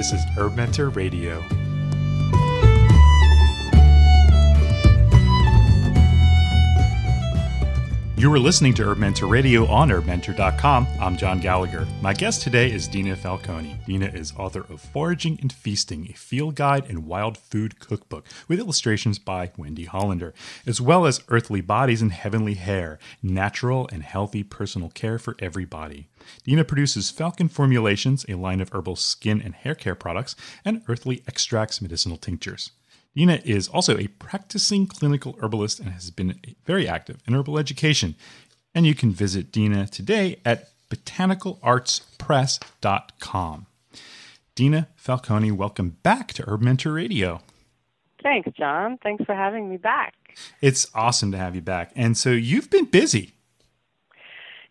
This 0.00 0.14
is 0.14 0.24
Herb 0.34 0.56
Mentor 0.56 0.88
Radio. 0.88 1.59
You 8.20 8.30
are 8.34 8.38
listening 8.38 8.74
to 8.74 8.82
Herb 8.82 8.98
Mentor 8.98 9.28
Radio 9.28 9.66
on 9.68 9.88
herbmentor.com. 9.88 10.86
I'm 11.00 11.16
John 11.16 11.40
Gallagher. 11.40 11.88
My 12.02 12.12
guest 12.12 12.42
today 12.42 12.70
is 12.70 12.86
Dina 12.86 13.16
Falconi. 13.16 13.82
Dina 13.86 14.08
is 14.08 14.34
author 14.36 14.66
of 14.68 14.82
Foraging 14.82 15.38
and 15.40 15.50
Feasting, 15.50 16.06
a 16.10 16.12
field 16.12 16.54
guide 16.54 16.84
and 16.90 17.06
wild 17.06 17.38
food 17.38 17.80
cookbook 17.80 18.26
with 18.46 18.58
illustrations 18.58 19.18
by 19.18 19.52
Wendy 19.56 19.86
Hollander, 19.86 20.34
as 20.66 20.82
well 20.82 21.06
as 21.06 21.24
Earthly 21.28 21.62
Bodies 21.62 22.02
and 22.02 22.12
Heavenly 22.12 22.56
Hair, 22.56 22.98
natural 23.22 23.88
and 23.90 24.02
healthy 24.02 24.42
personal 24.42 24.90
care 24.90 25.18
for 25.18 25.34
everybody. 25.38 26.08
Dina 26.44 26.64
produces 26.64 27.10
Falconi 27.10 27.50
Formulations, 27.50 28.26
a 28.28 28.34
line 28.34 28.60
of 28.60 28.68
herbal 28.74 28.96
skin 28.96 29.40
and 29.40 29.54
hair 29.54 29.74
care 29.74 29.94
products, 29.94 30.36
and 30.62 30.82
Earthly 30.88 31.22
Extracts 31.26 31.80
medicinal 31.80 32.18
tinctures. 32.18 32.72
Dina 33.14 33.40
is 33.44 33.68
also 33.68 33.98
a 33.98 34.06
practicing 34.06 34.86
clinical 34.86 35.36
herbalist 35.40 35.80
and 35.80 35.90
has 35.90 36.10
been 36.10 36.40
very 36.64 36.86
active 36.86 37.18
in 37.26 37.34
herbal 37.34 37.58
education. 37.58 38.14
And 38.74 38.86
you 38.86 38.94
can 38.94 39.10
visit 39.10 39.50
Dina 39.50 39.88
today 39.88 40.40
at 40.44 40.68
botanicalartspress.com. 40.90 43.66
Dina 44.54 44.88
Falconi, 44.96 45.52
welcome 45.52 45.96
back 46.02 46.32
to 46.34 46.48
Herb 46.48 46.62
Mentor 46.62 46.92
Radio. 46.92 47.40
Thanks, 48.22 48.50
John. 48.56 48.98
Thanks 49.02 49.24
for 49.24 49.34
having 49.34 49.68
me 49.68 49.76
back. 49.76 50.14
It's 50.60 50.86
awesome 50.94 51.32
to 51.32 51.38
have 51.38 51.54
you 51.54 51.62
back. 51.62 51.92
And 51.96 52.16
so 52.16 52.30
you've 52.30 52.70
been 52.70 52.84
busy. 52.84 53.32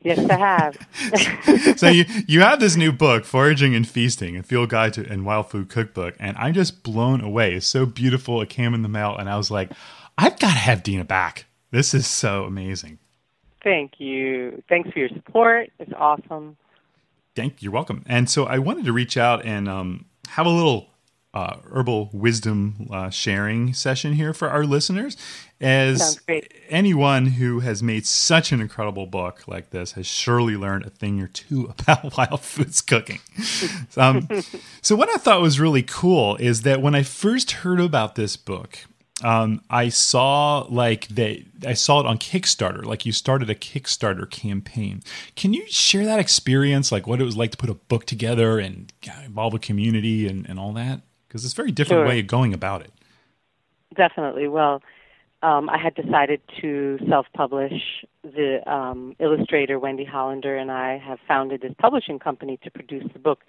Yes, 0.02 0.20
I 0.30 0.38
have. 0.38 1.78
so 1.78 1.88
you 1.88 2.06
you 2.26 2.42
have 2.42 2.60
this 2.60 2.78
new 2.78 2.92
book, 2.92 3.26
Foraging 3.26 3.76
and 3.76 3.88
Feasting, 3.88 4.38
a 4.38 4.44
field 4.44 4.70
guide 4.70 4.94
to 4.94 5.06
and 5.10 5.26
wild 5.26 5.50
food 5.50 5.70
cookbook, 5.70 6.16
and 6.20 6.38
I'm 6.38 6.54
just 6.54 6.84
blown 6.84 7.22
away. 7.22 7.56
It's 7.56 7.68
so 7.68 7.86
beautiful. 7.86 8.42
It 8.42 8.50
came 8.50 8.74
in 8.74 8.82
the 8.82 8.90
mail, 8.90 9.16
and 9.18 9.30
I 9.30 9.36
was 9.36 9.52
like, 9.52 9.72
I've 10.18 10.40
got 10.40 10.54
to 10.54 10.60
have 10.60 10.84
Dina 10.84 11.04
back. 11.04 11.46
This 11.72 11.94
is 11.94 12.08
so 12.08 12.46
amazing. 12.46 13.00
Thank 13.64 14.00
you. 14.00 14.64
Thanks 14.70 14.90
for 14.92 15.00
your 15.00 15.10
support. 15.10 15.70
It's 15.80 15.92
awesome. 15.98 16.58
Thank 17.36 17.62
you. 17.62 17.68
You're 17.68 17.74
welcome. 17.74 18.04
And 18.08 18.30
so 18.30 18.46
I 18.46 18.60
wanted 18.60 18.86
to 18.86 18.94
reach 18.94 19.18
out 19.18 19.46
and 19.46 19.68
um, 19.68 20.06
have 20.30 20.46
a 20.46 20.50
little 20.50 20.90
uh, 21.34 21.58
herbal 21.72 22.10
wisdom 22.12 22.88
uh, 22.92 23.10
sharing 23.10 23.74
session 23.74 24.14
here 24.14 24.34
for 24.34 24.50
our 24.50 24.64
listeners. 24.64 25.16
As 25.62 26.20
anyone 26.70 27.26
who 27.26 27.60
has 27.60 27.84
made 27.84 28.06
such 28.06 28.54
an 28.54 28.62
incredible 28.62 29.06
book 29.06 29.46
like 29.46 29.72
this 29.72 29.92
has 29.94 30.08
surely 30.08 30.56
learned 30.56 30.86
a 30.86 30.90
thing 30.90 31.22
or 31.22 31.28
two 31.28 31.66
about 31.80 32.18
wild 32.18 32.42
foods 32.42 32.82
cooking. 32.82 33.20
um, 33.98 34.28
so, 34.82 34.96
what 34.96 35.10
I 35.10 35.18
thought 35.18 35.42
was 35.42 35.60
really 35.60 35.84
cool 35.84 36.38
is 36.38 36.62
that 36.62 36.82
when 36.82 36.96
I 36.96 37.04
first 37.04 37.52
heard 37.52 37.82
about 37.82 38.16
this 38.16 38.38
book, 38.38 38.80
um, 39.22 39.62
I 39.70 39.90
saw 39.90 40.66
like 40.70 41.10
that 41.10 41.44
I 41.68 41.74
saw 41.74 42.00
it 42.00 42.06
on 42.06 42.18
Kickstarter. 42.18 42.86
Like 42.86 43.06
you 43.06 43.12
started 43.12 43.50
a 43.50 43.56
Kickstarter 43.56 44.30
campaign. 44.30 45.04
Can 45.36 45.54
you 45.54 45.66
share 45.68 46.06
that 46.06 46.20
experience, 46.20 46.92
like 46.92 47.06
what 47.06 47.20
it 47.20 47.26
was 47.26 47.36
like 47.36 47.52
to 47.52 47.58
put 47.58 47.70
a 47.70 47.74
book 47.74 48.06
together 48.06 48.60
and 48.60 48.94
involve 49.26 49.54
a 49.54 49.60
community 49.60 50.26
and, 50.26 50.48
and 50.50 50.58
all 50.58 50.72
that? 50.74 51.02
because 51.30 51.46
it's 51.46 51.54
a 51.54 51.56
very 51.56 51.72
different 51.72 52.02
sure. 52.02 52.08
way 52.08 52.20
of 52.20 52.28
going 52.28 52.54
about 52.54 52.82
it. 52.82 52.92
Definitely. 53.96 54.48
Well, 54.48 54.82
um, 55.42 55.70
I 55.70 55.78
had 55.78 55.96
decided 55.96 56.42
to 56.62 57.00
self-publish. 57.08 58.06
The 58.24 58.60
um, 58.70 59.16
illustrator 59.20 59.80
Wendy 59.80 60.04
Hollander 60.04 60.58
and 60.58 60.72
I 60.72 60.98
have 60.98 61.20
founded 61.28 61.62
this 61.62 61.74
publishing 61.78 62.20
company 62.20 62.60
to 62.64 62.72
produce 62.72 63.06
the 63.14 63.20
book, 63.20 63.40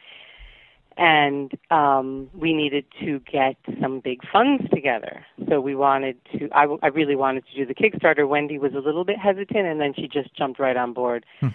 and 0.96 1.52
um, 1.70 2.30
we 2.32 2.52
needed 2.52 2.84
to 3.00 3.20
get 3.20 3.56
some 3.80 4.00
big 4.00 4.20
funds 4.30 4.62
together. 4.72 5.24
So 5.48 5.60
we 5.60 5.74
wanted 5.74 6.16
to. 6.32 6.48
I, 6.52 6.66
I 6.82 6.88
really 6.88 7.16
wanted 7.16 7.44
to 7.48 7.56
do 7.56 7.66
the 7.66 7.74
Kickstarter. 7.74 8.28
Wendy 8.28 8.58
was 8.58 8.74
a 8.74 8.80
little 8.80 9.04
bit 9.04 9.18
hesitant, 9.18 9.66
and 9.66 9.80
then 9.80 9.92
she 9.94 10.06
just 10.06 10.34
jumped 10.36 10.60
right 10.60 10.76
on 10.76 10.92
board. 10.92 11.26
Hmm. 11.40 11.48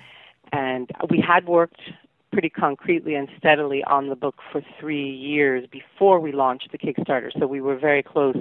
And 0.52 0.92
we 1.10 1.24
had 1.26 1.48
worked 1.48 1.82
pretty 2.32 2.50
concretely 2.50 3.16
and 3.16 3.30
steadily 3.38 3.82
on 3.86 4.10
the 4.10 4.16
book 4.16 4.36
for 4.52 4.62
three 4.80 5.10
years 5.10 5.66
before 5.72 6.20
we 6.20 6.34
launched 6.34 6.70
the 6.72 6.78
Kickstarter. 6.78 7.32
So 7.40 7.48
we 7.48 7.62
were 7.62 7.78
very 7.78 8.04
close 8.04 8.36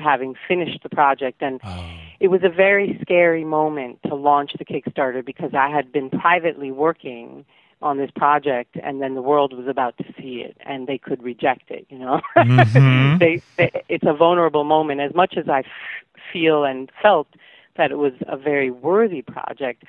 having 0.00 0.34
finished 0.48 0.82
the 0.82 0.88
project. 0.88 1.42
And 1.42 1.60
oh. 1.64 1.90
it 2.20 2.28
was 2.28 2.42
a 2.44 2.48
very 2.48 2.98
scary 3.02 3.44
moment 3.44 3.98
to 4.06 4.14
launch 4.14 4.52
the 4.58 4.64
Kickstarter 4.64 5.24
because 5.24 5.52
I 5.54 5.68
had 5.68 5.92
been 5.92 6.10
privately 6.10 6.70
working 6.70 7.44
on 7.82 7.98
this 7.98 8.10
project 8.16 8.76
and 8.82 9.02
then 9.02 9.14
the 9.14 9.22
world 9.22 9.52
was 9.52 9.66
about 9.66 9.96
to 9.98 10.04
see 10.18 10.42
it 10.44 10.56
and 10.64 10.86
they 10.86 10.96
could 10.96 11.22
reject 11.22 11.70
it 11.70 11.86
you 11.90 11.98
know 11.98 12.22
mm-hmm. 12.36 13.18
they, 13.18 13.42
they, 13.58 13.84
it's 13.88 14.04
a 14.06 14.14
vulnerable 14.14 14.64
moment 14.64 15.00
as 15.00 15.14
much 15.14 15.34
as 15.36 15.46
I 15.46 15.58
f- 15.58 15.66
feel 16.32 16.64
and 16.64 16.90
felt 17.02 17.28
that 17.76 17.90
it 17.90 17.98
was 17.98 18.14
a 18.28 18.36
very 18.36 18.70
worthy 18.70 19.20
project 19.20 19.84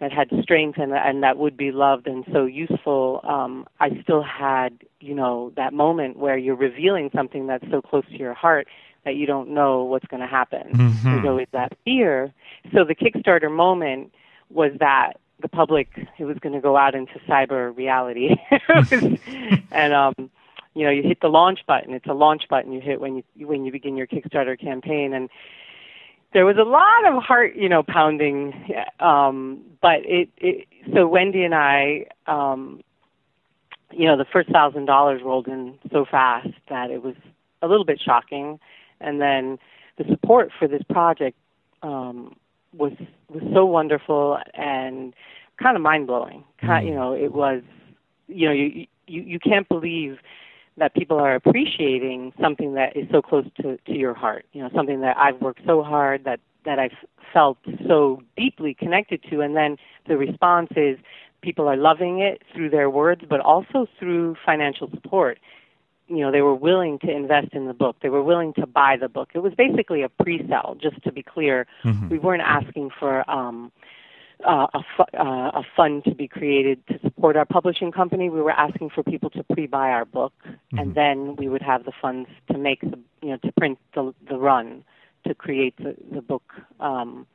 that 0.00 0.12
had 0.12 0.28
strength 0.42 0.78
and 0.78 0.92
and 0.92 1.22
that 1.22 1.38
would 1.38 1.56
be 1.56 1.70
loved 1.70 2.06
and 2.06 2.24
so 2.32 2.44
useful 2.44 3.20
um 3.24 3.66
i 3.80 3.90
still 4.02 4.22
had 4.22 4.78
you 5.00 5.14
know 5.14 5.52
that 5.56 5.72
moment 5.72 6.16
where 6.16 6.36
you're 6.36 6.56
revealing 6.56 7.10
something 7.14 7.46
that's 7.46 7.64
so 7.70 7.80
close 7.82 8.04
to 8.06 8.16
your 8.16 8.34
heart 8.34 8.66
that 9.04 9.16
you 9.16 9.26
don't 9.26 9.48
know 9.50 9.84
what's 9.84 10.06
going 10.06 10.20
to 10.20 10.26
happen 10.26 10.68
mm-hmm. 10.72 11.12
there's 11.12 11.26
always 11.26 11.48
that 11.52 11.76
fear 11.84 12.32
so 12.72 12.84
the 12.84 12.94
kickstarter 12.94 13.50
moment 13.50 14.12
was 14.50 14.72
that 14.80 15.14
the 15.40 15.48
public 15.48 15.88
it 16.18 16.24
was 16.24 16.36
going 16.38 16.54
to 16.54 16.60
go 16.60 16.76
out 16.76 16.94
into 16.94 17.18
cyber 17.28 17.76
reality 17.76 18.36
and 19.70 19.92
um 19.92 20.14
you 20.74 20.84
know 20.84 20.90
you 20.90 21.02
hit 21.02 21.20
the 21.20 21.28
launch 21.28 21.60
button 21.66 21.92
it's 21.94 22.06
a 22.06 22.14
launch 22.14 22.48
button 22.48 22.72
you 22.72 22.80
hit 22.80 23.00
when 23.00 23.16
you 23.34 23.46
when 23.46 23.64
you 23.64 23.72
begin 23.72 23.96
your 23.96 24.06
kickstarter 24.06 24.58
campaign 24.58 25.12
and 25.12 25.28
there 26.32 26.44
was 26.44 26.56
a 26.58 26.62
lot 26.62 27.06
of 27.06 27.22
heart, 27.22 27.56
you 27.56 27.68
know, 27.68 27.82
pounding. 27.82 28.74
Um, 29.00 29.62
but 29.80 30.00
it, 30.04 30.28
it, 30.36 30.68
so 30.94 31.06
Wendy 31.06 31.42
and 31.44 31.54
I, 31.54 32.06
um, 32.26 32.82
you 33.90 34.06
know, 34.06 34.16
the 34.16 34.26
first 34.26 34.50
thousand 34.50 34.86
dollars 34.86 35.22
rolled 35.22 35.48
in 35.48 35.78
so 35.90 36.04
fast 36.04 36.48
that 36.68 36.90
it 36.90 37.02
was 37.02 37.14
a 37.62 37.68
little 37.68 37.84
bit 37.84 38.00
shocking. 38.04 38.60
And 39.00 39.20
then 39.20 39.58
the 39.96 40.04
support 40.08 40.50
for 40.58 40.68
this 40.68 40.82
project 40.90 41.36
um, 41.82 42.36
was 42.76 42.92
was 43.28 43.42
so 43.52 43.64
wonderful 43.64 44.38
and 44.54 45.14
kind 45.62 45.76
of 45.76 45.82
mind 45.82 46.06
blowing. 46.06 46.44
Mm. 46.62 46.86
You 46.86 46.94
know, 46.94 47.12
it 47.12 47.32
was, 47.32 47.62
you 48.26 48.46
know, 48.46 48.52
you 48.52 48.86
you 49.06 49.22
you 49.22 49.38
can't 49.38 49.68
believe 49.68 50.18
that 50.76 50.94
people 50.94 51.18
are 51.18 51.34
appreciating 51.34 52.32
something 52.40 52.74
that 52.74 52.96
is 52.96 53.06
so 53.10 53.20
close 53.20 53.44
to, 53.60 53.76
to 53.78 53.92
your 53.92 54.14
heart. 54.14 54.46
You 54.52 54.62
know, 54.62 54.70
something 54.74 55.00
that 55.00 55.16
I've 55.16 55.40
worked 55.40 55.60
so 55.66 55.82
hard 55.82 56.24
that 56.24 56.40
that 56.64 56.78
I've 56.78 56.96
felt 57.32 57.58
so 57.86 58.22
deeply 58.36 58.74
connected 58.74 59.22
to, 59.30 59.40
and 59.40 59.56
then 59.56 59.76
the 60.06 60.16
response 60.16 60.70
is 60.76 60.98
people 61.42 61.68
are 61.68 61.76
loving 61.76 62.20
it 62.20 62.42
through 62.54 62.70
their 62.70 62.90
words, 62.90 63.22
but 63.28 63.40
also 63.40 63.86
through 63.98 64.36
financial 64.44 64.90
support. 64.90 65.38
You 66.08 66.18
know, 66.18 66.32
they 66.32 66.42
were 66.42 66.54
willing 66.54 66.98
to 67.00 67.10
invest 67.10 67.48
in 67.52 67.66
the 67.66 67.74
book. 67.74 67.96
They 68.02 68.08
were 68.08 68.22
willing 68.22 68.54
to 68.54 68.66
buy 68.66 68.96
the 68.96 69.08
book. 69.08 69.30
It 69.34 69.40
was 69.40 69.52
basically 69.54 70.02
a 70.02 70.08
pre-sale, 70.08 70.76
just 70.80 71.02
to 71.04 71.12
be 71.12 71.22
clear. 71.22 71.66
Mm-hmm. 71.84 72.08
We 72.08 72.18
weren't 72.18 72.42
asking 72.42 72.90
for 72.98 73.28
um, 73.30 73.70
uh, 74.46 74.66
a, 74.72 74.80
fu- 74.96 75.18
uh, 75.18 75.50
a 75.54 75.62
fund 75.76 76.04
to 76.04 76.14
be 76.14 76.28
created 76.28 76.86
to 76.88 76.98
support 77.00 77.36
our 77.36 77.44
publishing 77.44 77.92
company. 77.92 78.30
We 78.30 78.40
were 78.40 78.52
asking 78.52 78.90
for 78.90 79.02
people 79.02 79.30
to 79.30 79.42
pre-buy 79.42 79.90
our 79.90 80.04
book, 80.04 80.32
mm-hmm. 80.46 80.78
and 80.78 80.94
then 80.94 81.36
we 81.36 81.48
would 81.48 81.62
have 81.62 81.84
the 81.84 81.92
funds 82.00 82.28
to 82.50 82.56
make 82.56 82.80
the, 82.80 82.98
you 83.22 83.30
know, 83.30 83.38
to 83.38 83.52
print 83.52 83.78
the 83.94 84.14
the 84.28 84.38
run, 84.38 84.84
to 85.26 85.34
create 85.34 85.76
the 85.76 85.96
the 86.12 86.22
book. 86.22 86.54
Um, 86.80 87.26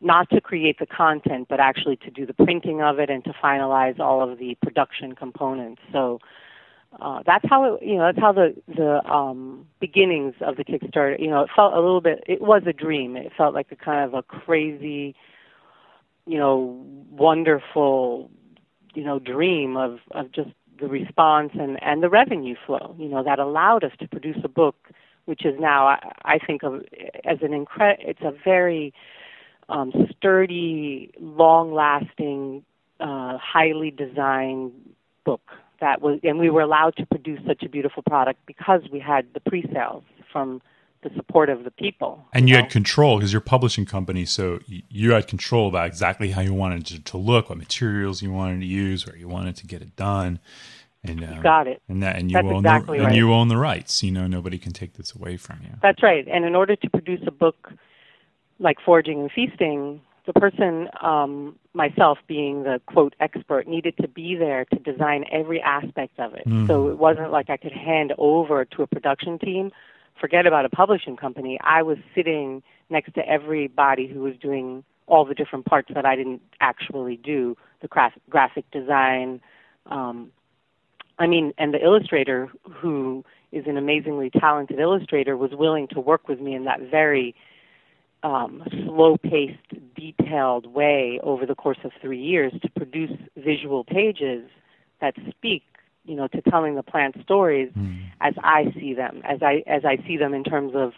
not 0.00 0.28
to 0.30 0.40
create 0.40 0.78
the 0.78 0.86
content, 0.86 1.46
but 1.48 1.60
actually 1.60 1.96
to 1.96 2.10
do 2.10 2.26
the 2.26 2.34
printing 2.34 2.82
of 2.82 2.98
it 2.98 3.08
and 3.08 3.24
to 3.24 3.32
finalize 3.42 3.98
all 3.98 4.20
of 4.22 4.38
the 4.38 4.54
production 4.62 5.14
components. 5.14 5.80
So 5.92 6.20
uh, 7.00 7.22
that's 7.26 7.44
how 7.48 7.74
it, 7.74 7.82
you 7.82 7.96
know, 7.96 8.06
that's 8.06 8.18
how 8.18 8.32
the 8.32 8.54
the 8.68 9.04
um, 9.10 9.66
beginnings 9.80 10.34
of 10.40 10.56
the 10.56 10.64
Kickstarter. 10.64 11.18
You 11.18 11.28
know, 11.28 11.42
it 11.42 11.50
felt 11.54 11.74
a 11.74 11.80
little 11.80 12.00
bit. 12.00 12.24
It 12.26 12.40
was 12.40 12.62
a 12.66 12.72
dream. 12.72 13.16
It 13.16 13.32
felt 13.36 13.54
like 13.54 13.70
a 13.70 13.76
kind 13.76 14.04
of 14.04 14.14
a 14.14 14.22
crazy 14.22 15.14
you 16.26 16.38
know, 16.38 16.84
wonderful, 17.10 18.30
you 18.94 19.04
know, 19.04 19.18
dream 19.18 19.76
of, 19.76 19.98
of 20.12 20.32
just 20.32 20.50
the 20.80 20.88
response 20.88 21.50
and, 21.54 21.82
and 21.82 22.02
the 22.02 22.08
revenue 22.08 22.54
flow, 22.66 22.94
you 22.98 23.08
know, 23.08 23.22
that 23.22 23.38
allowed 23.38 23.84
us 23.84 23.92
to 24.00 24.08
produce 24.08 24.38
a 24.42 24.48
book, 24.48 24.76
which 25.26 25.44
is 25.44 25.54
now, 25.58 25.86
I, 25.86 26.12
I 26.24 26.38
think 26.38 26.62
of 26.62 26.82
as 27.24 27.38
an 27.42 27.52
incredible, 27.52 28.04
it's 28.08 28.22
a 28.22 28.32
very 28.44 28.92
um, 29.68 29.92
sturdy, 30.16 31.12
long-lasting, 31.20 32.64
uh, 33.00 33.38
highly 33.38 33.90
designed 33.90 34.72
book 35.24 35.50
that 35.84 36.00
was, 36.00 36.18
and 36.22 36.38
we 36.38 36.48
were 36.48 36.62
allowed 36.62 36.96
to 36.96 37.04
produce 37.04 37.40
such 37.46 37.62
a 37.62 37.68
beautiful 37.68 38.02
product 38.02 38.40
because 38.46 38.80
we 38.90 38.98
had 38.98 39.26
the 39.34 39.40
pre-sales 39.40 40.02
from 40.32 40.62
the 41.02 41.10
support 41.14 41.50
of 41.50 41.64
the 41.64 41.70
people. 41.70 42.24
And 42.32 42.48
you, 42.48 42.54
know? 42.54 42.62
had 42.62 42.70
control 42.70 43.18
because 43.18 43.34
you're 43.34 43.42
a 43.42 43.44
publishing 43.44 43.84
company, 43.84 44.24
so 44.24 44.60
you 44.66 45.12
had 45.12 45.28
control 45.28 45.68
about 45.68 45.86
exactly 45.86 46.30
how 46.30 46.40
you 46.40 46.54
wanted 46.54 46.86
to, 46.86 47.00
to, 47.00 47.18
look, 47.18 47.50
what 47.50 47.58
materials 47.58 48.22
you 48.22 48.32
wanted 48.32 48.60
to 48.60 48.66
use, 48.66 49.06
where 49.06 49.14
you 49.14 49.28
wanted 49.28 49.56
to 49.56 49.66
get 49.66 49.82
it 49.82 49.94
done. 49.94 50.38
And 51.06 51.20
you 51.20 51.42
got 51.42 51.66
it. 51.66 51.82
And 51.86 52.02
that, 52.02 52.16
and 52.16 52.30
you 52.30 52.36
That's 52.36 52.46
own 52.46 52.64
exactly 52.64 52.96
the, 52.96 53.04
right. 53.04 53.08
and 53.10 53.16
you 53.18 53.34
own 53.34 53.48
the 53.48 53.58
rights. 53.58 54.02
You 54.02 54.10
know, 54.10 54.26
nobody 54.26 54.56
can 54.56 54.72
take 54.72 54.94
this 54.94 55.14
away 55.14 55.36
from 55.36 55.58
you. 55.62 55.68
That's 55.82 56.02
right. 56.02 56.26
And 56.26 56.46
in 56.46 56.54
order 56.54 56.76
to 56.76 56.88
produce 56.88 57.20
a 57.26 57.30
book 57.30 57.74
like 58.58 58.78
Foraging 58.82 59.20
and 59.20 59.30
Feasting, 59.30 60.00
the 60.26 60.32
person, 60.32 60.88
um, 61.02 61.56
myself 61.74 62.18
being 62.26 62.62
the 62.62 62.80
quote 62.86 63.14
expert, 63.20 63.68
needed 63.68 63.96
to 63.98 64.08
be 64.08 64.36
there 64.36 64.64
to 64.66 64.78
design 64.78 65.24
every 65.30 65.60
aspect 65.60 66.18
of 66.18 66.34
it. 66.34 66.46
Mm. 66.46 66.66
So 66.66 66.88
it 66.88 66.98
wasn't 66.98 67.30
like 67.30 67.50
I 67.50 67.56
could 67.56 67.72
hand 67.72 68.14
over 68.16 68.64
to 68.64 68.82
a 68.82 68.86
production 68.86 69.38
team. 69.38 69.70
Forget 70.20 70.46
about 70.46 70.64
a 70.64 70.70
publishing 70.70 71.16
company. 71.16 71.58
I 71.62 71.82
was 71.82 71.98
sitting 72.14 72.62
next 72.88 73.14
to 73.14 73.28
everybody 73.28 74.06
who 74.06 74.20
was 74.20 74.34
doing 74.40 74.84
all 75.06 75.24
the 75.24 75.34
different 75.34 75.66
parts 75.66 75.90
that 75.94 76.06
I 76.06 76.16
didn't 76.16 76.40
actually 76.60 77.16
do 77.16 77.56
the 77.82 77.88
graph- 77.88 78.18
graphic 78.30 78.70
design. 78.70 79.40
Um, 79.86 80.30
I 81.18 81.26
mean, 81.26 81.52
and 81.58 81.74
the 81.74 81.84
illustrator, 81.84 82.48
who 82.70 83.24
is 83.52 83.66
an 83.66 83.76
amazingly 83.76 84.30
talented 84.30 84.80
illustrator, 84.80 85.36
was 85.36 85.50
willing 85.52 85.88
to 85.88 86.00
work 86.00 86.28
with 86.28 86.40
me 86.40 86.54
in 86.54 86.64
that 86.64 86.80
very 86.80 87.34
um, 88.24 88.64
slow-paced, 88.86 89.94
detailed 89.94 90.66
way 90.66 91.20
over 91.22 91.44
the 91.46 91.54
course 91.54 91.78
of 91.84 91.92
three 92.00 92.20
years 92.20 92.52
to 92.62 92.70
produce 92.70 93.12
visual 93.36 93.84
pages 93.84 94.48
that 95.00 95.14
speak, 95.28 95.62
you 96.06 96.16
know, 96.16 96.26
to 96.28 96.40
telling 96.42 96.74
the 96.74 96.82
plant 96.82 97.16
stories 97.22 97.70
mm. 97.76 98.02
as 98.22 98.34
I 98.42 98.72
see 98.80 98.94
them, 98.94 99.22
as 99.24 99.42
I 99.42 99.62
as 99.66 99.84
I 99.84 99.98
see 100.06 100.16
them 100.16 100.32
in 100.32 100.42
terms 100.42 100.72
of 100.74 100.94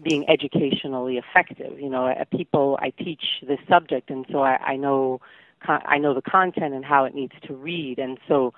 being 0.00 0.28
educationally 0.30 1.18
effective. 1.18 1.78
You 1.80 1.90
know, 1.90 2.14
people 2.30 2.78
I 2.80 2.90
teach 2.90 3.24
this 3.46 3.58
subject, 3.68 4.08
and 4.08 4.24
so 4.30 4.42
I, 4.42 4.56
I 4.72 4.76
know 4.76 5.20
I 5.62 5.98
know 5.98 6.14
the 6.14 6.22
content 6.22 6.74
and 6.74 6.84
how 6.84 7.04
it 7.04 7.14
needs 7.14 7.34
to 7.48 7.54
read, 7.54 7.98
and 7.98 8.18
so 8.28 8.54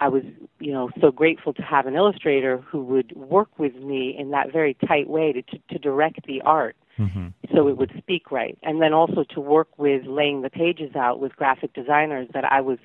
I 0.00 0.08
was, 0.08 0.24
you 0.58 0.72
know, 0.72 0.90
so 1.00 1.12
grateful 1.12 1.54
to 1.54 1.62
have 1.62 1.86
an 1.86 1.94
illustrator 1.94 2.58
who 2.58 2.82
would 2.82 3.14
work 3.14 3.56
with 3.56 3.76
me 3.76 4.16
in 4.18 4.32
that 4.32 4.52
very 4.52 4.74
tight 4.88 5.08
way 5.08 5.32
to 5.32 5.42
to, 5.42 5.58
to 5.70 5.78
direct 5.78 6.26
the 6.26 6.42
art. 6.42 6.74
Mm-hmm. 6.98 7.28
So 7.54 7.68
it 7.68 7.76
would 7.76 7.92
speak 7.98 8.30
right, 8.30 8.58
and 8.62 8.80
then 8.82 8.92
also 8.92 9.24
to 9.30 9.40
work 9.40 9.68
with 9.78 10.06
laying 10.06 10.42
the 10.42 10.50
pages 10.50 10.94
out 10.94 11.20
with 11.20 11.34
graphic 11.36 11.72
designers 11.72 12.28
that 12.34 12.44
I 12.44 12.60
was 12.60 12.78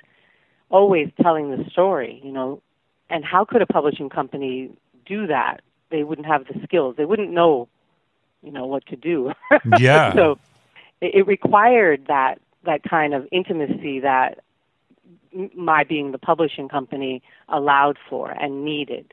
always 0.69 1.09
telling 1.21 1.51
the 1.51 1.69
story, 1.69 2.21
you 2.23 2.31
know, 2.31 2.61
and 3.09 3.23
how 3.23 3.45
could 3.45 3.61
a 3.61 3.65
publishing 3.65 4.09
company 4.09 4.71
do 5.05 5.27
that? 5.27 5.61
They 5.89 6.03
wouldn't 6.03 6.27
have 6.27 6.45
the 6.47 6.59
skills. 6.63 6.95
They 6.97 7.05
wouldn't 7.05 7.31
know 7.31 7.69
you 8.41 8.51
know 8.51 8.65
what 8.65 8.85
to 8.87 8.95
do. 8.95 9.31
Yeah. 9.79 10.13
so 10.13 10.39
it, 11.01 11.15
it 11.15 11.27
required 11.27 12.05
that 12.07 12.39
that 12.63 12.83
kind 12.83 13.13
of 13.13 13.27
intimacy 13.31 13.99
that 13.99 14.39
my 15.55 15.83
being 15.83 16.11
the 16.11 16.17
publishing 16.17 16.67
company 16.67 17.21
allowed 17.49 17.97
for 18.09 18.31
and 18.31 18.63
needed 18.63 19.11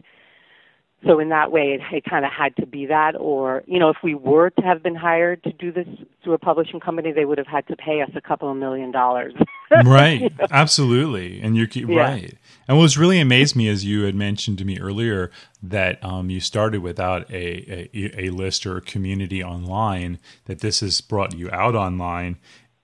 so 1.06 1.18
in 1.18 1.28
that 1.28 1.52
way, 1.52 1.72
it, 1.72 1.80
it 1.94 2.04
kind 2.04 2.24
of 2.24 2.32
had 2.32 2.56
to 2.56 2.66
be 2.66 2.86
that. 2.86 3.14
Or 3.16 3.62
you 3.66 3.78
know, 3.78 3.90
if 3.90 3.98
we 4.02 4.14
were 4.14 4.50
to 4.50 4.62
have 4.62 4.82
been 4.82 4.94
hired 4.94 5.42
to 5.44 5.52
do 5.52 5.72
this 5.72 5.86
through 6.22 6.34
a 6.34 6.38
publishing 6.38 6.80
company, 6.80 7.12
they 7.12 7.24
would 7.24 7.38
have 7.38 7.46
had 7.46 7.66
to 7.68 7.76
pay 7.76 8.02
us 8.02 8.10
a 8.14 8.20
couple 8.20 8.50
of 8.50 8.56
million 8.56 8.90
dollars. 8.90 9.34
right. 9.84 10.20
you 10.22 10.30
know? 10.30 10.46
Absolutely. 10.50 11.40
And 11.40 11.56
you're 11.56 11.68
yeah. 11.72 12.00
right. 12.00 12.38
And 12.68 12.78
what 12.78 12.96
really 12.96 13.20
amazed 13.20 13.56
me, 13.56 13.68
as 13.68 13.84
you 13.84 14.02
had 14.02 14.14
mentioned 14.14 14.58
to 14.58 14.64
me 14.64 14.78
earlier, 14.78 15.30
that 15.62 16.02
um, 16.04 16.30
you 16.30 16.40
started 16.40 16.80
without 16.80 17.30
a, 17.30 17.88
a, 17.94 18.26
a 18.26 18.30
list 18.30 18.66
or 18.66 18.76
a 18.76 18.80
community 18.80 19.42
online. 19.42 20.18
That 20.46 20.60
this 20.60 20.80
has 20.80 21.00
brought 21.00 21.34
you 21.34 21.50
out 21.50 21.74
online. 21.74 22.38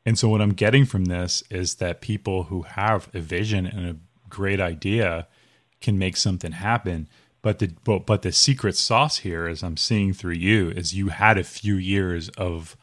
And 0.04 0.18
so, 0.18 0.28
what 0.28 0.40
I'm 0.40 0.52
getting 0.52 0.84
from 0.84 1.06
this 1.06 1.42
is 1.50 1.76
that 1.76 2.00
people 2.00 2.44
who 2.44 2.62
have 2.62 3.08
a 3.14 3.20
vision 3.20 3.66
and 3.66 3.88
a 3.88 3.96
great 4.28 4.60
idea 4.60 5.26
can 5.80 5.98
make 5.98 6.16
something 6.16 6.52
happen 6.52 7.08
but 7.42 7.58
the 7.58 7.72
but, 7.84 8.06
but 8.06 8.22
the 8.22 8.32
secret 8.32 8.76
sauce 8.76 9.18
here, 9.18 9.46
as 9.46 9.62
I'm 9.62 9.76
seeing 9.76 10.12
through 10.12 10.34
you, 10.34 10.70
is 10.70 10.94
you 10.94 11.08
had 11.08 11.38
a 11.38 11.44
few 11.44 11.76
years 11.76 12.28
of 12.30 12.76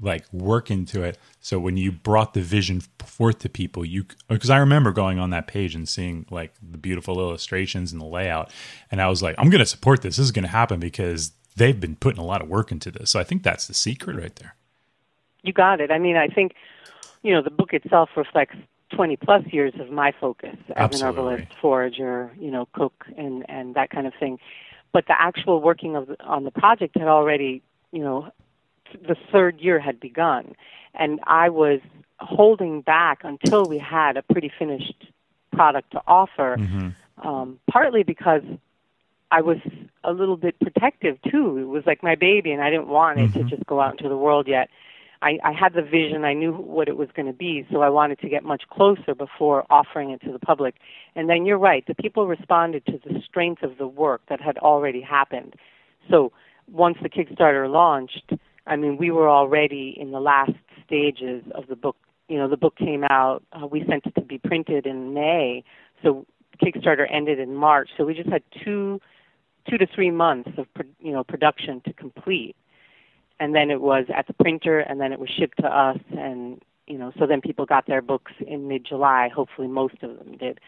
like 0.00 0.30
work 0.32 0.70
into 0.70 1.02
it. 1.02 1.18
So 1.40 1.58
when 1.58 1.76
you 1.76 1.92
brought 1.92 2.34
the 2.34 2.40
vision 2.40 2.80
forth 2.98 3.40
to 3.40 3.48
people, 3.48 3.84
you 3.84 4.04
because 4.28 4.50
I 4.50 4.58
remember 4.58 4.92
going 4.92 5.18
on 5.18 5.30
that 5.30 5.46
page 5.46 5.74
and 5.74 5.88
seeing 5.88 6.26
like 6.30 6.52
the 6.62 6.78
beautiful 6.78 7.18
illustrations 7.20 7.92
and 7.92 8.00
the 8.00 8.06
layout, 8.06 8.50
and 8.90 9.00
I 9.00 9.08
was 9.08 9.22
like, 9.22 9.34
I'm 9.38 9.50
going 9.50 9.60
to 9.60 9.66
support 9.66 10.02
this. 10.02 10.16
This 10.16 10.24
is 10.24 10.32
going 10.32 10.44
to 10.44 10.50
happen 10.50 10.80
because 10.80 11.32
they've 11.56 11.78
been 11.78 11.96
putting 11.96 12.20
a 12.20 12.26
lot 12.26 12.42
of 12.42 12.48
work 12.48 12.72
into 12.72 12.90
this. 12.90 13.10
So 13.10 13.20
I 13.20 13.24
think 13.24 13.42
that's 13.42 13.66
the 13.66 13.74
secret 13.74 14.16
right 14.16 14.34
there. 14.36 14.54
You 15.42 15.52
got 15.52 15.80
it. 15.80 15.90
I 15.90 15.98
mean, 15.98 16.16
I 16.16 16.28
think 16.28 16.54
you 17.22 17.32
know 17.32 17.42
the 17.42 17.50
book 17.50 17.72
itself 17.72 18.10
reflects 18.16 18.56
20 18.94 19.16
plus 19.16 19.42
years 19.50 19.72
of 19.80 19.90
my 19.90 20.12
focus 20.20 20.56
as 20.70 20.76
Absolutely. 20.76 21.00
an 21.00 21.08
herbalist, 21.08 21.60
forager, 21.60 22.30
you 22.38 22.50
know, 22.50 22.66
cook 22.72 23.06
and 23.16 23.44
and 23.48 23.74
that 23.74 23.90
kind 23.90 24.06
of 24.06 24.12
thing. 24.18 24.38
But 24.92 25.06
the 25.06 25.20
actual 25.20 25.60
working 25.60 25.96
of 25.96 26.08
on 26.20 26.44
the 26.44 26.50
project 26.50 26.96
had 26.96 27.08
already, 27.08 27.62
you 27.92 28.02
know, 28.02 28.30
the 28.92 29.16
third 29.32 29.60
year 29.60 29.80
had 29.80 29.98
begun, 30.00 30.54
and 30.94 31.20
I 31.24 31.48
was 31.48 31.80
holding 32.20 32.80
back 32.80 33.20
until 33.24 33.64
we 33.64 33.78
had 33.78 34.16
a 34.16 34.22
pretty 34.22 34.50
finished 34.58 35.06
product 35.52 35.92
to 35.92 36.02
offer. 36.06 36.56
Mm-hmm. 36.58 36.88
Um, 37.26 37.60
partly 37.70 38.02
because 38.02 38.42
I 39.30 39.40
was 39.40 39.58
a 40.02 40.12
little 40.12 40.36
bit 40.36 40.58
protective 40.60 41.18
too. 41.22 41.58
It 41.58 41.64
was 41.64 41.84
like 41.86 42.02
my 42.02 42.14
baby, 42.14 42.52
and 42.52 42.62
I 42.62 42.70
didn't 42.70 42.88
want 42.88 43.18
it 43.18 43.30
mm-hmm. 43.30 43.48
to 43.48 43.56
just 43.56 43.66
go 43.66 43.80
out 43.80 43.92
into 43.92 44.08
the 44.08 44.16
world 44.16 44.46
yet. 44.46 44.68
I, 45.22 45.38
I 45.44 45.52
had 45.52 45.74
the 45.74 45.82
vision, 45.82 46.24
I 46.24 46.34
knew 46.34 46.52
what 46.52 46.88
it 46.88 46.96
was 46.96 47.08
going 47.14 47.26
to 47.26 47.32
be, 47.32 47.66
so 47.72 47.80
I 47.82 47.88
wanted 47.88 48.18
to 48.20 48.28
get 48.28 48.44
much 48.44 48.64
closer 48.70 49.14
before 49.14 49.64
offering 49.70 50.10
it 50.10 50.20
to 50.22 50.32
the 50.32 50.38
public. 50.38 50.76
And 51.14 51.28
then 51.28 51.46
you're 51.46 51.58
right, 51.58 51.84
the 51.86 51.94
people 51.94 52.26
responded 52.26 52.84
to 52.86 52.98
the 53.04 53.20
strength 53.26 53.62
of 53.62 53.78
the 53.78 53.86
work 53.86 54.22
that 54.28 54.40
had 54.40 54.58
already 54.58 55.00
happened. 55.00 55.54
So 56.10 56.32
once 56.70 56.98
the 57.02 57.08
Kickstarter 57.08 57.70
launched, 57.70 58.32
I 58.66 58.76
mean, 58.76 58.96
we 58.96 59.10
were 59.10 59.28
already 59.28 59.96
in 59.98 60.10
the 60.10 60.20
last 60.20 60.52
stages 60.84 61.42
of 61.54 61.66
the 61.68 61.76
book. 61.76 61.96
You 62.28 62.38
know, 62.38 62.48
the 62.48 62.56
book 62.56 62.76
came 62.76 63.04
out, 63.04 63.42
uh, 63.52 63.66
we 63.66 63.84
sent 63.88 64.06
it 64.06 64.14
to 64.14 64.22
be 64.22 64.38
printed 64.38 64.86
in 64.86 65.12
May, 65.12 65.62
so 66.02 66.26
Kickstarter 66.62 67.06
ended 67.10 67.38
in 67.38 67.54
March. 67.54 67.90
So 67.96 68.04
we 68.04 68.14
just 68.14 68.30
had 68.30 68.42
two, 68.64 69.00
two 69.68 69.78
to 69.78 69.86
three 69.86 70.10
months 70.10 70.50
of, 70.56 70.66
you 71.00 71.12
know, 71.12 71.24
production 71.24 71.82
to 71.82 71.92
complete 71.92 72.56
and 73.40 73.54
then 73.54 73.70
it 73.70 73.80
was 73.80 74.06
at 74.14 74.26
the 74.26 74.32
printer, 74.32 74.80
and 74.80 75.00
then 75.00 75.12
it 75.12 75.18
was 75.18 75.28
shipped 75.28 75.58
to 75.58 75.66
us, 75.66 75.98
and 76.16 76.60
you 76.86 76.98
know, 76.98 77.12
so 77.18 77.26
then 77.26 77.40
people 77.40 77.66
got 77.66 77.86
their 77.86 78.02
books 78.02 78.32
in 78.46 78.68
mid-July. 78.68 79.30
Hopefully, 79.34 79.68
most 79.68 80.02
of 80.02 80.18
them 80.18 80.36
did. 80.36 80.60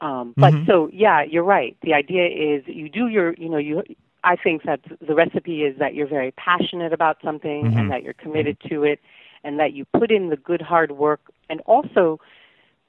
Um, 0.00 0.34
but 0.36 0.52
mm-hmm. 0.52 0.66
so, 0.66 0.90
yeah, 0.92 1.22
you're 1.22 1.44
right. 1.44 1.76
The 1.82 1.94
idea 1.94 2.26
is 2.26 2.64
you 2.66 2.88
do 2.88 3.08
your, 3.08 3.34
you 3.34 3.48
know, 3.48 3.58
you. 3.58 3.82
I 4.24 4.36
think 4.36 4.62
that 4.64 4.80
the 5.06 5.14
recipe 5.14 5.62
is 5.62 5.78
that 5.78 5.94
you're 5.94 6.08
very 6.08 6.32
passionate 6.32 6.92
about 6.92 7.18
something 7.22 7.66
mm-hmm. 7.66 7.78
and 7.78 7.90
that 7.90 8.02
you're 8.02 8.14
committed 8.14 8.56
to 8.68 8.82
it, 8.84 9.00
and 9.44 9.58
that 9.60 9.72
you 9.72 9.84
put 9.84 10.10
in 10.10 10.30
the 10.30 10.36
good 10.36 10.62
hard 10.62 10.92
work, 10.92 11.20
and 11.48 11.60
also 11.66 12.20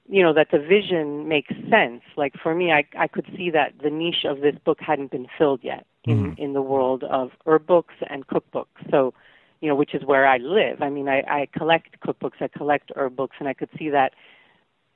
you 0.07 0.21
know 0.21 0.33
that 0.33 0.51
the 0.51 0.59
vision 0.59 1.27
makes 1.27 1.51
sense 1.69 2.01
like 2.15 2.35
for 2.41 2.53
me 2.53 2.71
i 2.71 2.85
i 2.97 3.07
could 3.07 3.25
see 3.35 3.49
that 3.49 3.73
the 3.81 3.89
niche 3.89 4.23
of 4.23 4.41
this 4.41 4.55
book 4.63 4.77
hadn't 4.79 5.09
been 5.09 5.25
filled 5.37 5.59
yet 5.63 5.85
in 6.05 6.31
mm. 6.31 6.39
in 6.39 6.53
the 6.53 6.61
world 6.61 7.03
of 7.03 7.31
herb 7.45 7.65
books 7.65 7.95
and 8.09 8.27
cookbooks. 8.27 8.89
So 8.89 9.13
you 9.61 9.69
know 9.69 9.75
which 9.75 9.93
is 9.93 10.03
where 10.05 10.27
i 10.27 10.37
live. 10.37 10.81
I 10.81 10.89
mean 10.89 11.07
i 11.07 11.21
i 11.21 11.47
collect 11.57 11.99
cookbooks 12.01 12.41
i 12.41 12.47
collect 12.47 12.91
herb 12.95 13.15
books 13.15 13.35
and 13.39 13.47
i 13.47 13.53
could 13.53 13.69
see 13.77 13.89
that 13.89 14.13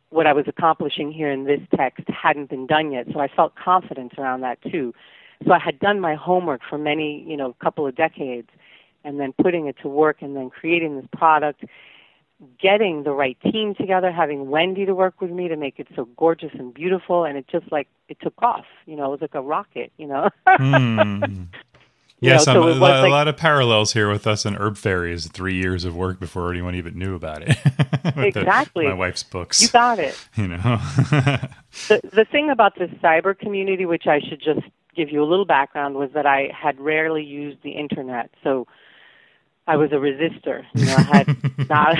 what 0.09 0.25
i 0.27 0.33
was 0.33 0.45
accomplishing 0.47 1.11
here 1.11 1.31
in 1.31 1.45
this 1.45 1.61
text 1.75 2.03
hadn't 2.07 2.49
been 2.49 2.67
done 2.67 2.91
yet. 2.91 3.07
So 3.13 3.19
i 3.19 3.27
felt 3.27 3.55
confidence 3.55 4.13
around 4.17 4.41
that 4.41 4.61
too. 4.61 4.93
So 5.45 5.53
i 5.53 5.59
had 5.59 5.79
done 5.79 5.99
my 5.99 6.15
homework 6.15 6.61
for 6.69 6.77
many 6.77 7.23
you 7.27 7.37
know 7.37 7.55
couple 7.61 7.87
of 7.87 7.95
decades 7.95 8.49
and 9.03 9.19
then 9.19 9.33
putting 9.41 9.67
it 9.67 9.77
to 9.81 9.87
work 9.87 10.17
and 10.21 10.35
then 10.35 10.49
creating 10.49 10.97
this 10.97 11.07
product 11.13 11.63
getting 12.61 13.03
the 13.03 13.11
right 13.11 13.37
team 13.41 13.75
together, 13.75 14.11
having 14.11 14.49
Wendy 14.49 14.85
to 14.85 14.95
work 14.95 15.21
with 15.21 15.31
me 15.31 15.47
to 15.47 15.55
make 15.55 15.79
it 15.79 15.87
so 15.95 16.05
gorgeous 16.17 16.51
and 16.53 16.73
beautiful, 16.73 17.25
and 17.25 17.37
it 17.37 17.47
just 17.47 17.71
like 17.71 17.87
it 18.07 18.17
took 18.21 18.33
off. 18.39 18.65
You 18.85 18.95
know, 18.95 19.05
it 19.05 19.11
was 19.11 19.21
like 19.21 19.35
a 19.35 19.41
rocket. 19.41 19.91
You 19.97 20.07
know. 20.07 20.29
mm. 20.47 21.47
Yes, 22.21 22.47
know, 22.47 22.53
so 22.53 22.69
a, 22.69 22.71
like, 22.73 23.09
lot 23.09 23.27
of 23.29 23.37
parallels 23.37 23.93
here 23.93 24.11
with 24.11 24.27
us 24.27 24.43
and 24.43 24.57
Herb 24.57 24.77
Fairies. 24.77 25.27
Three 25.27 25.55
years 25.55 25.85
of 25.85 25.95
work 25.95 26.19
before 26.19 26.51
anyone 26.51 26.75
even 26.75 26.97
knew 26.97 27.15
about 27.15 27.43
it. 27.43 27.57
exactly. 28.17 28.85
The, 28.85 28.91
my 28.91 28.95
wife's 28.95 29.23
books. 29.23 29.61
You 29.61 29.69
got 29.69 29.99
it. 29.99 30.19
You 30.35 30.49
know. 30.49 30.57
the 31.87 32.01
the 32.11 32.25
thing 32.29 32.49
about 32.49 32.77
this 32.77 32.89
cyber 33.01 33.37
community, 33.37 33.85
which 33.85 34.05
I 34.07 34.19
should 34.19 34.41
just 34.41 34.67
give 34.95 35.09
you 35.09 35.23
a 35.23 35.27
little 35.27 35.45
background, 35.45 35.95
was 35.95 36.09
that 36.13 36.25
I 36.25 36.51
had 36.53 36.77
rarely 36.79 37.23
used 37.23 37.63
the 37.63 37.71
internet. 37.71 38.31
So 38.43 38.67
I 39.69 39.77
was 39.77 39.91
a 39.91 39.97
resistor. 39.97 40.65
You 40.73 40.85
know, 40.85 40.95
I 40.97 41.03
had 41.03 41.27
not, 41.69 41.95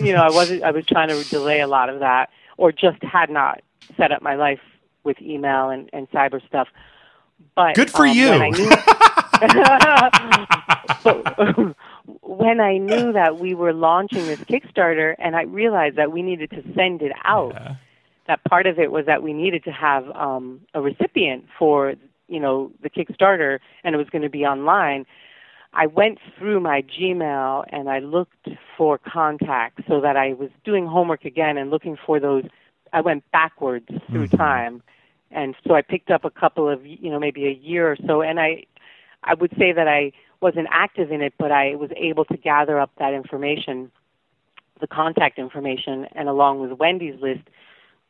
you 0.02 0.12
know, 0.12 0.22
I 0.22 0.30
wasn't, 0.30 0.62
I 0.62 0.72
was 0.72 0.84
trying 0.84 1.08
to 1.08 1.24
delay 1.30 1.60
a 1.60 1.66
lot 1.66 1.88
of 1.88 2.00
that 2.00 2.28
or 2.58 2.70
just 2.70 3.02
had 3.02 3.30
not 3.30 3.62
set 3.96 4.12
up 4.12 4.20
my 4.20 4.34
life 4.34 4.60
with 5.04 5.18
email 5.22 5.70
and, 5.70 5.88
and 5.94 6.10
cyber 6.10 6.46
stuff. 6.46 6.68
But 7.56 7.76
good 7.76 7.90
for 7.90 8.06
um, 8.06 8.14
you. 8.14 8.28
When 8.28 8.42
I, 8.42 8.50
knew, 8.50 8.68
but, 11.04 11.74
when 12.20 12.60
I 12.60 12.76
knew 12.76 13.14
that 13.14 13.38
we 13.38 13.54
were 13.54 13.72
launching 13.72 14.26
this 14.26 14.40
Kickstarter 14.40 15.14
and 15.18 15.34
I 15.34 15.44
realized 15.44 15.96
that 15.96 16.12
we 16.12 16.20
needed 16.20 16.50
to 16.50 16.62
send 16.74 17.00
it 17.00 17.12
out, 17.24 17.54
yeah. 17.54 17.76
that 18.26 18.44
part 18.44 18.66
of 18.66 18.78
it 18.78 18.92
was 18.92 19.06
that 19.06 19.22
we 19.22 19.32
needed 19.32 19.64
to 19.64 19.72
have 19.72 20.10
um, 20.10 20.60
a 20.74 20.82
recipient 20.82 21.46
for 21.58 21.94
you 22.26 22.40
know 22.40 22.70
the 22.82 22.90
Kickstarter, 22.90 23.60
and 23.82 23.94
it 23.94 23.98
was 23.98 24.10
going 24.10 24.20
to 24.22 24.28
be 24.28 24.44
online. 24.44 25.06
I 25.72 25.86
went 25.86 26.18
through 26.38 26.60
my 26.60 26.82
Gmail 26.82 27.64
and 27.70 27.88
I 27.88 27.98
looked 27.98 28.48
for 28.76 28.98
contacts 28.98 29.84
so 29.86 30.00
that 30.00 30.16
I 30.16 30.32
was 30.32 30.50
doing 30.64 30.86
homework 30.86 31.24
again 31.24 31.58
and 31.58 31.70
looking 31.70 31.96
for 32.06 32.18
those. 32.18 32.44
I 32.92 33.00
went 33.00 33.30
backwards 33.32 33.86
through 34.10 34.28
mm-hmm. 34.28 34.36
time, 34.36 34.82
and 35.30 35.54
so 35.66 35.74
I 35.74 35.82
picked 35.82 36.10
up 36.10 36.24
a 36.24 36.30
couple 36.30 36.68
of 36.68 36.86
you 36.86 37.10
know 37.10 37.18
maybe 37.18 37.46
a 37.46 37.52
year 37.52 37.90
or 37.90 37.96
so, 38.06 38.22
and 38.22 38.40
I 38.40 38.64
I 39.22 39.34
would 39.34 39.52
say 39.58 39.72
that 39.72 39.86
I 39.88 40.12
wasn't 40.40 40.68
active 40.70 41.10
in 41.10 41.20
it, 41.20 41.34
but 41.38 41.52
I 41.52 41.74
was 41.74 41.90
able 41.96 42.24
to 42.26 42.36
gather 42.36 42.78
up 42.78 42.90
that 42.98 43.12
information, 43.12 43.90
the 44.80 44.86
contact 44.86 45.38
information, 45.38 46.06
and 46.12 46.28
along 46.28 46.60
with 46.60 46.78
Wendy's 46.78 47.20
list, 47.20 47.42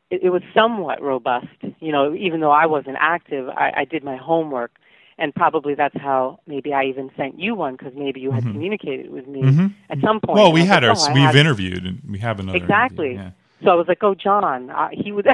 it, 0.09 0.23
it 0.23 0.29
was 0.29 0.43
somewhat 0.53 1.01
robust. 1.01 1.47
You 1.79 1.91
know, 1.91 2.15
even 2.15 2.39
though 2.39 2.51
I 2.51 2.67
wasn't 2.67 2.97
active, 2.99 3.49
I, 3.49 3.73
I 3.77 3.85
did 3.85 4.03
my 4.03 4.15
homework, 4.15 4.71
and 5.19 5.33
probably 5.35 5.75
that's 5.75 5.97
how 5.99 6.39
maybe 6.47 6.73
I 6.73 6.85
even 6.85 7.11
sent 7.17 7.39
you 7.39 7.55
one 7.55 7.75
because 7.75 7.93
maybe 7.95 8.19
you 8.19 8.31
had 8.31 8.43
mm-hmm. 8.43 8.53
communicated 8.53 9.11
with 9.11 9.27
me 9.27 9.41
mm-hmm. 9.41 9.67
at 9.89 9.99
some 10.01 10.19
point. 10.19 10.37
Well, 10.37 10.51
we 10.51 10.65
had 10.65 10.83
like, 10.83 10.97
our 10.97 11.11
oh, 11.11 11.13
we've 11.13 11.35
interviewed 11.35 11.85
and 11.85 12.01
we 12.09 12.19
have 12.19 12.39
another 12.39 12.57
exactly. 12.57 13.13
Yeah. 13.13 13.31
So 13.63 13.71
I 13.71 13.75
was 13.75 13.89
like, 13.89 14.01
"Oh, 14.01 14.15
John, 14.15 14.69
uh, 14.69 14.87
he 14.93 15.11
would, 15.11 15.27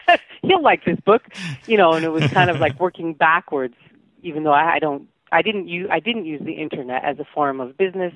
he'll 0.42 0.62
like 0.62 0.84
this 0.84 0.98
book," 1.00 1.22
you 1.66 1.76
know. 1.76 1.92
And 1.92 2.04
it 2.04 2.10
was 2.10 2.24
kind 2.28 2.48
of 2.48 2.60
like 2.60 2.78
working 2.78 3.14
backwards, 3.14 3.74
even 4.22 4.44
though 4.44 4.52
I, 4.52 4.74
I 4.74 4.78
don't 4.78 5.08
I 5.32 5.42
didn't 5.42 5.66
use 5.68 5.88
I 5.90 5.98
didn't 5.98 6.24
use 6.24 6.40
the 6.44 6.52
internet 6.52 7.04
as 7.04 7.18
a 7.18 7.24
form 7.34 7.60
of 7.60 7.76
business 7.76 8.14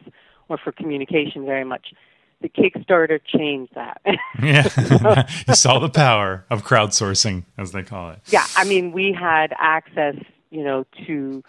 or 0.48 0.58
for 0.58 0.72
communication 0.72 1.44
very 1.44 1.64
much. 1.64 1.92
The 2.40 2.48
Kickstarter 2.48 3.18
changed 3.26 3.74
that. 3.74 4.00
yeah, 4.42 5.26
you 5.48 5.54
saw 5.54 5.80
the 5.80 5.88
power 5.88 6.46
of 6.50 6.64
crowdsourcing, 6.64 7.44
as 7.58 7.72
they 7.72 7.82
call 7.82 8.10
it. 8.10 8.20
Yeah, 8.26 8.46
I 8.56 8.62
mean, 8.62 8.92
we 8.92 9.12
had 9.12 9.52
access, 9.58 10.14
you 10.50 10.62
know, 10.62 10.84
to 11.06 11.42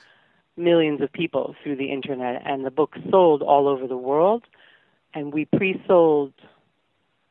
millions 0.57 1.01
of 1.01 1.11
people 1.11 1.55
through 1.63 1.77
the 1.77 1.91
internet, 1.91 2.41
and 2.45 2.65
the 2.65 2.71
book 2.71 2.95
sold 3.09 3.41
all 3.41 3.67
over 3.67 3.87
the 3.87 3.97
world. 3.97 4.43
And 5.13 5.33
we 5.33 5.45
pre-sold 5.45 6.33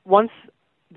once 0.04 0.30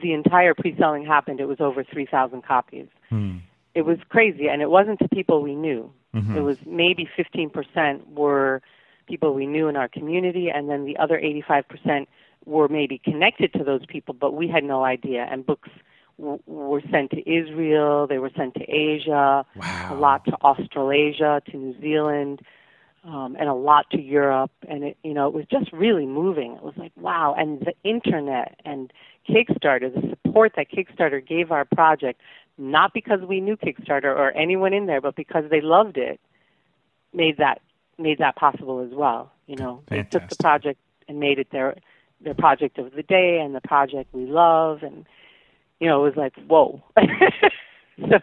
the 0.01 0.13
entire 0.13 0.53
pre-selling 0.53 1.05
happened. 1.05 1.39
It 1.39 1.45
was 1.45 1.59
over 1.59 1.83
three 1.83 2.05
thousand 2.05 2.43
copies. 2.43 2.87
Hmm. 3.09 3.37
It 3.75 3.83
was 3.83 3.97
crazy, 4.09 4.47
and 4.49 4.61
it 4.61 4.69
wasn't 4.69 4.99
to 4.99 5.07
people 5.07 5.41
we 5.41 5.55
knew. 5.55 5.91
Mm-hmm. 6.13 6.37
It 6.37 6.41
was 6.41 6.57
maybe 6.65 7.09
15% 7.17 8.13
were 8.13 8.61
people 9.07 9.33
we 9.33 9.45
knew 9.45 9.69
in 9.69 9.77
our 9.77 9.87
community, 9.87 10.49
and 10.49 10.69
then 10.69 10.85
the 10.85 10.97
other 10.97 11.17
85% 11.17 12.07
were 12.45 12.67
maybe 12.67 12.97
connected 12.97 13.53
to 13.53 13.63
those 13.63 13.85
people, 13.85 14.13
but 14.13 14.33
we 14.33 14.47
had 14.47 14.63
no 14.63 14.83
idea. 14.83 15.27
And 15.29 15.45
books 15.45 15.69
were 16.45 16.81
sent 16.91 17.11
to 17.11 17.19
Israel, 17.29 18.07
they 18.07 18.19
were 18.19 18.31
sent 18.35 18.53
to 18.55 18.63
Asia, 18.63 19.45
wow. 19.55 19.89
a 19.91 19.95
lot 19.95 20.25
to 20.25 20.33
Australasia, 20.41 21.41
to 21.49 21.57
New 21.57 21.79
Zealand, 21.81 22.41
um, 23.03 23.35
and 23.39 23.49
a 23.49 23.53
lot 23.53 23.89
to 23.91 24.01
Europe. 24.01 24.51
And 24.67 24.83
it, 24.83 24.97
you 25.03 25.13
know, 25.13 25.27
it 25.27 25.33
was 25.33 25.45
just 25.51 25.71
really 25.73 26.05
moving. 26.05 26.53
It 26.53 26.63
was 26.63 26.75
like 26.77 26.91
wow. 26.95 27.35
And 27.37 27.59
the 27.61 27.73
internet 27.83 28.59
and 28.65 28.91
Kickstarter, 29.29 29.93
the 29.93 30.09
support 30.09 30.53
that 30.55 30.71
Kickstarter 30.71 31.25
gave 31.25 31.51
our 31.51 31.65
project 31.65 32.21
not 32.57 32.93
because 32.93 33.21
we 33.21 33.41
knew 33.41 33.57
Kickstarter 33.57 34.15
or 34.15 34.31
anyone 34.31 34.73
in 34.73 34.85
there, 34.85 35.01
but 35.01 35.15
because 35.15 35.45
they 35.49 35.61
loved 35.61 35.97
it, 35.97 36.19
made 37.13 37.37
that 37.37 37.61
made 37.97 38.19
that 38.19 38.35
possible 38.35 38.79
as 38.79 38.93
well. 38.93 39.31
You 39.47 39.55
know, 39.55 39.83
Fantastic. 39.89 40.11
they 40.11 40.19
took 40.19 40.29
the 40.29 40.43
project 40.43 40.79
and 41.07 41.19
made 41.19 41.39
it 41.39 41.47
their 41.51 41.75
their 42.21 42.35
project 42.35 42.77
of 42.77 42.93
the 42.93 43.03
day 43.03 43.39
and 43.43 43.55
the 43.55 43.61
project 43.61 44.13
we 44.13 44.25
love, 44.25 44.83
and 44.83 45.05
you 45.81 45.87
know, 45.87 46.05
it 46.05 46.15
was 46.15 46.15
like 46.15 46.33
whoa. 46.47 46.81
so 46.97 48.19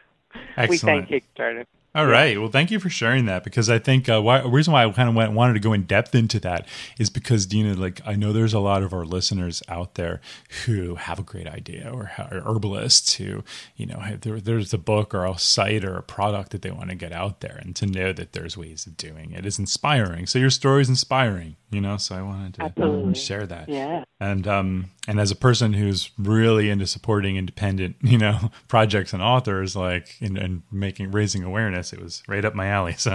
Excellent. 0.57 0.71
we 0.71 0.79
thank 0.79 1.09
Kickstarter. 1.09 1.67
All 1.95 2.07
right. 2.07 2.39
Well, 2.39 2.51
thank 2.51 2.71
you 2.71 2.79
for 2.79 2.91
sharing 2.91 3.25
that 3.25 3.43
because 3.43 3.71
I 3.71 3.79
think 3.79 4.09
uh, 4.11 4.21
why, 4.21 4.43
the 4.43 4.49
reason 4.49 4.75
why 4.75 4.85
I 4.85 4.91
kind 4.93 5.09
of 5.09 5.15
went, 5.15 5.33
wanted 5.33 5.55
to 5.55 5.59
go 5.59 5.73
in 5.73 5.85
depth 5.85 6.15
into 6.15 6.39
that 6.41 6.69
is 6.99 7.09
because 7.09 7.47
Dina, 7.47 7.75
like 7.75 8.03
I 8.07 8.15
know 8.15 8.31
there's 8.33 8.53
a 8.53 8.61
lot 8.61 8.83
of 8.83 8.93
our 8.93 9.07
listeners 9.07 9.63
out 9.69 9.95
there 9.95 10.21
who 10.65 10.97
have 10.97 11.19
a 11.19 11.23
great 11.23 11.49
idea 11.49 11.91
or 11.91 12.13
are 12.19 12.43
herbalists 12.45 13.15
who, 13.15 13.43
you 13.75 13.87
know, 13.87 14.01
there, 14.21 14.39
there's 14.39 14.75
a 14.75 14.79
book 14.79 15.15
or 15.15 15.25
a 15.25 15.39
site 15.39 15.83
or 15.83 15.97
a 15.97 16.03
product 16.03 16.51
that 16.53 16.61
they 16.61 16.71
want 16.71 16.91
to 16.91 16.95
get 16.95 17.13
out 17.13 17.41
there, 17.41 17.59
and 17.65 17.75
to 17.77 17.87
know 17.87 18.13
that 18.13 18.33
there's 18.33 18.57
ways 18.57 18.87
of 18.87 18.97
doing 18.99 19.33
it 19.33 19.47
is 19.47 19.59
inspiring. 19.59 20.27
So 20.27 20.39
your 20.39 20.51
story 20.51 20.83
is 20.83 20.91
inspiring, 20.91 21.57
you 21.71 21.81
know. 21.81 21.97
So 21.97 22.17
I 22.17 22.23
wanted 22.23 22.55
to 22.55 22.63
Absolutely. 22.63 23.15
share 23.15 23.47
that. 23.47 23.69
Yeah. 23.69 24.05
And 24.21 24.47
um 24.47 24.91
and 25.07 25.19
as 25.19 25.31
a 25.31 25.37
person 25.37 25.73
who's 25.73 26.11
really 26.19 26.69
into 26.69 26.87
supporting 26.87 27.37
independent, 27.37 27.97
you 28.03 28.19
know, 28.19 28.51
projects 28.69 29.13
and 29.13 29.23
authors, 29.23 29.75
like 29.75 30.17
and, 30.21 30.37
and 30.37 30.63
making 30.71 31.11
raising 31.11 31.43
awareness, 31.43 31.93
it 31.93 32.01
was 32.01 32.23
right 32.29 32.45
up 32.45 32.55
my 32.55 32.67
alley. 32.67 32.97
So 33.09 33.13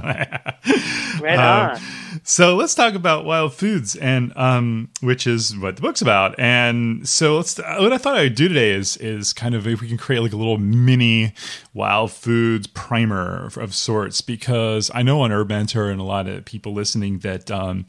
right 1.22 1.38
um, 1.38 1.72
on. 1.72 1.82
So 2.24 2.56
let's 2.56 2.74
talk 2.74 2.96
about 2.96 3.26
wild 3.26 3.54
foods, 3.54 3.96
and 3.96 4.36
um, 4.36 4.90
which 5.02 5.28
is 5.28 5.58
what 5.58 5.76
the 5.76 5.82
book's 5.82 6.02
about. 6.02 6.40
And 6.40 7.08
so 7.08 7.36
let's. 7.38 7.58
What 7.58 7.92
I 7.92 7.98
thought 7.98 8.18
I'd 8.18 8.36
do 8.36 8.48
today 8.48 8.72
is 8.72 8.98
is 8.98 9.34
kind 9.34 9.56
of 9.56 9.68
if 9.68 9.82
we 9.82 9.88
can 9.88 9.98
create 9.98 10.20
like 10.20 10.34
a 10.34 10.38
little 10.38 10.58
mini 10.58 11.34
wild 11.74 12.12
foods 12.12 12.68
primer 12.68 13.50
of 13.58 13.76
sorts, 13.76 14.22
because 14.22 14.90
I 14.94 15.04
know 15.04 15.22
on 15.22 15.48
Mentor 15.48 15.90
and 15.90 16.00
a 16.00 16.04
lot 16.04 16.28
of 16.28 16.46
people 16.46 16.74
listening 16.74 17.20
that 17.20 17.52
um, 17.52 17.86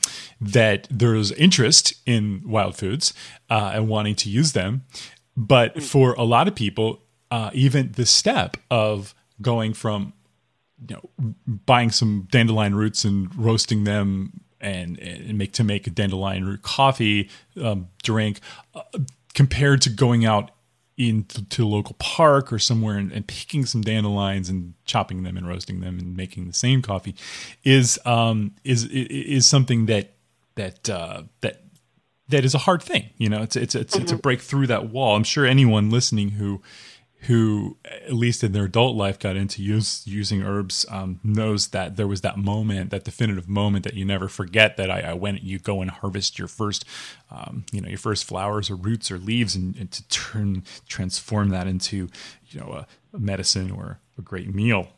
that 0.55 0.89
there's 0.91 1.31
interest 1.33 1.95
in 2.07 2.43
wild 2.47 2.77
foods 2.77 3.13
uh, 3.51 3.73
and 3.75 3.89
wanting 3.89 4.15
to 4.15 4.31
use 4.31 4.53
them. 4.53 4.85
But 5.37 5.77
mm. 5.77 5.83
for 5.83 6.15
a 6.15 6.23
lot 6.23 6.49
of 6.49 6.55
people, 6.55 7.03
uh, 7.31 7.51
even 7.53 7.93
the 7.93 8.07
step 8.07 8.57
of 8.71 9.15
going 9.43 9.75
from 9.75 10.15
you 10.89 10.97
know 10.97 11.35
buying 11.67 11.91
some 11.91 12.29
dandelion 12.31 12.75
roots 12.75 13.05
and 13.05 13.35
roasting 13.37 13.85
them 13.85 14.41
and, 14.61 14.99
and 14.99 15.37
make 15.37 15.53
to 15.53 15.65
make 15.65 15.87
a 15.87 15.91
dandelion 15.91 16.45
root 16.45 16.63
coffee 16.63 17.29
um, 17.61 17.89
drink 18.03 18.41
uh, 18.75 18.83
compared 19.35 19.83
to 19.83 19.91
going 19.91 20.25
out 20.25 20.51
into 20.97 21.45
to 21.49 21.65
a 21.65 21.67
local 21.67 21.97
park 21.99 22.53
or 22.53 22.59
somewhere 22.59 22.97
and, 22.97 23.11
and, 23.11 23.27
picking 23.27 23.67
some 23.67 23.81
dandelions 23.81 24.49
and 24.49 24.75
chopping 24.85 25.25
them 25.25 25.37
and 25.37 25.49
roasting 25.49 25.81
them 25.81 25.99
and 25.99 26.17
making 26.17 26.47
the 26.47 26.53
same 26.53 26.83
coffee 26.83 27.17
is 27.65 27.99
um, 28.05 28.53
is 28.63 28.85
is 28.85 29.45
something 29.47 29.87
that 29.87 30.14
that 30.57 30.89
uh, 30.89 31.23
that 31.41 31.63
that 32.29 32.45
is 32.45 32.55
a 32.55 32.59
hard 32.59 32.83
thing. 32.83 33.11
You 33.19 33.29
know, 33.29 33.43
it's 33.43 33.57
it's 33.57 33.75
it's, 33.75 33.95
mm-hmm. 33.95 34.03
it's 34.03 34.13
a 34.13 34.15
mm-hmm. 34.15 34.21
break 34.21 34.41
through 34.41 34.67
that 34.69 34.91
wall. 34.91 35.17
I'm 35.17 35.25
sure 35.25 35.47
anyone 35.47 35.91
listening 35.91 36.31
who 36.31 36.63
who 37.27 37.79
at 37.87 38.13
least 38.13 38.45
in 38.45 38.53
their 38.53 38.65
adult 38.65 38.97
life 38.97 39.19
got 39.19 39.35
into 39.35 39.63
use, 39.63 40.07
using 40.07 40.43
herbs 40.43 40.85
um, 40.91 41.21
knows 41.25 41.69
that 41.69 41.97
there 41.97 42.07
was 42.07 42.21
that 42.21 42.37
moment, 42.37 42.91
that 42.91 43.05
definitive 43.05 43.49
moment 43.49 43.83
that 43.85 43.95
you 43.95 44.05
never 44.05 44.29
forget. 44.29 44.77
That 44.77 44.91
I, 44.91 45.01
I 45.01 45.15
went, 45.15 45.43
you 45.43 45.59
go 45.59 45.81
and 45.81 45.91
harvest 45.91 46.39
your 46.39 46.49
first, 46.49 46.85
um, 47.31 47.65
you 47.73 47.81
know, 47.81 47.89
your 47.89 47.99
first 47.99 48.25
flowers 48.25 48.69
or 48.69 48.77
roots 48.77 49.11
or 49.11 49.19
leaves, 49.19 49.57
and, 49.57 49.75
and 49.77 49.91
to 49.91 50.07
turn 50.09 50.65
transform 50.87 51.49
that 51.49 51.67
into, 51.67 52.09
you 52.49 52.61
know, 52.61 52.73
a, 52.73 52.87
a 53.17 53.19
medicine 53.19 53.71
or 53.71 54.01
a 54.19 54.23
great 54.23 54.55
meal. 54.55 54.89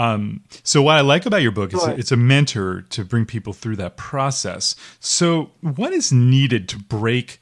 Um, 0.00 0.44
so 0.62 0.80
what 0.80 0.96
I 0.96 1.02
like 1.02 1.26
about 1.26 1.42
your 1.42 1.52
book 1.52 1.74
is 1.74 1.80
sure. 1.82 1.90
it's 1.90 2.10
a 2.10 2.16
mentor 2.16 2.82
to 2.88 3.04
bring 3.04 3.26
people 3.26 3.52
through 3.52 3.76
that 3.76 3.98
process. 3.98 4.74
So 4.98 5.50
what 5.60 5.92
is 5.92 6.10
needed 6.10 6.70
to 6.70 6.78
break 6.78 7.40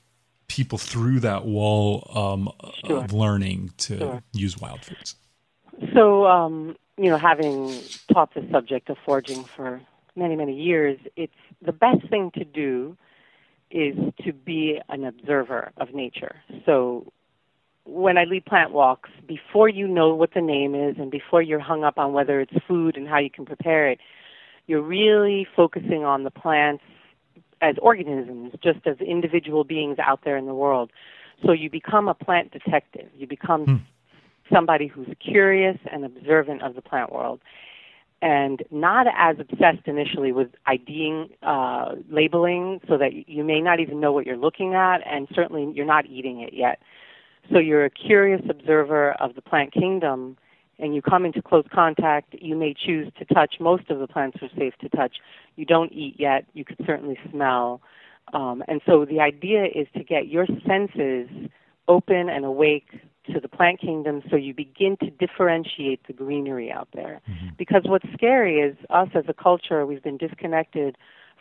people 0.49 0.77
through 0.77 1.21
that 1.21 1.45
wall 1.45 2.11
um, 2.15 2.51
sure. 2.85 3.05
of 3.05 3.13
learning 3.13 3.75
to 3.79 3.99
sure. 3.99 4.23
use 4.33 4.59
wild 4.59 4.85
foods? 4.85 5.15
So 5.95 6.27
um, 6.27 6.77
you 6.97 7.09
know, 7.09 7.17
having 7.17 7.73
taught 8.13 8.35
the 8.35 8.45
subject 8.51 8.91
of 8.91 8.97
foraging 9.07 9.45
for 9.45 9.81
many 10.17 10.35
many 10.35 10.61
years, 10.61 10.99
it's 11.15 11.33
the 11.63 11.73
best 11.73 12.09
thing 12.11 12.33
to 12.33 12.45
do 12.45 12.97
is 13.71 13.95
to 14.25 14.33
be 14.33 14.81
an 14.89 15.05
observer 15.05 15.71
of 15.77 15.95
nature. 15.95 16.35
So 16.67 17.13
when 17.89 18.19
I 18.19 18.25
lead 18.25 18.45
plant 18.45 18.73
walks, 18.73 19.09
before 19.27 19.69
you 19.69 19.89
know 19.89 20.15
what 20.15 20.35
the 20.35 20.43
name 20.43 20.75
is 20.75 20.97
and 20.99 21.11
before 21.11 21.41
you're 21.41 21.59
hung 21.59 21.85
up 21.85 21.99
on 21.99 22.13
whether 22.13 22.41
it's 22.41 22.53
food 22.67 22.97
and 22.97 23.09
how 23.09 23.19
you 23.19 23.31
can 23.31 23.47
prepare 23.47 23.89
it, 23.89 23.99
you're 24.67 24.83
really 24.83 25.47
focusing 25.57 26.05
on 26.05 26.25
the 26.25 26.31
plants 26.31 26.85
as 27.63 27.77
organisms, 27.81 28.53
just 28.63 28.87
as 28.87 28.99
individual 29.01 29.65
beings 29.65 29.99
out 29.99 30.21
there 30.25 30.37
in 30.37 30.45
the 30.45 30.55
world. 30.55 30.91
So 31.45 31.53
you 31.53 31.71
become 31.71 32.09
a 32.09 32.15
plant 32.15 32.53
detective. 32.53 33.09
You 33.17 33.27
become 33.27 33.65
hmm. 33.65 34.55
somebody 34.55 34.87
who's 34.87 35.09
curious 35.19 35.79
and 35.91 36.05
observant 36.05 36.63
of 36.63 36.75
the 36.75 36.83
plant 36.83 37.11
world. 37.11 37.41
And 38.21 38.63
not 38.71 39.07
as 39.17 39.37
obsessed 39.39 39.87
initially 39.87 40.33
with 40.33 40.49
IDing, 40.67 41.31
uh, 41.43 41.95
labeling, 42.11 42.81
so 42.87 42.99
that 42.99 43.29
you 43.29 43.45
may 43.45 43.61
not 43.61 43.81
even 43.81 44.01
know 44.01 44.13
what 44.13 44.27
you're 44.27 44.37
looking 44.37 44.75
at, 44.75 44.99
and 45.07 45.29
certainly 45.33 45.71
you're 45.73 45.87
not 45.87 46.05
eating 46.07 46.41
it 46.41 46.53
yet. 46.53 46.81
So 47.53 47.59
you're 47.59 47.85
a 47.85 47.91
curious 47.91 48.43
observer 48.49 49.13
of 49.13 49.35
the 49.35 49.43
plant 49.43 49.73
kingdom 49.73 50.37
and 50.79 50.95
you 50.95 51.03
come 51.03 51.25
into 51.25 51.43
close 51.43 51.65
contact, 51.73 52.35
you 52.41 52.55
may 52.55 52.75
choose 52.75 53.13
to 53.19 53.25
touch. 53.25 53.57
Most 53.59 53.91
of 53.91 53.99
the 53.99 54.07
plants 54.07 54.39
are 54.43 54.51
safe 54.57 54.75
to 54.81 54.89
touch. 54.89 55.17
You 55.57 55.65
don't 55.65 55.93
eat 55.93 56.17
yet. 56.19 56.45
You 56.55 56.65
could 56.65 56.79
certainly 56.87 57.19
smell. 57.31 57.81
Um, 58.33 58.63
and 58.69 58.81
so 58.87 59.05
the 59.05 59.21
idea 59.21 59.65
is 59.65 59.89
to 59.97 60.05
get 60.05 60.29
your 60.29 60.47
senses 60.67 61.29
open 61.89 62.29
and 62.29 62.45
awake 62.45 63.01
to 63.33 63.41
the 63.41 63.49
plant 63.49 63.81
kingdom 63.81 64.23
so 64.31 64.37
you 64.37 64.55
begin 64.55 64.97
to 64.99 65.11
differentiate 65.11 66.07
the 66.07 66.13
greenery 66.13 66.71
out 66.71 66.89
there. 66.95 67.21
Mm-hmm. 67.29 67.49
Because 67.59 67.83
what's 67.85 68.07
scary 68.15 68.61
is 68.61 68.77
us 68.91 69.09
as 69.15 69.25
a 69.29 69.35
culture, 69.35 69.85
we've 69.85 70.03
been 70.03 70.17
disconnected 70.17 70.97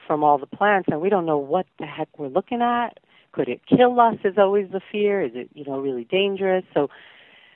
from 0.05 0.23
all 0.23 0.37
the 0.37 0.47
plants 0.47 0.87
and 0.91 1.01
we 1.01 1.09
don't 1.09 1.25
know 1.25 1.37
what 1.37 1.65
the 1.79 1.85
heck 1.85 2.07
we're 2.17 2.27
looking 2.27 2.61
at. 2.61 2.99
Could 3.31 3.50
it 3.50 3.62
kill 3.67 4.00
us 4.00 4.15
is 4.24 4.38
always 4.38 4.69
the 4.72 4.81
fear. 4.91 5.22
Is 5.22 5.31
it, 5.36 5.50
you 5.53 5.65
know, 5.65 5.79
really 5.79 6.05
dangerous? 6.05 6.63
So 6.74 6.89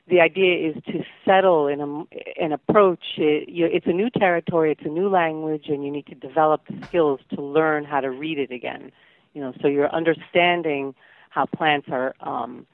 the 0.08 0.20
idea 0.20 0.70
is 0.70 0.84
to 0.86 1.04
settle 1.26 1.68
in 1.68 1.82
a, 1.82 2.44
an 2.44 2.52
approach. 2.52 3.04
It, 3.18 3.50
you, 3.50 3.66
it's 3.66 3.88
a 3.88 3.94
new 3.94 4.10
territory, 4.10 4.72
it's 4.72 4.86
a 4.86 4.90
new 4.90 5.10
language, 5.10 5.66
and 5.68 5.84
you 5.84 5.92
need 5.92 6.08
to 6.08 6.16
develop 6.16 6.62
the 6.70 6.86
skills 6.88 7.20
to 7.34 7.42
learn 7.42 7.86
how 7.86 8.02
to 8.02 8.10
read 8.10 8.38
it 8.38 8.52
again. 8.52 8.92
You 9.34 9.42
know, 9.42 9.54
so 9.62 9.68
you're 9.68 9.90
understanding 9.90 10.94
how 11.30 11.46
plants 11.46 11.88
are 11.92 12.14
um, 12.20 12.66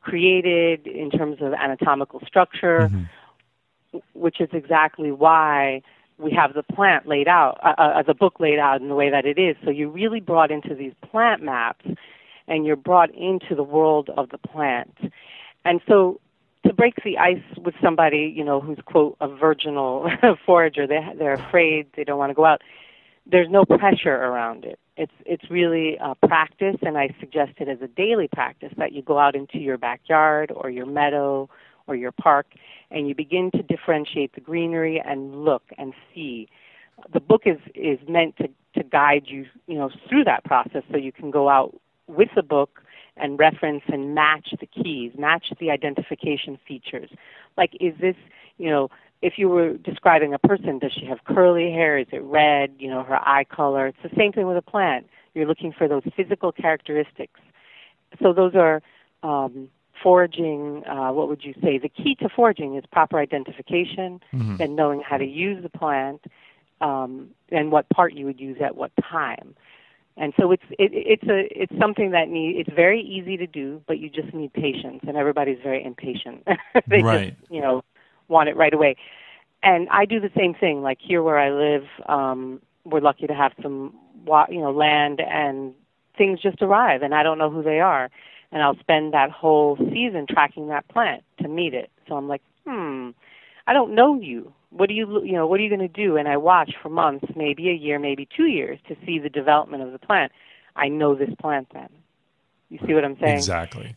created 0.00 0.86
in 0.86 1.10
terms 1.10 1.38
of 1.40 1.52
anatomical 1.52 2.20
structure, 2.26 2.90
mm-hmm. 2.92 3.98
which 4.14 4.40
is 4.40 4.48
exactly 4.52 5.12
why 5.12 5.82
we 6.18 6.32
have 6.32 6.54
the 6.54 6.62
plant 6.62 7.06
laid 7.06 7.28
out, 7.28 7.58
uh, 7.62 7.74
uh, 7.78 8.02
the 8.02 8.14
book 8.14 8.40
laid 8.40 8.58
out 8.58 8.80
in 8.80 8.88
the 8.88 8.94
way 8.94 9.10
that 9.10 9.24
it 9.24 9.38
is. 9.38 9.56
So 9.64 9.70
you're 9.70 9.88
really 9.88 10.20
brought 10.20 10.50
into 10.50 10.74
these 10.74 10.92
plant 11.10 11.42
maps, 11.42 11.86
and 12.50 12.66
you're 12.66 12.76
brought 12.76 13.14
into 13.14 13.54
the 13.54 13.62
world 13.62 14.10
of 14.18 14.28
the 14.28 14.38
plant. 14.38 14.98
And 15.64 15.80
so 15.88 16.20
to 16.66 16.74
break 16.74 16.94
the 17.04 17.16
ice 17.16 17.42
with 17.56 17.74
somebody, 17.82 18.32
you 18.36 18.44
know, 18.44 18.60
who's 18.60 18.78
quote 18.84 19.16
a 19.20 19.28
virginal 19.28 20.10
forager, 20.46 20.86
they 20.86 21.00
they're 21.18 21.34
afraid, 21.34 21.86
they 21.96 22.04
don't 22.04 22.18
want 22.18 22.30
to 22.30 22.34
go 22.34 22.44
out. 22.44 22.60
There's 23.24 23.48
no 23.48 23.64
pressure 23.64 24.14
around 24.14 24.64
it. 24.64 24.78
It's 24.96 25.12
it's 25.24 25.48
really 25.50 25.96
a 26.00 26.14
practice, 26.26 26.76
and 26.82 26.98
I 26.98 27.14
suggest 27.20 27.52
it 27.58 27.68
as 27.68 27.78
a 27.80 27.88
daily 27.88 28.28
practice 28.28 28.72
that 28.76 28.92
you 28.92 29.00
go 29.00 29.18
out 29.18 29.34
into 29.34 29.58
your 29.58 29.78
backyard 29.78 30.52
or 30.54 30.68
your 30.68 30.86
meadow 30.86 31.48
or 31.86 31.94
your 31.94 32.12
park, 32.12 32.46
and 32.90 33.08
you 33.08 33.14
begin 33.14 33.50
to 33.52 33.62
differentiate 33.62 34.34
the 34.34 34.40
greenery 34.40 35.00
and 35.02 35.44
look 35.44 35.62
and 35.78 35.94
see. 36.12 36.48
The 37.12 37.20
book 37.20 37.42
is 37.46 37.58
is 37.74 37.98
meant 38.08 38.36
to 38.38 38.48
to 38.74 38.82
guide 38.82 39.24
you, 39.26 39.46
you 39.66 39.76
know, 39.76 39.90
through 40.08 40.24
that 40.24 40.44
process, 40.44 40.82
so 40.90 40.96
you 40.96 41.12
can 41.12 41.30
go 41.30 41.48
out 41.48 41.74
with 42.10 42.28
the 42.34 42.42
book 42.42 42.82
and 43.16 43.38
reference 43.38 43.82
and 43.88 44.14
match 44.14 44.54
the 44.58 44.66
keys, 44.66 45.12
match 45.18 45.52
the 45.60 45.70
identification 45.70 46.58
features. 46.66 47.10
Like, 47.56 47.76
is 47.80 47.94
this, 48.00 48.16
you 48.58 48.70
know, 48.70 48.90
if 49.22 49.34
you 49.36 49.48
were 49.48 49.74
describing 49.76 50.32
a 50.32 50.38
person, 50.38 50.78
does 50.78 50.92
she 50.92 51.04
have 51.06 51.18
curly 51.24 51.70
hair? 51.70 51.98
Is 51.98 52.06
it 52.10 52.22
red? 52.22 52.74
You 52.78 52.88
know, 52.88 53.02
her 53.02 53.16
eye 53.16 53.44
color. 53.44 53.88
It's 53.88 53.98
the 54.02 54.10
same 54.16 54.32
thing 54.32 54.46
with 54.46 54.56
a 54.56 54.62
plant. 54.62 55.06
You're 55.34 55.46
looking 55.46 55.72
for 55.72 55.86
those 55.88 56.02
physical 56.16 56.52
characteristics. 56.52 57.40
So 58.22 58.32
those 58.32 58.54
are 58.54 58.82
um, 59.22 59.68
foraging. 60.02 60.84
Uh, 60.86 61.12
what 61.12 61.28
would 61.28 61.44
you 61.44 61.54
say? 61.62 61.78
The 61.78 61.90
key 61.90 62.14
to 62.16 62.28
foraging 62.28 62.76
is 62.76 62.84
proper 62.90 63.18
identification 63.18 64.20
mm-hmm. 64.32 64.56
and 64.60 64.74
knowing 64.74 65.02
how 65.02 65.18
to 65.18 65.26
use 65.26 65.62
the 65.62 65.68
plant 65.68 66.24
um, 66.80 67.30
and 67.50 67.70
what 67.70 67.88
part 67.90 68.14
you 68.14 68.24
would 68.26 68.40
use 68.40 68.56
at 68.62 68.74
what 68.74 68.90
time. 69.10 69.54
And 70.20 70.34
so 70.38 70.52
it's 70.52 70.62
it, 70.78 70.90
it's 70.92 71.22
a 71.22 71.48
it's 71.50 71.72
something 71.80 72.10
that 72.10 72.28
need 72.28 72.58
it's 72.58 72.70
very 72.76 73.00
easy 73.00 73.38
to 73.38 73.46
do, 73.46 73.80
but 73.88 73.98
you 73.98 74.10
just 74.10 74.34
need 74.34 74.52
patience, 74.52 75.00
and 75.08 75.16
everybody's 75.16 75.58
very 75.62 75.82
impatient. 75.82 76.46
they 76.86 77.02
right. 77.02 77.34
just 77.40 77.50
you 77.50 77.62
know 77.62 77.82
want 78.28 78.50
it 78.50 78.56
right 78.56 78.74
away. 78.74 78.96
And 79.62 79.88
I 79.88 80.04
do 80.04 80.20
the 80.20 80.30
same 80.36 80.52
thing. 80.52 80.82
Like 80.82 80.98
here 81.00 81.22
where 81.22 81.38
I 81.38 81.50
live, 81.50 81.84
um, 82.06 82.60
we're 82.84 83.00
lucky 83.00 83.26
to 83.28 83.34
have 83.34 83.52
some 83.62 83.94
you 84.50 84.60
know 84.60 84.70
land 84.70 85.22
and 85.22 85.72
things 86.18 86.38
just 86.38 86.60
arrive, 86.60 87.00
and 87.00 87.14
I 87.14 87.22
don't 87.22 87.38
know 87.38 87.48
who 87.48 87.62
they 87.62 87.80
are, 87.80 88.10
and 88.52 88.62
I'll 88.62 88.78
spend 88.78 89.14
that 89.14 89.30
whole 89.30 89.78
season 89.90 90.26
tracking 90.28 90.68
that 90.68 90.86
plant 90.88 91.24
to 91.40 91.48
meet 91.48 91.72
it. 91.72 91.90
So 92.06 92.14
I'm 92.16 92.28
like, 92.28 92.42
hmm, 92.66 93.10
I 93.66 93.72
don't 93.72 93.94
know 93.94 94.20
you 94.20 94.52
what 94.70 94.88
do 94.88 94.94
you 94.94 95.22
you 95.24 95.32
know 95.32 95.46
what 95.46 95.60
are 95.60 95.62
you 95.62 95.68
going 95.68 95.80
to 95.80 95.88
do? 95.88 96.16
And 96.16 96.28
i 96.28 96.36
watch 96.36 96.72
for 96.82 96.88
months 96.88 97.26
maybe 97.36 97.68
a 97.70 97.74
year 97.74 97.98
maybe 97.98 98.28
two 98.36 98.46
years 98.46 98.78
to 98.88 98.96
see 99.04 99.18
the 99.18 99.28
development 99.28 99.82
of 99.82 99.92
the 99.92 99.98
plant. 99.98 100.32
I 100.76 100.88
know 100.88 101.14
this 101.14 101.30
plant 101.40 101.68
then. 101.72 101.88
You 102.68 102.78
see 102.86 102.94
what 102.94 103.04
i'm 103.04 103.18
saying? 103.20 103.36
Exactly. 103.36 103.96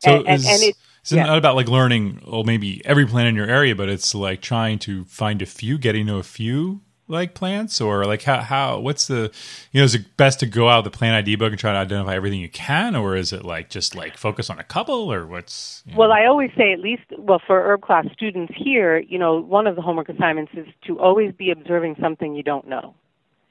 So 0.00 0.10
and, 0.10 0.28
and, 0.28 0.44
and 0.44 0.62
it's, 0.62 0.78
it's 1.02 1.12
yeah. 1.12 1.24
not 1.24 1.38
about 1.38 1.54
like 1.54 1.68
learning 1.68 2.22
well 2.26 2.44
maybe 2.44 2.84
every 2.84 3.06
plant 3.06 3.28
in 3.28 3.34
your 3.34 3.46
area 3.46 3.74
but 3.74 3.88
it's 3.88 4.14
like 4.14 4.40
trying 4.40 4.78
to 4.80 5.04
find 5.04 5.40
a 5.40 5.46
few 5.46 5.78
getting 5.78 6.06
to 6.08 6.16
a 6.16 6.22
few 6.22 6.80
like 7.12 7.34
plants 7.34 7.80
or 7.80 8.06
like 8.06 8.22
how 8.22 8.40
how 8.40 8.78
what's 8.78 9.06
the 9.06 9.30
you 9.70 9.80
know 9.80 9.84
is 9.84 9.94
it 9.94 10.16
best 10.16 10.40
to 10.40 10.46
go 10.46 10.68
out 10.68 10.82
the 10.82 10.90
plant 10.90 11.14
id 11.14 11.36
book 11.36 11.52
and 11.52 11.60
try 11.60 11.72
to 11.72 11.78
identify 11.78 12.16
everything 12.16 12.40
you 12.40 12.48
can 12.48 12.96
or 12.96 13.14
is 13.14 13.32
it 13.32 13.44
like 13.44 13.68
just 13.68 13.94
like 13.94 14.16
focus 14.16 14.48
on 14.48 14.58
a 14.58 14.64
couple 14.64 15.12
or 15.12 15.26
what's 15.26 15.82
you 15.86 15.92
know? 15.92 15.98
well 15.98 16.12
i 16.12 16.24
always 16.24 16.50
say 16.56 16.72
at 16.72 16.80
least 16.80 17.02
well 17.18 17.40
for 17.46 17.62
herb 17.62 17.82
class 17.82 18.06
students 18.12 18.52
here 18.56 18.98
you 18.98 19.18
know 19.18 19.38
one 19.38 19.66
of 19.66 19.76
the 19.76 19.82
homework 19.82 20.08
assignments 20.08 20.52
is 20.56 20.66
to 20.84 20.98
always 20.98 21.32
be 21.34 21.50
observing 21.50 21.94
something 22.00 22.34
you 22.34 22.42
don't 22.42 22.66
know 22.66 22.94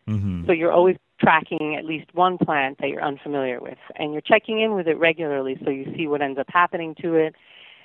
mm-hmm. 0.07 0.45
so 0.47 0.51
you're 0.51 0.71
always 0.71 0.97
tracking 1.19 1.75
at 1.77 1.85
least 1.85 2.09
one 2.15 2.39
plant 2.39 2.79
that 2.79 2.89
you're 2.89 3.03
unfamiliar 3.03 3.61
with 3.61 3.77
and 3.95 4.11
you're 4.11 4.21
checking 4.21 4.59
in 4.59 4.73
with 4.73 4.87
it 4.87 4.97
regularly 4.97 5.55
so 5.63 5.69
you 5.69 5.85
see 5.95 6.07
what 6.07 6.21
ends 6.21 6.39
up 6.39 6.47
happening 6.49 6.95
to 6.99 7.13
it 7.13 7.35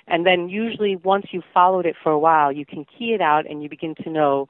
and 0.07 0.25
then 0.25 0.49
usually 0.49 0.95
once 0.95 1.27
you've 1.29 1.43
followed 1.53 1.85
it 1.85 1.95
for 2.01 2.11
a 2.11 2.17
while 2.17 2.51
you 2.51 2.65
can 2.65 2.83
key 2.83 3.13
it 3.13 3.21
out 3.21 3.45
and 3.47 3.61
you 3.61 3.69
begin 3.69 3.93
to 3.93 4.09
know 4.09 4.47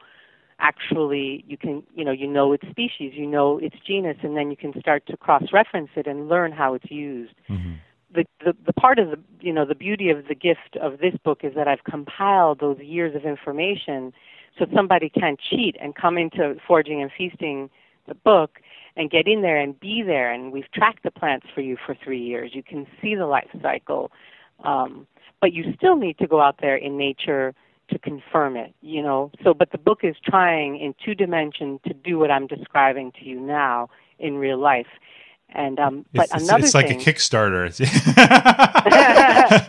actually 0.60 1.44
you 1.48 1.58
can 1.58 1.84
you 1.96 2.04
know 2.04 2.12
you 2.12 2.28
know 2.28 2.54
its 2.54 2.68
species 2.70 3.14
you 3.14 3.28
know 3.28 3.58
its 3.60 3.76
genus 3.86 4.18
and 4.24 4.36
then 4.36 4.50
you 4.50 4.58
can 4.58 4.78
start 4.80 5.06
to 5.06 5.16
cross 5.18 5.44
reference 5.54 5.90
it 5.96 6.08
and 6.08 6.28
learn 6.28 6.52
how 6.52 6.74
it's 6.74 6.90
used. 6.90 7.34
Mm-hmm. 7.50 7.74
the, 8.14 8.26
the 8.44 8.54
the 8.66 8.74
part 8.74 9.00
of 9.00 9.10
the 9.10 9.20
you 9.40 9.54
know 9.54 9.66
the 9.66 9.76
beauty 9.76 10.10
of 10.10 10.28
the 10.28 10.36
gift 10.36 10.76
of 10.82 11.00
this 11.00 11.14
book 11.24 11.42
is 11.44 11.54
that 11.56 11.68
I've 11.68 11.84
compiled 11.84 12.60
those 12.60 12.80
years 12.80 13.16
of 13.16 13.26
information 13.26 14.14
so 14.58 14.66
somebody 14.74 15.10
can 15.10 15.38
cheat 15.50 15.76
and 15.80 15.96
come 15.96 16.18
into 16.18 16.56
foraging 16.68 17.02
and 17.02 17.12
feasting 17.16 17.70
the 18.08 18.16
book 18.16 18.60
and 18.96 19.12
get 19.12 19.28
in 19.28 19.44
there 19.44 19.58
and 19.58 19.80
be 19.80 20.02
there. 20.02 20.32
And 20.32 20.52
we've 20.52 20.72
tracked 20.74 21.04
the 21.04 21.12
plants 21.12 21.46
for 21.54 21.62
you 21.62 21.78
for 21.86 21.96
three 22.04 22.22
years. 22.22 22.52
You 22.56 22.64
can 22.64 22.88
see 23.00 23.14
the 23.14 23.28
life 23.28 23.50
cycle 23.62 24.12
um, 24.64 25.08
but 25.40 25.54
you 25.54 25.74
still 25.76 25.96
need 25.96 26.18
to 26.18 26.28
go 26.28 26.42
out 26.42 26.58
there 26.62 26.76
in 26.76 26.98
nature 26.98 27.54
to 27.90 28.00
confirm 28.00 28.56
it, 28.58 28.74
you 28.82 29.02
know. 29.02 29.32
So, 29.44 29.54
but 29.54 29.72
the 29.72 29.78
book 29.78 30.00
is 30.04 30.16
trying 30.24 30.80
in 30.80 30.94
two 31.04 31.16
dimensions 31.16 31.80
to 31.88 31.94
do 31.94 32.18
what 32.18 32.32
I'm 32.32 32.48
describing 32.48 33.12
to 33.20 33.26
you 33.26 33.40
now 33.40 33.90
in 34.20 34.38
real 34.38 34.58
life. 34.58 34.88
And 35.50 35.80
um, 35.80 36.06
but 36.14 36.26
it's, 36.26 36.44
another 36.44 36.66
it's 36.66 36.76
like 36.76 36.90
thing, 36.90 37.00
a 37.00 37.04
Kickstarter. 37.04 37.68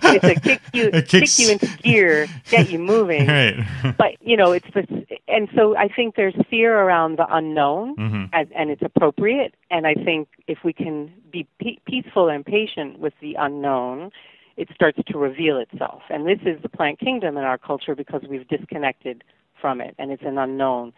it's 0.02 0.24
a 0.24 0.34
kick 0.40 0.60
you 0.72 0.90
kicks... 0.90 1.36
kick 1.36 1.38
you 1.38 1.52
into 1.52 1.66
gear, 1.78 2.26
get 2.50 2.68
you 2.68 2.78
moving. 2.78 3.26
Right. 3.38 3.54
but 3.96 4.16
you 4.20 4.36
know, 4.36 4.52
it's 4.52 4.66
this, 4.74 4.86
and 5.28 5.48
so 5.54 5.76
I 5.76 5.86
think 5.88 6.16
there's 6.16 6.34
fear 6.50 6.76
around 6.76 7.18
the 7.18 7.26
unknown, 7.30 7.94
mm-hmm. 7.96 8.24
as, 8.32 8.48
and 8.56 8.70
it's 8.70 8.82
appropriate. 8.82 9.54
And 9.70 9.86
I 9.86 9.94
think 9.94 10.28
if 10.48 10.58
we 10.64 10.72
can 10.72 11.12
be 11.30 11.46
pe- 11.60 11.78
peaceful 11.86 12.28
and 12.28 12.44
patient 12.44 12.98
with 12.98 13.12
the 13.20 13.36
unknown, 13.38 14.10
it 14.58 14.68
starts 14.74 14.98
to 15.06 15.18
reveal 15.18 15.56
itself. 15.58 16.02
And 16.10 16.26
this 16.26 16.40
is 16.44 16.60
the 16.60 16.68
plant 16.68 16.98
kingdom 16.98 17.36
in 17.36 17.44
our 17.44 17.56
culture 17.56 17.94
because 17.94 18.22
we've 18.28 18.46
disconnected 18.48 19.22
from 19.60 19.80
it 19.80 19.94
and 19.98 20.10
it's 20.10 20.24
an 20.24 20.36
unknown. 20.36 20.92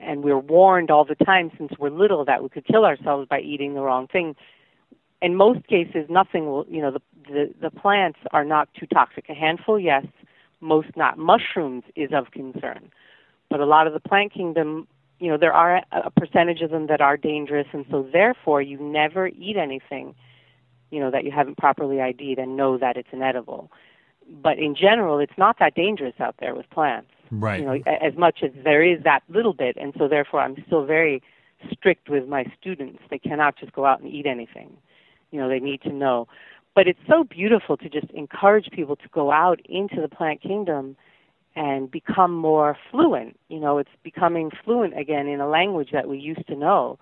And 0.00 0.24
we're 0.24 0.38
warned 0.38 0.90
all 0.90 1.04
the 1.04 1.14
time 1.14 1.52
since 1.56 1.72
we're 1.78 1.90
little 1.90 2.24
that 2.24 2.42
we 2.42 2.48
could 2.48 2.66
kill 2.66 2.84
ourselves 2.84 3.28
by 3.30 3.38
eating 3.38 3.74
the 3.74 3.82
wrong 3.82 4.08
thing. 4.08 4.34
In 5.22 5.36
most 5.36 5.64
cases, 5.68 6.06
nothing 6.10 6.46
will, 6.46 6.66
you 6.68 6.82
know, 6.82 6.90
the, 6.90 7.00
the, 7.28 7.54
the 7.62 7.70
plants 7.70 8.18
are 8.32 8.44
not 8.44 8.68
too 8.74 8.86
toxic. 8.86 9.28
A 9.28 9.34
handful, 9.34 9.78
yes, 9.78 10.04
most 10.60 10.88
not. 10.96 11.16
Mushrooms 11.16 11.84
is 11.94 12.10
of 12.12 12.32
concern. 12.32 12.90
But 13.48 13.60
a 13.60 13.64
lot 13.64 13.86
of 13.86 13.92
the 13.92 14.00
plant 14.00 14.34
kingdom, 14.34 14.88
you 15.20 15.30
know, 15.30 15.38
there 15.38 15.52
are 15.52 15.82
a 15.92 16.10
percentage 16.10 16.62
of 16.62 16.70
them 16.70 16.88
that 16.88 17.00
are 17.00 17.16
dangerous, 17.16 17.68
and 17.72 17.86
so 17.88 18.04
therefore 18.12 18.60
you 18.60 18.80
never 18.80 19.28
eat 19.28 19.56
anything 19.56 20.16
you 20.94 21.00
know, 21.00 21.10
that 21.10 21.24
you 21.24 21.32
haven't 21.32 21.58
properly 21.58 22.00
ID'd 22.00 22.38
and 22.38 22.56
know 22.56 22.78
that 22.78 22.96
it's 22.96 23.08
inedible. 23.10 23.68
But 24.30 24.60
in 24.60 24.76
general, 24.76 25.18
it's 25.18 25.36
not 25.36 25.58
that 25.58 25.74
dangerous 25.74 26.14
out 26.20 26.36
there 26.38 26.54
with 26.54 26.70
plants. 26.70 27.10
Right. 27.32 27.58
You 27.58 27.66
know, 27.66 27.82
as 28.00 28.16
much 28.16 28.44
as 28.44 28.52
there 28.62 28.80
is 28.80 29.02
that 29.02 29.24
little 29.28 29.54
bit, 29.54 29.76
and 29.76 29.92
so 29.98 30.06
therefore 30.06 30.40
I'm 30.40 30.56
still 30.66 30.84
very 30.84 31.20
strict 31.72 32.08
with 32.08 32.28
my 32.28 32.44
students. 32.60 33.00
They 33.10 33.18
cannot 33.18 33.58
just 33.58 33.72
go 33.72 33.84
out 33.84 34.00
and 34.00 34.08
eat 34.08 34.24
anything. 34.24 34.76
You 35.32 35.40
know, 35.40 35.48
they 35.48 35.58
need 35.58 35.82
to 35.82 35.92
know. 35.92 36.28
But 36.76 36.86
it's 36.86 37.00
so 37.08 37.24
beautiful 37.24 37.76
to 37.78 37.88
just 37.88 38.10
encourage 38.12 38.70
people 38.70 38.94
to 38.94 39.08
go 39.10 39.32
out 39.32 39.60
into 39.68 40.00
the 40.00 40.08
plant 40.08 40.42
kingdom 40.42 40.96
and 41.56 41.90
become 41.90 42.32
more 42.32 42.78
fluent. 42.90 43.36
You 43.48 43.58
know, 43.58 43.78
it's 43.78 43.90
becoming 44.04 44.52
fluent 44.64 44.96
again 44.96 45.26
in 45.26 45.40
a 45.40 45.48
language 45.48 45.90
that 45.92 46.08
we 46.08 46.18
used 46.18 46.46
to 46.46 46.54
know 46.54 47.00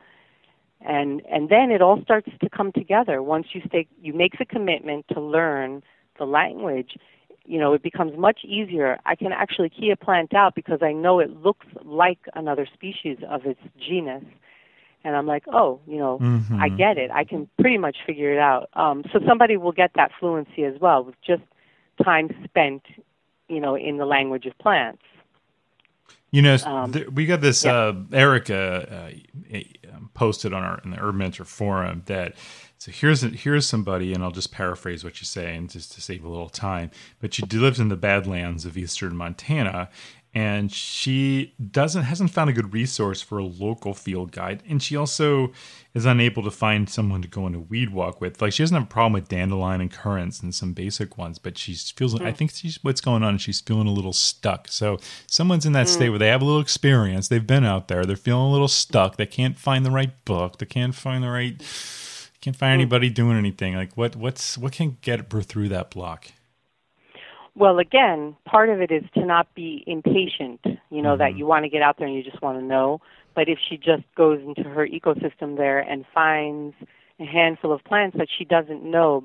and 0.86 1.22
and 1.30 1.48
then 1.48 1.70
it 1.70 1.82
all 1.82 2.00
starts 2.02 2.28
to 2.40 2.48
come 2.48 2.72
together. 2.72 3.22
Once 3.22 3.48
you 3.52 3.62
stay 3.66 3.86
you 4.00 4.12
make 4.12 4.38
the 4.38 4.44
commitment 4.44 5.06
to 5.12 5.20
learn 5.20 5.82
the 6.18 6.24
language 6.24 6.96
you 7.44 7.58
know 7.58 7.72
it 7.72 7.82
becomes 7.82 8.16
much 8.16 8.40
easier. 8.44 8.98
I 9.06 9.16
can 9.16 9.32
actually 9.32 9.70
key 9.70 9.90
a 9.90 9.96
plant 9.96 10.34
out 10.34 10.54
because 10.54 10.80
i 10.82 10.92
know 10.92 11.18
it 11.18 11.30
looks 11.42 11.66
like 11.84 12.18
another 12.34 12.66
species 12.72 13.18
of 13.28 13.46
its 13.46 13.60
genus. 13.78 14.24
And 15.04 15.16
i'm 15.16 15.26
like 15.26 15.44
oh 15.52 15.80
you 15.86 15.98
know 15.98 16.18
mm-hmm. 16.18 16.60
i 16.60 16.68
get 16.68 16.98
it. 16.98 17.10
I 17.10 17.24
can 17.24 17.48
pretty 17.60 17.78
much 17.78 17.96
figure 18.06 18.32
it 18.32 18.38
out. 18.38 18.68
Um, 18.74 19.04
so 19.12 19.20
somebody 19.26 19.56
will 19.56 19.72
get 19.72 19.92
that 19.96 20.12
fluency 20.18 20.64
as 20.64 20.80
well 20.80 21.04
with 21.04 21.16
just 21.26 21.42
time 22.02 22.30
spent, 22.44 22.82
you 23.48 23.60
know, 23.60 23.76
in 23.76 23.96
the 23.98 24.06
language 24.06 24.46
of 24.46 24.56
plants. 24.58 25.02
You 26.32 26.42
know, 26.42 26.56
um, 26.64 26.92
th- 26.92 27.08
we 27.08 27.26
got 27.26 27.40
this. 27.40 27.64
Yeah. 27.64 27.74
Uh, 27.74 27.94
Erica 28.12 29.10
uh, 29.54 29.58
um, 29.94 30.10
posted 30.14 30.52
on 30.52 30.62
our 30.62 30.80
in 30.84 30.90
the 30.90 30.96
Herb 30.96 31.14
Mentor 31.14 31.44
forum 31.44 32.02
that 32.06 32.34
so 32.78 32.90
here's 32.90 33.22
a, 33.22 33.28
here's 33.28 33.64
somebody, 33.64 34.12
and 34.12 34.24
I'll 34.24 34.32
just 34.32 34.50
paraphrase 34.50 35.04
what 35.04 35.20
you 35.20 35.24
say, 35.24 35.54
and 35.54 35.70
just 35.70 35.92
to 35.92 36.00
save 36.00 36.24
a 36.24 36.28
little 36.28 36.48
time. 36.48 36.90
But 37.20 37.32
she 37.32 37.42
lives 37.46 37.78
in 37.78 37.90
the 37.90 37.96
Badlands 37.96 38.64
of 38.64 38.76
eastern 38.76 39.14
Montana, 39.14 39.88
and 40.34 40.72
she 40.72 41.54
doesn't 41.70 42.04
hasn't 42.04 42.30
found 42.30 42.48
a 42.48 42.54
good 42.54 42.72
resource 42.72 43.20
for 43.20 43.36
a 43.36 43.44
local 43.44 43.92
field 43.92 44.32
guide. 44.32 44.62
And 44.66 44.82
she 44.82 44.96
also 44.96 45.52
is 45.92 46.06
unable 46.06 46.42
to 46.42 46.50
find 46.50 46.88
someone 46.88 47.20
to 47.20 47.28
go 47.28 47.44
on 47.44 47.54
a 47.54 47.60
weed 47.60 47.90
walk 47.90 48.20
with. 48.20 48.40
Like 48.40 48.54
she 48.54 48.62
doesn't 48.62 48.74
have 48.74 48.84
a 48.84 48.86
problem 48.86 49.12
with 49.12 49.28
dandelion 49.28 49.82
and 49.82 49.92
currants 49.92 50.40
and 50.40 50.54
some 50.54 50.72
basic 50.72 51.18
ones 51.18 51.38
but 51.38 51.58
she 51.58 51.74
feels 51.74 52.14
mm. 52.14 52.24
i 52.24 52.32
think 52.32 52.52
she's 52.52 52.82
what's 52.82 53.02
going 53.02 53.22
on 53.22 53.36
she's 53.36 53.60
feeling 53.60 53.86
a 53.86 53.92
little 53.92 54.14
stuck. 54.14 54.68
So 54.68 54.98
someone's 55.26 55.66
in 55.66 55.72
that 55.74 55.86
mm. 55.86 55.90
state 55.90 56.08
where 56.08 56.18
they 56.18 56.28
have 56.28 56.42
a 56.42 56.46
little 56.46 56.62
experience. 56.62 57.28
They've 57.28 57.46
been 57.46 57.64
out 57.64 57.88
there. 57.88 58.04
They're 58.04 58.16
feeling 58.16 58.48
a 58.48 58.52
little 58.52 58.68
stuck. 58.68 59.16
They 59.16 59.26
can't 59.26 59.58
find 59.58 59.84
the 59.84 59.90
right 59.90 60.24
book. 60.24 60.58
They 60.58 60.66
can't 60.66 60.94
find 60.94 61.22
the 61.22 61.30
right 61.30 61.60
can't 62.40 62.56
find 62.56 62.70
mm. 62.70 62.82
anybody 62.82 63.10
doing 63.10 63.36
anything. 63.36 63.74
Like 63.74 63.96
what 63.96 64.16
what's 64.16 64.56
what 64.56 64.72
can 64.72 64.96
get 65.02 65.30
her 65.30 65.42
through 65.42 65.68
that 65.68 65.90
block 65.90 66.32
well, 67.54 67.78
again, 67.78 68.34
part 68.44 68.70
of 68.70 68.80
it 68.80 68.90
is 68.90 69.04
to 69.14 69.24
not 69.24 69.54
be 69.54 69.84
impatient, 69.86 70.60
you 70.90 71.02
know, 71.02 71.10
mm-hmm. 71.10 71.18
that 71.18 71.36
you 71.36 71.46
want 71.46 71.64
to 71.64 71.68
get 71.68 71.82
out 71.82 71.98
there 71.98 72.06
and 72.06 72.16
you 72.16 72.22
just 72.22 72.40
want 72.40 72.58
to 72.58 72.64
know. 72.64 73.00
But 73.34 73.48
if 73.48 73.58
she 73.68 73.76
just 73.76 74.04
goes 74.16 74.40
into 74.44 74.68
her 74.68 74.86
ecosystem 74.86 75.56
there 75.56 75.80
and 75.80 76.04
finds 76.14 76.74
a 77.20 77.24
handful 77.24 77.72
of 77.72 77.84
plants 77.84 78.16
that 78.18 78.28
she 78.36 78.44
doesn't 78.44 78.82
know, 78.82 79.24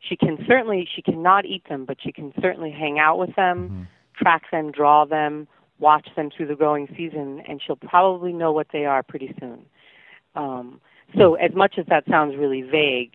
she 0.00 0.16
can 0.16 0.38
certainly, 0.46 0.88
she 0.94 1.02
cannot 1.02 1.44
eat 1.44 1.68
them, 1.68 1.84
but 1.84 1.98
she 2.02 2.12
can 2.12 2.32
certainly 2.40 2.70
hang 2.70 2.98
out 2.98 3.18
with 3.18 3.34
them, 3.36 3.68
mm-hmm. 3.68 3.82
track 4.22 4.42
them, 4.50 4.72
draw 4.72 5.04
them, 5.04 5.46
watch 5.78 6.08
them 6.16 6.30
through 6.34 6.46
the 6.46 6.54
growing 6.54 6.88
season, 6.96 7.42
and 7.46 7.60
she'll 7.64 7.76
probably 7.76 8.32
know 8.32 8.52
what 8.52 8.68
they 8.72 8.86
are 8.86 9.02
pretty 9.02 9.34
soon. 9.38 9.66
Um, 10.34 10.80
so, 11.16 11.34
as 11.34 11.54
much 11.54 11.74
as 11.78 11.86
that 11.86 12.04
sounds 12.08 12.36
really 12.36 12.62
vague, 12.62 13.12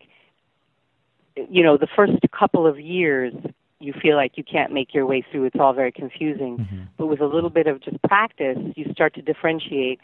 you 1.36 1.62
know, 1.62 1.76
the 1.76 1.88
first 1.94 2.14
couple 2.36 2.66
of 2.66 2.80
years 2.80 3.34
you 3.82 3.92
feel 4.00 4.16
like 4.16 4.32
you 4.36 4.44
can't 4.44 4.72
make 4.72 4.94
your 4.94 5.06
way 5.06 5.24
through. 5.30 5.44
It's 5.44 5.56
all 5.58 5.72
very 5.72 5.92
confusing. 5.92 6.58
Mm-hmm. 6.58 6.82
But 6.96 7.06
with 7.06 7.20
a 7.20 7.26
little 7.26 7.50
bit 7.50 7.66
of 7.66 7.82
just 7.82 8.00
practice, 8.02 8.58
you 8.76 8.90
start 8.92 9.14
to 9.14 9.22
differentiate, 9.22 10.00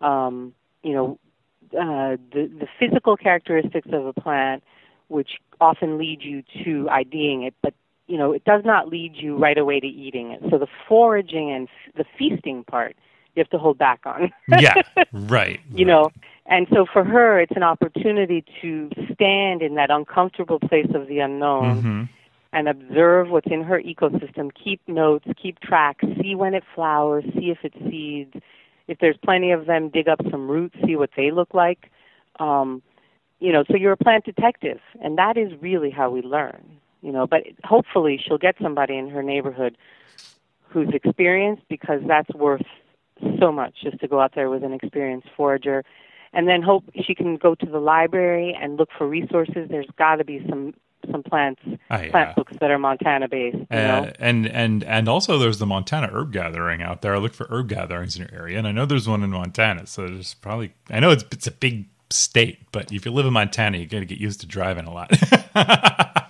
um, 0.00 0.54
you 0.82 0.94
know, 0.94 1.18
uh, 1.74 2.16
the, 2.32 2.50
the 2.58 2.66
physical 2.78 3.16
characteristics 3.16 3.88
of 3.92 4.06
a 4.06 4.12
plant, 4.12 4.62
which 5.08 5.32
often 5.60 5.98
lead 5.98 6.22
you 6.22 6.42
to 6.64 6.88
IDing 6.88 7.42
it, 7.42 7.54
but 7.62 7.74
you 8.06 8.16
know, 8.16 8.32
it 8.32 8.42
does 8.44 8.62
not 8.64 8.88
lead 8.88 9.12
you 9.16 9.36
right 9.36 9.58
away 9.58 9.80
to 9.80 9.86
eating 9.86 10.30
it. 10.30 10.40
So 10.50 10.56
the 10.56 10.66
foraging 10.88 11.50
and 11.50 11.68
f- 11.68 11.94
the 11.94 12.04
feasting 12.18 12.64
part, 12.64 12.96
you 13.34 13.40
have 13.40 13.50
to 13.50 13.58
hold 13.58 13.76
back 13.76 14.00
on. 14.06 14.32
yeah, 14.48 14.72
right. 15.12 15.60
You 15.70 15.84
right. 15.84 15.86
know, 15.86 16.10
and 16.46 16.66
so 16.72 16.86
for 16.90 17.04
her, 17.04 17.38
it's 17.38 17.52
an 17.54 17.62
opportunity 17.62 18.44
to 18.62 18.90
stand 19.12 19.60
in 19.60 19.74
that 19.74 19.90
uncomfortable 19.90 20.58
place 20.58 20.88
of 20.94 21.06
the 21.06 21.18
unknown. 21.18 21.76
Mm-hmm 21.76 22.02
and 22.52 22.68
observe 22.68 23.28
what's 23.28 23.50
in 23.50 23.62
her 23.62 23.80
ecosystem, 23.80 24.50
keep 24.52 24.80
notes, 24.86 25.26
keep 25.40 25.60
track, 25.60 25.98
see 26.20 26.34
when 26.34 26.54
it 26.54 26.64
flowers, 26.74 27.24
see 27.34 27.50
if 27.50 27.58
it 27.62 27.74
seeds. 27.90 28.34
If 28.86 28.98
there's 29.00 29.18
plenty 29.22 29.52
of 29.52 29.66
them, 29.66 29.90
dig 29.90 30.08
up 30.08 30.20
some 30.30 30.50
roots, 30.50 30.76
see 30.86 30.96
what 30.96 31.10
they 31.16 31.30
look 31.30 31.52
like. 31.52 31.90
Um, 32.40 32.82
you 33.38 33.52
know, 33.52 33.64
so 33.70 33.76
you're 33.76 33.92
a 33.92 33.96
plant 33.96 34.24
detective, 34.24 34.80
and 35.02 35.18
that 35.18 35.36
is 35.36 35.52
really 35.60 35.90
how 35.90 36.10
we 36.10 36.22
learn. 36.22 36.78
You 37.02 37.12
know, 37.12 37.26
but 37.26 37.42
hopefully 37.64 38.20
she'll 38.22 38.38
get 38.38 38.56
somebody 38.60 38.96
in 38.96 39.08
her 39.10 39.22
neighborhood 39.22 39.76
who's 40.68 40.88
experienced 40.92 41.62
because 41.68 42.00
that's 42.08 42.30
worth 42.34 42.66
so 43.38 43.52
much 43.52 43.74
just 43.82 44.00
to 44.00 44.08
go 44.08 44.20
out 44.20 44.34
there 44.34 44.50
with 44.50 44.64
an 44.64 44.72
experienced 44.72 45.28
forager 45.36 45.84
and 46.32 46.48
then 46.48 46.62
hope 46.62 46.84
she 47.04 47.14
can 47.14 47.36
go 47.36 47.54
to 47.54 47.66
the 47.66 47.78
library 47.78 48.56
and 48.60 48.76
look 48.76 48.90
for 48.96 49.08
resources. 49.08 49.68
There's 49.70 49.88
got 49.96 50.16
to 50.16 50.24
be 50.24 50.44
some 50.48 50.74
some 51.10 51.22
plants 51.22 51.60
oh, 51.66 51.76
yeah. 51.90 52.10
plant 52.10 52.36
books 52.36 52.54
that 52.60 52.70
are 52.70 52.78
Montana 52.78 53.28
based. 53.28 53.58
Uh, 53.70 54.10
and 54.18 54.46
and 54.46 54.84
and 54.84 55.08
also 55.08 55.38
there's 55.38 55.58
the 55.58 55.66
Montana 55.66 56.08
herb 56.12 56.32
gathering 56.32 56.82
out 56.82 57.02
there. 57.02 57.14
I 57.14 57.18
look 57.18 57.34
for 57.34 57.46
herb 57.50 57.68
gatherings 57.68 58.16
in 58.16 58.22
your 58.22 58.40
area, 58.40 58.58
and 58.58 58.66
I 58.66 58.72
know 58.72 58.86
there's 58.86 59.08
one 59.08 59.22
in 59.22 59.30
Montana. 59.30 59.86
So 59.86 60.06
there's 60.06 60.34
probably 60.34 60.72
I 60.90 61.00
know 61.00 61.10
it's 61.10 61.24
it's 61.32 61.46
a 61.46 61.52
big 61.52 61.86
state, 62.10 62.60
but 62.72 62.92
if 62.92 63.04
you 63.04 63.12
live 63.12 63.26
in 63.26 63.32
Montana, 63.32 63.78
you 63.78 63.86
got 63.86 64.00
to 64.00 64.06
get 64.06 64.18
used 64.18 64.40
to 64.40 64.46
driving 64.46 64.86
a 64.86 64.92
lot. 64.92 65.10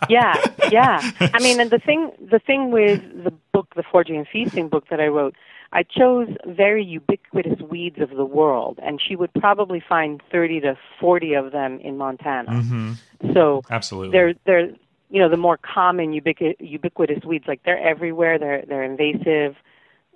yeah, 0.09 0.35
yeah. 0.71 1.11
I 1.21 1.39
mean, 1.41 1.61
and 1.61 1.71
the 1.71 1.79
thing 1.79 2.11
the 2.31 2.39
thing 2.39 2.71
with 2.71 3.03
the 3.25 3.33
book, 3.53 3.75
the 3.77 3.83
Foraging 3.83 4.17
and 4.17 4.29
Feasting 4.29 4.69
book 4.69 4.85
that 4.91 5.01
I 5.01 5.07
wrote 5.07 5.35
I 5.73 5.83
chose 5.83 6.29
very 6.47 6.83
ubiquitous 6.83 7.61
weeds 7.61 8.01
of 8.01 8.11
the 8.11 8.25
world, 8.25 8.79
and 8.83 9.01
she 9.01 9.17
would 9.17 9.33
probably 9.35 9.83
find 9.87 10.23
30 10.33 10.61
to 10.61 10.79
40 10.99 11.35
of 11.35 11.53
them 11.53 11.79
in 11.81 11.99
Montana. 11.99 12.51
Mm-hmm. 12.51 12.93
So 13.33 13.63
absolutely, 13.71 14.13
they're 14.13 14.35
they're 14.45 14.71
you 15.11 15.21
know 15.21 15.29
the 15.29 15.37
more 15.37 15.57
common 15.57 16.13
ubiqu- 16.13 16.57
ubiquitous 16.61 17.25
weeds 17.25 17.45
like 17.49 17.63
they're 17.65 17.79
everywhere. 17.79 18.39
They're 18.39 18.65
they're 18.67 18.85
invasive, 18.85 19.57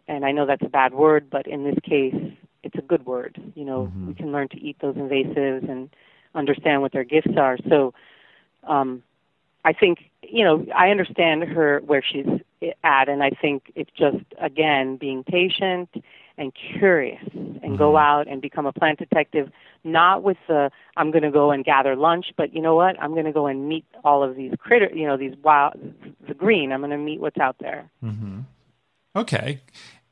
and 0.08 0.24
I 0.24 0.32
know 0.32 0.46
that's 0.46 0.62
a 0.62 0.68
bad 0.68 0.94
word, 0.94 1.28
but 1.30 1.46
in 1.46 1.64
this 1.64 1.78
case, 1.82 2.14
it's 2.62 2.76
a 2.76 2.82
good 2.82 3.06
word. 3.06 3.40
You 3.54 3.64
know, 3.64 3.86
mm-hmm. 3.86 4.08
we 4.08 4.14
can 4.14 4.32
learn 4.32 4.48
to 4.48 4.60
eat 4.60 4.76
those 4.80 4.94
invasives 4.94 5.68
and 5.68 5.90
understand 6.34 6.82
what 6.82 6.92
their 6.92 7.04
gifts 7.04 7.36
are. 7.36 7.58
So, 7.68 7.94
um, 8.64 9.02
I 9.64 9.72
think 9.72 10.10
you 10.22 10.44
know 10.44 10.66
I 10.74 10.90
understand 10.90 11.44
her 11.44 11.80
where 11.84 12.02
she's 12.02 12.26
at, 12.84 13.08
and 13.08 13.22
I 13.22 13.30
think 13.30 13.72
it's 13.74 13.90
just 13.96 14.24
again 14.38 14.96
being 14.96 15.24
patient 15.24 15.88
and 16.42 16.52
curious, 16.78 17.22
and 17.32 17.60
mm-hmm. 17.60 17.76
go 17.76 17.96
out 17.96 18.26
and 18.28 18.42
become 18.42 18.66
a 18.66 18.72
plant 18.72 18.98
detective. 18.98 19.50
Not 19.84 20.22
with 20.22 20.36
the 20.48 20.70
I'm 20.96 21.10
going 21.10 21.22
to 21.22 21.30
go 21.30 21.50
and 21.50 21.64
gather 21.64 21.96
lunch, 21.96 22.26
but 22.36 22.52
you 22.54 22.60
know 22.60 22.74
what? 22.74 23.00
I'm 23.00 23.12
going 23.12 23.24
to 23.24 23.32
go 23.32 23.46
and 23.46 23.68
meet 23.68 23.84
all 24.04 24.22
of 24.22 24.36
these 24.36 24.52
critter, 24.58 24.90
you 24.94 25.06
know, 25.06 25.16
these 25.16 25.34
wild, 25.42 25.74
the 26.26 26.34
green. 26.34 26.72
I'm 26.72 26.80
going 26.80 26.90
to 26.90 26.98
meet 26.98 27.20
what's 27.20 27.38
out 27.38 27.56
there. 27.60 27.88
Mm-hmm. 28.04 28.40
Okay, 29.16 29.60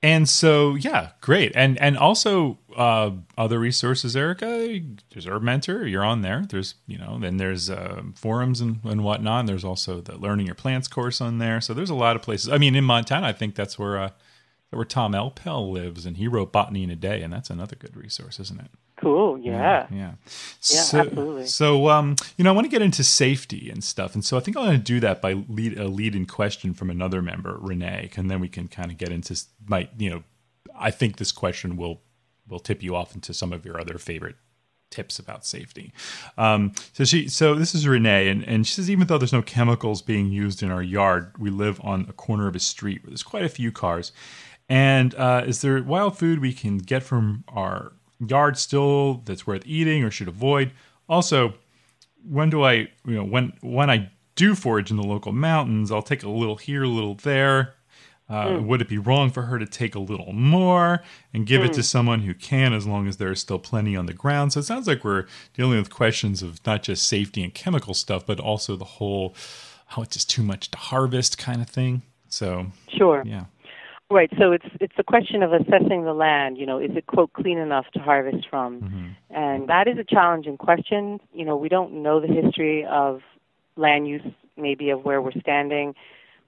and 0.02 0.28
so, 0.28 0.76
yeah, 0.76 1.10
great. 1.20 1.52
And 1.54 1.78
and 1.78 1.98
also 1.98 2.58
uh, 2.74 3.10
other 3.36 3.58
resources, 3.58 4.16
Erica. 4.16 4.80
There's 5.10 5.26
Herb 5.26 5.42
Mentor. 5.42 5.86
You're 5.86 6.04
on 6.04 6.22
there. 6.22 6.44
There's 6.48 6.74
you 6.86 6.96
know, 6.96 7.18
then 7.20 7.36
there's 7.36 7.68
uh, 7.68 8.02
forums 8.14 8.62
and, 8.62 8.80
and 8.84 9.04
whatnot. 9.04 9.40
And 9.40 9.48
there's 9.48 9.64
also 9.64 10.00
the 10.00 10.16
Learning 10.16 10.46
Your 10.46 10.54
Plants 10.54 10.88
course 10.88 11.20
on 11.20 11.38
there. 11.38 11.60
So 11.60 11.74
there's 11.74 11.90
a 11.90 11.94
lot 11.94 12.16
of 12.16 12.22
places. 12.22 12.48
I 12.48 12.56
mean, 12.56 12.74
in 12.74 12.84
Montana, 12.84 13.26
I 13.26 13.32
think 13.32 13.54
that's 13.54 13.78
where 13.78 13.98
uh, 13.98 14.10
where 14.70 14.84
Tom 14.84 15.12
Elpel 15.12 15.70
lives, 15.70 16.06
and 16.06 16.16
he 16.16 16.28
wrote 16.28 16.52
Botany 16.52 16.84
in 16.84 16.90
a 16.90 16.96
Day, 16.96 17.22
and 17.22 17.32
that's 17.32 17.50
another 17.50 17.76
good 17.76 17.96
resource, 17.96 18.38
isn't 18.38 18.60
it? 18.60 18.70
Cool. 18.96 19.38
Yeah. 19.38 19.86
Yeah. 19.90 19.96
Yeah. 19.96 20.12
So, 20.60 20.98
absolutely. 21.00 21.46
So, 21.46 21.88
um, 21.88 22.16
you 22.36 22.44
know, 22.44 22.50
I 22.50 22.54
want 22.54 22.66
to 22.66 22.70
get 22.70 22.82
into 22.82 23.02
safety 23.02 23.70
and 23.70 23.82
stuff, 23.82 24.14
and 24.14 24.24
so 24.24 24.36
I 24.36 24.40
think 24.40 24.56
I'm 24.56 24.64
going 24.64 24.78
to 24.78 24.82
do 24.82 25.00
that 25.00 25.20
by 25.20 25.32
lead 25.32 25.78
a 25.78 25.88
lead 25.88 26.14
in 26.14 26.26
question 26.26 26.74
from 26.74 26.90
another 26.90 27.22
member, 27.22 27.56
Renee, 27.60 28.10
and 28.16 28.30
then 28.30 28.40
we 28.40 28.48
can 28.48 28.68
kind 28.68 28.90
of 28.90 28.98
get 28.98 29.10
into 29.10 29.40
my, 29.66 29.88
you 29.98 30.10
know, 30.10 30.22
I 30.78 30.90
think 30.90 31.16
this 31.16 31.32
question 31.32 31.76
will 31.76 32.02
will 32.48 32.60
tip 32.60 32.82
you 32.82 32.94
off 32.94 33.14
into 33.14 33.32
some 33.32 33.52
of 33.52 33.64
your 33.64 33.80
other 33.80 33.96
favorite 33.98 34.36
tips 34.90 35.18
about 35.18 35.46
safety. 35.46 35.92
Um, 36.36 36.72
so 36.92 37.04
she, 37.04 37.28
so 37.28 37.54
this 37.54 37.74
is 37.74 37.86
Renee, 37.86 38.28
and, 38.28 38.44
and 38.46 38.66
she 38.66 38.74
says 38.74 38.90
even 38.90 39.06
though 39.06 39.18
there's 39.18 39.32
no 39.32 39.42
chemicals 39.42 40.02
being 40.02 40.30
used 40.32 40.62
in 40.62 40.70
our 40.70 40.82
yard, 40.82 41.32
we 41.38 41.48
live 41.48 41.80
on 41.82 42.06
a 42.08 42.12
corner 42.12 42.48
of 42.48 42.56
a 42.56 42.60
street 42.60 43.02
where 43.02 43.10
there's 43.10 43.22
quite 43.22 43.44
a 43.44 43.48
few 43.48 43.72
cars. 43.72 44.12
And 44.70 45.16
uh, 45.16 45.42
is 45.46 45.62
there 45.62 45.82
wild 45.82 46.16
food 46.16 46.38
we 46.38 46.52
can 46.52 46.78
get 46.78 47.02
from 47.02 47.42
our 47.48 47.92
yard 48.24 48.56
still 48.56 49.14
that's 49.24 49.44
worth 49.44 49.66
eating 49.66 50.04
or 50.04 50.12
should 50.12 50.28
avoid? 50.28 50.70
Also, 51.08 51.54
when 52.26 52.50
do 52.50 52.62
I, 52.62 52.72
you 53.04 53.16
know, 53.16 53.24
when 53.24 53.52
when 53.62 53.90
I 53.90 54.12
do 54.36 54.54
forage 54.54 54.92
in 54.92 54.96
the 54.96 55.02
local 55.02 55.32
mountains, 55.32 55.90
I'll 55.90 56.02
take 56.02 56.22
a 56.22 56.28
little 56.28 56.54
here, 56.54 56.84
a 56.84 56.88
little 56.88 57.16
there. 57.16 57.74
Uh, 58.28 58.46
mm. 58.46 58.66
Would 58.66 58.80
it 58.80 58.88
be 58.88 58.96
wrong 58.96 59.32
for 59.32 59.42
her 59.42 59.58
to 59.58 59.66
take 59.66 59.96
a 59.96 59.98
little 59.98 60.32
more 60.32 61.02
and 61.34 61.48
give 61.48 61.62
mm. 61.62 61.64
it 61.64 61.72
to 61.72 61.80
hmm. 61.80 61.82
someone 61.82 62.20
who 62.20 62.32
can, 62.32 62.72
as 62.72 62.86
long 62.86 63.08
as 63.08 63.16
there 63.16 63.32
is 63.32 63.40
still 63.40 63.58
plenty 63.58 63.96
on 63.96 64.06
the 64.06 64.12
ground? 64.12 64.52
So 64.52 64.60
it 64.60 64.66
sounds 64.66 64.86
like 64.86 65.02
we're 65.02 65.26
dealing 65.52 65.78
with 65.78 65.90
questions 65.90 66.40
of 66.40 66.64
not 66.64 66.84
just 66.84 67.08
safety 67.08 67.42
and 67.42 67.52
chemical 67.52 67.92
stuff, 67.92 68.24
but 68.24 68.38
also 68.38 68.76
the 68.76 68.84
whole, 68.84 69.34
oh, 69.96 70.02
it's 70.02 70.14
just 70.14 70.30
too 70.30 70.44
much 70.44 70.70
to 70.70 70.78
harvest 70.78 71.38
kind 71.38 71.60
of 71.60 71.68
thing. 71.68 72.02
So 72.28 72.66
sure, 72.96 73.24
yeah. 73.26 73.46
Right. 74.10 74.30
So 74.38 74.50
it's 74.50 74.66
it's 74.80 74.94
a 74.98 75.04
question 75.04 75.42
of 75.42 75.52
assessing 75.52 76.04
the 76.04 76.12
land. 76.12 76.58
You 76.58 76.66
know, 76.66 76.78
is 76.78 76.90
it 76.96 77.06
quote 77.06 77.32
clean 77.32 77.58
enough 77.58 77.86
to 77.94 78.00
harvest 78.00 78.48
from? 78.50 78.80
Mm-hmm. 78.80 79.08
And 79.30 79.68
that 79.68 79.86
is 79.86 79.98
a 79.98 80.04
challenging 80.04 80.56
question. 80.56 81.20
You 81.32 81.44
know, 81.44 81.56
we 81.56 81.68
don't 81.68 82.02
know 82.02 82.20
the 82.20 82.26
history 82.26 82.84
of 82.84 83.20
land 83.76 84.08
use, 84.08 84.26
maybe 84.56 84.90
of 84.90 85.04
where 85.04 85.22
we're 85.22 85.38
standing, 85.40 85.94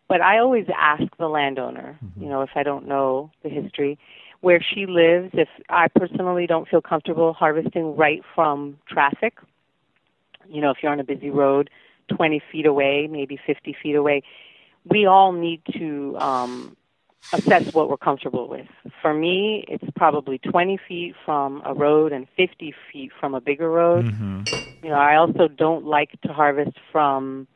but 0.08 0.20
I 0.20 0.38
always 0.38 0.66
ask 0.76 1.04
the 1.18 1.28
landowner. 1.28 1.98
Mm-hmm. 2.04 2.22
You 2.22 2.28
know, 2.28 2.42
if 2.42 2.50
I 2.56 2.64
don't 2.64 2.88
know 2.88 3.30
the 3.44 3.48
history, 3.48 3.96
where 4.42 4.60
she 4.60 4.86
lives. 4.86 5.30
If 5.32 5.48
I 5.70 5.88
personally 5.88 6.46
don't 6.46 6.68
feel 6.68 6.82
comfortable 6.82 7.32
harvesting 7.32 7.96
right 7.96 8.22
from 8.34 8.76
traffic, 8.88 9.38
you 10.48 10.60
know, 10.60 10.70
if 10.70 10.78
you're 10.82 10.92
on 10.92 11.00
a 11.00 11.04
busy 11.04 11.30
road, 11.30 11.70
20 12.14 12.42
feet 12.50 12.66
away, 12.66 13.08
maybe 13.10 13.38
50 13.46 13.74
feet 13.80 13.94
away, 13.94 14.22
we 14.84 15.06
all 15.06 15.32
need 15.32 15.62
to 15.78 16.16
um, 16.18 16.76
assess 17.32 17.72
what 17.72 17.88
we're 17.88 17.96
comfortable 17.96 18.48
with. 18.48 18.66
For 19.00 19.14
me, 19.14 19.64
it's 19.68 19.84
probably 19.96 20.38
20 20.38 20.78
feet 20.88 21.14
from 21.24 21.62
a 21.64 21.74
road 21.74 22.12
and 22.12 22.26
50 22.36 22.74
feet 22.92 23.12
from 23.18 23.34
a 23.34 23.40
bigger 23.40 23.70
road. 23.70 24.06
Mm-hmm. 24.06 24.84
You 24.84 24.90
know, 24.90 24.96
I 24.96 25.16
also 25.16 25.48
don't 25.48 25.86
like 25.86 26.20
to 26.22 26.32
harvest 26.32 26.76
from 26.90 27.46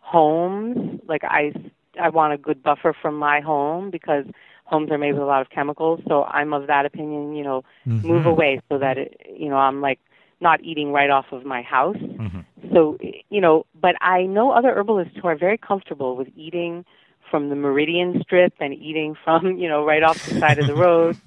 homes. 0.00 1.00
Like 1.08 1.24
I, 1.24 1.52
I 2.00 2.10
want 2.10 2.32
a 2.34 2.38
good 2.38 2.62
buffer 2.62 2.94
from 3.00 3.16
my 3.16 3.40
home 3.40 3.90
because 3.90 4.24
homes 4.64 4.90
are 4.90 4.98
made 4.98 5.12
with 5.12 5.22
a 5.22 5.26
lot 5.26 5.40
of 5.40 5.50
chemicals. 5.50 6.00
So 6.08 6.24
I'm 6.24 6.52
of 6.52 6.66
that 6.66 6.86
opinion. 6.86 7.34
You 7.34 7.44
know, 7.44 7.64
mm-hmm. 7.86 8.06
move 8.06 8.26
away 8.26 8.60
so 8.68 8.78
that 8.78 8.98
it, 8.98 9.20
you 9.34 9.48
know 9.48 9.56
I'm 9.56 9.80
like 9.80 10.00
not 10.40 10.60
eating 10.62 10.92
right 10.92 11.10
off 11.10 11.26
of 11.32 11.44
my 11.44 11.62
house. 11.62 11.96
Mm-hmm. 11.96 12.74
So 12.74 12.98
you 13.30 13.40
know, 13.40 13.64
but 13.80 13.94
I 14.00 14.24
know 14.24 14.50
other 14.50 14.74
herbalists 14.74 15.14
who 15.20 15.28
are 15.28 15.36
very 15.36 15.58
comfortable 15.58 16.16
with 16.16 16.28
eating 16.36 16.84
from 17.30 17.48
the 17.48 17.56
meridian 17.56 18.20
strip 18.22 18.54
and 18.60 18.74
eating 18.74 19.16
from 19.24 19.56
you 19.58 19.68
know 19.68 19.84
right 19.84 20.02
off 20.02 20.24
the 20.26 20.38
side 20.38 20.58
of 20.58 20.66
the 20.66 20.74
road. 20.74 21.16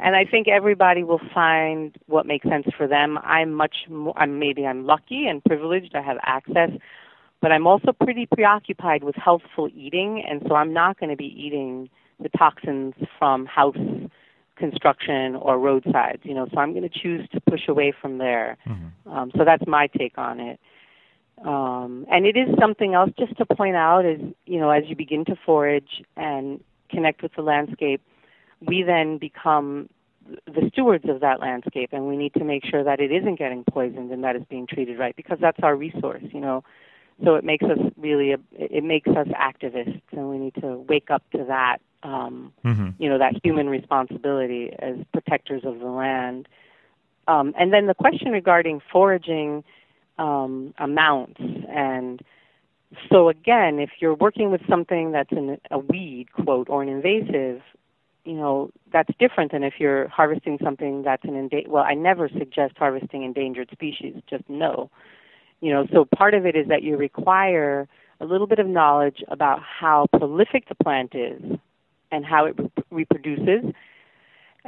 And 0.00 0.14
I 0.14 0.24
think 0.24 0.46
everybody 0.46 1.02
will 1.02 1.20
find 1.34 1.96
what 2.06 2.24
makes 2.24 2.48
sense 2.48 2.66
for 2.76 2.86
them. 2.86 3.18
I'm 3.22 3.52
much 3.52 3.74
more. 3.88 4.14
I'm 4.16 4.38
maybe 4.38 4.64
I'm 4.64 4.86
lucky 4.86 5.26
and 5.26 5.42
privileged. 5.42 5.94
I 5.96 6.02
have 6.02 6.18
access, 6.22 6.70
but 7.40 7.50
I'm 7.50 7.66
also 7.66 7.92
pretty 7.92 8.26
preoccupied 8.26 9.02
with 9.02 9.16
healthful 9.16 9.68
eating, 9.74 10.24
and 10.24 10.42
so 10.46 10.54
I'm 10.54 10.72
not 10.72 11.00
going 11.00 11.10
to 11.10 11.16
be 11.16 11.34
eating 11.36 11.90
the 12.20 12.28
toxins 12.28 12.94
from 13.18 13.46
house 13.46 13.76
construction 14.56 15.34
or 15.34 15.58
roadsides. 15.58 16.22
You 16.22 16.34
know, 16.34 16.46
so 16.52 16.58
I'm 16.58 16.72
going 16.72 16.88
to 16.88 16.96
choose 16.96 17.28
to 17.32 17.40
push 17.40 17.66
away 17.66 17.92
from 18.00 18.18
there. 18.18 18.56
Mm-hmm. 18.68 19.10
Um, 19.10 19.32
so 19.36 19.44
that's 19.44 19.66
my 19.66 19.88
take 19.88 20.16
on 20.16 20.38
it. 20.38 20.60
Um, 21.44 22.06
and 22.10 22.26
it 22.26 22.36
is 22.36 22.48
something 22.58 22.94
else 22.94 23.10
just 23.18 23.36
to 23.38 23.46
point 23.46 23.76
out 23.76 24.04
is, 24.04 24.20
you 24.46 24.58
know, 24.58 24.70
as 24.70 24.84
you 24.86 24.96
begin 24.96 25.24
to 25.26 25.36
forage 25.46 26.02
and 26.16 26.62
connect 26.90 27.22
with 27.22 27.32
the 27.34 27.42
landscape, 27.42 28.00
we 28.60 28.82
then 28.82 29.18
become 29.18 29.88
the 30.46 30.68
stewards 30.72 31.08
of 31.08 31.20
that 31.20 31.40
landscape 31.40 31.90
and 31.92 32.06
we 32.06 32.16
need 32.16 32.34
to 32.34 32.44
make 32.44 32.64
sure 32.64 32.84
that 32.84 33.00
it 33.00 33.10
isn't 33.10 33.38
getting 33.38 33.64
poisoned 33.64 34.10
and 34.10 34.24
that 34.24 34.36
it's 34.36 34.44
being 34.48 34.66
treated 34.66 34.98
right 34.98 35.16
because 35.16 35.38
that's 35.40 35.58
our 35.62 35.74
resource, 35.74 36.22
you 36.32 36.40
know. 36.40 36.62
So 37.24 37.34
it 37.34 37.44
makes 37.44 37.64
us 37.64 37.78
really, 37.96 38.32
a, 38.32 38.38
it 38.52 38.84
makes 38.84 39.08
us 39.08 39.26
activists 39.28 40.02
and 40.12 40.28
we 40.28 40.38
need 40.38 40.54
to 40.60 40.76
wake 40.88 41.10
up 41.10 41.22
to 41.32 41.44
that, 41.48 41.78
um, 42.02 42.52
mm-hmm. 42.64 42.90
you 42.98 43.08
know, 43.08 43.18
that 43.18 43.40
human 43.42 43.68
responsibility 43.68 44.70
as 44.78 44.96
protectors 45.12 45.62
of 45.64 45.80
the 45.80 45.86
land. 45.86 46.46
Um, 47.26 47.54
and 47.58 47.72
then 47.72 47.86
the 47.86 47.94
question 47.94 48.30
regarding 48.30 48.80
foraging, 48.92 49.64
um, 50.18 50.74
amounts. 50.78 51.40
And 51.68 52.20
so, 53.10 53.28
again, 53.28 53.78
if 53.78 53.90
you're 54.00 54.14
working 54.14 54.50
with 54.50 54.60
something 54.68 55.12
that's 55.12 55.32
an, 55.32 55.58
a 55.70 55.78
weed, 55.78 56.28
quote, 56.32 56.68
or 56.68 56.82
an 56.82 56.88
invasive, 56.88 57.62
you 58.24 58.34
know, 58.34 58.70
that's 58.92 59.10
different 59.18 59.52
than 59.52 59.62
if 59.62 59.74
you're 59.78 60.08
harvesting 60.08 60.58
something 60.62 61.02
that's 61.02 61.24
an 61.24 61.34
endangered. 61.34 61.70
Well, 61.70 61.84
I 61.84 61.94
never 61.94 62.28
suggest 62.28 62.74
harvesting 62.76 63.22
endangered 63.22 63.70
species, 63.72 64.14
just 64.28 64.44
no. 64.48 64.90
You 65.60 65.72
know, 65.72 65.86
so 65.92 66.04
part 66.04 66.34
of 66.34 66.46
it 66.46 66.54
is 66.54 66.68
that 66.68 66.82
you 66.82 66.96
require 66.96 67.88
a 68.20 68.24
little 68.24 68.46
bit 68.46 68.58
of 68.58 68.66
knowledge 68.66 69.22
about 69.28 69.60
how 69.62 70.06
prolific 70.16 70.68
the 70.68 70.74
plant 70.74 71.14
is 71.14 71.40
and 72.10 72.24
how 72.24 72.46
it 72.46 72.58
re- 72.58 72.70
reproduces 72.90 73.72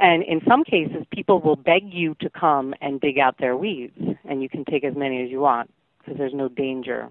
and 0.01 0.23
in 0.23 0.41
some 0.47 0.63
cases, 0.63 1.05
people 1.11 1.39
will 1.39 1.55
beg 1.55 1.93
you 1.93 2.15
to 2.21 2.29
come 2.29 2.73
and 2.81 2.99
dig 2.99 3.19
out 3.19 3.37
their 3.37 3.55
weeds, 3.55 3.97
and 4.25 4.41
you 4.41 4.49
can 4.49 4.65
take 4.65 4.83
as 4.83 4.95
many 4.95 5.23
as 5.23 5.29
you 5.29 5.39
want 5.39 5.71
because 5.99 6.17
there's 6.17 6.33
no 6.33 6.49
danger. 6.49 7.09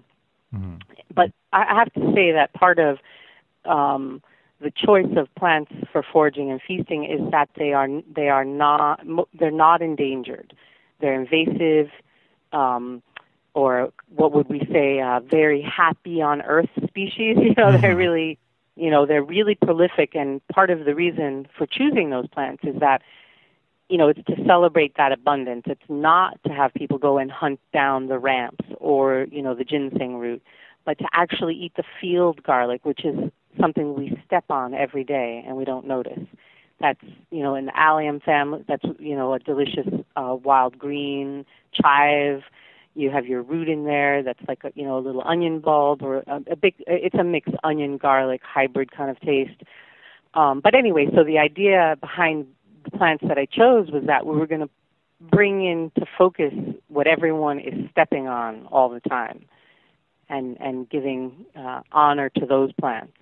Mm-hmm. 0.53 0.75
But 1.15 1.31
I 1.53 1.63
have 1.73 1.93
to 1.93 2.13
say 2.13 2.33
that 2.33 2.53
part 2.53 2.79
of 2.79 2.97
um, 3.63 4.21
the 4.59 4.71
choice 4.71 5.07
of 5.15 5.33
plants 5.35 5.71
for 5.93 6.03
foraging 6.03 6.51
and 6.51 6.61
feasting 6.67 7.05
is 7.05 7.31
that 7.31 7.49
they 7.55 7.71
are 7.71 7.87
they 8.13 8.27
are 8.27 8.43
not 8.43 9.01
they're 9.39 9.51
not 9.51 9.81
endangered. 9.81 10.53
They're 10.99 11.19
invasive, 11.19 11.89
um, 12.51 13.01
or 13.53 13.93
what 14.13 14.33
would 14.33 14.49
we 14.49 14.67
say, 14.71 14.99
uh, 14.99 15.21
very 15.21 15.61
happy 15.61 16.21
on 16.21 16.41
earth 16.41 16.69
species. 16.87 17.37
You 17.41 17.55
know, 17.55 17.67
mm-hmm. 17.67 17.81
they're 17.81 17.95
really 17.95 18.37
you 18.75 18.89
know 18.89 19.05
they're 19.05 19.23
really 19.23 19.55
prolific 19.55 20.15
and 20.15 20.45
part 20.47 20.69
of 20.69 20.85
the 20.85 20.95
reason 20.95 21.47
for 21.57 21.65
choosing 21.65 22.09
those 22.09 22.27
plants 22.27 22.63
is 22.63 22.79
that 22.79 23.01
you 23.89 23.97
know 23.97 24.07
it's 24.07 24.23
to 24.25 24.35
celebrate 24.47 24.95
that 24.97 25.11
abundance. 25.11 25.63
It's 25.65 25.81
not 25.89 26.41
to 26.45 26.53
have 26.53 26.73
people 26.73 26.97
go 26.97 27.17
and 27.17 27.31
hunt 27.31 27.59
down 27.73 28.07
the 28.07 28.19
ramps 28.19 28.65
or 28.77 29.27
you 29.31 29.41
know 29.41 29.53
the 29.55 29.65
ginseng 29.65 30.17
root 30.17 30.41
but 30.85 30.97
to 30.97 31.05
actually 31.13 31.55
eat 31.55 31.73
the 31.75 31.83
field 31.99 32.41
garlic 32.43 32.83
which 32.85 33.05
is 33.05 33.15
something 33.59 33.93
we 33.93 34.17
step 34.25 34.45
on 34.49 34.73
every 34.73 35.03
day 35.03 35.43
and 35.45 35.57
we 35.57 35.65
don't 35.65 35.85
notice. 35.85 36.23
That's 36.79 37.03
you 37.29 37.43
know 37.43 37.55
in 37.55 37.65
the 37.65 37.77
allium 37.77 38.19
family 38.21 38.63
that's 38.67 38.85
you 38.99 39.15
know 39.15 39.33
a 39.33 39.39
delicious 39.39 39.87
uh, 40.15 40.35
wild 40.43 40.79
green 40.79 41.45
chive 41.73 42.41
you 42.95 43.09
have 43.09 43.25
your 43.25 43.41
root 43.41 43.69
in 43.69 43.85
there 43.85 44.23
that's 44.23 44.41
like 44.47 44.63
a 44.63 44.71
you 44.75 44.83
know 44.83 44.97
a 44.97 45.01
little 45.01 45.23
onion 45.25 45.59
bulb 45.59 46.01
or 46.01 46.17
a, 46.27 46.41
a 46.51 46.55
big 46.55 46.75
it's 46.87 47.15
a 47.15 47.23
mixed 47.23 47.55
onion 47.63 47.97
garlic 47.97 48.41
hybrid 48.43 48.91
kind 48.91 49.09
of 49.09 49.19
taste. 49.21 49.61
Um, 50.33 50.61
but 50.61 50.75
anyway 50.75 51.07
so 51.15 51.23
the 51.23 51.37
idea 51.37 51.97
behind 51.99 52.47
the 52.83 52.91
plants 52.91 53.23
that 53.27 53.37
i 53.37 53.45
chose 53.45 53.91
was 53.91 54.03
that 54.07 54.25
we 54.25 54.35
were 54.35 54.47
going 54.47 54.61
to 54.61 54.69
bring 55.19 55.65
into 55.65 56.05
focus 56.17 56.53
what 56.87 57.05
everyone 57.05 57.59
is 57.59 57.89
stepping 57.91 58.27
on 58.27 58.65
all 58.67 58.89
the 58.89 59.01
time 59.01 59.45
and 60.29 60.57
and 60.59 60.89
giving 60.89 61.45
uh, 61.55 61.81
honor 61.91 62.29
to 62.29 62.45
those 62.45 62.71
plants 62.79 63.13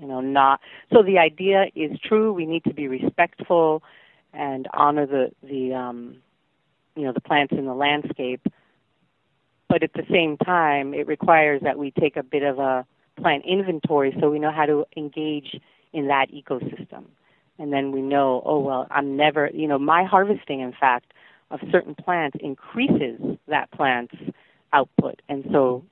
you 0.00 0.06
know 0.06 0.20
not 0.20 0.60
so 0.92 1.02
the 1.02 1.18
idea 1.18 1.66
is 1.74 1.98
true. 2.00 2.32
We 2.32 2.46
need 2.46 2.64
to 2.64 2.74
be 2.74 2.88
respectful 2.88 3.82
and 4.32 4.68
honor 4.74 5.06
the 5.06 5.30
the 5.42 5.74
um 5.74 6.16
you 6.96 7.02
know 7.02 7.12
the 7.12 7.20
plants 7.20 7.52
in 7.56 7.66
the 7.66 7.74
landscape 7.74 8.46
but 9.74 9.82
at 9.82 9.92
the 9.94 10.04
same 10.08 10.36
time, 10.36 10.94
it 10.94 11.04
requires 11.08 11.60
that 11.62 11.76
we 11.76 11.90
take 11.90 12.16
a 12.16 12.22
bit 12.22 12.44
of 12.44 12.60
a 12.60 12.86
plant 13.20 13.44
inventory 13.44 14.16
so 14.20 14.30
we 14.30 14.38
know 14.38 14.52
how 14.52 14.64
to 14.64 14.86
engage 14.96 15.60
in 15.92 16.06
that 16.06 16.26
ecosystem. 16.30 17.06
And 17.58 17.72
then 17.72 17.90
we 17.90 18.00
know, 18.00 18.40
oh, 18.46 18.60
well, 18.60 18.86
I'm 18.92 19.16
never, 19.16 19.50
you 19.52 19.66
know, 19.66 19.76
my 19.76 20.04
harvesting, 20.04 20.60
in 20.60 20.72
fact, 20.78 21.12
of 21.50 21.58
certain 21.72 21.96
plants 21.96 22.36
increases 22.40 23.20
that 23.48 23.68
plant's 23.72 24.14
output. 24.72 25.20
And 25.28 25.44
so 25.50 25.84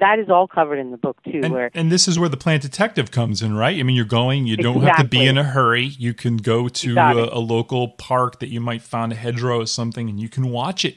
that 0.00 0.18
is 0.18 0.30
all 0.30 0.48
covered 0.48 0.78
in 0.78 0.90
the 0.90 0.96
book 0.96 1.22
too. 1.22 1.40
And, 1.42 1.52
where 1.52 1.70
and 1.74 1.92
this 1.92 2.08
is 2.08 2.18
where 2.18 2.30
the 2.30 2.38
plant 2.38 2.62
detective 2.62 3.10
comes 3.10 3.42
in, 3.42 3.54
right? 3.58 3.78
I 3.78 3.82
mean, 3.82 3.94
you're 3.94 4.06
going, 4.06 4.46
you 4.46 4.56
don't 4.56 4.80
have 4.80 4.96
to 4.96 5.04
be 5.04 5.26
in 5.26 5.36
a 5.36 5.44
hurry. 5.44 5.84
You 5.84 6.14
can 6.14 6.38
go 6.38 6.68
to 6.68 6.96
a, 6.96 7.36
a, 7.36 7.40
local 7.40 7.88
park 7.88 8.40
that 8.40 8.48
you 8.48 8.62
might 8.62 8.80
find 8.80 9.12
a 9.12 9.16
hedgerow 9.16 9.60
or 9.60 9.66
something, 9.66 10.08
and 10.08 10.18
you 10.18 10.30
can 10.30 10.48
watch 10.48 10.86
it 10.86 10.96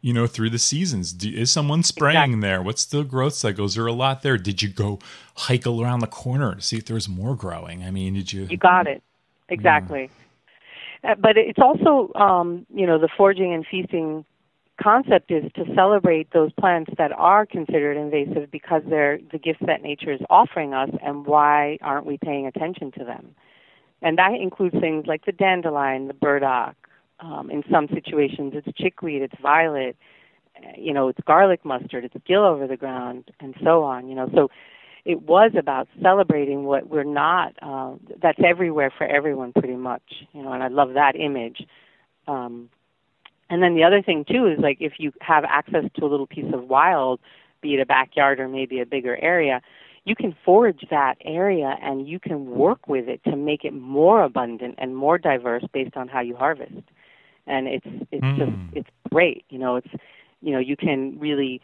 you 0.00 0.12
know, 0.12 0.26
through 0.26 0.50
the 0.50 0.58
seasons? 0.58 1.12
Do, 1.12 1.30
is 1.30 1.50
someone 1.50 1.82
spraying 1.82 2.16
exactly. 2.16 2.40
there? 2.40 2.62
What's 2.62 2.84
the 2.84 3.02
growth 3.02 3.34
cycle? 3.34 3.66
Is 3.66 3.74
there 3.74 3.86
a 3.86 3.92
lot 3.92 4.22
there? 4.22 4.38
Did 4.38 4.62
you 4.62 4.68
go 4.68 4.98
hike 5.36 5.66
around 5.66 6.00
the 6.00 6.06
corner 6.06 6.54
to 6.54 6.60
see 6.60 6.76
if 6.76 6.86
there 6.86 6.94
was 6.94 7.08
more 7.08 7.34
growing? 7.34 7.82
I 7.82 7.90
mean, 7.90 8.14
did 8.14 8.32
you? 8.32 8.44
You 8.44 8.56
got 8.56 8.86
it 8.86 9.02
exactly. 9.48 10.10
Yeah. 11.04 11.12
Uh, 11.12 11.14
but 11.16 11.36
it's 11.36 11.58
also, 11.58 12.12
um, 12.14 12.64
you 12.72 12.86
know, 12.86 12.98
the 12.98 13.08
foraging 13.16 13.52
and 13.52 13.66
feasting 13.68 14.24
concept 14.80 15.30
is 15.30 15.50
to 15.54 15.64
celebrate 15.74 16.32
those 16.32 16.52
plants 16.52 16.92
that 16.98 17.12
are 17.12 17.44
considered 17.44 17.96
invasive 17.96 18.50
because 18.50 18.82
they're 18.88 19.18
the 19.30 19.38
gifts 19.38 19.62
that 19.66 19.82
nature 19.82 20.12
is 20.12 20.20
offering 20.30 20.74
us, 20.74 20.90
and 21.02 21.26
why 21.26 21.78
aren't 21.82 22.06
we 22.06 22.18
paying 22.18 22.46
attention 22.46 22.90
to 22.92 23.04
them? 23.04 23.34
And 24.00 24.18
that 24.18 24.32
includes 24.40 24.76
things 24.80 25.06
like 25.06 25.24
the 25.24 25.32
dandelion, 25.32 26.08
the 26.08 26.14
burdock, 26.14 26.76
um, 27.22 27.50
in 27.50 27.62
some 27.70 27.88
situations, 27.88 28.52
it's 28.54 28.76
chickweed, 28.76 29.22
it's 29.22 29.34
violet, 29.40 29.96
uh, 30.56 30.72
you 30.76 30.92
know, 30.92 31.08
it's 31.08 31.20
garlic 31.24 31.64
mustard, 31.64 32.04
it's 32.04 32.16
gill 32.26 32.44
over 32.44 32.66
the 32.66 32.76
ground, 32.76 33.30
and 33.40 33.54
so 33.62 33.84
on. 33.84 34.08
You 34.08 34.16
know, 34.16 34.28
so 34.34 34.50
it 35.04 35.22
was 35.22 35.52
about 35.56 35.88
celebrating 36.02 36.64
what 36.64 36.88
we're 36.88 37.04
not. 37.04 37.54
Uh, 37.62 37.94
that's 38.20 38.38
everywhere 38.44 38.92
for 38.96 39.06
everyone, 39.06 39.52
pretty 39.52 39.76
much. 39.76 40.02
You 40.32 40.42
know, 40.42 40.52
and 40.52 40.62
I 40.62 40.68
love 40.68 40.94
that 40.94 41.14
image. 41.16 41.66
Um, 42.26 42.68
and 43.50 43.62
then 43.62 43.74
the 43.74 43.84
other 43.84 44.02
thing 44.02 44.24
too 44.28 44.46
is 44.46 44.58
like 44.58 44.78
if 44.80 44.94
you 44.98 45.12
have 45.20 45.44
access 45.44 45.84
to 45.94 46.04
a 46.04 46.08
little 46.08 46.26
piece 46.26 46.52
of 46.52 46.64
wild, 46.68 47.20
be 47.60 47.74
it 47.74 47.80
a 47.80 47.86
backyard 47.86 48.40
or 48.40 48.48
maybe 48.48 48.80
a 48.80 48.86
bigger 48.86 49.16
area, 49.22 49.60
you 50.04 50.16
can 50.16 50.34
forage 50.44 50.84
that 50.90 51.14
area 51.24 51.76
and 51.80 52.08
you 52.08 52.18
can 52.18 52.50
work 52.50 52.88
with 52.88 53.08
it 53.08 53.22
to 53.24 53.36
make 53.36 53.64
it 53.64 53.72
more 53.72 54.24
abundant 54.24 54.74
and 54.78 54.96
more 54.96 55.18
diverse 55.18 55.62
based 55.72 55.96
on 55.96 56.08
how 56.08 56.20
you 56.20 56.34
harvest 56.34 56.82
and 57.46 57.68
it's 57.68 57.86
it's 58.10 58.24
mm. 58.24 58.38
just 58.38 58.52
it's 58.72 58.90
great. 59.10 59.44
You 59.48 59.58
know, 59.58 59.76
it's 59.76 59.88
you 60.40 60.52
know 60.52 60.58
you 60.58 60.76
can 60.76 61.18
really 61.18 61.60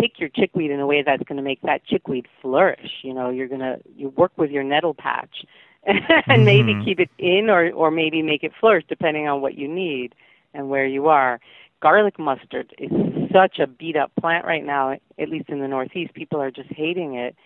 pick 0.00 0.18
your 0.18 0.28
chickweed 0.28 0.70
in 0.70 0.80
a 0.80 0.86
way 0.86 1.02
that's 1.02 1.22
going 1.24 1.36
to 1.36 1.42
make 1.42 1.60
that 1.62 1.84
chickweed 1.86 2.26
flourish. 2.42 2.90
You 3.02 3.14
know, 3.14 3.30
you're 3.30 3.48
gonna 3.48 3.78
you 3.96 4.10
work 4.10 4.32
with 4.36 4.50
your 4.50 4.62
nettle 4.62 4.94
patch 4.94 5.44
and 5.86 6.00
mm-hmm. 6.00 6.44
maybe 6.44 6.84
keep 6.84 7.00
it 7.00 7.10
in 7.18 7.50
or 7.50 7.70
or 7.72 7.90
maybe 7.90 8.22
make 8.22 8.42
it 8.42 8.52
flourish 8.58 8.84
depending 8.88 9.28
on 9.28 9.40
what 9.40 9.54
you 9.54 9.68
need 9.68 10.14
and 10.54 10.68
where 10.68 10.86
you 10.86 11.08
are. 11.08 11.40
Garlic 11.82 12.18
mustard 12.18 12.74
is 12.78 12.90
such 13.32 13.58
a 13.58 13.66
beat 13.66 13.96
up 13.96 14.10
plant 14.18 14.46
right 14.46 14.64
now, 14.64 14.92
at 14.92 15.28
least 15.28 15.50
in 15.50 15.60
the 15.60 15.68
Northeast. 15.68 16.14
People 16.14 16.40
are 16.40 16.50
just 16.50 16.70
hating 16.70 17.14
it. 17.14 17.36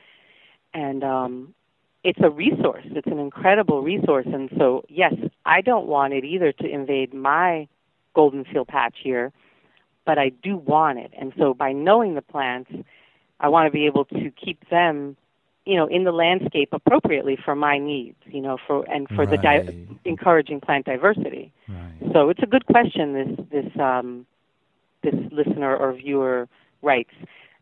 and 0.72 1.02
um, 1.02 1.54
it's 2.02 2.18
a 2.22 2.30
resource. 2.30 2.84
It's 2.86 3.06
an 3.06 3.18
incredible 3.18 3.82
resource, 3.82 4.26
and 4.32 4.50
so 4.56 4.84
yes, 4.88 5.14
I 5.44 5.60
don't 5.60 5.86
want 5.86 6.12
it 6.14 6.24
either 6.24 6.52
to 6.52 6.68
invade 6.68 7.12
my 7.12 7.68
golden 8.14 8.44
seal 8.52 8.64
patch 8.64 8.96
here, 9.02 9.32
but 10.06 10.18
I 10.18 10.30
do 10.30 10.56
want 10.56 10.98
it, 10.98 11.12
and 11.18 11.32
so 11.38 11.54
by 11.54 11.72
knowing 11.72 12.14
the 12.14 12.22
plants, 12.22 12.70
I 13.38 13.48
want 13.48 13.66
to 13.66 13.72
be 13.72 13.86
able 13.86 14.04
to 14.06 14.30
keep 14.30 14.68
them 14.70 15.16
you 15.66 15.76
know 15.76 15.86
in 15.86 16.04
the 16.04 16.12
landscape 16.12 16.70
appropriately 16.72 17.36
for 17.44 17.54
my 17.54 17.78
needs 17.78 18.16
you 18.24 18.40
know 18.40 18.56
for 18.66 18.82
and 18.90 19.06
for 19.08 19.24
right. 19.26 19.30
the 19.30 19.36
di- 19.36 19.86
encouraging 20.04 20.60
plant 20.60 20.86
diversity 20.86 21.52
right. 21.68 22.12
so 22.12 22.30
it's 22.30 22.42
a 22.42 22.46
good 22.46 22.66
question 22.66 23.12
this 23.12 23.46
this 23.50 23.80
um 23.80 24.26
this 25.02 25.14
listener 25.30 25.76
or 25.76 25.92
viewer 25.92 26.48
writes 26.82 27.12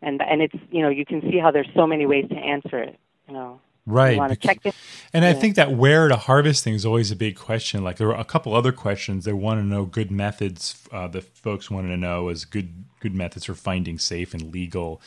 and 0.01 0.23
and 0.23 0.43
it's 0.43 0.55
you 0.71 0.81
know 0.81 0.89
you 0.89 1.05
can 1.05 1.21
see 1.23 1.39
how 1.39 1.51
there's 1.51 1.69
so 1.75 1.87
many 1.87 2.07
ways 2.07 2.25
to 2.29 2.37
answer 2.37 2.79
it 2.79 2.99
you 3.27 3.35
know 3.35 3.61
right 3.89 4.13
you 4.13 4.19
want 4.19 4.33
to 4.33 4.39
check 4.39 4.59
it? 4.65 4.75
and 5.13 5.25
yeah. 5.25 5.31
i 5.31 5.33
think 5.33 5.57
that 5.57 5.73
where 5.73 6.09
to 6.09 6.17
harvest 6.17 6.63
thing 6.63 6.75
is 6.75 6.85
always 6.85 7.11
a 7.11 7.17
big 7.17 7.37
question. 7.37 7.83
Like 7.83 7.97
there 7.97 8.09
are 8.09 8.21
a 8.21 8.25
couple 8.25 8.55
other 8.55 8.73
questions. 8.73 9.25
They 9.25 9.33
want 9.33 9.61
to 9.61 9.67
know 9.67 9.85
good 9.85 10.11
methods 10.11 10.87
uh, 10.93 11.09
the 11.09 11.23
folks 11.23 11.71
wanted 11.71 11.89
to 11.89 11.97
know 11.97 12.29
is 12.29 12.45
good 12.45 12.85
good 13.01 13.15
methods 13.15 13.47
for 13.47 13.55
finding 13.55 13.99
safe 13.99 14.35
and 14.35 14.53
legal 14.53 15.01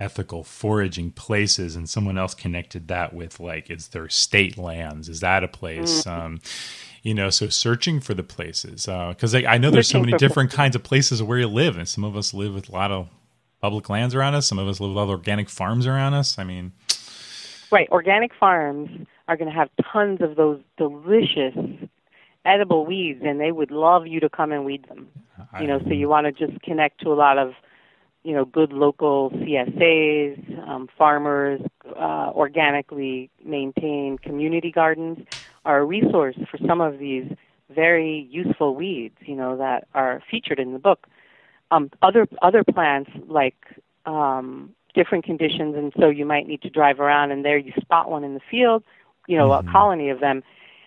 ethical 0.00 0.42
foraging 0.42 1.12
places 1.12 1.76
and 1.76 1.88
someone 1.88 2.18
else 2.18 2.34
connected 2.34 2.88
that 2.88 3.14
with 3.14 3.38
like 3.38 3.70
is 3.70 3.88
there 3.88 4.08
state 4.08 4.58
lands? 4.58 5.08
Is 5.08 5.20
that 5.20 5.44
a 5.44 5.48
place? 5.48 6.02
Mm-hmm. 6.02 6.26
um, 6.26 6.40
you 7.02 7.14
know 7.14 7.30
so 7.30 7.48
searching 7.48 8.00
for 8.00 8.14
the 8.14 8.22
places 8.22 8.86
because 8.86 9.34
uh, 9.34 9.38
I, 9.38 9.54
I, 9.54 9.58
know 9.58 9.70
there's 9.70 9.88
so 9.88 10.00
many 10.00 10.14
different 10.14 10.50
kinds 10.50 10.74
of 10.74 10.82
places 10.82 11.22
where 11.22 11.38
you 11.38 11.46
live 11.46 11.76
and 11.76 11.86
some 11.86 12.02
of 12.02 12.16
us 12.16 12.32
live 12.32 12.54
with 12.54 12.70
a 12.70 12.72
lot 12.72 12.90
of 12.90 13.10
public 13.60 13.90
lands 13.90 14.14
around 14.14 14.34
us 14.34 14.46
some 14.46 14.58
of 14.58 14.66
us 14.66 14.80
live 14.80 14.90
with 14.90 14.98
all 14.98 15.10
organic 15.10 15.50
farms 15.50 15.86
around 15.86 16.14
us. 16.14 16.38
I 16.38 16.44
mean 16.44 16.72
right 17.74 17.88
organic 17.90 18.32
farms 18.38 18.88
are 19.28 19.36
going 19.36 19.50
to 19.50 19.56
have 19.56 19.68
tons 19.92 20.20
of 20.20 20.36
those 20.36 20.60
delicious 20.76 21.54
edible 22.44 22.86
weeds 22.86 23.20
and 23.24 23.40
they 23.40 23.52
would 23.52 23.70
love 23.70 24.06
you 24.06 24.20
to 24.20 24.28
come 24.28 24.52
and 24.52 24.64
weed 24.64 24.86
them 24.88 25.08
you 25.60 25.66
know 25.66 25.78
so 25.80 25.90
you 25.90 26.08
want 26.08 26.26
to 26.26 26.32
just 26.46 26.60
connect 26.62 27.00
to 27.00 27.12
a 27.12 27.16
lot 27.16 27.38
of 27.38 27.52
you 28.24 28.32
know, 28.32 28.46
good 28.46 28.72
local 28.72 29.30
CSAs, 29.30 30.66
um, 30.66 30.88
farmers, 30.98 31.60
uh, 31.86 32.30
organically 32.34 33.30
maintained 33.44 34.22
community 34.22 34.72
gardens 34.72 35.18
are 35.66 35.80
a 35.80 35.84
resource 35.84 36.36
for 36.50 36.58
some 36.66 36.80
of 36.80 36.98
these 36.98 37.30
very 37.68 38.26
useful 38.30 38.74
weeds, 38.74 39.16
you 39.20 39.36
know, 39.36 39.56
that 39.58 39.86
are 39.94 40.22
featured 40.30 40.58
in 40.58 40.72
the 40.72 40.78
book. 40.78 41.06
Um, 41.70 41.90
other 42.02 42.26
other 42.40 42.64
plants 42.64 43.10
like 43.26 43.56
um, 44.06 44.74
different 44.94 45.24
conditions, 45.24 45.76
and 45.76 45.92
so 45.98 46.08
you 46.08 46.24
might 46.24 46.46
need 46.46 46.62
to 46.62 46.70
drive 46.70 47.00
around, 47.00 47.30
and 47.30 47.44
there 47.44 47.58
you 47.58 47.72
spot 47.80 48.10
one 48.10 48.24
in 48.24 48.34
the 48.34 48.40
field, 48.50 48.82
you 49.26 49.36
know, 49.36 49.48
mm-hmm. 49.48 49.68
a 49.68 49.72
colony 49.72 50.10
of 50.10 50.20
them, 50.20 50.42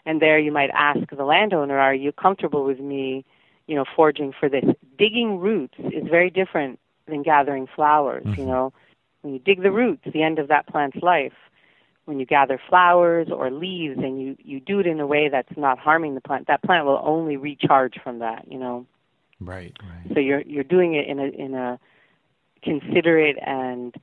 and 0.05 0.21
there 0.21 0.39
you 0.39 0.51
might 0.51 0.69
ask 0.73 0.99
the 1.09 1.23
landowner, 1.23 1.77
"Are 1.77 1.93
you 1.93 2.11
comfortable 2.11 2.63
with 2.63 2.79
me?" 2.79 3.25
You 3.67 3.75
know, 3.75 3.85
foraging 3.95 4.33
for 4.39 4.47
this. 4.47 4.63
Digging 4.97 5.39
roots 5.39 5.75
is 5.79 6.07
very 6.09 6.29
different 6.29 6.79
than 7.05 7.21
gathering 7.21 7.67
flowers. 7.67 8.25
Mm-hmm. 8.25 8.41
You 8.41 8.47
know, 8.47 8.73
when 9.21 9.33
you 9.33 9.39
dig 9.39 9.61
the 9.61 9.71
roots, 9.71 10.03
the 10.11 10.23
end 10.23 10.39
of 10.39 10.47
that 10.47 10.67
plant's 10.67 11.01
life. 11.01 11.33
When 12.05 12.21
you 12.21 12.25
gather 12.25 12.57
flowers 12.69 13.27
or 13.29 13.51
leaves, 13.51 13.97
and 13.97 14.21
you 14.21 14.37
you 14.41 14.61
do 14.61 14.79
it 14.79 14.87
in 14.87 15.01
a 15.01 15.05
way 15.05 15.27
that's 15.27 15.57
not 15.57 15.77
harming 15.77 16.15
the 16.15 16.21
plant, 16.21 16.47
that 16.47 16.63
plant 16.63 16.85
will 16.85 17.01
only 17.03 17.35
recharge 17.35 17.99
from 18.01 18.19
that. 18.19 18.49
You 18.49 18.59
know. 18.59 18.85
Right. 19.41 19.75
Right. 19.83 20.13
So 20.13 20.21
you're 20.21 20.39
you're 20.41 20.63
doing 20.63 20.93
it 20.93 21.05
in 21.05 21.19
a 21.19 21.25
in 21.25 21.53
a 21.53 21.77
considerate 22.63 23.37
and 23.45 23.95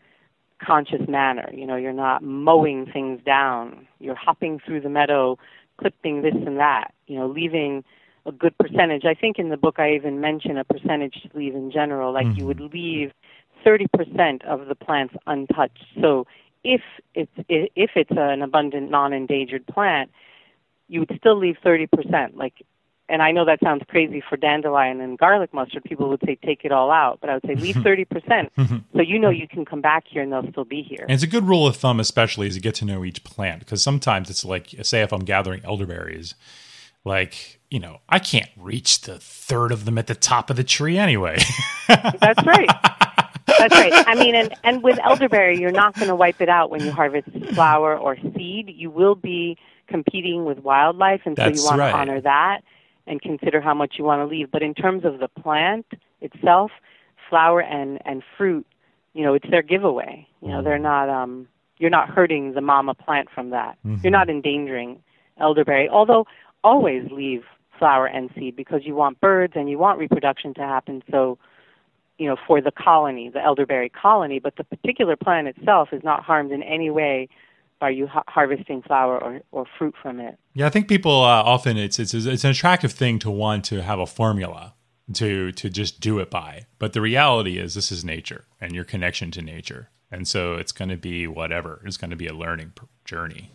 conscious 0.64 1.06
manner. 1.08 1.48
You 1.52 1.66
know, 1.66 1.76
you're 1.76 1.92
not 1.92 2.22
mowing 2.22 2.86
things 2.86 3.20
down. 3.24 3.86
You're 4.00 4.14
hopping 4.14 4.60
through 4.64 4.80
the 4.80 4.88
meadow, 4.88 5.38
clipping 5.78 6.22
this 6.22 6.34
and 6.34 6.58
that. 6.58 6.92
You 7.06 7.18
know, 7.18 7.26
leaving 7.26 7.84
a 8.26 8.32
good 8.32 8.56
percentage. 8.58 9.04
I 9.04 9.14
think 9.14 9.38
in 9.38 9.50
the 9.50 9.56
book 9.56 9.78
I 9.78 9.94
even 9.94 10.20
mention 10.20 10.56
a 10.56 10.64
percentage 10.64 11.22
to 11.22 11.38
leave 11.38 11.54
in 11.54 11.70
general, 11.70 12.12
like 12.12 12.26
mm-hmm. 12.26 12.38
you 12.38 12.46
would 12.46 12.60
leave 12.60 13.12
30% 13.64 14.44
of 14.44 14.66
the 14.66 14.74
plants 14.74 15.14
untouched. 15.26 15.84
So 16.00 16.26
if 16.62 16.80
it's 17.14 17.30
if 17.48 17.90
it's 17.94 18.10
an 18.10 18.42
abundant 18.42 18.90
non-endangered 18.90 19.66
plant, 19.66 20.10
you 20.88 21.00
would 21.00 21.12
still 21.18 21.38
leave 21.38 21.56
30%. 21.64 22.36
Like 22.36 22.54
and 23.08 23.22
I 23.22 23.32
know 23.32 23.44
that 23.44 23.60
sounds 23.62 23.82
crazy 23.88 24.22
for 24.26 24.36
dandelion 24.36 25.00
and 25.00 25.18
garlic 25.18 25.52
mustard. 25.52 25.84
People 25.84 26.08
would 26.08 26.20
say 26.24 26.38
take 26.44 26.64
it 26.64 26.72
all 26.72 26.90
out, 26.90 27.18
but 27.20 27.30
I 27.30 27.34
would 27.34 27.44
say 27.46 27.54
leave 27.54 27.74
30%. 27.76 28.06
Mm-hmm. 28.06 28.76
so 28.94 29.02
you 29.02 29.18
know 29.18 29.30
you 29.30 29.46
can 29.46 29.64
come 29.64 29.80
back 29.80 30.04
here 30.08 30.22
and 30.22 30.32
they'll 30.32 30.50
still 30.50 30.64
be 30.64 30.82
here. 30.82 31.02
And 31.02 31.12
it's 31.12 31.22
a 31.22 31.28
good 31.28 31.44
rule 31.44 31.66
of 31.66 31.76
thumb, 31.76 32.00
especially 32.00 32.46
as 32.46 32.56
you 32.56 32.62
get 32.62 32.74
to 32.76 32.84
know 32.84 33.04
each 33.04 33.24
plant, 33.24 33.60
because 33.60 33.82
sometimes 33.82 34.30
it's 34.30 34.44
like, 34.44 34.74
say, 34.82 35.02
if 35.02 35.12
I'm 35.12 35.24
gathering 35.24 35.60
elderberries, 35.64 36.34
like 37.04 37.60
you 37.70 37.78
know 37.78 38.00
i 38.08 38.18
can't 38.18 38.48
reach 38.56 39.02
the 39.02 39.18
third 39.18 39.72
of 39.72 39.84
them 39.84 39.98
at 39.98 40.06
the 40.06 40.14
top 40.14 40.50
of 40.50 40.56
the 40.56 40.64
tree 40.64 40.98
anyway 40.98 41.36
that's 41.88 42.44
right 42.46 42.68
that's 43.46 43.74
right 43.74 43.92
i 44.06 44.14
mean 44.14 44.34
and 44.34 44.54
and 44.64 44.82
with 44.82 44.98
elderberry 45.04 45.58
you're 45.60 45.70
not 45.70 45.94
going 45.94 46.08
to 46.08 46.14
wipe 46.14 46.40
it 46.40 46.48
out 46.48 46.70
when 46.70 46.80
you 46.82 46.90
harvest 46.90 47.28
flower 47.52 47.96
or 47.96 48.16
seed 48.34 48.72
you 48.74 48.90
will 48.90 49.14
be 49.14 49.56
competing 49.86 50.44
with 50.44 50.58
wildlife 50.60 51.20
and 51.24 51.36
so 51.36 51.44
that's 51.44 51.58
you 51.58 51.64
want 51.64 51.78
right. 51.78 51.90
to 51.90 51.96
honor 51.96 52.20
that 52.20 52.62
and 53.06 53.20
consider 53.20 53.60
how 53.60 53.74
much 53.74 53.94
you 53.98 54.04
want 54.04 54.20
to 54.20 54.26
leave 54.26 54.50
but 54.50 54.62
in 54.62 54.74
terms 54.74 55.04
of 55.04 55.18
the 55.18 55.28
plant 55.28 55.86
itself 56.20 56.70
flower 57.28 57.60
and 57.60 58.00
and 58.04 58.22
fruit 58.36 58.66
you 59.12 59.22
know 59.22 59.34
it's 59.34 59.48
their 59.50 59.62
giveaway 59.62 60.26
you 60.42 60.48
know 60.48 60.62
they're 60.62 60.78
not 60.78 61.08
um 61.08 61.46
you're 61.78 61.90
not 61.90 62.08
hurting 62.08 62.54
the 62.54 62.60
mama 62.60 62.94
plant 62.94 63.28
from 63.34 63.50
that 63.50 63.76
mm-hmm. 63.86 63.96
you're 64.02 64.10
not 64.10 64.28
endangering 64.28 65.02
elderberry 65.38 65.88
although 65.88 66.26
always 66.62 67.10
leave 67.10 67.44
flower 67.78 68.06
and 68.06 68.30
seed 68.34 68.56
because 68.56 68.82
you 68.84 68.94
want 68.94 69.20
birds 69.20 69.54
and 69.56 69.68
you 69.68 69.78
want 69.78 69.98
reproduction 69.98 70.54
to 70.54 70.62
happen. 70.62 71.02
So, 71.10 71.38
you 72.18 72.28
know, 72.28 72.36
for 72.46 72.60
the 72.60 72.70
colony, 72.70 73.28
the 73.28 73.42
elderberry 73.42 73.88
colony, 73.88 74.38
but 74.38 74.56
the 74.56 74.64
particular 74.64 75.16
plant 75.16 75.48
itself 75.48 75.90
is 75.92 76.02
not 76.02 76.22
harmed 76.22 76.52
in 76.52 76.62
any 76.62 76.90
way 76.90 77.28
by 77.84 77.90
you 77.90 78.06
ha- 78.06 78.24
harvesting 78.28 78.80
flower 78.80 79.22
or, 79.22 79.42
or 79.52 79.66
fruit 79.76 79.94
from 80.00 80.18
it. 80.18 80.38
Yeah, 80.54 80.66
I 80.66 80.70
think 80.70 80.88
people 80.88 81.12
uh, 81.12 81.42
often 81.42 81.76
it's, 81.76 81.98
it's 81.98 82.14
it's 82.14 82.42
an 82.42 82.50
attractive 82.50 82.92
thing 82.92 83.18
to 83.18 83.30
want 83.30 83.66
to 83.66 83.82
have 83.82 83.98
a 83.98 84.06
formula 84.06 84.72
to 85.12 85.52
to 85.52 85.68
just 85.68 86.00
do 86.00 86.18
it 86.18 86.30
by, 86.30 86.64
but 86.78 86.94
the 86.94 87.02
reality 87.02 87.58
is 87.58 87.74
this 87.74 87.92
is 87.92 88.02
nature 88.02 88.46
and 88.58 88.74
your 88.74 88.84
connection 88.84 89.30
to 89.32 89.42
nature, 89.42 89.90
and 90.10 90.26
so 90.26 90.54
it's 90.54 90.72
going 90.72 90.88
to 90.88 90.96
be 90.96 91.26
whatever. 91.26 91.82
It's 91.84 91.98
going 91.98 92.10
to 92.10 92.16
be 92.16 92.26
a 92.26 92.32
learning 92.32 92.72
journey. 93.04 93.50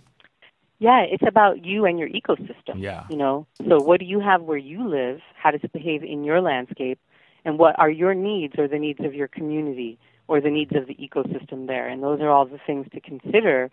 Yeah, 0.77 1.01
it's 1.01 1.27
about 1.27 1.65
you 1.65 1.85
and 1.85 1.97
your 1.97 2.09
ecosystem. 2.09 2.75
Yeah. 2.77 3.05
You 3.09 3.17
know, 3.17 3.47
so 3.67 3.81
what 3.81 3.99
do 3.99 4.05
you 4.05 4.19
have 4.19 4.43
where 4.43 4.59
you 4.59 4.87
live? 4.87 5.21
How 5.41 5.49
does 5.49 5.61
it 5.63 5.73
behave 5.73 6.03
in 6.03 6.23
your 6.23 6.39
landscape? 6.39 6.99
And 7.45 7.57
what 7.57 7.77
are 7.79 7.89
your 7.89 8.13
needs 8.13 8.53
or 8.59 8.67
the 8.67 8.77
needs 8.77 8.99
of 9.03 9.15
your 9.15 9.27
community 9.27 9.97
or 10.27 10.39
the 10.39 10.51
needs 10.51 10.75
of 10.75 10.85
the 10.85 10.95
ecosystem 10.95 11.65
there? 11.65 11.87
And 11.87 12.03
those 12.03 12.21
are 12.21 12.29
all 12.29 12.45
the 12.45 12.59
things 12.67 12.85
to 12.93 13.01
consider. 13.01 13.71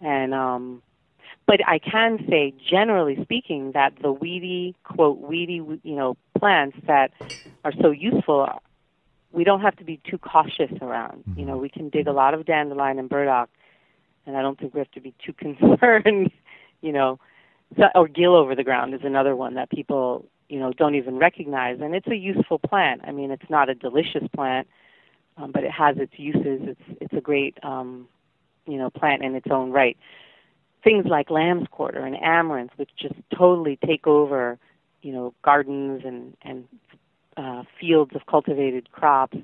And, 0.00 0.34
um, 0.34 0.82
but 1.46 1.60
I 1.66 1.78
can 1.78 2.24
say, 2.28 2.52
generally 2.70 3.18
speaking, 3.22 3.72
that 3.72 3.94
the 4.02 4.12
weedy, 4.12 4.74
quote, 4.84 5.20
weedy, 5.20 5.62
you 5.82 5.96
know, 5.96 6.16
plants 6.38 6.76
that 6.86 7.12
are 7.64 7.72
so 7.80 7.90
useful, 7.90 8.48
we 9.32 9.44
don't 9.44 9.60
have 9.60 9.76
to 9.76 9.84
be 9.84 10.00
too 10.08 10.18
cautious 10.18 10.72
around. 10.80 11.24
Mm-hmm. 11.28 11.40
You 11.40 11.46
know, 11.46 11.56
we 11.56 11.68
can 11.68 11.88
dig 11.88 12.06
a 12.06 12.12
lot 12.12 12.34
of 12.34 12.44
dandelion 12.46 12.98
and 12.98 13.08
burdock 13.08 13.48
and 14.26 14.36
I 14.36 14.42
don't 14.42 14.58
think 14.58 14.74
we 14.74 14.80
have 14.80 14.90
to 14.92 15.00
be 15.00 15.14
too 15.24 15.32
concerned. 15.32 16.30
you 16.82 16.92
know, 16.92 17.18
so, 17.76 17.84
or 17.94 18.08
gill 18.08 18.34
over 18.34 18.54
the 18.54 18.64
ground 18.64 18.94
is 18.94 19.00
another 19.04 19.34
one 19.34 19.54
that 19.54 19.70
people 19.70 20.26
you 20.48 20.58
know 20.58 20.72
don't 20.72 20.94
even 20.94 21.16
recognize, 21.16 21.80
and 21.80 21.94
it's 21.94 22.06
a 22.08 22.16
useful 22.16 22.58
plant. 22.58 23.02
I 23.04 23.12
mean, 23.12 23.30
it's 23.30 23.50
not 23.50 23.68
a 23.68 23.74
delicious 23.74 24.24
plant, 24.34 24.68
um, 25.36 25.52
but 25.52 25.64
it 25.64 25.72
has 25.72 25.96
its 25.98 26.12
uses. 26.16 26.68
It's 26.68 26.98
it's 27.00 27.14
a 27.14 27.20
great 27.20 27.58
um, 27.62 28.08
you 28.66 28.78
know 28.78 28.90
plant 28.90 29.22
in 29.22 29.34
its 29.34 29.48
own 29.50 29.70
right. 29.70 29.96
Things 30.84 31.06
like 31.06 31.30
lamb's 31.30 31.66
quarter 31.70 32.00
and 32.00 32.16
amaranth, 32.16 32.70
which 32.76 32.90
just 32.96 33.14
totally 33.36 33.78
take 33.84 34.06
over, 34.06 34.58
you 35.02 35.12
know, 35.12 35.34
gardens 35.42 36.02
and 36.04 36.36
and 36.42 36.68
uh, 37.36 37.64
fields 37.80 38.14
of 38.14 38.26
cultivated 38.26 38.90
crops 38.92 39.36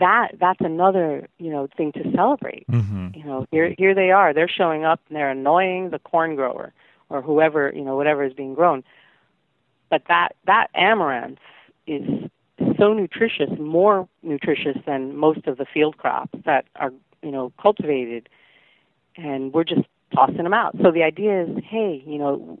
that 0.00 0.32
that's 0.38 0.60
another 0.60 1.28
you 1.38 1.50
know 1.50 1.68
thing 1.76 1.92
to 1.92 2.12
celebrate. 2.14 2.66
Mm-hmm. 2.68 3.08
You 3.14 3.24
know, 3.24 3.46
here 3.50 3.74
here 3.76 3.94
they 3.94 4.10
are. 4.10 4.32
They're 4.32 4.48
showing 4.48 4.84
up 4.84 5.00
and 5.08 5.16
they're 5.16 5.30
annoying 5.30 5.90
the 5.90 5.98
corn 5.98 6.34
grower 6.36 6.72
or 7.08 7.22
whoever 7.22 7.72
you 7.74 7.82
know 7.82 7.96
whatever 7.96 8.24
is 8.24 8.32
being 8.32 8.54
grown. 8.54 8.84
But 9.90 10.02
that 10.08 10.34
that 10.46 10.68
amaranth 10.74 11.38
is 11.86 12.02
so 12.78 12.92
nutritious, 12.92 13.50
more 13.58 14.08
nutritious 14.22 14.76
than 14.86 15.16
most 15.16 15.46
of 15.46 15.56
the 15.56 15.66
field 15.66 15.96
crops 15.96 16.38
that 16.44 16.66
are 16.76 16.92
you 17.22 17.30
know 17.30 17.52
cultivated, 17.60 18.28
and 19.16 19.52
we're 19.52 19.64
just 19.64 19.86
tossing 20.14 20.44
them 20.44 20.54
out. 20.54 20.76
So 20.82 20.90
the 20.90 21.02
idea 21.02 21.42
is, 21.42 21.58
hey, 21.64 22.02
you 22.06 22.18
know, 22.18 22.58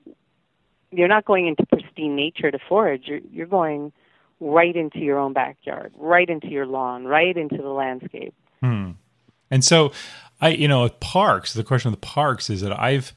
you're 0.90 1.08
not 1.08 1.24
going 1.24 1.46
into 1.46 1.64
pristine 1.66 2.16
nature 2.16 2.50
to 2.50 2.58
forage. 2.68 3.04
You're 3.06 3.20
you're 3.30 3.46
going 3.46 3.92
right 4.40 4.74
into 4.74 4.98
your 4.98 5.18
own 5.18 5.32
backyard, 5.32 5.92
right 5.96 6.28
into 6.28 6.48
your 6.48 6.66
lawn, 6.66 7.04
right 7.04 7.36
into 7.36 7.58
the 7.58 7.68
landscape. 7.68 8.34
Hmm. 8.60 8.92
And 9.50 9.64
so 9.64 9.92
I 10.40 10.50
you 10.50 10.68
know 10.68 10.88
parks. 10.88 11.52
The 11.52 11.64
question 11.64 11.92
of 11.92 12.00
the 12.00 12.06
parks 12.06 12.50
is 12.50 12.60
that 12.62 12.78
I've 12.78 13.14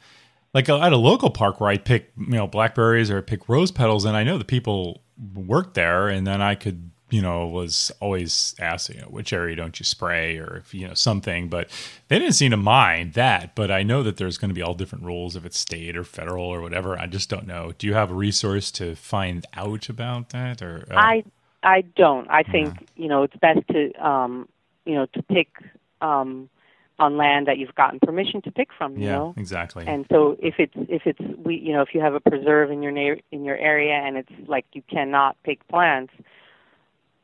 like 0.53 0.69
at 0.69 0.93
a 0.93 0.97
local 0.97 1.29
park 1.29 1.59
where 1.59 1.69
I 1.69 1.77
pick 1.77 2.11
you 2.17 2.27
know 2.27 2.47
blackberries 2.47 3.11
or 3.11 3.19
I 3.19 3.21
pick 3.21 3.49
rose 3.49 3.71
petals, 3.71 4.05
and 4.05 4.15
I 4.15 4.23
know 4.23 4.37
the 4.37 4.45
people 4.45 5.01
work 5.33 5.73
there, 5.73 6.07
and 6.07 6.25
then 6.25 6.41
I 6.41 6.55
could 6.55 6.91
you 7.09 7.21
know 7.21 7.47
was 7.47 7.91
always 7.99 8.55
asking 8.59 8.97
you 8.97 9.01
know, 9.01 9.07
which 9.07 9.33
area 9.33 9.55
don't 9.55 9.79
you 9.79 9.83
spray 9.83 10.37
or 10.37 10.57
if 10.57 10.73
you 10.73 10.87
know 10.87 10.93
something, 10.93 11.49
but 11.49 11.69
they 12.07 12.19
didn't 12.19 12.35
seem 12.35 12.51
to 12.51 12.57
mind 12.57 13.13
that. 13.13 13.55
But 13.55 13.71
I 13.71 13.83
know 13.83 14.03
that 14.03 14.17
there's 14.17 14.37
going 14.37 14.49
to 14.49 14.55
be 14.55 14.61
all 14.61 14.73
different 14.73 15.05
rules 15.05 15.35
if 15.35 15.45
it's 15.45 15.59
state 15.59 15.97
or 15.97 16.03
federal 16.03 16.45
or 16.45 16.61
whatever. 16.61 16.97
I 16.97 17.07
just 17.07 17.29
don't 17.29 17.47
know. 17.47 17.73
Do 17.77 17.87
you 17.87 17.93
have 17.93 18.11
a 18.11 18.15
resource 18.15 18.71
to 18.71 18.95
find 18.95 19.45
out 19.53 19.89
about 19.89 20.29
that 20.29 20.61
or? 20.61 20.85
Uh, 20.89 20.95
I 20.95 21.23
I 21.63 21.81
don't. 21.81 22.29
I 22.29 22.43
think 22.43 22.73
yeah. 22.75 23.03
you 23.03 23.07
know 23.09 23.23
it's 23.23 23.35
best 23.37 23.67
to 23.69 23.93
um, 24.05 24.47
you 24.85 24.95
know 24.95 25.05
to 25.13 25.23
pick. 25.23 25.49
Um, 26.01 26.49
on 26.99 27.15
land 27.17 27.47
that 27.47 27.57
you've 27.57 27.73
gotten 27.75 27.99
permission 27.99 28.41
to 28.43 28.51
pick 28.51 28.69
from. 28.77 28.97
You 28.97 29.05
yeah, 29.05 29.11
know 29.13 29.33
exactly. 29.37 29.85
And 29.87 30.05
so 30.11 30.37
if 30.39 30.55
it's 30.59 30.73
if 30.75 31.03
it's 31.05 31.19
we 31.43 31.55
you 31.55 31.73
know 31.73 31.81
if 31.81 31.89
you 31.93 32.01
have 32.01 32.13
a 32.13 32.19
preserve 32.19 32.71
in 32.71 32.83
your 32.83 32.91
na- 32.91 33.21
in 33.31 33.45
your 33.45 33.57
area 33.57 33.93
and 33.93 34.17
it's 34.17 34.31
like 34.47 34.65
you 34.73 34.83
cannot 34.89 35.37
pick 35.43 35.65
plants, 35.69 36.13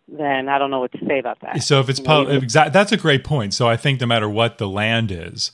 then 0.08 0.50
I 0.50 0.58
don't 0.58 0.72
know 0.72 0.80
what 0.80 0.92
to 0.94 1.06
say 1.06 1.20
about 1.20 1.40
that. 1.42 1.64
So 1.64 1.80
if 1.80 1.90
it's 1.90 2.00
pub- 2.00 2.30
exactly 2.30 2.72
that's 2.72 2.92
a 2.92 2.98
great 2.98 3.24
point. 3.24 3.54
So 3.54 3.68
I 3.68 3.78
think 3.78 4.02
no 4.02 4.08
matter 4.08 4.30
what 4.30 4.58
the 4.58 4.68
land 4.68 5.12
is, 5.12 5.52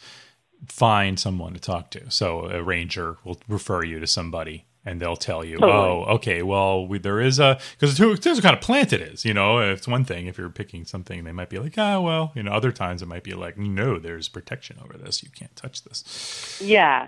find 0.68 1.20
someone 1.20 1.54
to 1.54 1.60
talk 1.60 1.91
to. 1.91 2.10
So 2.12 2.45
a 2.45 2.62
ranger 2.62 3.18
will 3.24 3.39
refer 3.47 3.84
you 3.84 3.99
to 3.99 4.08
somebody 4.08 4.66
and 4.84 4.99
they'll 4.99 5.16
tell 5.16 5.45
you, 5.45 5.58
totally. 5.58 5.74
oh, 5.74 6.06
okay, 6.16 6.41
well, 6.41 6.88
we, 6.88 6.97
there 6.97 7.22
is 7.22 7.39
a 7.39 7.60
because 7.78 7.97
there's 7.97 8.39
a 8.39 8.41
kind 8.41 8.56
of 8.56 8.62
plant 8.62 8.91
it 8.93 9.02
is. 9.02 9.24
You 9.24 9.34
know, 9.34 9.60
it's 9.60 9.88
one 9.88 10.06
thing 10.06 10.26
if 10.28 10.38
you're 10.38 10.49
picking 10.49 10.86
something, 10.86 11.24
they 11.24 11.32
might 11.32 11.49
be 11.49 11.60
like, 11.60 11.76
ah, 11.78 11.95
oh, 11.95 12.02
well, 12.02 12.32
you 12.36 12.41
know. 12.41 12.52
Other 12.52 12.72
times 12.72 13.02
it 13.02 13.08
might 13.08 13.24
be 13.24 13.34
like, 13.34 13.58
no, 13.58 13.99
there's 13.99 14.28
protection 14.28 14.78
over 14.84 14.97
this. 14.97 15.22
You 15.22 15.30
can't 15.30 15.56
touch 15.56 15.84
this. 15.84 16.60
Yeah, 16.64 17.08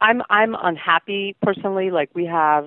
I'm 0.00 0.22
I'm 0.28 0.54
unhappy 0.54 1.36
personally. 1.40 1.90
Like 1.90 2.10
we 2.14 2.26
have 2.26 2.66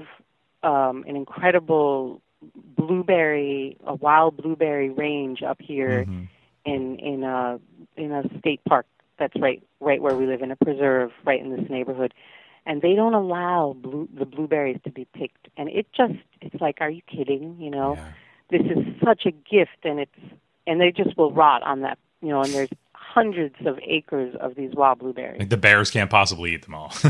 um, 0.64 1.04
an 1.08 1.16
incredible 1.16 2.23
blueberry, 2.56 3.78
a 3.86 3.96
wild 3.96 4.38
blueberry 4.38 4.90
range 4.90 5.44
up 5.44 5.58
here 5.62 6.06
mm-hmm. 6.06 6.24
in 6.66 7.00
in 7.00 7.24
a 7.24 7.60
in 7.96 8.12
a 8.12 8.24
state 8.40 8.62
park 8.68 8.86
that's 9.20 9.36
right 9.40 9.64
right 9.80 10.02
where 10.02 10.16
we 10.16 10.26
live 10.26 10.42
in 10.42 10.52
a 10.52 10.56
preserve 10.56 11.12
right 11.26 11.40
in 11.40 11.56
this 11.56 11.70
neighborhood 11.70 12.14
and 12.66 12.82
they 12.82 12.96
don't 12.96 13.14
allow 13.14 13.76
blue, 13.80 14.08
the 14.18 14.26
blueberries 14.26 14.80
to 14.84 14.92
be 14.92 15.06
picked. 15.14 15.50
And 15.58 15.70
it 15.70 15.88
just 15.96 16.14
it's 16.42 16.60
like, 16.62 16.78
are 16.82 16.90
you 16.90 17.02
kidding? 17.08 17.58
You 17.60 17.70
know, 17.70 17.96
yeah. 17.96 18.12
this 18.52 18.62
is 18.62 18.86
such 19.04 19.26
a 19.26 19.32
gift, 19.32 19.84
and 19.84 20.00
it's 20.00 20.36
and 20.66 20.80
they 20.80 20.92
just 20.92 21.18
will 21.18 21.32
rot 21.32 21.64
on 21.64 21.82
that. 21.82 21.98
You 22.22 22.30
know, 22.30 22.42
and 22.42 22.54
there's 22.54 22.70
hundreds 22.94 23.56
of 23.66 23.78
acres 23.86 24.36
of 24.40 24.56
these 24.56 24.74
wild 24.74 25.00
blueberries. 25.00 25.40
Like 25.40 25.50
the 25.50 25.58
bears 25.58 25.92
can't 25.92 26.10
possibly 26.10 26.54
eat 26.54 26.64
them 26.64 26.74
all. 26.74 26.94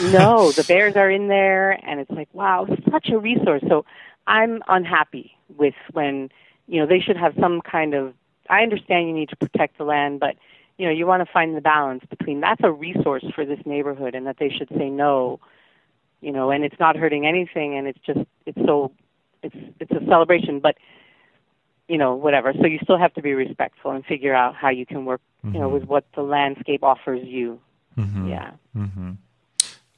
no, 0.00 0.52
the 0.52 0.64
bears 0.66 0.96
are 0.96 1.10
in 1.10 1.28
there, 1.28 1.72
and 1.86 2.00
it's 2.00 2.10
like, 2.10 2.28
wow, 2.32 2.66
such 2.90 3.08
a 3.08 3.18
resource. 3.18 3.62
So 3.68 3.84
I'm 4.28 4.62
unhappy 4.68 5.36
with 5.56 5.74
when 5.92 6.30
you 6.66 6.80
know 6.80 6.86
they 6.86 7.00
should 7.00 7.16
have 7.16 7.34
some 7.40 7.60
kind 7.60 7.94
of. 7.94 8.14
I 8.50 8.62
understand 8.62 9.08
you 9.08 9.14
need 9.14 9.28
to 9.28 9.36
protect 9.36 9.76
the 9.76 9.84
land, 9.84 10.20
but 10.20 10.36
you 10.78 10.86
know 10.86 10.92
you 10.92 11.06
want 11.06 11.26
to 11.26 11.30
find 11.30 11.56
the 11.56 11.60
balance 11.60 12.04
between 12.08 12.40
that's 12.40 12.62
a 12.64 12.70
resource 12.70 13.24
for 13.34 13.44
this 13.44 13.58
neighborhood 13.66 14.14
and 14.14 14.26
that 14.26 14.36
they 14.38 14.48
should 14.48 14.68
say 14.78 14.88
no 14.88 15.40
you 16.20 16.32
know 16.32 16.50
and 16.50 16.64
it's 16.64 16.78
not 16.80 16.96
hurting 16.96 17.26
anything 17.26 17.76
and 17.76 17.86
it's 17.86 17.98
just 18.06 18.20
it's 18.46 18.58
so 18.64 18.92
it's 19.42 19.56
it's 19.80 19.90
a 19.90 20.04
celebration 20.06 20.60
but 20.60 20.76
you 21.88 21.98
know 21.98 22.14
whatever 22.14 22.52
so 22.54 22.66
you 22.66 22.78
still 22.82 22.98
have 22.98 23.12
to 23.14 23.22
be 23.22 23.34
respectful 23.34 23.90
and 23.90 24.04
figure 24.06 24.34
out 24.34 24.54
how 24.54 24.70
you 24.70 24.86
can 24.86 25.04
work 25.04 25.20
mm-hmm. 25.44 25.54
you 25.54 25.60
know 25.60 25.68
with 25.68 25.82
mm-hmm. 25.82 25.92
what 25.92 26.04
the 26.14 26.22
landscape 26.22 26.82
offers 26.82 27.20
you 27.24 27.60
mm-hmm. 27.96 28.28
yeah 28.28 28.52
mm-hmm. 28.76 29.12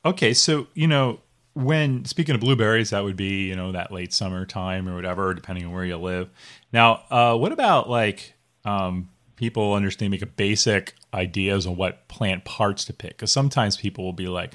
okay 0.04 0.32
so 0.34 0.66
you 0.74 0.86
know 0.86 1.20
when 1.54 2.04
speaking 2.04 2.34
of 2.34 2.40
blueberries 2.40 2.90
that 2.90 3.02
would 3.02 3.16
be 3.16 3.48
you 3.48 3.56
know 3.56 3.72
that 3.72 3.90
late 3.90 4.12
summer 4.12 4.46
time 4.46 4.88
or 4.88 4.94
whatever 4.94 5.34
depending 5.34 5.64
on 5.64 5.72
where 5.72 5.84
you 5.84 5.96
live 5.96 6.28
now 6.72 7.02
uh, 7.10 7.36
what 7.36 7.52
about 7.52 7.88
like 7.88 8.34
um, 8.64 9.08
people 9.36 9.72
understanding 9.72 10.10
make 10.10 10.22
a 10.22 10.26
basic 10.26 10.94
ideas 11.12 11.66
on 11.66 11.76
what 11.76 12.06
plant 12.08 12.44
parts 12.44 12.84
to 12.84 12.92
pick 12.92 13.10
because 13.12 13.32
sometimes 13.32 13.76
people 13.76 14.04
will 14.04 14.12
be 14.12 14.28
like 14.28 14.54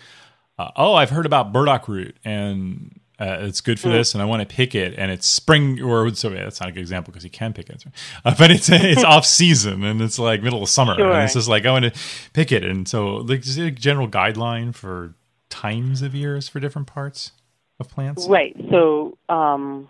uh, 0.57 0.71
oh 0.77 0.93
i've 0.93 1.09
heard 1.09 1.25
about 1.25 1.51
burdock 1.51 1.87
root 1.87 2.15
and 2.23 2.99
uh, 3.19 3.37
it's 3.41 3.61
good 3.61 3.79
for 3.79 3.87
mm. 3.89 3.93
this 3.93 4.13
and 4.13 4.21
i 4.21 4.25
want 4.25 4.47
to 4.47 4.55
pick 4.55 4.75
it 4.75 4.93
and 4.97 5.11
it's 5.11 5.27
spring 5.27 5.81
or 5.81 6.13
so 6.13 6.29
that's 6.29 6.59
not 6.59 6.69
a 6.69 6.71
good 6.71 6.81
example 6.81 7.11
because 7.11 7.23
you 7.23 7.29
can 7.29 7.51
pick 7.51 7.69
it 7.69 7.83
uh, 8.23 8.35
but 8.37 8.51
it's 8.51 8.69
it's 8.71 9.03
off 9.03 9.25
season 9.25 9.83
and 9.83 10.01
it's 10.01 10.19
like 10.19 10.41
middle 10.41 10.63
of 10.63 10.69
summer 10.69 10.95
sure. 10.95 11.11
and 11.11 11.23
it's 11.23 11.33
just 11.33 11.49
like 11.49 11.65
i 11.65 11.71
want 11.71 11.85
to 11.85 12.01
pick 12.33 12.53
it 12.53 12.63
and 12.63 12.87
so 12.87 13.17
like 13.17 13.41
is 13.41 13.57
it 13.57 13.65
a 13.65 13.71
general 13.71 14.07
guideline 14.07 14.73
for 14.73 15.13
times 15.55 16.01
of 16.01 16.13
years 16.13 16.47
for 16.47 16.59
different 16.59 16.87
parts 16.87 17.31
of 17.79 17.89
plants 17.89 18.27
right 18.27 18.55
so 18.69 19.17
um, 19.29 19.87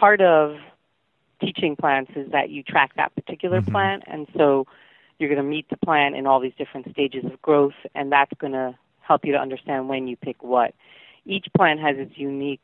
part 0.00 0.20
of 0.20 0.56
teaching 1.40 1.76
plants 1.76 2.12
is 2.14 2.30
that 2.32 2.50
you 2.50 2.62
track 2.62 2.92
that 2.96 3.14
particular 3.14 3.60
mm-hmm. 3.60 3.72
plant, 3.72 4.04
and 4.06 4.26
so 4.36 4.66
you're 5.18 5.28
going 5.28 5.42
to 5.42 5.48
meet 5.48 5.68
the 5.68 5.76
plant 5.76 6.16
in 6.16 6.26
all 6.26 6.40
these 6.40 6.54
different 6.56 6.90
stages 6.90 7.24
of 7.24 7.40
growth, 7.42 7.74
and 7.94 8.12
that's 8.12 8.32
going 8.38 8.52
to 8.52 8.76
help 9.00 9.24
you 9.24 9.32
to 9.32 9.38
understand 9.38 9.88
when 9.88 10.06
you 10.06 10.16
pick 10.16 10.42
what. 10.42 10.74
Each 11.26 11.46
plant 11.56 11.80
has 11.80 11.96
its 11.98 12.16
unique, 12.16 12.62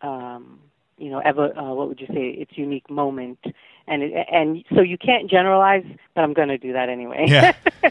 um, 0.00 0.60
you 0.96 1.10
know, 1.10 1.18
ever, 1.18 1.56
uh, 1.56 1.74
what 1.74 1.88
would 1.88 2.00
you 2.00 2.06
say? 2.06 2.28
Its 2.30 2.52
unique 2.56 2.88
moment, 2.90 3.38
and 3.86 4.02
it, 4.02 4.26
and 4.32 4.64
so 4.74 4.80
you 4.80 4.98
can't 4.98 5.30
generalize, 5.30 5.84
but 6.14 6.22
I'm 6.22 6.32
going 6.32 6.48
to 6.48 6.58
do 6.58 6.72
that 6.72 6.88
anyway. 6.88 7.26
Yeah. 7.28 7.52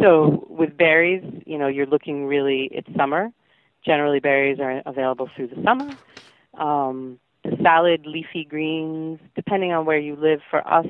so 0.00 0.46
with 0.48 0.76
berries, 0.76 1.24
you 1.46 1.58
know, 1.58 1.68
you're 1.68 1.86
looking 1.86 2.26
really. 2.26 2.68
It's 2.72 2.88
summer. 2.96 3.30
Generally, 3.84 4.20
berries 4.20 4.58
are 4.60 4.82
available 4.84 5.30
through 5.34 5.48
the 5.48 5.62
summer. 5.64 5.96
Um, 6.58 7.18
the 7.44 7.56
salad, 7.62 8.04
leafy 8.04 8.44
greens, 8.44 9.18
depending 9.34 9.72
on 9.72 9.86
where 9.86 9.98
you 9.98 10.16
live, 10.16 10.40
for 10.50 10.66
us, 10.70 10.86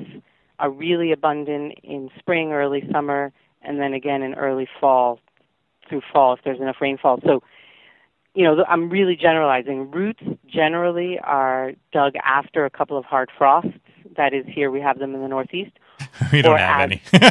are 0.59 0.69
really 0.69 1.11
abundant 1.11 1.75
in 1.83 2.09
spring, 2.19 2.51
early 2.51 2.83
summer, 2.91 3.31
and 3.61 3.79
then 3.79 3.93
again 3.93 4.21
in 4.21 4.33
early 4.33 4.67
fall 4.79 5.19
through 5.87 6.01
fall 6.11 6.33
if 6.33 6.39
there's 6.43 6.59
enough 6.59 6.77
rainfall. 6.81 7.19
So, 7.25 7.41
you 8.33 8.43
know, 8.43 8.63
I'm 8.67 8.89
really 8.89 9.15
generalizing. 9.15 9.91
Roots 9.91 10.23
generally 10.47 11.19
are 11.19 11.73
dug 11.91 12.13
after 12.23 12.65
a 12.65 12.69
couple 12.69 12.97
of 12.97 13.05
hard 13.05 13.29
frosts. 13.37 13.71
That 14.17 14.33
is, 14.33 14.45
here 14.47 14.69
we 14.71 14.81
have 14.81 14.99
them 14.99 15.15
in 15.15 15.21
the 15.21 15.27
Northeast. 15.27 15.71
we 16.31 16.41
don't 16.41 16.57
have 16.57 16.91
as, 16.91 16.91
any. 16.91 17.01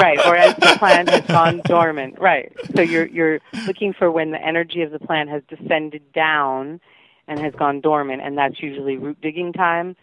right, 0.00 0.18
or 0.26 0.36
as 0.36 0.54
the 0.56 0.76
plant 0.78 1.08
has 1.08 1.26
gone 1.26 1.60
dormant. 1.64 2.18
Right. 2.18 2.52
So 2.74 2.82
you're 2.82 3.06
you're 3.06 3.40
looking 3.66 3.92
for 3.92 4.10
when 4.10 4.30
the 4.30 4.40
energy 4.40 4.82
of 4.82 4.90
the 4.90 4.98
plant 4.98 5.30
has 5.30 5.42
descended 5.48 6.12
down 6.12 6.80
and 7.26 7.40
has 7.40 7.54
gone 7.54 7.80
dormant, 7.80 8.22
and 8.22 8.36
that's 8.36 8.62
usually 8.62 8.96
root 8.96 9.20
digging 9.20 9.52
time. 9.52 9.96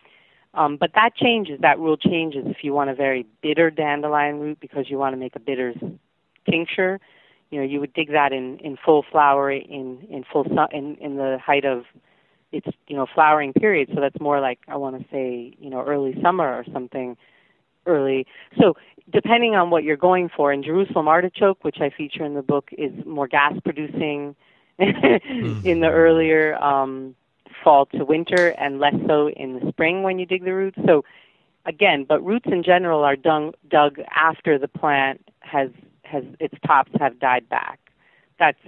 Um, 0.53 0.77
but 0.77 0.91
that 0.95 1.15
changes. 1.15 1.59
That 1.61 1.79
rule 1.79 1.97
changes 1.97 2.45
if 2.47 2.57
you 2.63 2.73
want 2.73 2.89
a 2.89 2.95
very 2.95 3.25
bitter 3.41 3.69
dandelion 3.69 4.39
root 4.39 4.59
because 4.59 4.89
you 4.89 4.97
want 4.97 5.13
to 5.13 5.17
make 5.17 5.35
a 5.35 5.39
bitters 5.39 5.77
tincture. 6.49 6.99
You 7.51 7.59
know, 7.59 7.65
you 7.65 7.79
would 7.79 7.93
dig 7.93 8.11
that 8.11 8.33
in 8.33 8.57
in 8.59 8.77
full 8.77 9.03
flower 9.09 9.51
in 9.51 10.05
in 10.09 10.23
full 10.31 10.45
su- 10.45 10.77
in 10.77 10.95
in 10.95 11.15
the 11.15 11.37
height 11.43 11.65
of 11.65 11.85
its 12.51 12.67
you 12.87 12.95
know 12.95 13.05
flowering 13.13 13.53
period. 13.53 13.89
So 13.93 14.01
that's 14.01 14.19
more 14.19 14.39
like 14.41 14.59
I 14.67 14.75
want 14.75 15.01
to 15.01 15.05
say 15.09 15.53
you 15.59 15.69
know 15.69 15.81
early 15.81 16.17
summer 16.21 16.47
or 16.47 16.65
something 16.73 17.17
early. 17.85 18.25
So 18.59 18.75
depending 19.11 19.55
on 19.55 19.69
what 19.69 19.83
you're 19.83 19.97
going 19.97 20.29
for, 20.35 20.51
in 20.51 20.63
Jerusalem 20.63 21.07
artichoke, 21.07 21.63
which 21.63 21.77
I 21.81 21.89
feature 21.89 22.23
in 22.23 22.33
the 22.33 22.41
book, 22.41 22.69
is 22.77 22.91
more 23.05 23.27
gas 23.27 23.53
producing 23.63 24.35
mm. 24.79 25.65
in 25.65 25.79
the 25.81 25.89
earlier 25.89 26.55
um, 26.61 27.15
fall 27.63 27.85
to 27.87 28.05
winter, 28.05 28.49
and 28.57 28.79
less 28.79 28.95
so 29.07 29.29
in 29.29 29.59
the 29.59 29.71
spring 29.71 30.03
when 30.03 30.19
you 30.19 30.25
dig 30.25 30.43
the 30.43 30.53
roots. 30.53 30.77
So 30.85 31.03
again, 31.65 32.05
but 32.07 32.23
roots 32.25 32.47
in 32.51 32.63
general 32.63 33.03
are 33.03 33.15
dug, 33.15 33.55
dug 33.69 33.99
after 34.15 34.57
the 34.57 34.67
plant 34.67 35.21
has 35.41 35.69
has 36.03 36.23
its 36.39 36.55
tops 36.65 36.91
have 36.99 37.19
died 37.19 37.47
back. 37.49 37.79
That's 38.39 38.59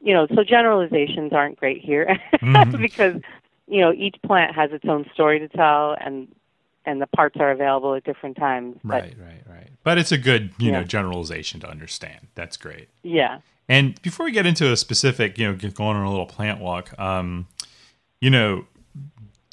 you 0.00 0.12
know, 0.12 0.26
so 0.34 0.44
generalizations 0.44 1.32
aren't 1.32 1.58
great 1.58 1.80
here 1.82 2.06
mm-hmm. 2.34 2.80
because 2.80 3.20
you 3.66 3.80
know 3.80 3.92
each 3.92 4.16
plant 4.24 4.54
has 4.54 4.70
its 4.72 4.84
own 4.86 5.06
story 5.14 5.38
to 5.38 5.48
tell, 5.48 5.96
and 6.00 6.28
and 6.86 7.00
the 7.00 7.06
parts 7.06 7.36
are 7.40 7.50
available 7.50 7.94
at 7.94 8.04
different 8.04 8.36
times. 8.36 8.76
Right, 8.84 9.14
but, 9.16 9.24
right, 9.24 9.42
right. 9.48 9.70
But 9.82 9.98
it's 9.98 10.12
a 10.12 10.18
good 10.18 10.52
you 10.58 10.70
yeah. 10.70 10.80
know 10.80 10.84
generalization 10.84 11.60
to 11.60 11.68
understand. 11.68 12.28
That's 12.34 12.56
great. 12.56 12.88
Yeah. 13.02 13.40
And 13.68 14.00
before 14.02 14.24
we 14.26 14.32
get 14.32 14.44
into 14.44 14.70
a 14.70 14.76
specific, 14.76 15.38
you 15.38 15.46
know, 15.46 15.54
going 15.54 15.96
on 15.96 16.04
a 16.04 16.10
little 16.10 16.26
plant 16.26 16.60
walk, 16.60 16.98
um, 16.98 17.46
you 18.20 18.28
know, 18.28 18.66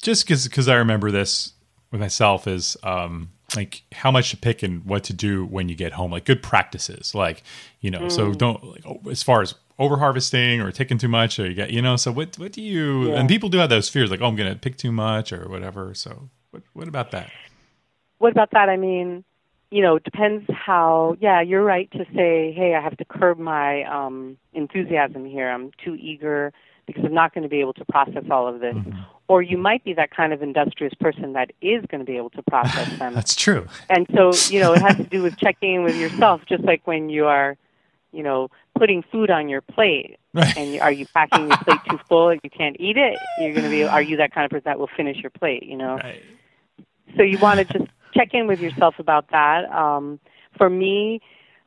just 0.02 0.24
because 0.24 0.46
because 0.46 0.68
I 0.68 0.74
remember 0.74 1.10
this 1.10 1.52
with 1.90 2.00
myself 2.00 2.46
is 2.46 2.76
um, 2.82 3.30
like 3.56 3.82
how 3.92 4.10
much 4.10 4.30
to 4.30 4.36
pick 4.36 4.62
and 4.62 4.84
what 4.84 5.04
to 5.04 5.12
do 5.12 5.46
when 5.46 5.68
you 5.68 5.74
get 5.74 5.92
home, 5.92 6.10
like 6.10 6.24
good 6.24 6.42
practices, 6.42 7.14
like 7.14 7.42
you 7.80 7.90
know, 7.90 8.00
mm. 8.00 8.12
so 8.12 8.32
don't 8.34 8.62
like, 8.64 8.86
oh, 8.86 9.00
as 9.10 9.22
far 9.22 9.40
as 9.40 9.54
over 9.78 9.96
harvesting 9.96 10.60
or 10.60 10.70
taking 10.70 10.98
too 10.98 11.08
much 11.08 11.38
or 11.38 11.48
you 11.48 11.54
get 11.54 11.70
you 11.70 11.82
know 11.82 11.96
so 11.96 12.12
what 12.12 12.38
what 12.38 12.52
do 12.52 12.62
you 12.62 13.08
yeah. 13.08 13.18
and 13.18 13.28
people 13.28 13.48
do 13.48 13.58
have 13.58 13.70
those 13.70 13.88
fears 13.88 14.10
like 14.10 14.20
oh 14.20 14.26
i'm 14.26 14.36
gonna 14.36 14.54
pick 14.54 14.76
too 14.76 14.92
much 14.92 15.32
or 15.32 15.48
whatever 15.48 15.94
so 15.94 16.28
what 16.52 16.62
what 16.72 16.86
about 16.86 17.10
that 17.10 17.30
what 18.18 18.30
about 18.32 18.52
that 18.52 18.68
i 18.68 18.76
mean 18.76 19.24
you 19.72 19.80
know, 19.80 19.96
it 19.96 20.04
depends 20.04 20.44
how. 20.54 21.16
Yeah, 21.18 21.40
you're 21.40 21.64
right 21.64 21.90
to 21.92 22.04
say, 22.14 22.52
hey, 22.52 22.74
I 22.78 22.82
have 22.82 22.96
to 22.98 23.06
curb 23.06 23.38
my 23.38 23.84
um, 23.84 24.36
enthusiasm 24.52 25.24
here. 25.24 25.48
I'm 25.48 25.72
too 25.82 25.94
eager 25.94 26.52
because 26.86 27.04
I'm 27.06 27.14
not 27.14 27.32
going 27.32 27.42
to 27.42 27.48
be 27.48 27.60
able 27.60 27.72
to 27.74 27.84
process 27.86 28.24
all 28.30 28.46
of 28.46 28.60
this. 28.60 28.74
Mm-hmm. 28.74 29.00
Or 29.28 29.40
you 29.40 29.56
might 29.56 29.82
be 29.82 29.94
that 29.94 30.14
kind 30.14 30.34
of 30.34 30.42
industrious 30.42 30.92
person 31.00 31.32
that 31.32 31.52
is 31.62 31.82
going 31.86 32.00
to 32.00 32.04
be 32.04 32.18
able 32.18 32.28
to 32.30 32.42
process 32.42 32.86
them. 32.98 33.14
That's 33.14 33.34
true. 33.34 33.66
And 33.88 34.06
so, 34.14 34.32
you 34.52 34.60
know, 34.60 34.74
it 34.74 34.82
has 34.82 34.96
to 34.96 35.04
do 35.04 35.22
with 35.22 35.38
checking 35.38 35.76
in 35.76 35.84
with 35.84 35.96
yourself, 35.96 36.42
just 36.46 36.64
like 36.64 36.86
when 36.86 37.08
you 37.08 37.24
are, 37.26 37.56
you 38.12 38.22
know, 38.22 38.50
putting 38.76 39.02
food 39.10 39.30
on 39.30 39.48
your 39.48 39.62
plate. 39.62 40.18
Right. 40.34 40.54
And 40.54 40.80
are 40.82 40.92
you 40.92 41.06
packing 41.14 41.48
your 41.48 41.56
plate 41.58 41.80
too 41.88 41.98
full 42.10 42.34
you 42.34 42.50
can't 42.50 42.76
eat 42.78 42.98
it? 42.98 43.16
You're 43.38 43.52
going 43.52 43.64
to 43.64 43.70
be. 43.70 43.84
Are 43.84 44.02
you 44.02 44.18
that 44.18 44.34
kind 44.34 44.44
of 44.44 44.50
person 44.50 44.64
that 44.66 44.78
will 44.78 44.90
finish 44.94 45.16
your 45.18 45.30
plate? 45.30 45.62
You 45.62 45.76
know. 45.76 45.96
Right. 45.96 46.22
So 47.16 47.22
you 47.22 47.38
want 47.38 47.58
to 47.60 47.78
just 47.78 47.90
check 48.14 48.34
in 48.34 48.46
with 48.46 48.60
yourself 48.60 48.96
about 48.98 49.30
that. 49.30 49.70
Um, 49.70 50.20
for 50.56 50.68
me, 50.68 51.20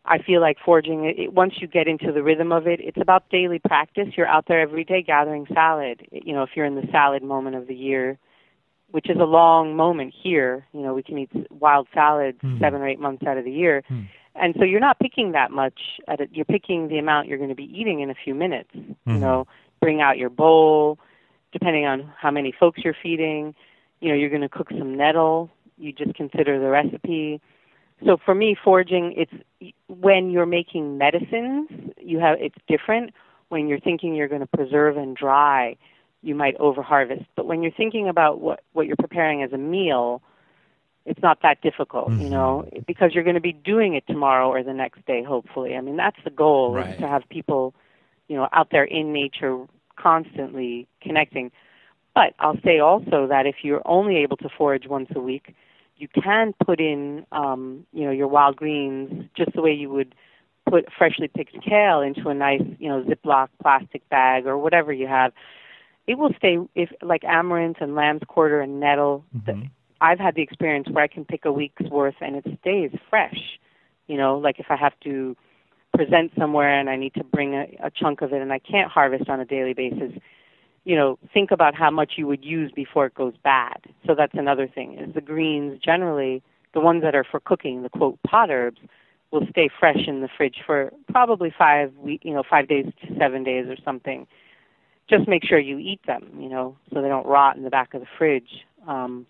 I 0.05 0.19
feel 0.19 0.41
like 0.41 0.57
foraging, 0.63 1.05
it, 1.05 1.33
once 1.33 1.55
you 1.59 1.67
get 1.67 1.88
into 1.88 2.11
the 2.11 2.21
rhythm 2.21 2.51
of 2.51 2.67
it, 2.67 2.79
it's 2.79 2.99
about 3.01 3.29
daily 3.29 3.59
practice. 3.59 4.09
You're 4.15 4.27
out 4.27 4.45
there 4.47 4.61
every 4.61 4.83
day 4.83 5.01
gathering 5.01 5.47
salad. 5.53 6.07
You 6.11 6.33
know, 6.33 6.43
if 6.43 6.51
you're 6.55 6.65
in 6.65 6.75
the 6.75 6.88
salad 6.91 7.23
moment 7.23 7.55
of 7.55 7.67
the 7.67 7.75
year, 7.75 8.17
which 8.91 9.09
is 9.09 9.17
a 9.19 9.25
long 9.25 9.75
moment 9.75 10.13
here, 10.23 10.65
you 10.73 10.81
know, 10.81 10.93
we 10.93 11.03
can 11.03 11.17
eat 11.17 11.31
wild 11.49 11.88
salads 11.93 12.38
mm. 12.41 12.59
seven 12.59 12.81
or 12.81 12.88
eight 12.88 12.99
months 12.99 13.23
out 13.27 13.38
of 13.38 13.43
the 13.43 13.51
year. 13.51 13.83
Mm. 13.89 14.07
And 14.36 14.53
so 14.57 14.63
you're 14.63 14.79
not 14.79 14.99
picking 14.99 15.31
that 15.31 15.49
much. 15.49 15.79
At 16.07 16.21
a, 16.21 16.27
you're 16.31 16.45
picking 16.45 16.88
the 16.88 16.97
amount 16.99 17.27
you're 17.27 17.38
going 17.38 17.49
to 17.49 17.55
be 17.55 17.71
eating 17.73 18.01
in 18.01 18.09
a 18.09 18.15
few 18.15 18.36
minutes. 18.36 18.69
Mm-hmm. 18.75 19.11
You 19.11 19.17
know, 19.17 19.47
bring 19.81 20.01
out 20.01 20.17
your 20.17 20.29
bowl, 20.29 20.99
depending 21.51 21.86
on 21.86 22.11
how 22.19 22.31
many 22.31 22.53
folks 22.57 22.81
you're 22.83 22.95
feeding. 23.01 23.55
You 24.06 24.12
know, 24.12 24.16
you're 24.16 24.30
going 24.30 24.41
to 24.41 24.49
cook 24.49 24.70
some 24.70 24.95
nettle 24.95 25.49
you 25.78 25.91
just 25.91 26.14
consider 26.16 26.60
the 26.60 26.70
recipe. 26.70 27.41
So 28.06 28.18
for 28.24 28.36
me, 28.36 28.56
foraging, 28.62 29.14
it's 29.18 29.74
when 29.88 30.30
you're 30.30 30.45
making 30.45 30.97
medicines, 30.97 31.70
you 31.97 32.20
have 32.20 32.38
it's 32.39 32.58
different. 32.68 33.14
When 33.49 33.68
you're 33.68 33.80
thinking 33.80 34.16
you're 34.16 34.28
going 34.28 34.41
to 34.41 34.47
preserve 34.47 34.97
and 34.97 35.16
dry, 35.16 35.78
you 36.22 36.36
might 36.36 36.58
overharvest. 36.58 37.26
But 37.36 37.45
when 37.45 37.62
you're 37.62 37.72
thinking 37.72 38.10
about 38.10 38.41
what 38.41 38.62
what 38.74 38.88
you're 38.88 38.97
preparing 38.97 39.43
as 39.43 39.53
a 39.53 39.58
meal, 39.58 40.22
it's 41.06 41.22
not 41.22 41.41
that 41.43 41.62
difficult, 41.62 42.10
mm-hmm. 42.10 42.22
you 42.22 42.30
know, 42.30 42.68
because 42.86 43.14
you're 43.14 43.24
going 43.24 43.36
to 43.36 43.41
be 43.41 43.53
doing 43.53 43.93
it 43.93 44.06
tomorrow 44.08 44.49
or 44.49 44.64
the 44.64 44.74
next 44.74 45.06
day, 45.06 45.24
hopefully. 45.24 45.76
I 45.76 45.82
mean, 45.82 45.95
that's 45.95 46.18
the 46.24 46.32
goal 46.32 46.74
right. 46.74 46.89
is 46.89 46.97
to 46.97 47.08
have 47.08 47.24
people, 47.30 47.74
you 48.28 48.36
know, 48.36 48.49
out 48.51 48.70
there 48.72 48.84
in 48.84 49.14
nature 49.14 49.66
constantly 49.97 50.88
connecting. 51.01 51.51
But 52.16 52.34
I'll 52.39 52.59
say 52.63 52.80
also 52.80 53.28
that 53.28 53.45
if 53.45 53.57
you're 53.61 53.82
only 53.86 54.18
able 54.18 54.38
to 54.38 54.49
forage 54.57 54.88
once 54.88 55.09
a 55.13 55.20
week, 55.20 55.53
you 55.97 56.07
can 56.07 56.53
put 56.66 56.80
in, 56.80 57.26
um, 57.34 57.86
you 57.91 58.05
know, 58.05 58.11
your 58.11 58.30
wild 58.30 58.55
greens 58.55 59.30
just 59.36 59.53
the 59.53 59.61
way 59.61 59.74
you 59.74 59.89
would 59.89 60.16
put 60.70 60.86
freshly 60.97 61.28
picked 61.28 61.61
kale 61.61 62.01
into 62.01 62.30
a 62.30 62.34
nice, 62.34 62.61
you 62.80 62.89
know, 62.89 63.03
Ziploc 63.03 63.49
plastic 63.61 64.07
bag 64.09 64.47
or 64.47 64.57
whatever 64.57 64.91
you 64.93 65.07
have. 65.07 65.34
It 66.07 66.18
will 66.18 66.32
stay 66.38 66.57
if 66.74 66.89
like 67.01 67.24
amaranth 67.26 67.78
and 67.82 67.95
lamb's 67.95 68.22
quarter 68.28 68.61
and 68.61 68.80
nettle. 68.80 69.26
Mm-hmm. 69.36 69.61
The, 69.61 69.68
I've 70.01 70.20
had 70.20 70.36
the 70.36 70.41
experience 70.41 70.88
where 70.89 71.03
I 71.03 71.07
can 71.07 71.26
pick 71.26 71.45
a 71.45 71.51
week's 71.51 71.84
worth 71.84 72.16
and 72.22 72.36
it 72.38 72.45
stays 72.61 72.91
fresh. 73.09 73.59
You 74.07 74.18
know, 74.18 74.38
like 74.38 74.59
if 74.59 74.68
I 74.70 74.76
have 74.78 74.93
to 75.03 75.36
present 75.95 76.32
somewhere 76.38 76.80
and 76.80 76.89
I 76.89 76.95
need 76.95 77.13
to 77.16 77.24
bring 77.24 77.55
a, 77.55 77.66
a 77.84 77.91
chunk 77.91 78.22
of 78.22 78.34
it 78.34 78.41
and 78.41 78.53
I 78.53 78.59
can't 78.59 78.91
harvest 78.91 79.30
on 79.30 79.39
a 79.39 79.45
daily 79.45 79.74
basis, 79.74 80.11
you 80.86 80.95
know, 80.95 81.17
think 81.33 81.51
about 81.51 81.75
how 81.75 81.89
much 81.89 82.13
you 82.15 82.27
would 82.27 82.45
use 82.45 82.71
before 82.71 83.07
it 83.07 83.15
goes 83.15 83.33
bad. 83.43 83.77
So 84.05 84.15
that's 84.15 84.36
another 84.36 84.67
thing. 84.67 84.97
Is 84.97 85.13
the 85.13 85.21
greens 85.21 85.79
generally 85.83 86.41
the 86.73 86.79
ones 86.79 87.01
that 87.01 87.15
are 87.15 87.23
for 87.23 87.39
cooking, 87.39 87.81
the 87.81 87.89
quote 87.89 88.19
pot 88.23 88.51
herbs, 88.51 88.79
will 89.31 89.47
stay 89.49 89.69
fresh 89.79 90.07
in 90.07 90.21
the 90.21 90.29
fridge 90.38 90.57
for 90.65 90.93
probably 91.11 91.53
five 91.57 91.93
week, 91.95 92.21
you 92.23 92.33
know, 92.33 92.43
five 92.47 92.67
days 92.67 92.86
to 93.01 93.17
seven 93.17 93.43
days 93.43 93.65
or 93.67 93.75
something. 93.83 94.27
Just 95.09 95.27
make 95.27 95.43
sure 95.43 95.59
you 95.59 95.77
eat 95.77 96.01
them, 96.05 96.29
you 96.39 96.49
know, 96.49 96.77
so 96.93 97.01
they 97.01 97.07
don't 97.07 97.25
rot 97.25 97.57
in 97.57 97.63
the 97.63 97.69
back 97.69 97.93
of 97.93 98.01
the 98.01 98.07
fridge. 98.17 98.65
Um, 98.88 99.25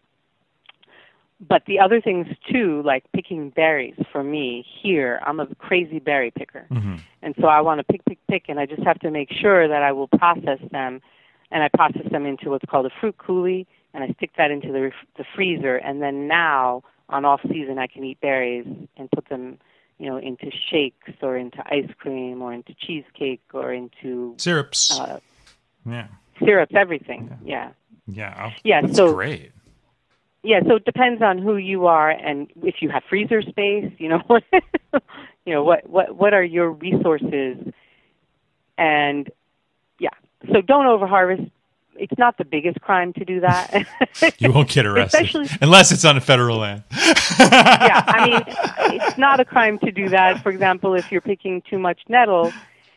but 1.48 1.64
the 1.68 1.80
other 1.80 2.02
things 2.02 2.28
too, 2.52 2.82
like 2.84 3.04
picking 3.14 3.50
berries 3.50 3.96
for 4.12 4.24
me 4.24 4.66
here, 4.82 5.20
I'm 5.26 5.40
a 5.40 5.48
crazy 5.56 6.00
berry 6.00 6.32
picker. 6.32 6.66
Mm-hmm. 6.72 6.96
And 7.22 7.36
so 7.40 7.48
I 7.48 7.62
want 7.62 7.80
to 7.80 7.84
pick, 7.84 8.04
pick, 8.06 8.20
pick, 8.30 8.46
and 8.48 8.60
I 8.60 8.66
just 8.66 8.84
have 8.84 9.00
to 9.00 9.12
make 9.12 9.30
sure 9.32 9.68
that 9.68 9.84
I 9.84 9.92
will 9.92 10.08
process 10.08 10.60
them 10.72 11.02
and 11.52 11.64
I 11.64 11.70
process 11.70 12.10
them 12.12 12.26
into 12.26 12.50
what's 12.50 12.66
called 12.66 12.86
a 12.86 12.92
fruit 13.00 13.18
coulis, 13.18 13.66
and 13.94 14.04
I 14.04 14.14
stick 14.18 14.32
that 14.38 14.52
into 14.52 14.72
the, 14.72 14.82
ref- 14.82 15.08
the 15.18 15.26
freezer. 15.36 15.78
And 15.78 16.02
then 16.02 16.28
now, 16.28 16.84
on 17.10 17.26
off 17.26 17.42
season, 17.44 17.78
I 17.80 17.88
can 17.88 18.04
eat 18.04 18.20
berries 18.20 18.66
and 18.98 19.10
put 19.12 19.30
them, 19.30 19.60
you 19.98 20.10
know, 20.10 20.18
into 20.18 20.52
shakes 20.52 21.14
or 21.22 21.38
into 21.38 21.64
ice 21.68 21.90
cream 21.98 22.42
or 22.42 22.54
into 22.54 22.74
cheesecake 22.74 23.42
or 23.54 23.74
into 23.74 24.36
syrups. 24.38 25.00
Uh, 25.00 25.20
yeah, 25.86 26.08
syrups, 26.40 26.74
everything. 26.76 27.38
Yeah. 27.44 27.72
Yeah. 28.08 28.52
Yeah. 28.64 28.82
That's 28.82 28.98
so, 28.98 29.14
great. 29.14 29.52
Yeah, 30.44 30.60
so 30.68 30.76
it 30.76 30.86
depends 30.86 31.24
on 31.24 31.40
who 31.40 31.56
you 31.56 31.88
are 31.88 32.12
and 32.12 32.52
if 32.62 32.76
you 32.80 32.90
have 32.90 33.04
freezer 33.10 33.42
space, 33.42 33.92
you 33.98 34.10
know, 34.10 34.22
you 35.46 35.54
know 35.54 35.64
what 35.64 35.90
what 35.90 36.16
what 36.16 36.36
are 36.36 36.44
your 36.44 36.70
resources, 36.70 37.58
and 38.78 39.32
so 40.52 40.62
don't 40.62 40.86
overharvest. 40.86 41.52
It's 41.98 42.18
not 42.18 42.38
the 42.38 42.44
biggest 42.44 42.82
crime 42.82 43.14
to 43.14 43.24
do 43.24 43.40
that. 43.40 43.86
you 44.38 44.52
won't 44.52 44.70
get 44.70 44.86
arrested 44.86 45.50
unless 45.62 45.94
it's 45.94 46.04
on 46.04 46.18
a 46.18 46.22
federal 46.22 46.58
land. 46.58 46.84
yeah, 46.92 48.04
I 48.06 48.30
mean, 48.30 48.44
it's 49.02 49.18
not 49.18 49.40
a 49.40 49.46
crime 49.46 49.80
to 49.80 49.92
do 49.92 50.10
that. 50.10 50.44
For 50.44 50.50
example, 50.50 50.94
if 50.94 51.10
you're 51.10 51.22
picking 51.22 51.62
too 51.62 51.80
much 51.80 52.02
nettle 52.10 52.52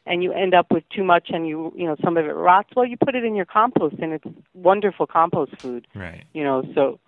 and 0.05 0.24
you 0.24 0.32
end 0.32 0.53
up 0.53 0.72
with 0.72 0.82
too 0.88 1.05
much 1.05 1.30
and 1.30 1.46
you 1.46 1.72
you 1.76 1.86
know 1.86 1.96
some 2.03 2.16
of 2.16 2.26
it 2.26 2.32
rots, 2.32 2.70
well, 2.74 2.84
you 2.84 2.96
put 2.96 3.14
it 3.14 3.24
in 3.24 3.36
your 3.36 3.44
compost 3.44 3.96
and 4.01 4.12
it's 4.12 4.24
wonderful 4.55 5.07
compost 5.07 5.57
food. 5.59 5.86
Right. 5.94 6.24
You 6.32 6.42
know, 6.42 6.64
so 6.74 6.99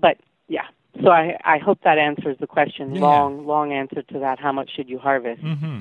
but 0.00 0.18
yeah. 0.48 0.66
So 1.02 1.10
I 1.10 1.38
I 1.44 1.58
hope 1.58 1.80
that 1.84 1.98
answers 1.98 2.36
the 2.38 2.46
question. 2.46 2.94
Yeah. 2.94 3.02
Long 3.02 3.46
long 3.46 3.72
answer 3.72 4.02
to 4.02 4.18
that. 4.20 4.38
How 4.38 4.52
much 4.52 4.70
should 4.74 4.88
you 4.88 4.98
harvest? 4.98 5.42
Mm-hmm. 5.42 5.80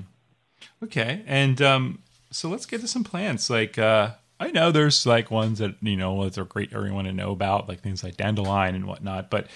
Okay, 0.84 1.24
and 1.26 1.62
um, 1.62 2.00
so 2.32 2.50
let's 2.50 2.66
get 2.66 2.82
to 2.82 2.88
some 2.88 3.04
plants. 3.04 3.50
Like 3.50 3.78
uh, 3.78 4.12
I 4.40 4.52
know 4.52 4.72
there's 4.72 5.06
like 5.06 5.30
ones 5.30 5.60
that 5.60 5.76
you 5.82 5.96
know 5.96 6.24
that 6.24 6.38
are 6.38 6.46
great 6.46 6.74
everyone 6.74 7.06
to 7.06 7.12
know 7.12 7.32
about, 7.32 7.70
like 7.70 7.82
things 7.82 8.04
like 8.04 8.18
dandelion 8.18 8.76
and 8.76 8.86
whatnot. 8.86 9.30
But 9.30 9.48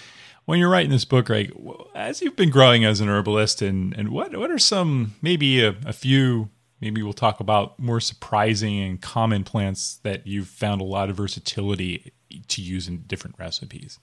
when 0.45 0.59
you're 0.59 0.69
writing 0.69 0.91
this 0.91 1.05
book, 1.05 1.30
like 1.30 1.51
as 1.95 2.21
you've 2.21 2.36
been 2.36 2.51
growing 2.51 2.86
as 2.86 3.01
an 3.01 3.09
herbalist, 3.09 3.61
and 3.61 3.93
and 3.97 4.09
what 4.09 4.36
what 4.38 4.51
are 4.51 4.59
some 4.59 5.15
maybe 5.21 5.63
a, 5.63 5.76
a 5.86 5.93
few 5.93 6.49
maybe 6.82 7.01
we'll 7.01 7.13
talk 7.13 7.39
about 7.39 7.80
more 7.80 7.99
surprising 7.99 8.80
and 8.80 9.01
common 9.01 9.43
plants 9.43 9.99
that 10.03 10.28
you've 10.28 10.47
found 10.47 10.82
a 10.82 10.84
lot 10.84 11.09
of 11.09 11.15
versatility 11.15 12.11
to 12.47 12.61
use 12.61 12.88
in 12.88 12.97
different 13.07 13.36
recipes. 13.39 13.99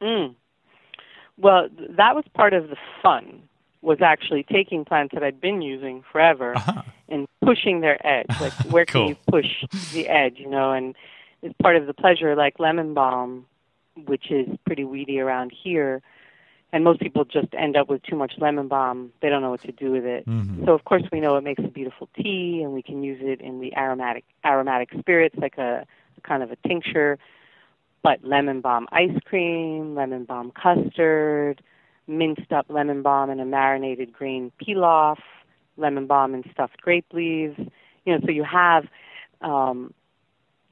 Mm. 0.00 0.34
Well, 1.38 1.68
that 1.96 2.14
was 2.14 2.24
part 2.34 2.52
of 2.52 2.68
the 2.68 2.76
fun 3.02 3.42
was 3.80 3.98
actually 4.02 4.44
taking 4.44 4.84
plants 4.84 5.14
that 5.14 5.22
I'd 5.22 5.40
been 5.40 5.62
using 5.62 6.04
forever 6.12 6.56
uh-huh. 6.56 6.82
Pushing 7.48 7.80
their 7.80 8.06
edge. 8.06 8.26
Like 8.40 8.52
where 8.70 8.84
cool. 8.84 9.02
can 9.02 9.08
you 9.08 9.16
push 9.26 9.64
the 9.92 10.08
edge, 10.08 10.34
you 10.36 10.48
know? 10.48 10.72
And 10.72 10.94
it's 11.42 11.54
part 11.62 11.76
of 11.76 11.86
the 11.86 11.94
pleasure, 11.94 12.36
like 12.36 12.58
lemon 12.58 12.94
balm, 12.94 13.46
which 14.06 14.30
is 14.30 14.48
pretty 14.66 14.84
weedy 14.84 15.18
around 15.18 15.52
here. 15.64 16.02
And 16.70 16.84
most 16.84 17.00
people 17.00 17.24
just 17.24 17.48
end 17.54 17.76
up 17.76 17.88
with 17.88 18.02
too 18.02 18.16
much 18.16 18.34
lemon 18.38 18.68
balm. 18.68 19.12
They 19.22 19.30
don't 19.30 19.40
know 19.40 19.50
what 19.50 19.62
to 19.62 19.72
do 19.72 19.90
with 19.90 20.04
it. 20.04 20.26
Mm-hmm. 20.26 20.66
So 20.66 20.74
of 20.74 20.84
course 20.84 21.04
we 21.10 21.20
know 21.20 21.36
it 21.36 21.44
makes 21.44 21.64
a 21.64 21.68
beautiful 21.68 22.10
tea, 22.14 22.60
and 22.62 22.74
we 22.74 22.82
can 22.82 23.02
use 23.02 23.20
it 23.22 23.40
in 23.40 23.60
the 23.60 23.74
aromatic 23.74 24.24
aromatic 24.44 24.90
spirits, 24.98 25.34
like 25.38 25.56
a, 25.56 25.86
a 26.18 26.20
kind 26.20 26.42
of 26.42 26.52
a 26.52 26.56
tincture. 26.68 27.18
But 28.02 28.22
lemon 28.22 28.60
balm 28.60 28.86
ice 28.92 29.18
cream, 29.24 29.94
lemon 29.94 30.24
balm 30.24 30.52
custard, 30.52 31.62
minced 32.06 32.52
up 32.52 32.66
lemon 32.68 33.00
balm 33.00 33.30
and 33.30 33.40
a 33.40 33.46
marinated 33.46 34.12
grain 34.12 34.52
pilaf, 34.60 35.16
lemon 35.78 36.06
balm 36.06 36.34
and 36.34 36.44
stuffed 36.52 36.80
grape 36.80 37.06
leaves. 37.12 37.58
You 38.04 38.14
know, 38.14 38.20
so 38.24 38.30
you 38.30 38.44
have 38.44 38.86
um, 39.40 39.94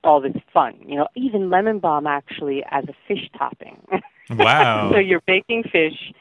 all 0.05 0.21
this 0.21 0.37
fun. 0.53 0.77
You 0.87 0.97
know, 0.97 1.09
even 1.15 1.51
lemon 1.51 1.79
balm 1.79 2.07
actually 2.07 2.65
as 2.71 2.85
a 2.85 2.95
fish 3.09 3.29
topping. 3.37 3.87
Wow! 4.29 4.91
so 4.91 4.99
you're 4.99 5.23
baking 5.25 5.63
fish, 5.71 6.13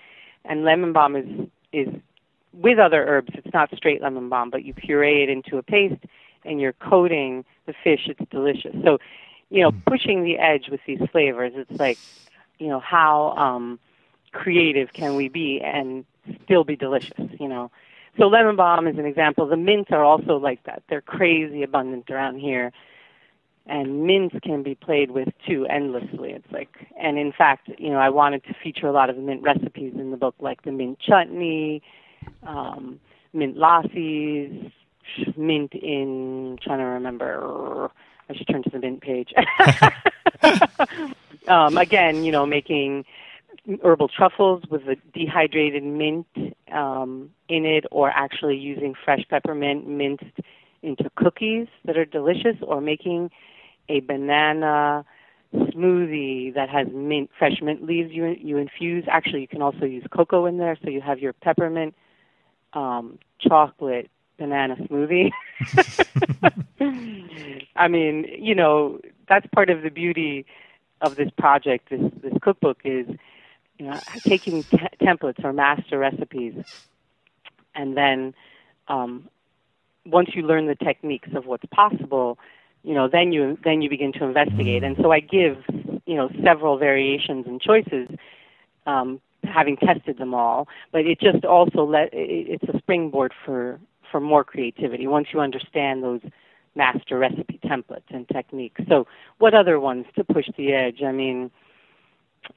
and 0.43 0.63
lemon 0.63 0.93
balm 0.93 1.15
is 1.15 1.47
is 1.73 1.87
with 2.53 2.77
other 2.77 3.03
herbs. 3.03 3.29
It's 3.33 3.51
not 3.51 3.75
straight 3.75 3.99
lemon 3.99 4.29
balm, 4.29 4.51
but 4.51 4.63
you 4.63 4.75
puree 4.75 5.23
it 5.23 5.29
into 5.29 5.57
a 5.57 5.63
paste, 5.63 6.03
and 6.43 6.61
you're 6.61 6.73
coating 6.73 7.45
the 7.65 7.73
fish. 7.83 8.01
It's 8.07 8.21
delicious. 8.29 8.75
So, 8.83 8.99
you 9.49 9.63
know, 9.63 9.71
pushing 9.87 10.23
the 10.23 10.37
edge 10.37 10.69
with 10.69 10.81
these 10.85 11.01
flavors. 11.11 11.53
It's 11.55 11.79
like, 11.79 11.97
you 12.59 12.67
know, 12.67 12.79
how 12.79 13.31
um, 13.37 13.79
creative 14.31 14.93
can 14.93 15.15
we 15.15 15.29
be 15.29 15.61
and 15.61 16.05
still 16.43 16.63
be 16.63 16.75
delicious, 16.75 17.31
you 17.39 17.47
know? 17.47 17.71
So 18.17 18.27
lemon 18.27 18.55
balm 18.55 18.87
is 18.87 18.97
an 18.97 19.05
example. 19.05 19.45
The 19.47 19.57
mints 19.57 19.91
are 19.91 20.03
also 20.03 20.37
like 20.37 20.63
that. 20.63 20.83
They're 20.89 21.01
crazy 21.01 21.63
abundant 21.63 22.09
around 22.09 22.39
here. 22.39 22.71
and 23.67 24.05
mints 24.05 24.35
can 24.43 24.61
be 24.63 24.75
played 24.75 25.11
with 25.11 25.29
too 25.47 25.65
endlessly. 25.65 26.31
It's 26.31 26.51
like, 26.51 26.69
and 26.99 27.17
in 27.17 27.31
fact, 27.31 27.69
you 27.79 27.89
know, 27.89 27.97
I 27.97 28.09
wanted 28.09 28.43
to 28.45 28.53
feature 28.63 28.87
a 28.87 28.91
lot 28.91 29.09
of 29.09 29.17
mint 29.17 29.41
recipes 29.41 29.93
in 29.95 30.11
the 30.11 30.17
book, 30.17 30.35
like 30.39 30.61
the 30.63 30.71
mint 30.71 30.99
chutney, 30.99 31.81
um, 32.43 32.99
mint 33.33 33.57
lassis, 33.57 34.71
mint 35.35 35.73
in. 35.73 36.59
trying 36.61 36.79
to 36.79 36.85
remember. 36.85 37.89
I 38.29 38.35
should 38.35 38.47
turn 38.47 38.63
to 38.63 38.69
the 38.69 38.79
mint 38.79 39.01
page. 39.01 39.33
um, 41.47 41.77
again, 41.77 42.23
you 42.23 42.31
know, 42.31 42.45
making 42.45 43.05
herbal 43.83 44.09
truffles 44.09 44.63
with 44.69 44.83
a 44.83 44.95
dehydrated 45.13 45.83
mint 45.83 46.27
um, 46.71 47.31
in 47.49 47.65
it, 47.65 47.85
or 47.91 48.09
actually 48.09 48.57
using 48.57 48.93
fresh 49.03 49.23
peppermint 49.29 49.87
minced 49.87 50.39
into 50.81 51.09
cookies 51.15 51.67
that 51.85 51.97
are 51.97 52.05
delicious, 52.05 52.57
or 52.61 52.81
making 52.81 53.31
a 53.89 53.99
banana 54.01 55.05
smoothie 55.53 56.53
that 56.53 56.69
has 56.69 56.87
mint, 56.93 57.29
fresh 57.37 57.61
mint 57.61 57.83
leaves 57.83 58.11
you 58.11 58.35
you 58.39 58.57
infuse. 58.57 59.05
Actually, 59.07 59.41
you 59.41 59.47
can 59.47 59.61
also 59.61 59.85
use 59.85 60.05
cocoa 60.11 60.45
in 60.45 60.57
there, 60.57 60.77
so 60.83 60.89
you 60.89 61.01
have 61.01 61.19
your 61.19 61.33
peppermint, 61.33 61.95
um, 62.73 63.19
chocolate, 63.39 64.09
banana 64.37 64.75
smoothie. 64.75 65.31
I 67.75 67.87
mean, 67.87 68.25
you 68.39 68.55
know, 68.55 68.99
that's 69.27 69.45
part 69.53 69.69
of 69.69 69.81
the 69.81 69.89
beauty 69.89 70.45
of 71.01 71.15
this 71.15 71.29
project. 71.37 71.89
This 71.89 72.01
this 72.23 72.33
cookbook 72.41 72.79
is, 72.83 73.07
you 73.77 73.85
know, 73.85 73.99
taking 74.27 74.63
t- 74.65 74.77
templates 75.01 75.43
or 75.43 75.53
master 75.53 75.99
recipes, 75.99 76.53
and 77.75 77.97
then 77.97 78.33
um, 78.87 79.27
once 80.05 80.29
you 80.33 80.43
learn 80.43 80.67
the 80.67 80.75
techniques 80.75 81.29
of 81.35 81.45
what's 81.45 81.65
possible, 81.73 82.37
you 82.83 82.93
know, 82.93 83.09
then 83.11 83.31
you 83.31 83.57
then 83.63 83.81
you 83.81 83.89
begin 83.89 84.13
to 84.13 84.23
investigate. 84.23 84.83
And 84.83 84.95
so 85.01 85.11
I 85.11 85.19
give, 85.19 85.57
you 86.05 86.15
know, 86.15 86.29
several 86.43 86.77
variations 86.77 87.45
and 87.47 87.59
choices, 87.59 88.09
um, 88.85 89.19
having 89.43 89.75
tested 89.77 90.17
them 90.17 90.33
all. 90.33 90.67
But 90.91 91.01
it 91.01 91.19
just 91.19 91.43
also 91.45 91.83
let 91.83 92.13
it, 92.13 92.61
it's 92.61 92.75
a 92.75 92.77
springboard 92.77 93.33
for 93.45 93.79
for 94.11 94.19
more 94.19 94.43
creativity 94.43 95.07
once 95.07 95.27
you 95.33 95.39
understand 95.39 96.03
those 96.03 96.21
master 96.75 97.17
recipe 97.17 97.59
templates 97.65 98.09
and 98.09 98.27
techniques. 98.29 98.81
So, 98.87 99.07
what 99.39 99.53
other 99.53 99.79
ones 99.79 100.05
to 100.15 100.23
push 100.23 100.47
the 100.57 100.73
edge? 100.73 101.01
I 101.03 101.11
mean, 101.11 101.49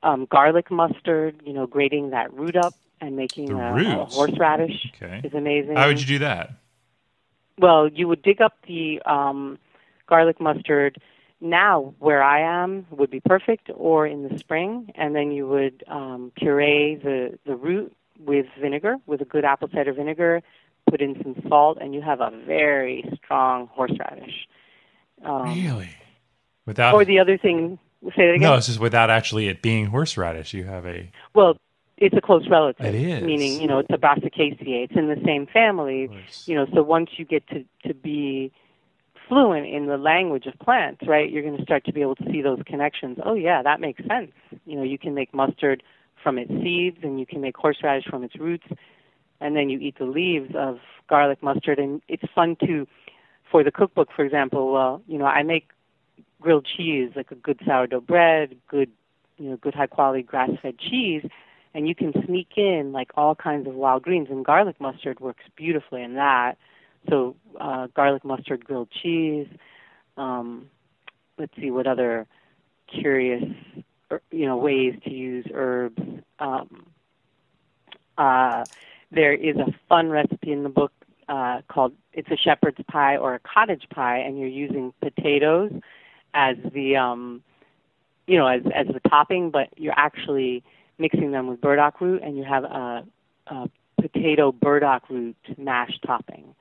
um, 0.02 0.26
garlic 0.30 0.70
mustard. 0.70 1.40
You 1.44 1.52
know, 1.52 1.66
grating 1.66 2.10
that 2.10 2.32
root 2.32 2.56
up 2.56 2.74
and 3.00 3.16
making 3.16 3.50
a, 3.52 3.74
a, 3.74 4.04
horseradish 4.06 4.92
okay. 4.96 5.20
is 5.24 5.34
amazing. 5.34 5.76
How 5.76 5.88
would 5.88 6.00
you 6.00 6.06
do 6.06 6.18
that? 6.20 6.50
Well, 7.58 7.88
you 7.88 8.08
would 8.08 8.22
dig 8.22 8.40
up 8.40 8.54
the 8.66 9.02
um, 9.02 9.58
garlic 10.06 10.40
mustard 10.40 11.00
now 11.40 11.94
where 11.98 12.22
I 12.22 12.40
am 12.40 12.86
would 12.90 13.10
be 13.10 13.20
perfect, 13.20 13.70
or 13.74 14.06
in 14.06 14.28
the 14.28 14.38
spring, 14.38 14.92
and 14.94 15.14
then 15.14 15.30
you 15.30 15.46
would 15.46 15.84
um, 15.88 16.32
puree 16.36 16.96
the 16.96 17.38
the 17.46 17.54
root 17.54 17.94
with 18.18 18.46
vinegar, 18.60 18.96
with 19.06 19.20
a 19.20 19.24
good 19.24 19.44
apple 19.44 19.68
cider 19.72 19.92
vinegar. 19.92 20.42
Put 20.90 21.02
in 21.02 21.20
some 21.22 21.36
salt, 21.48 21.78
and 21.80 21.94
you 21.94 22.00
have 22.00 22.20
a 22.20 22.30
very 22.46 23.04
strong 23.16 23.68
horseradish. 23.72 24.48
Um, 25.22 25.54
really? 25.54 25.90
Without 26.64 26.94
or 26.94 27.04
the 27.04 27.18
other 27.18 27.36
thing, 27.36 27.78
say 28.04 28.26
that 28.26 28.34
again. 28.34 28.40
No, 28.40 28.54
it's 28.54 28.66
just 28.66 28.80
without 28.80 29.10
actually 29.10 29.48
it 29.48 29.62
being 29.62 29.86
horseradish. 29.86 30.54
You 30.54 30.64
have 30.64 30.86
a 30.86 31.10
well, 31.34 31.56
it's 31.96 32.16
a 32.16 32.20
close 32.20 32.48
relative. 32.48 32.86
It 32.86 32.94
is. 32.94 33.22
Meaning, 33.22 33.60
you 33.60 33.66
know, 33.66 33.78
it's 33.78 33.90
a 33.90 33.98
Brassicaceae. 33.98 34.84
It's 34.84 34.96
in 34.96 35.08
the 35.08 35.20
same 35.24 35.46
family. 35.46 36.10
You 36.46 36.54
know, 36.54 36.66
so 36.74 36.82
once 36.82 37.10
you 37.16 37.24
get 37.24 37.46
to 37.48 37.64
to 37.86 37.94
be 37.94 38.52
fluent 39.28 39.66
in 39.66 39.86
the 39.86 39.98
language 39.98 40.46
of 40.46 40.58
plants, 40.58 41.02
right, 41.06 41.30
you're 41.30 41.42
going 41.42 41.56
to 41.56 41.62
start 41.62 41.84
to 41.84 41.92
be 41.92 42.00
able 42.00 42.16
to 42.16 42.24
see 42.30 42.40
those 42.40 42.60
connections. 42.64 43.18
Oh, 43.24 43.34
yeah, 43.34 43.62
that 43.62 43.80
makes 43.80 44.02
sense. 44.06 44.32
You 44.64 44.76
know, 44.76 44.82
you 44.82 44.98
can 44.98 45.14
make 45.14 45.34
mustard 45.34 45.82
from 46.22 46.38
its 46.38 46.50
seeds 46.62 46.98
and 47.02 47.20
you 47.20 47.26
can 47.26 47.40
make 47.40 47.56
horseradish 47.56 48.08
from 48.08 48.24
its 48.24 48.36
roots, 48.36 48.66
and 49.40 49.54
then 49.54 49.68
you 49.68 49.78
eat 49.78 49.98
the 49.98 50.04
leaves 50.04 50.54
of 50.56 50.78
garlic 51.08 51.42
mustard. 51.42 51.78
And 51.78 52.00
it's 52.08 52.24
fun 52.34 52.56
to, 52.66 52.86
for 53.50 53.62
the 53.62 53.70
cookbook, 53.70 54.08
for 54.16 54.24
example, 54.24 54.72
well, 54.72 55.02
you 55.06 55.18
know, 55.18 55.26
I 55.26 55.42
make 55.42 55.68
grilled 56.40 56.66
cheese, 56.76 57.10
like 57.16 57.30
a 57.30 57.36
good 57.36 57.60
sourdough 57.66 58.00
bread, 58.00 58.56
good, 58.68 58.90
you 59.38 59.50
know, 59.50 59.56
good 59.56 59.74
high 59.74 59.86
quality 59.86 60.22
grass 60.22 60.50
fed 60.62 60.78
cheese. 60.78 61.24
And 61.74 61.86
you 61.86 61.94
can 61.94 62.12
sneak 62.26 62.48
in 62.56 62.92
like 62.92 63.10
all 63.16 63.34
kinds 63.34 63.68
of 63.68 63.74
wild 63.74 64.02
greens, 64.02 64.28
and 64.30 64.44
garlic 64.44 64.80
mustard 64.80 65.20
works 65.20 65.44
beautifully 65.56 66.02
in 66.02 66.14
that 66.14 66.56
so 67.08 67.36
uh, 67.60 67.88
garlic 67.94 68.24
mustard 68.24 68.64
grilled 68.64 68.88
cheese. 68.90 69.48
Um, 70.16 70.66
let's 71.38 71.54
see 71.56 71.70
what 71.70 71.86
other 71.86 72.26
curious, 72.88 73.44
er, 74.10 74.22
you 74.30 74.46
know, 74.46 74.56
ways 74.56 74.94
to 75.04 75.10
use 75.10 75.46
herbs. 75.52 76.02
Um, 76.38 76.86
uh, 78.16 78.64
there 79.10 79.32
is 79.32 79.56
a 79.56 79.72
fun 79.88 80.10
recipe 80.10 80.52
in 80.52 80.62
the 80.62 80.68
book 80.68 80.92
uh, 81.28 81.60
called 81.68 81.92
it's 82.12 82.30
a 82.30 82.36
shepherd's 82.36 82.78
pie 82.90 83.16
or 83.16 83.34
a 83.34 83.40
cottage 83.40 83.86
pie, 83.90 84.18
and 84.18 84.38
you're 84.38 84.48
using 84.48 84.92
potatoes 85.00 85.72
as 86.34 86.56
the 86.72 86.96
um, 86.96 87.42
you 88.26 88.38
know 88.38 88.46
as 88.46 88.62
as 88.74 88.86
the 88.86 89.00
topping, 89.08 89.50
but 89.50 89.68
you're 89.76 89.98
actually 89.98 90.62
mixing 90.98 91.32
them 91.32 91.46
with 91.46 91.60
burdock 91.60 92.00
root, 92.00 92.22
and 92.22 92.36
you 92.36 92.44
have 92.44 92.64
a, 92.64 93.04
a 93.46 93.70
potato 94.00 94.52
burdock 94.52 95.08
root 95.10 95.36
mash 95.56 95.98
topping 96.06 96.54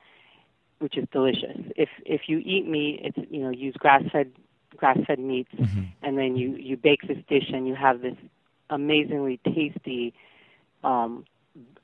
which 0.80 0.98
is 0.98 1.06
delicious. 1.12 1.58
If 1.76 1.90
if 2.06 2.22
you 2.28 2.40
eat 2.40 2.68
meat, 2.68 3.02
it's 3.04 3.32
you 3.32 3.42
know 3.42 3.50
use 3.50 3.76
grass 3.78 4.04
fed 4.12 4.32
grass 4.76 4.98
fed 5.08 5.20
meats, 5.20 5.54
mm-hmm. 5.54 5.84
and 6.04 6.18
then 6.18 6.36
you 6.36 6.56
you 6.56 6.78
bake 6.78 7.08
this 7.08 7.18
dish 7.28 7.50
and 7.54 7.68
you 7.68 7.76
have 7.76 8.02
this 8.02 8.16
amazingly 8.70 9.40
tasty, 9.46 10.14
um, 10.84 11.26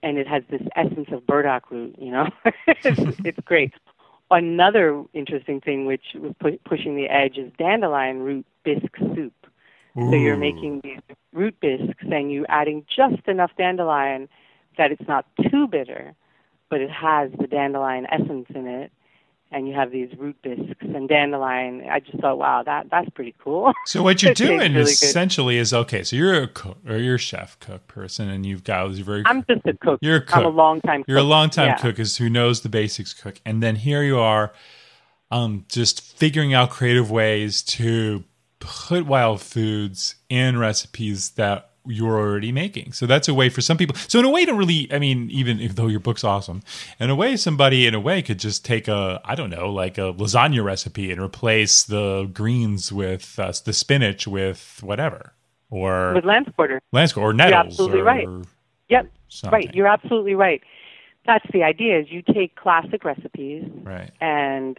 and 0.02 0.18
it 0.18 0.28
has 0.28 0.44
this 0.50 0.62
essence 0.76 1.08
of 1.12 1.26
burdock 1.26 1.72
root. 1.72 1.96
You 1.98 2.12
know, 2.12 2.28
it's, 2.68 3.18
it's 3.24 3.40
great. 3.46 3.74
Another 4.32 5.04
interesting 5.14 5.62
thing 5.62 5.86
which 5.86 6.16
was 6.16 6.34
pu- 6.40 6.60
pushing 6.66 6.96
the 6.96 7.08
edge 7.08 7.38
is 7.38 7.52
dandelion 7.58 8.20
root 8.20 8.46
bisque 8.64 8.98
soup. 8.98 9.34
Ooh. 9.98 10.10
So 10.10 10.16
you're 10.16 10.38
making 10.38 10.82
these 10.84 11.00
root 11.34 11.56
bisques 11.60 12.04
and 12.12 12.32
you're 12.32 12.46
adding 12.50 12.86
just 12.96 13.28
enough 13.28 13.52
dandelion 13.58 14.28
that 14.78 14.92
it's 14.92 15.08
not 15.08 15.26
too 15.52 15.68
bitter, 15.68 16.16
but 16.70 16.82
it 16.82 16.90
has 16.90 17.32
the 17.40 17.48
dandelion 17.48 18.08
essence 18.12 18.48
in 18.56 18.66
it 18.66 18.92
and 19.54 19.68
you 19.68 19.74
have 19.74 19.92
these 19.92 20.10
root 20.18 20.36
bisques 20.42 20.82
and 20.82 21.08
dandelion. 21.08 21.88
I 21.90 22.00
just 22.00 22.20
thought, 22.20 22.38
wow, 22.38 22.64
that 22.64 22.90
that's 22.90 23.10
pretty 23.12 23.36
cool. 23.40 23.72
So 23.86 24.02
what 24.02 24.24
you're 24.24 24.34
doing 24.34 24.74
really 24.74 24.92
essentially 24.92 25.56
good. 25.56 25.62
is 25.62 25.74
okay. 25.74 26.04
So 26.04 26.16
you're 26.16 26.42
a 26.42 26.48
cook 26.48 26.80
or 26.88 26.98
you're 26.98 27.16
a 27.16 27.20
chef 27.20 27.60
cook 27.60 27.88
person, 27.88 28.30
and 28.30 28.46
you've 28.46 28.64
got 28.64 28.88
this 28.90 29.00
very. 29.00 29.24
I'm 29.26 29.46
just 29.50 29.66
a 29.66 29.74
cook. 29.74 30.00
You're 30.02 30.18
a 30.18 30.22
cook. 30.22 30.38
I'm 30.38 30.46
a 30.46 30.50
long 30.50 30.82
time. 30.82 31.04
You're 31.08 31.20
a 31.20 31.24
long 31.24 31.50
time 31.50 31.68
yeah. 31.68 31.78
cook 31.78 32.00
is 32.00 32.18
who 32.18 32.30
knows 32.30 32.62
the 32.62 32.70
basics 32.70 33.14
cook, 33.14 33.40
and 33.46 33.62
then 33.62 33.76
here 33.76 34.04
you 34.04 34.20
are, 34.20 34.54
um, 35.32 35.66
just 35.70 36.02
figuring 36.02 36.54
out 36.54 36.72
creative 36.72 37.12
ways 37.12 37.62
to 37.64 38.24
put 38.60 39.06
wild 39.06 39.42
foods 39.42 40.16
in 40.30 40.58
recipes 40.58 41.32
that 41.32 41.73
you're 41.86 42.18
already 42.18 42.52
making. 42.52 42.94
So 42.94 43.06
that's 43.06 43.28
a 43.28 43.34
way 43.34 43.50
for 43.50 43.62
some 43.62 43.78
people. 43.78 43.96
So 44.08 44.20
in 44.20 44.26
a 44.26 44.30
way, 44.30 44.46
to 44.46 44.54
really, 44.54 44.92
I 44.92 45.00
mean, 45.00 45.30
even 45.32 45.60
though 45.74 45.88
your 45.88 46.00
book's 46.00 46.24
awesome, 46.24 46.62
in 47.00 47.10
a 47.10 47.16
way, 47.16 47.36
somebody 47.36 47.86
in 47.88 47.94
a 47.94 48.00
way 48.00 48.22
could 48.22 48.40
just 48.40 48.64
take 48.64 48.88
a, 48.88 49.22
I 49.26 49.36
don't 49.36 49.50
know, 49.50 49.72
like 49.72 49.98
a 49.98 50.14
lasagna 50.14 50.64
recipe 50.64 51.12
and 51.12 51.22
replace 51.22 51.84
the 51.84 52.30
greens 52.34 52.92
with 52.92 53.38
uh, 53.38 53.52
the 53.66 53.74
spinach 53.74 54.28
with 54.28 54.80
whatever, 54.82 55.34
or 55.70 56.14
with 56.14 56.26
lamb's 56.26 56.50
quarter, 56.56 56.82
lamb's 56.92 57.14
quarter, 57.14 57.30
or 57.30 57.34
nettles. 57.34 57.52
You're 57.52 57.66
absolutely 57.66 58.00
or, 58.00 58.04
right. 58.04 58.28
Yep, 58.90 59.12
something. 59.28 59.60
right. 59.60 59.76
You're 59.76 59.88
absolutely 59.88 60.36
right. 60.36 60.62
That's 61.26 61.46
the 61.54 61.64
idea. 61.64 62.00
Is 62.00 62.12
you 62.12 62.22
take 62.22 62.56
classic 62.56 63.04
recipes, 63.04 63.66
right, 63.84 64.12
and 64.22 64.78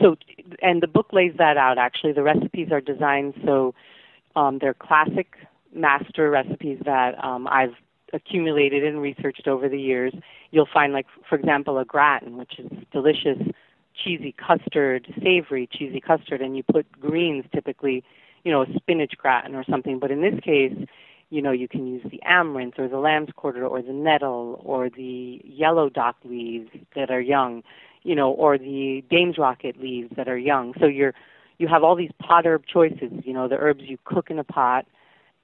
so, 0.00 0.16
and 0.62 0.82
the 0.82 0.88
book 0.88 1.12
lays 1.12 1.34
that 1.38 1.56
out. 1.56 1.78
Actually, 1.78 2.12
the 2.12 2.22
recipes 2.22 2.68
are 2.70 2.80
designed 2.80 3.34
so 3.44 3.74
um, 4.36 4.58
they're 4.58 4.74
classic 4.74 5.34
master 5.74 6.30
recipes 6.30 6.78
that 6.84 7.22
um, 7.22 7.46
I've 7.46 7.74
accumulated 8.12 8.84
and 8.84 9.00
researched 9.00 9.48
over 9.48 9.68
the 9.68 9.80
years. 9.80 10.12
You'll 10.50 10.68
find, 10.72 10.92
like, 10.92 11.06
for 11.28 11.36
example, 11.36 11.78
a 11.78 11.84
gratin, 11.84 12.36
which 12.36 12.58
is 12.58 12.70
delicious, 12.92 13.38
cheesy 14.04 14.32
custard, 14.32 15.06
savory 15.22 15.68
cheesy 15.72 16.00
custard, 16.00 16.40
and 16.40 16.56
you 16.56 16.62
put 16.62 16.90
greens 16.92 17.44
typically, 17.52 18.04
you 18.44 18.52
know, 18.52 18.62
a 18.62 18.66
spinach 18.76 19.14
gratin 19.16 19.54
or 19.54 19.64
something. 19.64 19.98
But 19.98 20.10
in 20.10 20.20
this 20.20 20.38
case, 20.40 20.74
you 21.30 21.42
know, 21.42 21.50
you 21.50 21.68
can 21.68 21.86
use 21.86 22.02
the 22.10 22.22
amaranth 22.22 22.78
or 22.78 22.88
the 22.88 22.98
lamb's 22.98 23.30
quarter 23.34 23.66
or 23.66 23.82
the 23.82 23.92
nettle 23.92 24.60
or 24.64 24.88
the 24.88 25.40
yellow 25.44 25.88
dock 25.88 26.16
leaves 26.24 26.70
that 26.94 27.10
are 27.10 27.20
young, 27.20 27.62
you 28.02 28.14
know, 28.14 28.30
or 28.30 28.58
the 28.58 29.04
dame's 29.10 29.36
rocket 29.36 29.80
leaves 29.80 30.10
that 30.16 30.28
are 30.28 30.38
young. 30.38 30.74
So 30.78 30.86
you're 30.86 31.14
you 31.58 31.68
have 31.68 31.82
all 31.82 31.96
these 31.96 32.10
pot 32.20 32.44
herb 32.46 32.64
choices, 32.66 33.10
you 33.24 33.32
know, 33.32 33.48
the 33.48 33.56
herbs 33.56 33.80
you 33.82 33.98
cook 34.04 34.30
in 34.30 34.38
a 34.38 34.44
pot 34.44 34.86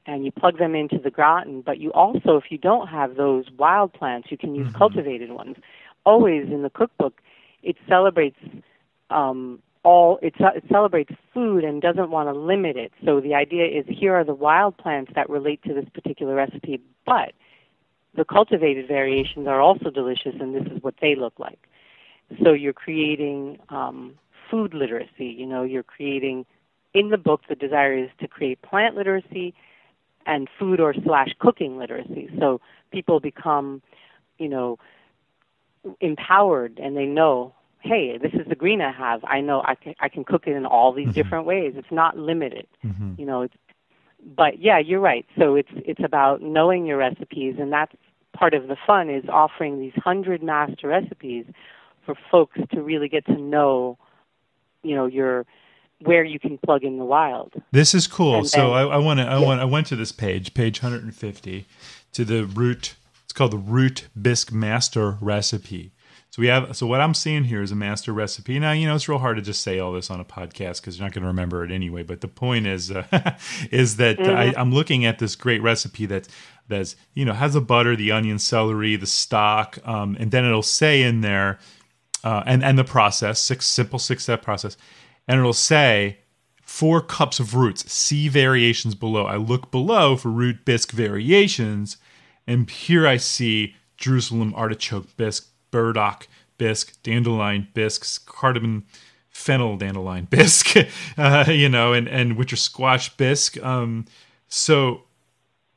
and 0.06 0.24
you 0.24 0.32
plug 0.32 0.58
them 0.58 0.74
into 0.74 0.98
the 0.98 1.10
gratin. 1.10 1.62
But 1.62 1.78
you 1.78 1.90
also, 1.92 2.36
if 2.36 2.44
you 2.50 2.58
don't 2.58 2.88
have 2.88 3.16
those 3.16 3.44
wild 3.56 3.92
plants, 3.92 4.28
you 4.30 4.38
can 4.38 4.54
use 4.54 4.68
mm-hmm. 4.68 4.78
cultivated 4.78 5.30
ones. 5.30 5.56
Always 6.04 6.46
in 6.48 6.62
the 6.62 6.70
cookbook, 6.70 7.20
it 7.62 7.76
celebrates 7.88 8.38
um, 9.10 9.60
all 9.84 10.18
it, 10.22 10.34
it 10.38 10.64
celebrates 10.70 11.12
food 11.34 11.64
and 11.64 11.82
doesn't 11.82 12.10
want 12.10 12.28
to 12.28 12.38
limit 12.38 12.76
it. 12.76 12.92
So 13.04 13.20
the 13.20 13.34
idea 13.34 13.66
is 13.66 13.84
here 13.88 14.14
are 14.14 14.24
the 14.24 14.34
wild 14.34 14.76
plants 14.76 15.12
that 15.14 15.28
relate 15.28 15.62
to 15.64 15.74
this 15.74 15.86
particular 15.92 16.34
recipe, 16.34 16.80
but 17.04 17.32
the 18.14 18.24
cultivated 18.24 18.86
variations 18.86 19.46
are 19.46 19.60
also 19.60 19.90
delicious, 19.90 20.34
and 20.38 20.54
this 20.54 20.70
is 20.72 20.82
what 20.82 20.94
they 21.00 21.14
look 21.14 21.38
like. 21.38 21.58
So 22.42 22.52
you're 22.52 22.72
creating 22.72 23.58
um, 23.68 24.14
food 24.50 24.74
literacy. 24.74 25.26
You 25.26 25.46
know, 25.46 25.62
you're 25.62 25.82
creating 25.82 26.46
in 26.94 27.10
the 27.10 27.18
book. 27.18 27.42
The 27.48 27.54
desire 27.54 27.96
is 27.96 28.10
to 28.20 28.28
create 28.28 28.60
plant 28.62 28.96
literacy 28.96 29.54
and 30.26 30.48
food 30.58 30.80
or 30.80 30.94
slash 31.04 31.28
cooking 31.38 31.78
literacy. 31.78 32.30
So 32.38 32.60
people 32.90 33.20
become, 33.20 33.82
you 34.38 34.48
know, 34.48 34.78
empowered 36.00 36.78
and 36.78 36.96
they 36.96 37.06
know, 37.06 37.54
hey, 37.80 38.18
this 38.18 38.32
is 38.34 38.46
the 38.48 38.54
green 38.54 38.80
I 38.80 38.92
have. 38.92 39.24
I 39.24 39.40
know 39.40 39.62
I 39.64 39.74
can 39.74 39.94
I 40.00 40.08
can 40.08 40.24
cook 40.24 40.44
it 40.46 40.52
in 40.52 40.66
all 40.66 40.92
these 40.92 41.06
mm-hmm. 41.06 41.14
different 41.14 41.46
ways. 41.46 41.74
It's 41.76 41.90
not 41.90 42.16
limited. 42.16 42.66
Mm-hmm. 42.84 43.14
You 43.18 43.26
know, 43.26 43.42
it's 43.42 43.54
but 44.24 44.60
yeah, 44.60 44.78
you're 44.78 45.00
right. 45.00 45.26
So 45.38 45.56
it's 45.56 45.72
it's 45.74 46.02
about 46.04 46.42
knowing 46.42 46.86
your 46.86 46.98
recipes 46.98 47.56
and 47.58 47.72
that's 47.72 47.94
part 48.32 48.54
of 48.54 48.68
the 48.68 48.76
fun 48.86 49.10
is 49.10 49.24
offering 49.28 49.80
these 49.80 49.92
hundred 49.96 50.42
master 50.42 50.88
recipes 50.88 51.46
for 52.04 52.14
folks 52.30 52.58
to 52.72 52.82
really 52.82 53.08
get 53.08 53.24
to 53.26 53.36
know, 53.36 53.98
you 54.82 54.94
know, 54.94 55.06
your 55.06 55.46
where 56.04 56.24
you 56.24 56.38
can 56.38 56.58
plug 56.58 56.84
in 56.84 56.98
the 56.98 57.04
wild. 57.04 57.52
This 57.70 57.94
is 57.94 58.06
cool. 58.06 58.38
And 58.38 58.48
so 58.48 58.58
then, 58.58 58.70
I, 58.70 58.80
I 58.80 58.96
want 58.98 59.20
to. 59.20 59.26
I 59.26 59.38
yeah. 59.38 59.46
want. 59.46 59.60
I 59.60 59.64
went 59.64 59.86
to 59.88 59.96
this 59.96 60.12
page, 60.12 60.54
page 60.54 60.82
150, 60.82 61.66
to 62.12 62.24
the 62.24 62.44
root. 62.44 62.94
It's 63.24 63.32
called 63.32 63.52
the 63.52 63.58
Root 63.58 64.08
Bisque 64.20 64.52
Master 64.52 65.16
Recipe. 65.20 65.92
So 66.32 66.40
we 66.40 66.48
have. 66.48 66.74
So 66.74 66.86
what 66.86 67.02
I'm 67.02 67.12
seeing 67.12 67.44
here 67.44 67.60
is 67.60 67.72
a 67.72 67.76
master 67.76 68.12
recipe. 68.12 68.58
Now 68.58 68.72
you 68.72 68.88
know 68.88 68.94
it's 68.94 69.06
real 69.06 69.18
hard 69.18 69.36
to 69.36 69.42
just 69.42 69.60
say 69.60 69.78
all 69.78 69.92
this 69.92 70.10
on 70.10 70.18
a 70.18 70.24
podcast 70.24 70.80
because 70.80 70.98
you're 70.98 71.06
not 71.06 71.12
going 71.12 71.22
to 71.22 71.28
remember 71.28 71.62
it 71.62 71.70
anyway. 71.70 72.02
But 72.02 72.22
the 72.22 72.28
point 72.28 72.66
is, 72.66 72.90
uh, 72.90 73.36
is 73.70 73.96
that 73.96 74.18
mm-hmm. 74.18 74.30
I, 74.30 74.54
I'm 74.56 74.72
looking 74.72 75.04
at 75.04 75.18
this 75.18 75.36
great 75.36 75.60
recipe 75.60 76.06
that 76.06 76.28
that's 76.68 76.96
you 77.12 77.26
know 77.26 77.34
has 77.34 77.52
the 77.52 77.60
butter, 77.60 77.96
the 77.96 78.12
onion, 78.12 78.38
celery, 78.38 78.96
the 78.96 79.06
stock, 79.06 79.78
um, 79.86 80.16
and 80.18 80.30
then 80.30 80.46
it'll 80.46 80.62
say 80.62 81.02
in 81.02 81.20
there, 81.20 81.58
uh, 82.24 82.42
and 82.46 82.64
and 82.64 82.78
the 82.78 82.84
process 82.84 83.38
six 83.38 83.66
simple 83.66 83.98
six 83.98 84.22
step 84.22 84.40
process 84.40 84.78
and 85.26 85.38
it'll 85.38 85.52
say 85.52 86.18
four 86.62 87.00
cups 87.00 87.38
of 87.38 87.54
roots. 87.54 87.90
See 87.92 88.28
variations 88.28 88.94
below. 88.94 89.26
I 89.26 89.36
look 89.36 89.70
below 89.70 90.16
for 90.16 90.30
root 90.30 90.64
bisque 90.64 90.92
variations, 90.92 91.96
and 92.46 92.68
here 92.68 93.06
I 93.06 93.18
see 93.18 93.76
Jerusalem 93.96 94.54
artichoke 94.56 95.16
bisque, 95.16 95.48
burdock 95.70 96.26
bisque, 96.58 97.02
dandelion 97.02 97.68
bisques, 97.74 98.18
cardamom 98.18 98.84
fennel 99.30 99.76
dandelion 99.76 100.26
bisque, 100.30 100.76
uh, 101.18 101.44
you 101.48 101.68
know, 101.68 101.92
and, 101.92 102.08
and 102.08 102.36
winter 102.36 102.56
squash 102.56 103.14
bisque. 103.16 103.62
Um, 103.62 104.06
so 104.48 105.02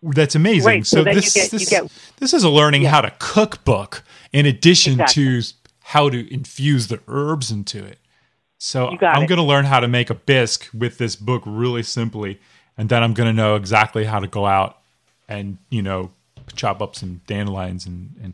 that's 0.02 0.36
amazing. 0.36 0.66
Right, 0.66 0.86
so, 0.86 1.04
so 1.04 1.04
this 1.04 1.34
get, 1.34 1.52
this, 1.52 1.70
get, 1.70 1.91
this 2.18 2.34
is 2.34 2.43
a 2.43 2.50
learning 2.50 2.84
yeah. 2.84 2.89
how 2.89 3.02
to 3.02 3.14
cook 3.20 3.64
book 3.64 4.04
in 4.32 4.46
addition 4.46 4.93
exactly. 4.93 5.41
to 5.41 5.41
how 5.82 6.10
to 6.10 6.34
infuse 6.34 6.88
the 6.88 7.00
herbs 7.08 7.52
into 7.52 7.84
it. 7.84 8.00
So 8.58 8.88
I'm 8.88 9.26
going 9.26 9.38
to 9.38 9.43
learn 9.43 9.66
how 9.66 9.80
to 9.80 9.88
make 9.88 10.10
a 10.10 10.16
bisque 10.16 10.70
with 10.74 10.97
this 10.97 11.16
book 11.16 11.43
really 11.45 11.84
simply, 11.84 12.39
and 12.78 12.89
then 12.89 13.03
I'm 13.03 13.14
going 13.14 13.28
to 13.28 13.34
know 13.34 13.56
exactly 13.56 14.06
how 14.06 14.20
to 14.20 14.28
go 14.28 14.45
out 14.45 14.78
and 15.28 15.58
you 15.70 15.82
know 15.82 16.12
chop 16.56 16.82
up 16.82 16.95
some 16.95 17.22
dandelions 17.28 17.86
and 17.86 18.16
and. 18.22 18.34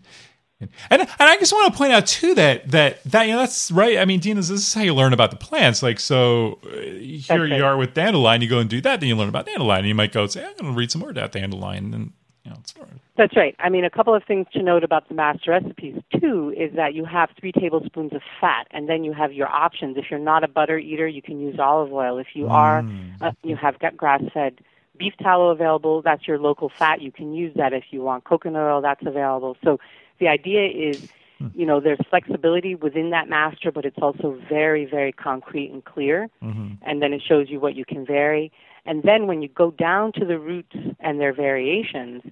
And, 0.61 0.69
and, 0.91 1.01
and 1.01 1.09
I 1.17 1.38
just 1.38 1.51
want 1.51 1.74
to 1.74 1.76
point 1.76 1.91
out 1.91 2.05
too 2.05 2.36
that 2.36 2.69
that 2.69 3.03
that 3.05 3.24
you 3.24 3.34
know 3.34 3.39
that's 3.39 3.72
right. 3.72 3.97
I 3.97 4.05
mean, 4.05 4.19
Dina, 4.19 4.41
this 4.41 4.51
is 4.51 4.72
how 4.76 4.84
you 4.84 4.93
learn 4.93 5.11
about 5.11 5.32
the 5.32 5.36
plants. 5.36 5.82
Like, 5.82 5.99
so 5.99 6.59
uh, 6.63 6.82
here 6.82 7.47
you 7.47 7.65
are 7.65 7.76
with 7.76 7.95
dandelion, 7.95 8.43
you 8.43 8.47
go 8.47 8.59
and 8.59 8.69
do 8.69 8.80
that, 8.82 8.99
then 8.99 9.09
you 9.09 9.15
learn 9.15 9.28
about 9.28 9.47
dandelion. 9.47 9.80
And 9.80 9.88
you 9.88 9.95
might 9.95 10.11
go 10.11 10.28
say, 10.28 10.45
I'm 10.45 10.53
going 10.57 10.72
to 10.72 10.78
read 10.78 10.91
some 10.91 11.01
more 11.01 11.09
about 11.09 11.32
dandelion, 11.32 11.95
and 11.95 12.13
you 12.43 12.51
know, 12.51 12.87
that's 13.17 13.35
right. 13.35 13.55
I 13.59 13.69
mean, 13.69 13.85
a 13.85 13.89
couple 13.89 14.15
of 14.15 14.23
things 14.23 14.47
to 14.53 14.63
note 14.63 14.83
about 14.83 15.07
the 15.07 15.13
master 15.13 15.51
recipes 15.51 16.01
too 16.19 16.53
is 16.57 16.75
that 16.75 16.93
you 16.93 17.05
have 17.05 17.29
three 17.39 17.51
tablespoons 17.51 18.13
of 18.13 18.21
fat, 18.39 18.67
and 18.71 18.89
then 18.89 19.03
you 19.03 19.13
have 19.13 19.31
your 19.31 19.47
options. 19.47 19.97
If 19.97 20.05
you're 20.09 20.19
not 20.19 20.43
a 20.43 20.47
butter 20.47 20.77
eater, 20.77 21.07
you 21.07 21.21
can 21.21 21.39
use 21.39 21.59
olive 21.59 21.93
oil. 21.93 22.17
If 22.17 22.27
you 22.33 22.45
mm. 22.45 22.51
are, 22.51 22.83
uh, 23.21 23.31
you 23.43 23.55
have 23.55 23.77
got 23.79 23.95
grass-fed 23.95 24.59
beef 24.97 25.13
tallow 25.21 25.49
available. 25.49 26.01
That's 26.01 26.27
your 26.27 26.39
local 26.39 26.69
fat. 26.69 27.01
You 27.01 27.11
can 27.11 27.33
use 27.33 27.53
that 27.55 27.73
if 27.73 27.85
you 27.91 28.01
want 28.01 28.23
coconut 28.23 28.61
oil. 28.61 28.81
That's 28.81 29.05
available. 29.05 29.57
So 29.63 29.79
the 30.19 30.27
idea 30.27 30.67
is, 30.67 31.09
hmm. 31.39 31.47
you 31.55 31.65
know, 31.65 31.79
there's 31.79 31.99
flexibility 32.09 32.75
within 32.75 33.09
that 33.09 33.27
master, 33.27 33.71
but 33.71 33.85
it's 33.85 33.97
also 33.99 34.39
very, 34.47 34.85
very 34.85 35.11
concrete 35.11 35.71
and 35.71 35.83
clear. 35.83 36.29
Mm-hmm. 36.43 36.73
And 36.83 37.01
then 37.01 37.13
it 37.13 37.21
shows 37.27 37.49
you 37.49 37.59
what 37.59 37.75
you 37.75 37.85
can 37.85 38.05
vary. 38.05 38.51
And 38.86 39.03
then 39.03 39.27
when 39.27 39.41
you 39.41 39.49
go 39.49 39.71
down 39.71 40.11
to 40.13 40.25
the 40.25 40.39
roots 40.39 40.75
and 40.99 41.19
their 41.19 41.34
variations, 41.34 42.23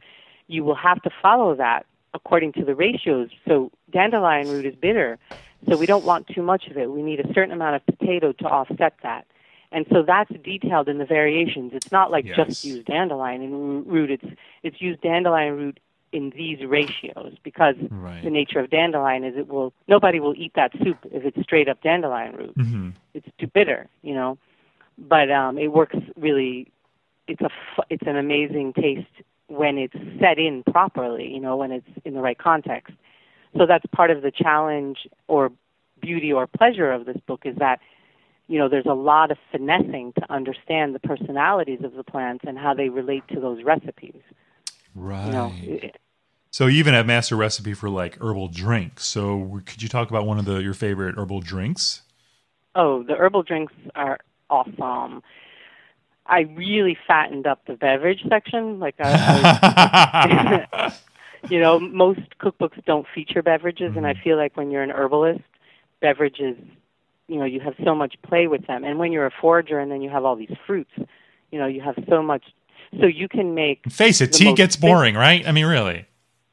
you 0.48 0.64
will 0.64 0.76
have 0.76 1.02
to 1.04 1.10
follow 1.22 1.56
that 1.56 1.86
according 2.14 2.54
to 2.54 2.66
the 2.66 2.76
ratios. 2.76 3.30
So 3.48 3.72
dandelion 3.92 4.50
root 4.50 4.66
is 4.66 4.76
bitter, 4.76 5.20
so 5.68 5.78
we 5.78 5.86
don't 5.86 6.06
want 6.06 6.28
too 6.28 6.42
much 6.42 6.68
of 6.68 6.78
it. 6.78 6.90
We 6.90 7.04
need 7.04 7.20
a 7.20 7.34
certain 7.34 7.52
amount 7.52 7.76
of 7.76 7.86
potato 7.86 8.32
to 8.34 8.46
offset 8.46 8.94
that. 9.04 9.26
And 9.72 9.86
so 9.92 10.02
that's 10.02 10.32
detailed 10.44 10.90
in 10.90 10.98
the 10.98 11.06
variations. 11.06 11.74
It's 11.74 11.92
not 11.92 12.10
like 12.10 12.26
yes. 12.26 12.36
just 12.36 12.66
use 12.66 12.84
dandelion 12.86 13.86
root. 13.86 14.10
It's 14.10 14.26
it's 14.64 14.82
use 14.82 14.98
dandelion 15.02 15.56
root 15.56 15.80
in 16.12 16.32
these 16.32 16.66
ratios 16.66 17.36
because 17.44 17.76
right. 17.92 18.24
the 18.24 18.32
nature 18.32 18.60
of 18.60 18.72
dandelion 18.72 19.24
is 19.24 19.38
it 19.38 19.48
will 19.48 19.74
nobody 19.88 20.20
will 20.20 20.34
eat 20.36 20.54
that 20.56 20.72
soup 20.84 20.98
if 21.12 21.24
it's 21.24 21.40
straight 21.44 21.70
up 21.70 21.82
dandelion 21.84 22.36
root. 22.36 22.58
Mm-hmm. 22.58 22.90
It's 23.14 23.28
too 23.40 23.48
bitter, 23.48 23.88
you 24.02 24.16
know. 24.16 24.40
But 25.08 25.32
um, 25.32 25.58
it 25.58 25.72
works 25.72 25.96
really. 26.16 26.72
It's 27.28 27.42
a 27.42 27.50
it's 27.90 28.06
an 28.08 28.18
amazing 28.18 28.74
taste 28.74 29.08
when 29.48 29.78
it's 29.78 29.96
set 30.20 30.38
in 30.38 30.64
properly, 30.64 31.28
you 31.28 31.40
know, 31.40 31.58
when 31.58 31.72
it's 31.72 31.88
in 32.06 32.14
the 32.14 32.22
right 32.22 32.38
context. 32.38 32.94
So 33.58 33.66
that's 33.66 33.86
part 33.92 34.12
of 34.12 34.22
the 34.22 34.32
challenge 34.32 35.08
or 35.28 35.52
beauty 36.02 36.32
or 36.32 36.48
pleasure 36.48 36.92
of 36.92 37.06
this 37.06 37.18
book 37.28 37.42
is 37.46 37.56
that, 37.58 37.80
you 38.48 38.60
know, 38.60 38.70
there's 38.70 38.86
a 38.86 38.94
lot 38.94 39.32
of 39.32 39.38
finessing 39.52 40.14
to 40.14 40.32
understand 40.32 40.94
the 40.94 41.00
personalities 41.00 41.80
of 41.84 41.94
the 41.94 42.04
plants 42.04 42.46
and 42.48 42.58
how 42.58 42.74
they 42.74 42.90
relate 42.90 43.24
to 43.30 43.40
those 43.40 43.64
recipes. 43.64 44.22
Right. 44.96 45.26
You 45.26 45.32
know, 45.32 45.90
so 46.52 46.66
you 46.66 46.80
even 46.80 46.94
have 46.94 47.06
master 47.06 47.36
recipe 47.36 47.74
for 47.74 47.90
like 47.90 48.18
herbal 48.22 48.50
drinks. 48.50 49.06
So 49.06 49.62
could 49.66 49.82
you 49.82 49.90
talk 49.90 50.10
about 50.10 50.26
one 50.26 50.40
of 50.40 50.46
the 50.46 50.58
your 50.58 50.74
favorite 50.74 51.16
herbal 51.18 51.42
drinks? 51.42 52.02
Oh, 52.76 53.04
the 53.04 53.16
herbal 53.16 53.44
drinks 53.44 53.74
are 53.96 54.20
awesome. 54.50 55.24
I 56.26 56.42
really 56.42 56.98
fattened 57.08 57.48
up 57.48 57.66
the 57.66 57.74
beverage 57.74 58.24
section. 58.30 58.80
Like 58.80 58.96
I, 59.00 59.12
I 60.14 60.94
you 61.50 61.60
know, 61.60 61.80
most 61.80 62.22
cookbooks 62.40 62.84
don't 62.86 63.08
feature 63.14 63.42
beverages, 63.42 63.94
and 63.96 64.06
I 64.06 64.14
mm-hmm. 64.14 64.24
feel 64.24 64.38
like 64.38 64.56
when 64.58 64.72
you're 64.72 64.84
an 64.84 64.92
herbalist, 64.92 65.42
beverages, 66.02 66.58
you 67.28 67.38
know, 67.38 67.46
you 67.46 67.60
have 67.60 67.76
so 67.84 67.96
much 67.96 68.16
play 68.24 68.48
with 68.48 68.68
them. 68.68 68.84
And 68.84 69.00
when 69.00 69.12
you're 69.12 69.26
a 69.26 69.32
forager, 69.42 69.80
and 69.80 69.92
then 69.92 70.02
you 70.02 70.10
have 70.10 70.26
all 70.26 70.36
these 70.36 70.56
fruits, 70.66 70.92
you 71.52 71.60
know, 71.60 71.68
you 71.68 71.82
have 71.82 71.96
so 72.10 72.22
much. 72.22 72.44
So 73.00 73.06
you 73.06 73.28
can 73.28 73.54
make. 73.54 73.90
Face 73.92 74.20
it, 74.20 74.34
tea 74.34 74.54
gets 74.54 74.76
boring, 74.76 75.16
right? 75.16 75.48
I 75.48 75.52
mean, 75.52 75.66
really. 75.66 76.06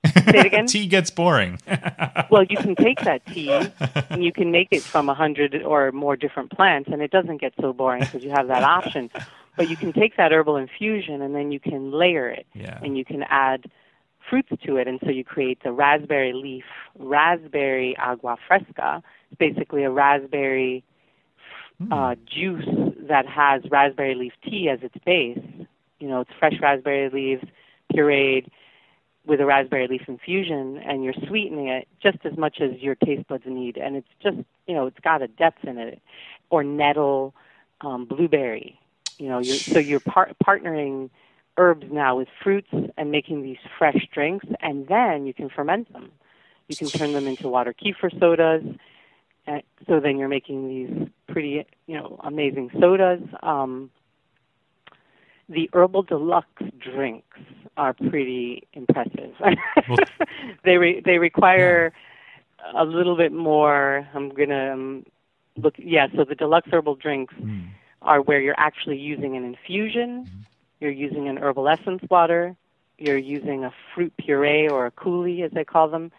Say 0.07 0.39
it 0.39 0.47
again. 0.47 0.67
tea 0.67 0.87
gets 0.87 1.11
boring. 1.11 1.59
well, 2.31 2.45
you 2.45 2.57
can 2.57 2.75
take 2.75 3.01
that 3.01 3.25
tea 3.27 3.53
and 4.11 4.25
you 4.25 4.33
can 4.33 4.51
make 4.51 4.69
it 4.71 4.83
from 4.83 5.09
a 5.09 5.15
hundred 5.15 5.63
or 5.63 5.93
more 5.93 6.17
different 6.17 6.51
plants, 6.51 6.89
and 6.93 7.03
it 7.03 7.11
doesn't 7.11 7.41
get 7.41 7.53
so 7.61 7.73
boring 7.73 8.03
because 8.03 8.23
you 8.23 8.31
have 8.31 8.49
that 8.49 8.63
option. 8.63 9.11
But 9.57 9.71
you 9.71 9.77
can 9.77 9.93
take 9.93 10.17
that 10.17 10.33
herbal 10.33 10.57
infusion 10.57 11.23
and 11.23 11.35
then 11.35 11.51
you 11.51 11.61
can 11.61 11.91
layer 11.91 12.29
it, 12.29 12.47
yeah. 12.55 12.79
and 12.83 12.97
you 12.99 13.05
can 13.05 13.23
add 13.25 13.71
fruits 14.29 14.51
to 14.65 14.77
it, 14.77 14.89
and 14.89 14.99
so 15.05 15.11
you 15.11 15.25
create 15.25 15.63
the 15.63 15.73
raspberry 15.73 16.33
leaf 16.33 16.65
raspberry 16.99 17.97
agua 17.97 18.37
fresca. 18.47 19.03
It's 19.31 19.39
basically 19.39 19.85
a 19.85 19.91
raspberry 19.91 20.85
mm. 21.83 21.93
uh, 21.93 22.17
juice 22.27 22.69
that 23.09 23.27
has 23.27 23.63
raspberry 23.71 24.15
leaf 24.15 24.33
tea 24.45 24.69
as 24.69 24.81
its 24.83 24.97
base. 25.05 25.39
You 26.01 26.09
know, 26.09 26.21
it's 26.21 26.31
fresh 26.39 26.61
raspberry 26.61 27.09
leaves 27.11 27.45
pureed 27.95 28.49
with 29.27 29.41
a 29.41 29.47
raspberry 29.47 29.89
leaf 29.89 30.03
infusion 30.09 30.79
and 30.79 31.05
you're 31.05 31.15
sweetening 31.27 31.69
it 31.69 31.89
just 32.01 32.19
as 32.25 32.37
much 32.37 32.61
as 32.61 32.81
your 32.81 32.95
taste 32.95 33.27
buds 33.29 33.45
need. 33.47 33.77
And 33.77 33.97
it's 33.97 34.09
just 34.23 34.39
you 34.67 34.75
know 34.75 34.87
it's 34.87 35.01
got 35.01 35.23
a 35.23 35.29
depth 35.29 35.65
in 35.65 35.79
it. 35.79 36.01
Or 36.49 36.63
nettle 36.63 37.35
um, 37.81 38.05
blueberry 38.05 38.79
you 39.19 39.29
know 39.29 39.39
you're, 39.39 39.57
so 39.57 39.79
you're 39.79 40.01
par- 40.01 40.31
partnering 40.45 41.11
herbs 41.57 41.87
now 41.91 42.17
with 42.17 42.29
fruits 42.43 42.69
and 42.97 43.11
making 43.11 43.43
these 43.43 43.59
fresh 43.79 44.07
drinks 44.13 44.47
and 44.61 44.87
then 44.89 45.27
you 45.27 45.35
can 45.35 45.49
ferment 45.49 45.93
them. 45.93 46.11
You 46.69 46.77
can 46.77 46.89
turn 46.89 47.13
them 47.13 47.27
into 47.27 47.49
water 47.49 47.75
kefir 47.75 48.19
sodas 48.19 48.65
and 49.47 49.63
so 49.89 50.01
then 50.01 50.19
you're 50.19 50.29
making 50.29 50.69
these 50.69 51.09
pretty 51.29 51.67
you 51.87 51.97
know 51.97 52.21
amazing 52.25 52.71
sodas 52.79 53.23
um, 53.43 53.91
the 55.49 55.71
herbal 55.73 56.03
deluxe 56.03 56.63
drinks 56.79 57.39
are 57.77 57.93
pretty 57.93 58.67
impressive. 58.73 59.33
Well, 59.41 59.99
they 60.65 60.77
re- 60.77 61.03
they 61.05 61.19
require 61.19 61.93
yeah. 62.59 62.83
a 62.83 62.85
little 62.85 63.17
bit 63.17 63.33
more. 63.33 64.09
I'm 64.15 64.31
gonna 64.31 64.73
um, 64.73 65.07
look, 65.57 65.75
yeah. 65.79 66.09
So 66.17 66.25
the 66.25 66.35
deluxe 66.35 66.69
herbal 66.73 66.97
drinks 66.97 67.35
mm. 67.35 67.69
are 68.03 68.21
where 68.21 68.41
you're 68.41 68.59
actually 68.59 68.99
using 68.99 69.37
an 69.37 69.45
infusion, 69.45 70.25
mm. 70.25 70.45
you're 70.81 70.91
using 70.91 71.29
an 71.29 71.39
herbal 71.39 71.69
essence 71.69 72.03
water, 72.11 72.57
you're 72.99 73.19
using 73.19 73.65
a 73.65 73.73
fruit 73.95 74.13
puree 74.19 74.69
or 74.69 74.87
a 74.87 74.91
coulis, 74.91 75.45
as 75.45 75.53
they 75.53 75.65
call 75.65 75.89
them, 75.89 76.11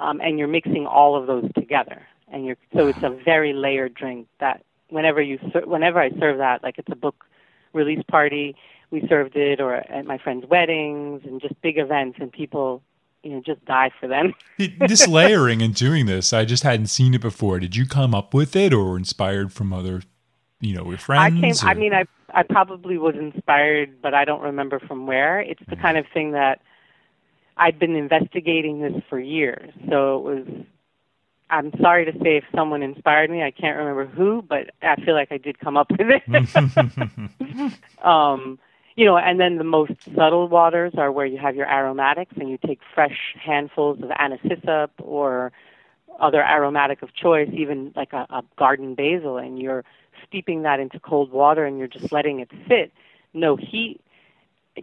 um, 0.00 0.20
and 0.20 0.38
you're 0.38 0.48
mixing 0.48 0.86
all 0.86 1.16
of 1.16 1.26
those 1.26 1.50
together. 1.54 2.02
And 2.32 2.44
you're 2.44 2.56
so 2.74 2.86
it's 2.86 3.02
a 3.02 3.10
very 3.10 3.52
layered 3.52 3.94
drink 3.94 4.28
that 4.38 4.64
whenever 4.88 5.20
you 5.20 5.38
ser- 5.52 5.66
whenever 5.66 6.00
I 6.00 6.10
serve 6.18 6.38
that, 6.38 6.62
like 6.62 6.78
it's 6.78 6.90
a 6.90 6.96
book 6.96 7.24
release 7.72 8.02
party, 8.08 8.56
we 8.90 9.06
served 9.08 9.36
it, 9.36 9.60
or 9.60 9.74
at 9.74 10.04
my 10.04 10.18
friends' 10.18 10.46
weddings 10.48 11.22
and 11.24 11.40
just 11.40 11.60
big 11.62 11.78
events, 11.78 12.18
and 12.20 12.32
people 12.32 12.82
you 13.22 13.32
know 13.32 13.42
just 13.44 13.64
die 13.64 13.90
for 14.00 14.08
them. 14.08 14.34
this 14.80 15.06
layering 15.06 15.62
and 15.62 15.74
doing 15.74 16.06
this, 16.06 16.32
I 16.32 16.44
just 16.44 16.62
hadn't 16.62 16.86
seen 16.86 17.14
it 17.14 17.20
before. 17.20 17.58
Did 17.60 17.76
you 17.76 17.86
come 17.86 18.14
up 18.14 18.34
with 18.34 18.56
it, 18.56 18.72
or 18.72 18.96
inspired 18.96 19.52
from 19.52 19.72
other, 19.72 20.02
you 20.60 20.74
know, 20.74 20.88
your 20.88 20.98
friends? 20.98 21.36
I 21.36 21.40
came. 21.40 21.54
Or? 21.68 21.70
I 21.70 21.74
mean, 21.74 21.94
I 21.94 22.04
I 22.34 22.42
probably 22.42 22.98
was 22.98 23.14
inspired, 23.16 24.00
but 24.02 24.14
I 24.14 24.24
don't 24.24 24.42
remember 24.42 24.80
from 24.80 25.06
where. 25.06 25.40
It's 25.40 25.62
the 25.68 25.76
mm. 25.76 25.82
kind 25.82 25.98
of 25.98 26.06
thing 26.12 26.32
that 26.32 26.60
I'd 27.56 27.78
been 27.78 27.96
investigating 27.96 28.80
this 28.80 29.02
for 29.08 29.18
years. 29.18 29.70
So 29.88 30.16
it 30.16 30.22
was 30.22 30.46
I'm 31.50 31.72
sorry 31.80 32.04
to 32.04 32.12
say 32.22 32.36
if 32.36 32.44
someone 32.54 32.82
inspired 32.82 33.30
me, 33.30 33.42
I 33.42 33.50
can't 33.50 33.76
remember 33.76 34.06
who, 34.06 34.42
but 34.42 34.70
I 34.82 34.96
feel 34.96 35.14
like 35.14 35.32
I 35.32 35.36
did 35.36 35.58
come 35.58 35.76
up 35.76 35.90
with 35.90 36.08
it. 36.08 36.22
um, 38.04 38.58
you 38.96 39.04
know, 39.04 39.16
and 39.16 39.40
then 39.40 39.58
the 39.58 39.64
most 39.64 39.92
subtle 40.14 40.48
waters 40.48 40.92
are 40.96 41.10
where 41.10 41.26
you 41.26 41.38
have 41.38 41.56
your 41.56 41.66
aromatics 41.66 42.32
and 42.36 42.48
you 42.48 42.58
take 42.64 42.80
fresh 42.94 43.34
handfuls 43.42 44.00
of 44.02 44.10
anise 44.18 44.40
hyssop 44.42 44.92
or 44.98 45.52
other 46.20 46.42
aromatic 46.42 47.02
of 47.02 47.14
choice, 47.14 47.48
even 47.52 47.92
like 47.96 48.12
a, 48.12 48.26
a 48.30 48.42
garden 48.56 48.94
basil, 48.94 49.36
and 49.38 49.58
you're 49.58 49.84
steeping 50.26 50.62
that 50.62 50.78
into 50.80 51.00
cold 51.00 51.32
water 51.32 51.64
and 51.64 51.78
you're 51.78 51.88
just 51.88 52.12
letting 52.12 52.40
it 52.40 52.50
sit. 52.68 52.92
No 53.32 53.56
heat, 53.56 54.00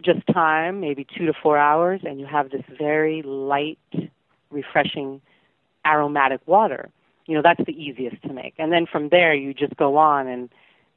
just 0.02 0.26
time, 0.26 0.80
maybe 0.80 1.06
two 1.16 1.26
to 1.26 1.32
four 1.32 1.56
hours, 1.56 2.00
and 2.04 2.20
you 2.20 2.26
have 2.26 2.50
this 2.50 2.64
very 2.78 3.22
light, 3.22 3.78
refreshing 4.50 5.20
aromatic 5.88 6.40
water. 6.46 6.90
You 7.26 7.34
know, 7.34 7.42
that's 7.42 7.64
the 7.64 7.72
easiest 7.72 8.22
to 8.22 8.32
make. 8.32 8.54
And 8.58 8.72
then 8.72 8.86
from 8.86 9.08
there, 9.10 9.34
you 9.34 9.54
just 9.54 9.76
go 9.76 9.96
on 9.96 10.26
and 10.26 10.48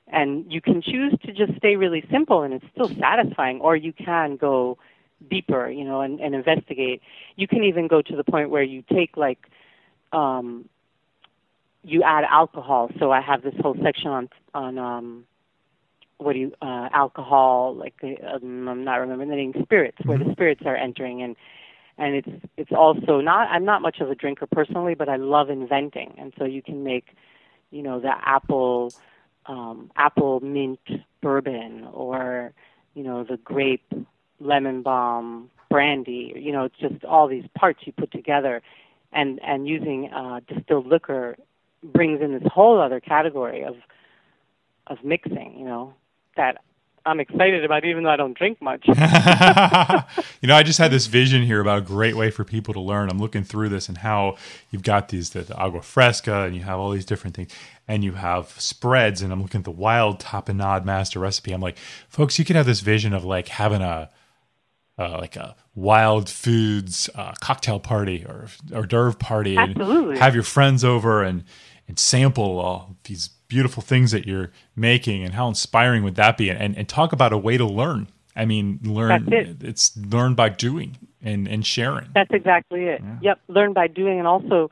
and 0.08 0.52
you 0.52 0.62
can 0.62 0.82
choose 0.82 1.14
to 1.26 1.32
just 1.32 1.56
stay 1.58 1.78
really 1.78 2.04
simple 2.12 2.44
and 2.44 2.54
it's 2.54 2.66
still 2.74 2.90
satisfying, 3.00 3.62
or 3.62 3.76
you 3.76 3.94
can 3.94 4.36
go 4.36 4.78
deeper, 5.30 5.70
you 5.70 5.86
know, 5.86 6.02
and, 6.02 6.20
and 6.20 6.36
investigate. 6.36 7.02
You 7.36 7.48
can 7.48 7.64
even 7.64 7.88
go 7.88 8.02
to 8.02 8.16
the 8.16 8.24
point 8.24 8.50
where 8.50 8.64
you 8.64 8.84
take 8.92 9.16
like 9.16 9.40
um, 10.12 10.68
you 11.84 12.04
add 12.04 12.26
alcohol. 12.26 12.90
So 13.00 13.12
I 13.12 13.22
have 13.22 13.42
this 13.42 13.56
whole 13.60 13.76
section 13.82 14.10
on 14.10 14.30
on 14.54 14.78
um, 14.78 15.24
what 16.18 16.34
do 16.34 16.40
you 16.40 16.54
uh, 16.62 16.90
alcohol 16.94 17.76
like 17.76 17.96
um, 18.04 18.68
I'm 18.68 18.84
not 18.84 18.96
remembering 18.96 19.30
the 19.30 19.36
name 19.36 19.54
spirits 19.64 19.98
where 20.04 20.18
the 20.18 20.26
mm-hmm. 20.26 20.34
spirits 20.34 20.62
are 20.66 20.76
entering 20.76 21.22
and 21.24 21.36
and 22.02 22.16
it's 22.16 22.46
it's 22.58 22.72
also 22.72 23.22
not 23.22 23.48
I'm 23.50 23.64
not 23.64 23.82
much 23.84 24.00
of 24.00 24.10
a 24.10 24.16
drinker 24.16 24.48
personally, 24.48 24.96
but 24.96 25.08
I 25.08 25.18
love 25.18 25.50
inventing, 25.50 26.16
and 26.18 26.34
so 26.38 26.46
you 26.46 26.64
can 26.64 26.84
make, 26.84 27.16
you 27.70 27.84
know, 27.84 28.00
the 28.00 28.12
apple 28.28 28.92
um, 29.46 29.92
apple 29.96 30.40
mint 30.40 30.80
bourbon 31.22 31.88
or 31.94 32.54
you 32.96 33.04
know 33.04 33.24
the 33.24 33.38
grape 33.38 33.94
lemon 34.40 34.82
balm 34.82 35.52
brandy. 35.70 36.34
You 36.36 36.52
know, 36.52 36.66
it's 36.66 36.80
just 36.80 37.06
all 37.06 37.28
these 37.28 37.46
parts 37.56 37.82
you 37.86 37.94
put 37.94 38.12
together, 38.12 38.64
and 39.14 39.40
and 39.44 39.68
using 39.68 40.12
uh, 40.12 40.40
distilled 40.48 40.88
liquor 40.88 41.38
brings 41.84 42.20
in 42.20 42.34
this 42.34 42.52
whole 42.52 42.82
other 42.82 43.00
category 43.00 43.64
of 43.64 43.76
of 44.88 45.04
mixing. 45.04 45.56
You 45.56 45.66
know, 45.66 45.94
that 46.36 46.64
I'm 47.06 47.20
excited 47.20 47.66
about, 47.66 47.84
even 47.86 48.04
though 48.04 48.12
I 48.12 48.16
don't 48.16 48.38
drink 48.38 48.62
much. 48.62 48.84
you 48.88 48.94
know, 50.48 50.56
I 50.56 50.64
just 50.64 50.78
had 50.78 50.92
this 50.92 51.08
vision 51.08 51.44
here 51.44 51.60
about 51.60 51.80
a 51.80 51.82
great 51.82 52.16
way 52.16 52.30
for 52.30 52.44
people 52.44 52.74
to 52.74 52.80
learn. 52.80 53.10
I'm 53.10 53.20
looking 53.20 53.44
through 53.44 53.70
this 53.70 53.90
and 53.90 53.98
how 53.98 54.38
you've 54.70 54.84
got 54.84 55.10
these 55.10 55.32
the, 55.32 55.42
the 55.42 55.56
agua 55.56 55.82
fresca, 55.82 56.44
and 56.44 56.56
you 56.56 56.62
have 56.62 56.80
all 56.80 56.92
these 56.92 57.06
different 57.06 57.36
things, 57.36 57.52
and 57.88 58.04
you 58.04 58.14
have 58.14 58.50
spreads. 58.62 59.22
And 59.22 59.34
I'm 59.34 59.42
looking 59.42 59.60
at 59.60 59.66
the 59.66 59.72
wild 59.72 60.20
tapenade 60.20 60.86
master 60.86 61.20
recipe. 61.20 61.52
I'm 61.52 61.62
like, 61.62 61.78
folks, 62.08 62.38
you 62.38 62.46
could 62.46 62.56
have 62.56 62.66
this 62.66 62.82
vision 62.82 63.14
of 63.14 63.26
like 63.26 63.48
having 63.48 63.82
a 63.82 64.10
uh, 65.00 65.18
like 65.18 65.36
a 65.36 65.56
wild 65.74 66.30
foods 66.30 67.10
uh, 67.16 67.34
cocktail 67.42 67.80
party 67.80 68.26
or 68.28 68.48
hors 68.74 68.86
d'oeuvre 68.86 69.18
party, 69.18 69.58
Absolutely. 69.58 70.12
and 70.12 70.20
have 70.20 70.36
your 70.36 70.44
friends 70.44 70.84
over 70.84 71.24
and 71.24 71.44
and 71.88 71.98
sample 71.98 72.60
all 72.60 72.96
these 73.06 73.30
beautiful 73.52 73.84
things 73.84 74.12
that 74.12 74.26
you're 74.26 74.50
making 74.78 75.26
and 75.26 75.34
how 75.34 75.50
inspiring 75.50 76.06
would 76.06 76.16
that 76.16 76.38
be 76.38 76.50
and, 76.50 76.78
and 76.78 76.88
talk 76.88 77.12
about 77.12 77.34
a 77.34 77.38
way 77.38 77.58
to 77.58 77.66
learn 77.66 78.08
i 78.34 78.46
mean 78.46 78.80
learn 78.82 79.28
it. 79.34 79.62
it's 79.62 79.92
learn 79.98 80.34
by 80.34 80.48
doing 80.48 80.98
and, 81.22 81.50
and 81.50 81.68
sharing 81.68 82.08
that's 82.16 82.32
exactly 82.32 82.86
it 82.86 83.02
yeah. 83.04 83.18
yep 83.22 83.42
learn 83.50 83.74
by 83.74 83.88
doing 83.88 84.20
and 84.20 84.26
also 84.26 84.72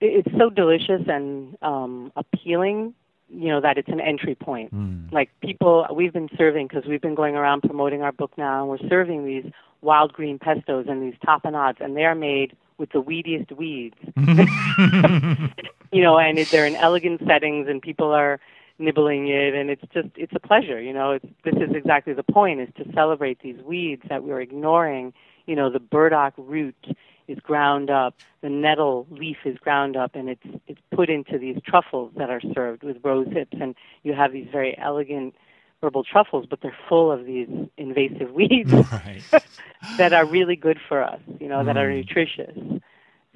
it's 0.00 0.30
so 0.38 0.48
delicious 0.48 1.02
and 1.06 1.58
um, 1.60 2.10
appealing 2.16 2.94
you 3.28 3.48
know 3.48 3.60
that 3.60 3.76
it's 3.76 3.88
an 3.90 4.00
entry 4.00 4.34
point 4.34 4.74
mm. 4.74 5.12
like 5.12 5.28
people 5.42 5.86
we've 5.94 6.14
been 6.14 6.30
serving 6.38 6.66
because 6.66 6.86
we've 6.88 7.02
been 7.02 7.14
going 7.14 7.36
around 7.36 7.60
promoting 7.60 8.00
our 8.00 8.12
book 8.12 8.32
now 8.38 8.60
and 8.62 8.70
we're 8.70 8.88
serving 8.88 9.26
these 9.26 9.44
wild 9.82 10.10
green 10.14 10.38
pestos 10.38 10.88
and 10.88 11.02
these 11.02 11.18
tapenades 11.20 11.84
and 11.84 11.94
they're 11.94 12.14
made 12.14 12.56
with 12.78 12.90
the 12.92 13.02
weediest 13.02 13.52
weeds. 13.56 13.96
you 15.92 16.02
know, 16.02 16.18
and 16.18 16.38
it, 16.38 16.50
they're 16.50 16.66
in 16.66 16.76
elegant 16.76 17.20
settings, 17.26 17.68
and 17.68 17.80
people 17.80 18.10
are 18.10 18.40
nibbling 18.78 19.28
it, 19.28 19.54
and 19.54 19.70
it's 19.70 19.82
just 19.92 20.08
it's 20.16 20.32
a 20.34 20.40
pleasure. 20.40 20.80
You 20.80 20.92
know, 20.92 21.12
it's, 21.12 21.26
this 21.44 21.54
is 21.54 21.74
exactly 21.74 22.12
the 22.12 22.22
point: 22.22 22.60
is 22.60 22.68
to 22.76 22.92
celebrate 22.92 23.40
these 23.40 23.60
weeds 23.64 24.02
that 24.08 24.24
we're 24.24 24.40
ignoring. 24.40 25.12
You 25.46 25.56
know, 25.56 25.70
the 25.70 25.80
burdock 25.80 26.34
root 26.36 26.86
is 27.28 27.38
ground 27.38 27.90
up, 27.90 28.14
the 28.42 28.50
nettle 28.50 29.06
leaf 29.10 29.38
is 29.44 29.56
ground 29.58 29.96
up, 29.96 30.14
and 30.14 30.28
it's 30.28 30.46
it's 30.66 30.80
put 30.94 31.08
into 31.08 31.38
these 31.38 31.56
truffles 31.64 32.12
that 32.16 32.30
are 32.30 32.40
served 32.54 32.82
with 32.82 32.96
rose 33.02 33.28
hips, 33.30 33.56
and 33.60 33.74
you 34.02 34.14
have 34.14 34.32
these 34.32 34.48
very 34.50 34.76
elegant 34.78 35.34
herbal 35.82 36.04
truffles, 36.04 36.46
but 36.48 36.60
they're 36.60 36.76
full 36.88 37.12
of 37.12 37.26
these 37.26 37.48
invasive 37.76 38.30
weeds 38.32 38.72
right. 38.92 39.22
that 39.98 40.12
are 40.12 40.24
really 40.24 40.56
good 40.56 40.78
for 40.88 41.02
us, 41.02 41.20
you 41.40 41.48
know, 41.48 41.58
mm. 41.58 41.66
that 41.66 41.76
are 41.76 41.88
mm. 41.88 41.96
nutritious. 41.96 42.56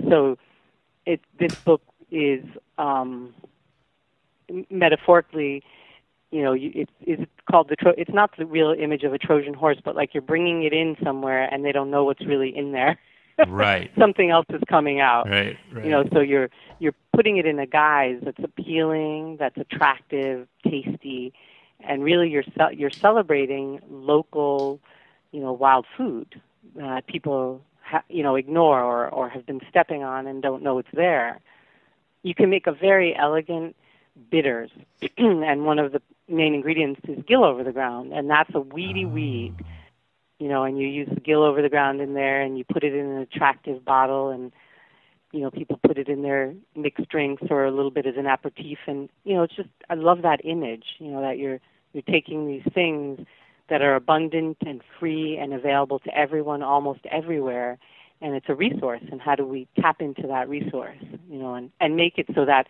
So, 0.08 0.38
it 1.06 1.20
this 1.38 1.54
book 1.56 1.82
is 2.10 2.44
um, 2.76 3.34
metaphorically, 4.70 5.62
you 6.30 6.42
know, 6.42 6.52
you, 6.52 6.70
it's 6.74 6.92
it's 7.00 7.30
called 7.50 7.68
the 7.68 7.76
Tro- 7.76 7.94
it's 7.98 8.12
not 8.12 8.30
the 8.38 8.46
real 8.46 8.74
image 8.78 9.02
of 9.02 9.12
a 9.12 9.18
Trojan 9.18 9.54
horse, 9.54 9.78
but 9.84 9.96
like 9.96 10.14
you're 10.14 10.22
bringing 10.22 10.62
it 10.62 10.72
in 10.72 10.96
somewhere 11.02 11.52
and 11.52 11.64
they 11.64 11.72
don't 11.72 11.90
know 11.90 12.04
what's 12.04 12.24
really 12.24 12.56
in 12.56 12.72
there. 12.72 12.98
right. 13.48 13.90
Something 13.98 14.30
else 14.30 14.46
is 14.50 14.60
coming 14.68 15.00
out. 15.00 15.28
Right, 15.28 15.56
right. 15.72 15.84
You 15.84 15.90
know, 15.90 16.04
so 16.12 16.20
you're 16.20 16.50
you're 16.78 16.94
putting 17.14 17.38
it 17.38 17.46
in 17.46 17.58
a 17.58 17.66
guise 17.66 18.18
that's 18.22 18.42
appealing, 18.42 19.36
that's 19.38 19.56
attractive, 19.56 20.46
tasty, 20.64 21.32
and 21.80 22.02
really 22.02 22.28
you're 22.30 22.42
ce- 22.42 22.74
you're 22.74 22.90
celebrating 22.90 23.80
local, 23.90 24.80
you 25.32 25.40
know, 25.40 25.52
wild 25.52 25.86
food 25.96 26.40
that 26.76 27.06
people 27.06 27.62
ha- 27.82 28.04
you 28.08 28.22
know 28.22 28.34
ignore 28.34 28.80
or 28.80 29.08
or 29.08 29.28
have 29.28 29.46
been 29.46 29.60
stepping 29.68 30.02
on 30.02 30.26
and 30.26 30.42
don't 30.42 30.62
know 30.62 30.78
it's 30.78 30.88
there. 30.92 31.40
You 32.22 32.34
can 32.34 32.50
make 32.50 32.66
a 32.66 32.72
very 32.72 33.14
elegant 33.16 33.76
bitters, 34.30 34.70
and 35.18 35.64
one 35.64 35.78
of 35.78 35.92
the 35.92 36.02
main 36.28 36.54
ingredients 36.54 37.00
is 37.08 37.22
gill 37.26 37.44
over 37.44 37.64
the 37.64 37.72
ground, 37.72 38.12
and 38.12 38.28
that's 38.28 38.54
a 38.54 38.60
weedy 38.60 39.04
oh. 39.04 39.08
weed. 39.08 39.54
You 40.38 40.46
know, 40.46 40.62
and 40.62 40.78
you 40.78 40.86
use 40.86 41.08
the 41.12 41.20
gill 41.20 41.42
over 41.42 41.62
the 41.62 41.68
ground 41.68 42.00
in 42.00 42.14
there, 42.14 42.40
and 42.42 42.56
you 42.56 42.64
put 42.64 42.84
it 42.84 42.94
in 42.94 43.06
an 43.06 43.18
attractive 43.18 43.84
bottle, 43.84 44.30
and 44.30 44.52
you 45.32 45.40
know, 45.40 45.50
people 45.50 45.78
put 45.82 45.98
it 45.98 46.08
in 46.08 46.22
their 46.22 46.54
mixed 46.74 47.08
drinks 47.08 47.42
or 47.50 47.64
a 47.64 47.70
little 47.70 47.90
bit 47.90 48.06
as 48.06 48.16
an 48.16 48.26
aperitif, 48.26 48.78
and 48.86 49.08
you 49.24 49.34
know, 49.34 49.42
it's 49.42 49.56
just 49.56 49.68
I 49.90 49.94
love 49.94 50.22
that 50.22 50.40
image. 50.44 50.84
You 50.98 51.10
know, 51.10 51.20
that 51.20 51.38
you're 51.38 51.60
you're 51.92 52.02
taking 52.02 52.46
these 52.46 52.62
things 52.72 53.20
that 53.68 53.82
are 53.82 53.94
abundant 53.94 54.56
and 54.66 54.80
free 54.98 55.36
and 55.36 55.52
available 55.52 55.98
to 56.00 56.16
everyone 56.16 56.62
almost 56.62 57.00
everywhere, 57.10 57.78
and 58.20 58.34
it's 58.34 58.48
a 58.48 58.54
resource. 58.54 59.02
And 59.10 59.20
how 59.20 59.34
do 59.34 59.44
we 59.46 59.68
tap 59.80 60.00
into 60.00 60.26
that 60.28 60.48
resource? 60.48 60.98
You 61.30 61.38
know, 61.38 61.54
and 61.54 61.70
and 61.80 61.96
make 61.96 62.18
it 62.18 62.26
so 62.34 62.44
that 62.46 62.68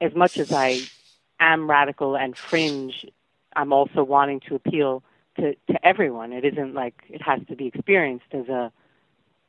as 0.00 0.14
much 0.14 0.38
as 0.38 0.52
I 0.52 0.80
am 1.40 1.68
radical 1.68 2.16
and 2.16 2.36
fringe, 2.36 3.06
I'm 3.54 3.72
also 3.72 4.02
wanting 4.02 4.40
to 4.48 4.54
appeal 4.54 5.02
to, 5.36 5.54
to 5.54 5.86
everyone. 5.86 6.32
It 6.32 6.44
isn't 6.44 6.74
like 6.74 6.94
it 7.08 7.22
has 7.22 7.40
to 7.48 7.56
be 7.56 7.66
experienced 7.66 8.32
as 8.32 8.48
a 8.48 8.72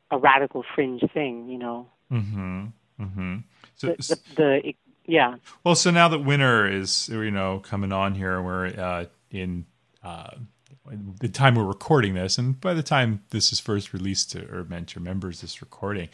a 0.09 0.17
radical 0.17 0.63
fringe 0.75 1.03
thing, 1.13 1.49
you 1.49 1.57
know. 1.57 1.88
Mm-hmm. 2.12 2.66
Mm-hmm. 3.01 3.38
So, 3.76 3.88
the, 3.88 3.95
the, 3.95 4.20
the, 4.36 4.76
yeah. 5.05 5.36
Well, 5.64 5.76
so 5.76 5.91
now 5.91 6.08
that 6.10 6.20
winter 6.20 6.68
is 6.70 7.10
you 7.10 7.32
know 7.32 7.60
coming 7.60 7.91
on 7.91 8.16
here, 8.16 8.41
we're 8.41 8.68
uh, 8.68 9.05
in 9.32 9.66
uh, 10.03 10.32
the 11.20 11.30
time 11.30 11.55
we're 11.55 11.64
recording 11.64 12.14
this, 12.14 12.38
and 12.38 12.60
by 12.60 12.74
the 12.74 12.84
time 12.84 13.24
this 13.30 13.51
is 13.51 13.60
first 13.60 13.93
released 13.93 14.32
to 14.32 14.47
or 14.53 14.64
meant 14.66 14.89
to 14.89 14.99
members, 14.99 15.41
this 15.41 15.62
recording, 15.62 16.10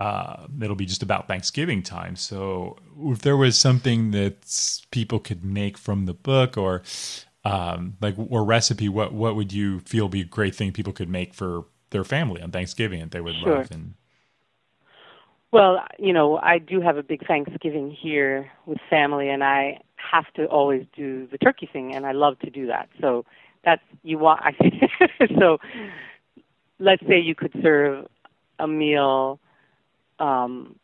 uh, 0.00 0.46
it'll 0.60 0.76
be 0.76 0.86
just 0.86 1.02
about 1.02 1.28
Thanksgiving 1.28 1.82
time. 1.82 2.16
So 2.16 2.76
if 3.04 3.20
there 3.20 3.36
was 3.36 3.58
something 3.58 4.10
that 4.10 4.80
people 4.90 5.20
could 5.20 5.44
make 5.44 5.78
from 5.78 6.06
the 6.06 6.14
book 6.14 6.56
or 6.56 6.82
um, 7.44 7.96
like 8.00 8.16
or 8.18 8.44
recipe, 8.44 8.88
what 8.88 9.12
what 9.12 9.36
would 9.36 9.52
you 9.52 9.80
feel 9.80 10.08
be 10.08 10.22
a 10.22 10.24
great 10.24 10.54
thing 10.54 10.72
people 10.72 10.92
could 10.92 11.08
make 11.08 11.34
for 11.34 11.64
their 11.90 12.04
family 12.04 12.42
on 12.42 12.50
Thanksgiving 12.50 13.00
that 13.00 13.10
they 13.12 13.20
would 13.20 13.36
sure. 13.36 13.58
love? 13.58 13.70
And 13.70 13.94
well, 15.52 15.84
you 15.98 16.14
know, 16.14 16.38
I 16.38 16.58
do 16.58 16.80
have 16.80 16.96
a 16.96 17.02
big 17.02 17.26
Thanksgiving 17.26 17.90
here 17.90 18.50
with 18.64 18.78
family, 18.88 19.28
and 19.28 19.44
I 19.44 19.78
have 19.96 20.24
to 20.34 20.46
always 20.46 20.86
do 20.96 21.28
the 21.30 21.38
turkey 21.38 21.68
thing, 21.70 21.94
and 21.94 22.06
I 22.06 22.12
love 22.12 22.38
to 22.40 22.50
do 22.50 22.66
that. 22.66 22.88
So 23.00 23.26
that's 23.62 23.82
you 24.02 24.18
want. 24.18 24.40
I 24.42 24.52
so 25.38 25.58
let's 26.78 27.02
say 27.06 27.20
you 27.20 27.34
could 27.34 27.52
serve 27.62 28.06
a 28.58 28.66
meal. 28.66 29.38
Um, 30.18 30.76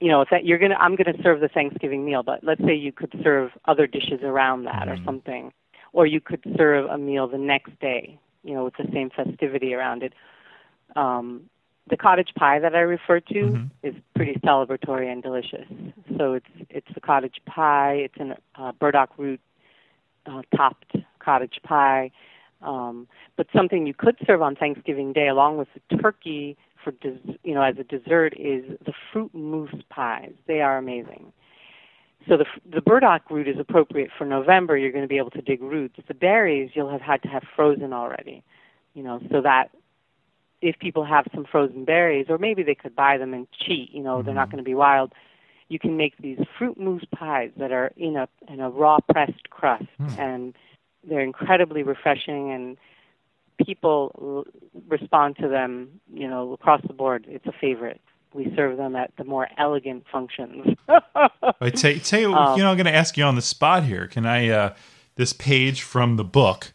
you 0.00 0.08
know, 0.08 0.20
if 0.20 0.28
that 0.30 0.44
you're 0.44 0.58
gonna, 0.58 0.76
I'm 0.76 0.94
gonna 0.94 1.18
serve 1.22 1.40
the 1.40 1.48
Thanksgiving 1.48 2.04
meal, 2.04 2.22
but 2.22 2.44
let's 2.44 2.62
say 2.64 2.74
you 2.74 2.92
could 2.92 3.12
serve 3.24 3.50
other 3.64 3.88
dishes 3.88 4.20
around 4.22 4.64
that 4.64 4.86
mm-hmm. 4.86 5.02
or 5.02 5.04
something, 5.04 5.52
or 5.92 6.06
you 6.06 6.20
could 6.20 6.44
serve 6.56 6.86
a 6.86 6.96
meal 6.96 7.26
the 7.26 7.38
next 7.38 7.78
day. 7.80 8.20
You 8.44 8.54
know, 8.54 8.64
with 8.64 8.76
the 8.76 8.86
same 8.92 9.10
festivity 9.10 9.74
around 9.74 10.04
it. 10.04 10.14
Um, 10.94 11.50
the 11.88 11.96
cottage 11.96 12.30
pie 12.36 12.58
that 12.58 12.74
I 12.74 12.80
refer 12.80 13.20
to 13.20 13.34
mm-hmm. 13.34 13.86
is 13.86 13.94
pretty 14.14 14.34
celebratory 14.44 15.10
and 15.10 15.22
delicious. 15.22 15.66
So 16.16 16.34
it's 16.34 16.46
it's 16.70 16.88
the 16.94 17.00
cottage 17.00 17.40
pie. 17.46 17.94
It's 17.94 18.14
an 18.18 18.34
uh, 18.56 18.72
burdock 18.72 19.10
root 19.16 19.40
uh, 20.26 20.42
topped 20.56 20.96
cottage 21.18 21.60
pie. 21.62 22.10
Um, 22.62 23.06
but 23.36 23.46
something 23.54 23.86
you 23.86 23.94
could 23.94 24.16
serve 24.26 24.42
on 24.42 24.56
Thanksgiving 24.56 25.12
Day 25.12 25.28
along 25.28 25.58
with 25.58 25.68
the 25.74 25.96
turkey 25.98 26.56
for 26.82 26.90
des- 26.90 27.38
you 27.44 27.54
know 27.54 27.62
as 27.62 27.76
a 27.78 27.84
dessert 27.84 28.34
is 28.36 28.64
the 28.84 28.92
fruit 29.12 29.32
mousse 29.34 29.82
pies. 29.90 30.32
They 30.46 30.60
are 30.60 30.78
amazing. 30.78 31.32
So 32.28 32.36
the 32.36 32.46
the 32.70 32.80
burdock 32.80 33.30
root 33.30 33.48
is 33.48 33.56
appropriate 33.58 34.10
for 34.16 34.24
November. 34.24 34.76
You're 34.76 34.92
going 34.92 35.04
to 35.04 35.08
be 35.08 35.18
able 35.18 35.30
to 35.30 35.42
dig 35.42 35.62
roots. 35.62 35.96
The 36.06 36.14
berries 36.14 36.70
you'll 36.74 36.90
have 36.90 37.00
had 37.00 37.22
to 37.22 37.28
have 37.28 37.42
frozen 37.54 37.92
already. 37.92 38.42
You 38.94 39.04
know, 39.04 39.20
so 39.30 39.40
that 39.42 39.70
if 40.60 40.78
people 40.78 41.04
have 41.04 41.26
some 41.34 41.44
frozen 41.44 41.84
berries, 41.84 42.26
or 42.28 42.38
maybe 42.38 42.62
they 42.62 42.74
could 42.74 42.96
buy 42.96 43.18
them 43.18 43.32
and 43.34 43.46
cheat, 43.52 43.92
you 43.92 44.02
know, 44.02 44.16
mm-hmm. 44.16 44.26
they're 44.26 44.34
not 44.34 44.48
mm-hmm. 44.48 44.56
going 44.56 44.64
to 44.64 44.68
be 44.68 44.74
wild. 44.74 45.12
You 45.68 45.78
can 45.78 45.96
make 45.96 46.16
these 46.18 46.38
fruit 46.58 46.78
mousse 46.80 47.04
pies 47.14 47.50
that 47.58 47.72
are 47.72 47.92
in 47.96 48.16
a 48.16 48.28
in 48.48 48.60
a 48.60 48.70
raw 48.70 48.98
pressed 49.10 49.50
crust, 49.50 49.84
mm. 50.00 50.18
and 50.18 50.54
they're 51.06 51.20
incredibly 51.20 51.82
refreshing, 51.82 52.50
and 52.50 52.76
people 53.64 54.12
l- 54.20 54.44
respond 54.88 55.36
to 55.36 55.48
them, 55.48 56.00
you 56.12 56.26
know, 56.26 56.52
across 56.52 56.80
the 56.86 56.94
board. 56.94 57.26
It's 57.28 57.46
a 57.46 57.52
favorite. 57.52 58.00
We 58.32 58.52
serve 58.56 58.76
them 58.78 58.96
at 58.96 59.12
the 59.16 59.24
more 59.24 59.48
elegant 59.58 60.04
functions. 60.10 60.76
I 60.88 61.70
tell, 61.70 61.94
tell 61.98 62.20
you, 62.20 62.34
um, 62.34 62.56
you 62.56 62.62
know, 62.62 62.70
I'm 62.70 62.76
going 62.76 62.86
to 62.86 62.94
ask 62.94 63.16
you 63.16 63.24
on 63.24 63.34
the 63.34 63.42
spot 63.42 63.84
here. 63.84 64.06
Can 64.06 64.26
I 64.26 64.48
uh, 64.48 64.74
this 65.16 65.32
page 65.32 65.82
from 65.82 66.16
the 66.16 66.24
book? 66.24 66.72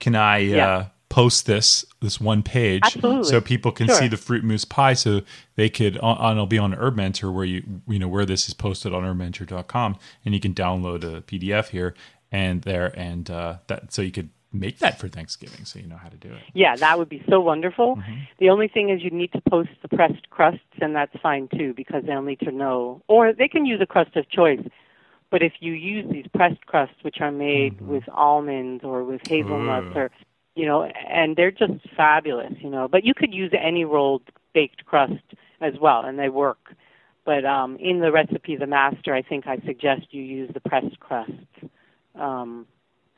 Can 0.00 0.16
I 0.16 0.38
yeah. 0.38 0.68
uh, 0.68 0.86
post 1.14 1.46
this 1.46 1.84
this 2.00 2.20
one 2.20 2.42
page 2.42 2.82
Absolutely. 2.82 3.22
so 3.22 3.40
people 3.40 3.70
can 3.70 3.86
sure. 3.86 3.94
see 3.94 4.08
the 4.08 4.16
fruit 4.16 4.42
mousse 4.42 4.64
pie 4.64 4.94
so 4.94 5.20
they 5.54 5.68
could 5.68 5.96
on 5.98 6.32
it'll 6.32 6.44
be 6.44 6.58
on 6.58 6.74
herb 6.74 6.96
mentor 6.96 7.30
where 7.30 7.44
you 7.44 7.62
you 7.86 8.00
know 8.00 8.08
where 8.08 8.26
this 8.26 8.48
is 8.48 8.54
posted 8.54 8.92
on 8.92 9.04
herbmentor.com 9.04 9.96
and 10.24 10.34
you 10.34 10.40
can 10.40 10.52
download 10.52 11.04
a 11.04 11.20
pdf 11.20 11.68
here 11.68 11.94
and 12.32 12.62
there 12.62 12.92
and 12.98 13.30
uh, 13.30 13.58
that 13.68 13.92
so 13.92 14.02
you 14.02 14.10
could 14.10 14.28
make 14.52 14.80
that 14.80 14.98
for 14.98 15.06
thanksgiving 15.06 15.64
so 15.64 15.78
you 15.78 15.86
know 15.86 15.96
how 15.96 16.08
to 16.08 16.16
do 16.16 16.32
it 16.32 16.42
yeah 16.52 16.74
that 16.74 16.98
would 16.98 17.08
be 17.08 17.22
so 17.30 17.40
wonderful 17.40 17.94
mm-hmm. 17.94 18.14
the 18.40 18.50
only 18.50 18.66
thing 18.66 18.90
is 18.90 19.00
you 19.00 19.10
need 19.12 19.30
to 19.30 19.40
post 19.48 19.70
the 19.82 19.88
pressed 19.88 20.28
crusts 20.30 20.64
and 20.80 20.96
that's 20.96 21.14
fine 21.22 21.46
too 21.56 21.72
because 21.76 22.02
they'll 22.06 22.22
need 22.22 22.40
to 22.40 22.50
know 22.50 23.00
or 23.06 23.32
they 23.32 23.46
can 23.46 23.64
use 23.64 23.80
a 23.80 23.86
crust 23.86 24.16
of 24.16 24.28
choice 24.30 24.66
but 25.30 25.42
if 25.44 25.52
you 25.60 25.74
use 25.74 26.10
these 26.10 26.26
pressed 26.34 26.66
crusts 26.66 26.96
which 27.02 27.20
are 27.20 27.30
made 27.30 27.76
mm-hmm. 27.76 27.86
with 27.86 28.04
almonds 28.08 28.82
or 28.82 29.04
with 29.04 29.20
hazelnuts 29.28 29.94
Ooh. 29.94 30.00
or 30.00 30.10
you 30.54 30.66
know, 30.66 30.84
and 30.84 31.36
they're 31.36 31.50
just 31.50 31.72
fabulous, 31.96 32.52
you 32.60 32.70
know. 32.70 32.88
But 32.88 33.04
you 33.04 33.14
could 33.14 33.34
use 33.34 33.52
any 33.58 33.84
rolled 33.84 34.22
baked 34.52 34.84
crust 34.84 35.22
as 35.60 35.74
well, 35.80 36.04
and 36.04 36.18
they 36.18 36.28
work. 36.28 36.74
But 37.24 37.44
um, 37.44 37.76
in 37.78 38.00
the 38.00 38.12
recipe, 38.12 38.56
the 38.56 38.66
master, 38.66 39.14
I 39.14 39.22
think 39.22 39.46
I 39.46 39.58
suggest 39.66 40.02
you 40.10 40.22
use 40.22 40.50
the 40.52 40.60
pressed 40.60 41.00
crust. 41.00 41.32
Um, 42.14 42.66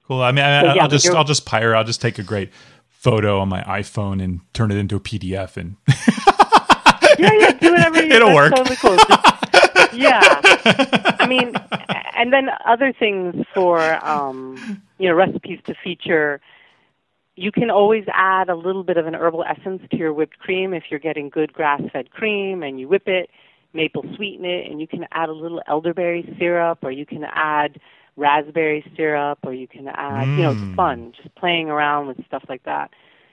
cool. 0.06 0.22
I 0.22 0.32
mean, 0.32 0.44
I, 0.44 0.62
will 0.62 0.76
yeah, 0.76 0.88
just 0.88 1.08
I'll 1.10 1.24
just 1.24 1.44
pyre. 1.44 1.74
I'll 1.74 1.84
just 1.84 2.00
take 2.00 2.18
a 2.18 2.22
great 2.22 2.50
photo 2.88 3.40
on 3.40 3.48
my 3.48 3.62
iPhone 3.62 4.22
and 4.22 4.40
turn 4.54 4.70
it 4.70 4.76
into 4.76 4.96
a 4.96 5.00
PDF 5.00 5.56
and. 5.56 5.76
yeah, 7.18 7.32
yeah, 7.38 7.52
do 7.52 7.72
whatever 7.72 8.02
you. 8.02 8.12
It'll 8.12 8.34
work. 8.34 8.54
Totally 8.54 8.76
cool. 8.76 8.96
Just, 8.96 9.92
yeah, 9.94 10.40
I 11.18 11.26
mean, 11.28 11.52
and 12.16 12.32
then 12.32 12.50
other 12.64 12.92
things 12.92 13.44
for 13.54 13.80
um, 14.06 14.82
you 14.98 15.08
know 15.08 15.14
recipes 15.14 15.60
to 15.66 15.74
feature 15.82 16.40
you 17.36 17.52
can 17.52 17.70
always 17.70 18.04
add 18.12 18.48
a 18.48 18.54
little 18.54 18.82
bit 18.82 18.96
of 18.96 19.06
an 19.06 19.14
herbal 19.14 19.44
essence 19.44 19.82
to 19.90 19.96
your 19.96 20.12
whipped 20.12 20.38
cream 20.38 20.72
if 20.72 20.84
you're 20.90 20.98
getting 20.98 21.28
good 21.28 21.52
grass-fed 21.52 22.10
cream 22.10 22.62
and 22.62 22.80
you 22.80 22.88
whip 22.88 23.06
it, 23.06 23.30
maple 23.74 24.02
sweeten 24.16 24.46
it, 24.46 24.70
and 24.70 24.80
you 24.80 24.88
can 24.88 25.06
add 25.12 25.28
a 25.28 25.32
little 25.32 25.62
elderberry 25.68 26.34
syrup 26.38 26.78
or 26.82 26.90
you 26.90 27.04
can 27.04 27.24
add 27.24 27.78
raspberry 28.16 28.90
syrup 28.96 29.38
or 29.42 29.52
you 29.52 29.68
can 29.68 29.86
add, 29.88 30.26
mm. 30.26 30.36
you 30.36 30.42
know, 30.42 30.52
it's 30.52 30.60
mm. 30.60 30.74
fun 30.74 31.12
just 31.14 31.34
playing 31.34 31.68
around 31.68 32.06
with 32.06 32.24
stuff 32.24 32.42
like 32.48 32.62
that. 32.64 32.90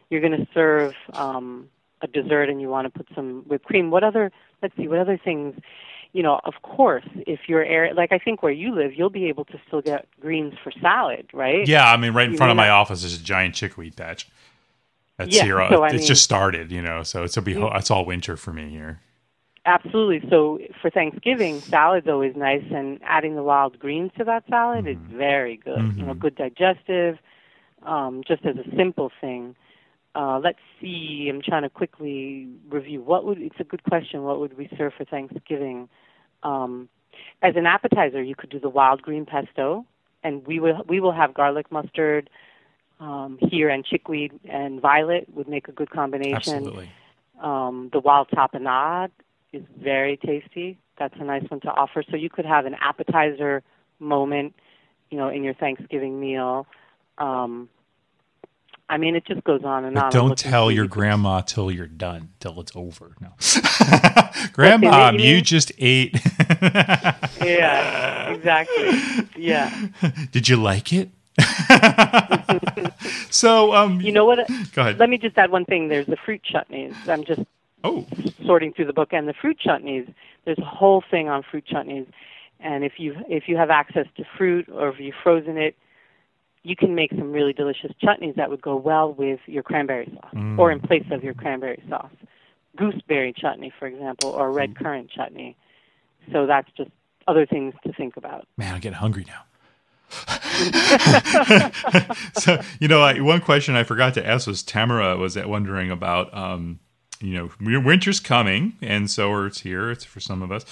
You're 0.10 0.22
going 0.22 0.38
to 0.38 0.48
serve 0.54 0.94
um, 1.14 1.70
a 2.02 2.08
dessert 2.08 2.50
and 2.50 2.60
you 2.60 2.68
want 2.68 2.86
to 2.86 2.90
put 2.90 3.08
some 3.16 3.44
whipped 3.48 3.66
cream. 3.66 3.90
What 3.90 4.04
other, 4.04 4.34
let's 4.62 4.76
see, 4.76 4.90
what 4.90 5.00
other 5.00 5.18
things? 5.18 5.56
You 6.14 6.22
know, 6.22 6.40
of 6.46 6.54
course, 6.62 7.06
if 7.16 7.42
you're 7.48 7.66
area, 7.66 7.94
like 7.94 8.12
I 8.12 8.20
think 8.20 8.44
where 8.44 8.52
you 8.52 8.74
live, 8.74 8.94
you'll 8.94 9.10
be 9.10 9.26
able 9.26 9.46
to 9.46 9.60
still 9.68 9.82
get 9.82 10.08
greens 10.22 10.54
for 10.64 10.72
salad, 10.80 11.28
right? 11.34 11.68
Yeah, 11.68 11.92
I 11.92 11.98
mean, 11.98 12.14
right 12.14 12.28
in 12.28 12.34
you 12.34 12.38
front 12.38 12.52
of 12.52 12.58
my 12.58 12.68
not... 12.68 12.82
office 12.82 13.04
is 13.04 13.20
a 13.20 13.24
giant 13.24 13.56
chickweed 13.56 13.96
patch. 13.96 14.30
That's 15.18 15.36
yeah, 15.36 15.44
here. 15.44 15.68
So, 15.70 15.84
it's 15.84 15.94
mean, 15.94 16.06
just 16.06 16.24
started, 16.24 16.72
you 16.72 16.82
know, 16.82 17.04
so 17.04 17.24
it's 17.24 17.38
be 17.38 17.54
it's 17.54 17.92
all 17.92 18.06
winter 18.06 18.38
for 18.38 18.54
me 18.54 18.70
here. 18.70 19.00
Absolutely. 19.66 20.28
So 20.30 20.60
for 20.82 20.90
Thanksgiving, 20.90 21.62
salad's 21.62 22.08
always 22.08 22.36
nice, 22.36 22.66
and 22.72 23.00
adding 23.04 23.36
the 23.36 23.44
wild 23.44 23.80
greens 23.80 24.12
to 24.18 24.24
that 24.26 24.44
salad 24.50 24.86
mm-hmm. 24.86 25.12
is 25.12 25.18
very 25.18 25.58
good. 25.58 25.80
Mm-hmm. 25.80 26.00
You 26.00 26.06
know, 26.06 26.14
good 26.14 26.36
digestive. 26.36 27.18
Um, 27.84 28.24
just 28.28 28.46
as 28.46 28.56
a 28.58 28.76
simple 28.76 29.12
thing. 29.20 29.56
Uh, 30.16 30.40
let's 30.44 30.60
see. 30.80 31.28
I'm 31.30 31.42
trying 31.42 31.64
to 31.64 31.70
quickly 31.70 32.48
review. 32.70 33.02
What 33.02 33.26
would? 33.26 33.40
It's 33.40 33.60
a 33.60 33.64
good 33.64 33.84
question. 33.84 34.24
What 34.24 34.40
would 34.40 34.58
we 34.58 34.70
serve 34.78 34.94
for 34.98 35.06
Thanksgiving? 35.06 35.90
Um, 36.44 36.90
as 37.42 37.56
an 37.56 37.66
appetizer, 37.66 38.22
you 38.22 38.36
could 38.36 38.50
do 38.50 38.60
the 38.60 38.70
wild 38.70 39.02
green 39.02 39.26
pesto, 39.26 39.86
and 40.24 40.46
we 40.46 40.60
will 40.60 40.84
we 40.88 41.00
will 41.00 41.12
have 41.12 41.34
garlic 41.34 41.72
mustard 41.72 42.30
um, 43.00 43.38
here, 43.42 43.70
and 43.70 43.86
chickweed 43.86 44.32
and 44.50 44.82
violet 44.82 45.28
would 45.34 45.48
make 45.48 45.68
a 45.68 45.72
good 45.72 45.90
combination. 45.90 46.36
Absolutely. 46.36 46.90
Um, 47.42 47.90
the 47.92 48.00
wild 48.00 48.30
tapenade 48.30 49.12
is 49.52 49.64
very 49.78 50.18
tasty. 50.18 50.78
That's 50.98 51.16
a 51.20 51.24
nice 51.24 51.44
one 51.50 51.60
to 51.62 51.70
offer. 51.70 52.04
So 52.10 52.16
you 52.16 52.30
could 52.30 52.46
have 52.46 52.66
an 52.66 52.76
appetizer 52.80 53.64
moment, 54.00 54.54
you 55.10 55.18
know, 55.18 55.30
in 55.30 55.44
your 55.44 55.54
Thanksgiving 55.54 56.20
meal. 56.20 56.68
Um, 57.18 57.70
I 58.90 58.98
mean, 58.98 59.16
it 59.16 59.26
just 59.26 59.44
goes 59.44 59.64
on 59.64 59.86
and 59.86 59.96
but 59.96 60.04
on. 60.06 60.12
Don't 60.12 60.38
tell 60.38 60.70
your 60.70 60.88
grandma 60.88 61.42
till 61.42 61.72
you're 61.72 61.88
done, 61.88 62.30
till 62.40 62.60
it's 62.60 62.74
over. 62.76 63.16
No, 63.20 63.30
grandma, 64.54 65.12
you 65.12 65.42
just 65.42 65.72
ate. 65.78 66.14
yeah, 67.42 68.30
exactly. 68.32 69.28
Yeah. 69.38 69.90
Did 70.32 70.50
you 70.50 70.58
like 70.58 70.94
it? 70.94 71.10
so, 73.30 73.74
um, 73.74 74.00
you 74.02 74.12
know 74.12 74.26
what? 74.26 74.48
Go 74.74 74.82
ahead. 74.82 75.00
Let 75.00 75.10
me 75.10 75.18
just 75.18 75.38
add 75.38 75.52
one 75.52 75.66
thing. 75.66 75.88
There's 75.88 76.06
the 76.06 76.18
fruit 76.18 76.42
chutneys. 76.44 76.96
I'm 77.08 77.24
just 77.24 77.42
oh 77.84 78.06
sorting 78.46 78.74
through 78.74 78.86
the 78.86 78.94
book, 78.94 79.10
and 79.12 79.28
the 79.28 79.34
fruit 79.34 79.58
chutneys. 79.66 80.14
There's 80.46 80.60
a 80.60 80.66
whole 80.66 81.04
thing 81.10 81.30
on 81.30 81.44
fruit 81.44 81.66
chutneys, 81.72 82.08
and 82.60 82.84
if 82.84 82.94
you 82.98 83.16
if 83.28 83.48
you 83.48 83.58
have 83.58 83.70
access 83.70 84.06
to 84.18 84.24
fruit 84.38 84.70
or 84.70 84.90
if 84.90 85.00
you've 85.00 85.16
frozen 85.24 85.58
it, 85.58 85.76
you 86.64 86.76
can 86.76 86.96
make 86.96 87.12
some 87.12 87.32
really 87.32 87.54
delicious 87.54 87.92
chutneys 88.02 88.36
that 88.36 88.50
would 88.50 88.62
go 88.62 88.76
well 88.76 89.14
with 89.14 89.40
your 89.46 89.64
cranberry 89.64 90.12
sauce 90.16 90.34
mm. 90.34 90.58
or 90.58 90.72
in 90.72 90.80
place 90.80 91.06
of 91.12 91.24
your 91.24 91.34
cranberry 91.34 91.82
sauce. 91.90 92.12
Gooseberry 92.78 93.34
chutney, 93.34 93.72
for 93.78 93.88
example, 93.88 94.30
or 94.30 94.52
red 94.52 94.74
mm. 94.74 94.78
currant 94.78 95.10
chutney. 95.12 95.56
So 96.32 96.46
that's 96.46 96.70
just 96.76 96.92
other 97.28 97.46
things 97.46 97.74
to 97.86 97.94
think 97.94 98.18
about. 98.18 98.48
Man, 98.58 98.74
I'm 98.74 98.80
getting 98.80 98.98
hungry 98.98 99.26
now. 99.28 99.44
so 102.34 102.60
you 102.80 102.88
know, 102.88 103.02
I, 103.02 103.20
one 103.20 103.42
question 103.42 103.76
I 103.76 103.84
forgot 103.84 104.14
to 104.16 104.26
ask 104.26 104.48
was 104.48 104.64
Tamara 104.64 105.18
was 105.18 105.38
wondering 105.38 105.90
about, 105.92 106.34
um, 106.34 106.80
you 107.20 107.34
know, 107.34 107.50
winter's 107.80 108.20
coming, 108.20 108.74
and 108.82 109.10
so 109.10 109.46
it's 109.46 109.62
here. 109.62 109.90
It's 109.92 110.04
for 110.04 110.20
some 110.20 110.42
of 110.42 110.52
us. 110.52 110.66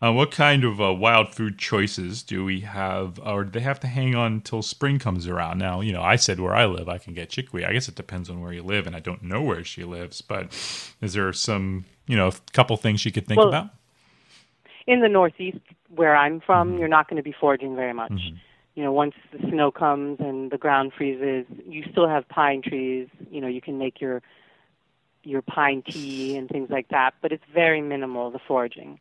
Uh, 0.00 0.12
what 0.12 0.30
kind 0.30 0.62
of 0.62 0.80
uh, 0.80 0.94
wild 0.94 1.34
food 1.34 1.58
choices 1.58 2.22
do 2.22 2.44
we 2.44 2.60
have, 2.60 3.18
or 3.18 3.42
do 3.42 3.50
they 3.50 3.60
have 3.60 3.80
to 3.80 3.88
hang 3.88 4.14
on 4.14 4.34
until 4.34 4.62
spring 4.62 4.98
comes 4.98 5.26
around? 5.26 5.58
Now, 5.58 5.80
you 5.80 5.92
know, 5.92 6.02
I 6.02 6.14
said 6.14 6.38
where 6.38 6.54
I 6.54 6.66
live, 6.66 6.88
I 6.88 6.98
can 6.98 7.14
get 7.14 7.30
chickweed. 7.30 7.64
I 7.64 7.72
guess 7.72 7.88
it 7.88 7.96
depends 7.96 8.30
on 8.30 8.40
where 8.40 8.52
you 8.52 8.62
live, 8.62 8.86
and 8.86 8.94
I 8.94 9.00
don't 9.00 9.24
know 9.24 9.42
where 9.42 9.64
she 9.64 9.82
lives. 9.82 10.20
But 10.20 10.52
is 11.00 11.14
there 11.14 11.32
some 11.32 11.84
you 12.08 12.16
know, 12.16 12.28
a 12.28 12.32
couple 12.52 12.76
things 12.76 13.00
she 13.00 13.12
could 13.12 13.26
think 13.26 13.38
well, 13.38 13.48
about? 13.48 13.68
In 14.86 15.00
the 15.00 15.08
Northeast, 15.08 15.58
where 15.94 16.16
I'm 16.16 16.40
from, 16.40 16.70
mm-hmm. 16.70 16.78
you're 16.78 16.88
not 16.88 17.08
going 17.08 17.18
to 17.18 17.22
be 17.22 17.34
foraging 17.38 17.76
very 17.76 17.92
much. 17.92 18.10
Mm-hmm. 18.10 18.36
You 18.74 18.84
know, 18.84 18.92
once 18.92 19.14
the 19.32 19.38
snow 19.50 19.70
comes 19.70 20.18
and 20.20 20.50
the 20.50 20.58
ground 20.58 20.92
freezes, 20.96 21.44
you 21.68 21.84
still 21.90 22.08
have 22.08 22.28
pine 22.28 22.62
trees. 22.62 23.08
You 23.30 23.40
know, 23.40 23.48
you 23.48 23.60
can 23.60 23.78
make 23.78 24.00
your 24.00 24.22
your 25.24 25.42
pine 25.42 25.82
tea 25.82 26.36
and 26.36 26.48
things 26.48 26.70
like 26.70 26.88
that, 26.88 27.12
but 27.20 27.32
it's 27.32 27.44
very 27.52 27.82
minimal 27.82 28.30
the 28.30 28.38
foraging. 28.38 28.98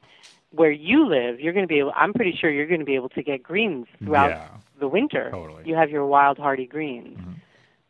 Where 0.52 0.72
you 0.72 1.08
live, 1.08 1.40
you're 1.40 1.54
going 1.54 1.66
to 1.66 1.68
be 1.68 1.80
able. 1.80 1.94
I'm 1.96 2.14
pretty 2.14 2.36
sure 2.40 2.50
you're 2.50 2.68
going 2.68 2.80
to 2.80 2.86
be 2.86 2.96
able 2.96 3.10
to 3.10 3.24
get 3.24 3.44
greens 3.44 3.86
throughout 4.00 4.30
yeah, 4.30 4.48
the 4.80 4.88
winter. 4.88 5.30
Totally. 5.32 5.64
You 5.66 5.76
have 5.76 5.90
your 5.90 6.06
wild 6.06 6.38
hardy 6.38 6.66
greens. 6.66 7.18
Mm-hmm. 7.18 7.32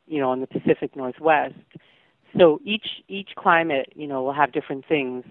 You 0.08 0.20
know, 0.22 0.32
in 0.34 0.40
the 0.40 0.48
Pacific 0.48 0.96
Northwest. 0.96 1.56
So 2.38 2.60
each 2.64 2.88
each 3.08 3.30
climate, 3.38 3.92
you 3.96 4.08
know, 4.08 4.24
will 4.24 4.34
have 4.34 4.52
different 4.52 4.86
things. 4.88 5.26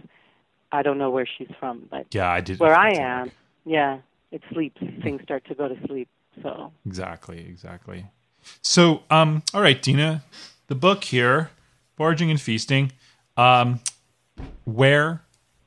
I 0.72 0.82
don't 0.82 0.98
know 0.98 1.10
where 1.10 1.26
she's 1.26 1.48
from, 1.58 1.86
but 1.90 2.06
yeah, 2.10 2.30
I 2.30 2.40
did. 2.40 2.58
Where 2.58 2.74
I 2.74 2.90
am, 2.90 3.30
yeah, 3.64 3.98
it 4.30 4.42
sleeps. 4.52 4.80
Things 5.02 5.22
start 5.22 5.44
to 5.46 5.54
go 5.54 5.68
to 5.68 5.76
sleep. 5.86 6.08
So 6.42 6.72
exactly, 6.84 7.40
exactly. 7.40 8.06
So, 8.62 9.02
um, 9.10 9.42
all 9.54 9.62
right, 9.62 9.80
Dina, 9.80 10.24
the 10.68 10.74
book 10.74 11.04
here, 11.04 11.50
foraging 11.96 12.30
and 12.30 12.40
feasting. 12.40 12.92
Um, 13.36 13.80
where 14.64 15.22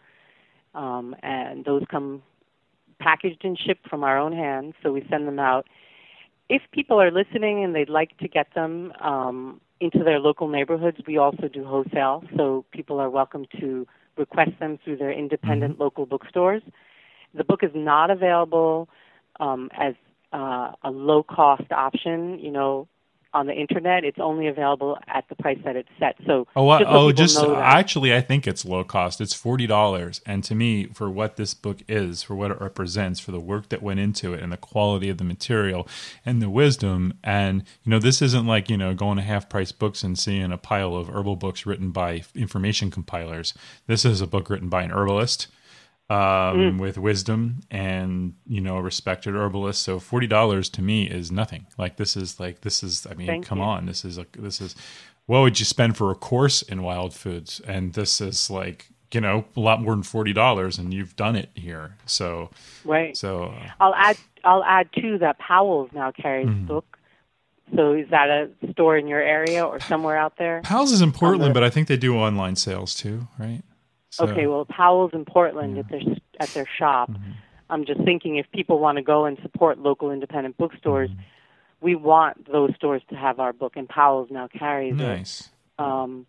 um, 0.75 1.17
and 1.23 1.65
those 1.65 1.85
come 1.91 2.23
packaged 2.99 3.45
and 3.45 3.57
shipped 3.59 3.89
from 3.89 4.03
our 4.05 4.19
own 4.19 4.33
hands. 4.33 4.75
So 4.83 4.93
we 4.93 5.07
send 5.11 5.29
them 5.29 5.39
out. 5.39 5.67
If 6.49 6.63
people 6.73 7.01
are 7.01 7.11
listening 7.11 7.63
and 7.65 7.75
they'd 7.75 7.89
like 7.89 8.17
to 8.19 8.29
get 8.29 8.53
them 8.55 8.93
um, 9.01 9.61
into 9.81 10.05
their 10.05 10.21
local 10.21 10.49
neighborhoods, 10.49 10.99
we 11.07 11.17
also 11.19 11.49
do 11.49 11.65
wholesale. 11.65 12.23
So 12.37 12.65
people 12.73 13.01
are 13.01 13.11
welcome 13.11 13.47
to 13.61 13.87
request 14.17 14.53
them 14.61 14.79
through 14.85 14.99
their 14.99 15.13
independent 15.13 15.75
mm-hmm. 15.75 15.83
local 15.83 16.07
bookstores. 16.07 16.63
The 17.35 17.45
book 17.45 17.63
is 17.63 17.71
not 17.75 18.11
available 18.11 18.89
um, 19.41 19.71
as 19.77 19.95
uh, 20.33 20.73
a 20.83 20.91
low 20.91 21.23
cost 21.23 21.71
option. 21.73 22.39
You 22.39 22.51
know, 22.51 22.89
on 23.35 23.47
the 23.47 23.53
internet. 23.53 24.05
It's 24.05 24.19
only 24.21 24.47
available 24.47 24.99
at 25.09 25.25
the 25.29 25.35
price 25.37 25.59
that 25.65 25.77
it's 25.77 25.89
set. 25.99 26.17
So 26.27 26.47
oh, 26.55 26.79
just 26.79 26.91
oh, 26.91 27.13
just 27.13 27.39
actually, 27.39 28.15
I 28.15 28.21
think 28.21 28.47
it's 28.47 28.65
low 28.65 28.85
cost. 28.85 29.21
It's 29.21 29.35
forty 29.35 29.67
dollars, 29.67 30.21
and 30.27 30.45
to 30.45 30.55
me, 30.55 30.87
for 30.87 31.11
what 31.11 31.37
this 31.37 31.55
book 31.55 31.79
is, 31.89 32.23
for 32.23 32.35
what 32.35 32.51
it 32.51 32.61
represents, 32.61 33.21
for 33.21 33.33
the 33.33 33.41
work 33.41 33.69
that 33.71 33.83
went 33.83 34.01
into 34.01 34.35
it, 34.35 34.43
and 34.43 34.53
the 34.53 34.57
quality 34.57 35.09
of 35.09 35.19
the 35.19 35.25
material, 35.25 35.89
and 36.25 36.43
the 36.43 36.51
wisdom, 36.51 37.15
and 37.23 37.65
you 37.85 37.91
know, 37.91 37.99
this 37.99 38.23
isn't 38.23 38.47
like 38.47 38.69
you 38.69 38.77
know 38.77 38.95
going 38.95 39.17
to 39.17 39.23
half 39.23 39.49
price 39.49 39.73
books 39.73 40.03
and 40.03 40.19
seeing 40.19 40.53
a 40.53 40.59
pile 40.59 40.95
of 40.95 41.09
herbal 41.09 41.37
books 41.37 41.67
written 41.67 41.91
by 41.91 42.23
information 42.35 42.91
compilers. 42.91 43.55
This 43.87 44.05
is 44.05 44.21
a 44.21 44.27
book 44.27 44.51
written 44.51 44.69
by 44.69 44.83
an 44.83 44.93
herbalist 44.93 45.49
um, 46.13 46.59
mm. 46.59 46.79
with 46.79 46.99
wisdom 46.99 47.61
and 47.71 48.35
you 48.47 48.61
know 48.61 48.77
a 48.77 48.83
respected 48.83 49.35
herbalist. 49.35 49.83
So 49.83 49.99
forty 49.99 50.27
dollars 50.27 50.69
to 50.71 50.83
me 50.83 51.05
is 51.05 51.33
nothing. 51.33 51.67
Like 51.79 51.97
this 51.97 52.17
is 52.17 52.39
like 52.39 52.61
this 52.61 52.83
is. 52.83 53.07
I 53.11 53.15
mean, 53.15 53.27
Thank 53.27 53.47
come 53.47 53.59
you. 53.59 53.65
on. 53.65 53.87
This 53.87 54.05
is 54.05 54.19
a 54.19 54.27
this 54.37 54.61
is. 54.61 54.75
What 55.27 55.41
would 55.41 55.59
you 55.59 55.65
spend 55.65 55.97
for 55.97 56.11
a 56.11 56.15
course 56.15 56.63
in 56.63 56.83
wild 56.83 57.15
foods? 57.15 57.61
And 57.61 57.95
this 57.95 58.21
is 58.21 58.51
like 58.51 58.91
you 59.15 59.21
know 59.21 59.47
a 59.57 59.61
lot 59.61 59.81
more 59.81 59.95
than 59.95 60.03
forty 60.03 60.33
dollars, 60.33 60.79
and 60.79 60.93
you've 60.93 61.17
done 61.17 61.37
it 61.37 61.51
here. 61.55 61.97
So 62.05 62.51
right. 62.85 63.17
So 63.17 63.45
uh, 63.45 63.71
I'll 63.81 63.95
add 63.95 64.19
I'll 64.45 64.65
add 64.65 64.89
too 64.93 65.19
that 65.19 65.39
Powell's 65.39 65.91
now 65.95 66.13
carries 66.13 66.49
mm. 66.49 66.67
book. 66.67 66.99
So 67.75 67.95
is 67.95 68.11
that 68.11 68.29
a 68.29 68.51
store 68.73 68.99
in 68.99 69.07
your 69.07 69.23
area 69.23 69.65
or 69.65 69.81
somewhere 69.81 70.19
out 70.19 70.37
there? 70.37 70.61
Powell's 70.63 70.93
is 70.93 71.01
in 71.01 71.11
Portland, 71.11 71.55
but 71.55 71.63
I 71.63 71.71
think 71.71 71.89
they 71.89 71.97
do 71.97 72.17
online 72.17 72.57
sales 72.57 72.95
too, 72.95 73.29
right? 73.39 73.63
So, 74.13 74.27
okay, 74.27 74.47
well, 74.47 74.67
Powell's 74.67 75.13
in 75.15 75.25
Portland 75.25 75.75
yeah. 75.75 75.81
at 75.81 75.89
their 75.89 76.01
at 76.39 76.49
their 76.51 76.67
shop. 76.79 77.11
Mm-hmm. 77.11 77.33
I'm 77.71 77.87
just 77.87 78.03
thinking 78.05 78.37
if 78.37 78.47
people 78.53 78.79
want 78.79 78.97
to 78.97 79.03
go 79.03 79.25
and 79.25 79.39
support 79.41 79.79
local 79.79 80.11
independent 80.11 80.59
bookstores, 80.59 81.09
mm-hmm. 81.09 81.21
we 81.81 81.95
want 81.95 82.51
those 82.53 82.75
stores 82.77 83.01
to 83.09 83.17
have 83.17 83.41
our 83.41 83.55
book, 83.55 83.73
and 83.77 83.89
Powell's 83.89 84.31
now 84.31 84.49
carries 84.49 84.93
it. 84.93 84.97
nice. 84.97 85.41
it. 85.41 85.83
Um, 85.83 86.27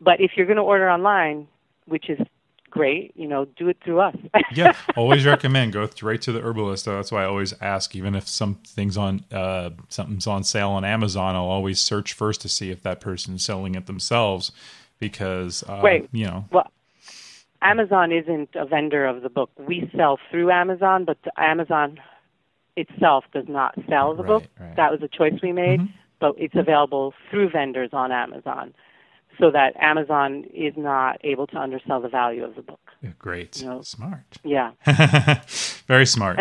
but 0.00 0.20
if 0.20 0.32
you're 0.36 0.46
going 0.46 0.56
to 0.56 0.62
order 0.62 0.88
online, 0.88 1.48
which 1.84 2.08
is 2.08 2.18
great, 2.70 3.12
you 3.16 3.26
know, 3.26 3.44
do 3.44 3.68
it 3.68 3.78
through 3.84 4.00
us. 4.00 4.16
yeah, 4.54 4.74
always 4.96 5.24
recommend 5.26 5.72
go 5.72 5.88
right 6.02 6.20
to 6.22 6.32
the 6.32 6.40
herbalist. 6.40 6.84
That's 6.84 7.12
why 7.12 7.22
I 7.22 7.26
always 7.26 7.54
ask, 7.60 7.94
even 7.94 8.14
if 8.14 8.28
something's 8.28 8.96
on 8.96 9.24
uh, 9.32 9.70
something's 9.88 10.26
on 10.26 10.44
sale 10.44 10.70
on 10.70 10.84
Amazon, 10.84 11.34
I'll 11.34 11.42
always 11.42 11.80
search 11.80 12.12
first 12.12 12.40
to 12.42 12.48
see 12.48 12.70
if 12.70 12.82
that 12.82 13.00
person's 13.00 13.44
selling 13.44 13.74
it 13.74 13.86
themselves, 13.86 14.52
because 14.98 15.62
uh, 15.64 15.80
Wait, 15.82 16.08
you 16.12 16.26
know. 16.26 16.46
Well, 16.50 16.70
Amazon 17.62 18.12
isn't 18.12 18.50
a 18.54 18.66
vendor 18.66 19.06
of 19.06 19.22
the 19.22 19.28
book. 19.28 19.50
We 19.58 19.90
sell 19.96 20.18
through 20.30 20.50
Amazon, 20.50 21.04
but 21.04 21.18
Amazon 21.36 21.98
itself 22.76 23.24
does 23.32 23.46
not 23.48 23.74
sell 23.88 24.14
the 24.14 24.22
right, 24.22 24.28
book. 24.28 24.44
Right. 24.60 24.76
That 24.76 24.92
was 24.92 25.02
a 25.02 25.08
choice 25.08 25.34
we 25.42 25.52
made, 25.52 25.80
mm-hmm. 25.80 25.92
but 26.20 26.34
it's 26.36 26.54
available 26.54 27.14
through 27.30 27.50
vendors 27.50 27.90
on 27.92 28.12
Amazon 28.12 28.74
so 29.38 29.50
that 29.50 29.74
Amazon 29.76 30.44
is 30.54 30.74
not 30.76 31.18
able 31.22 31.46
to 31.48 31.58
undersell 31.58 32.00
the 32.00 32.08
value 32.08 32.44
of 32.44 32.54
the 32.54 32.62
book. 32.62 32.80
great. 33.18 33.60
You 33.60 33.66
know? 33.66 33.82
Smart. 33.82 34.38
Yeah. 34.44 34.72
Very 35.86 36.06
smart. 36.06 36.38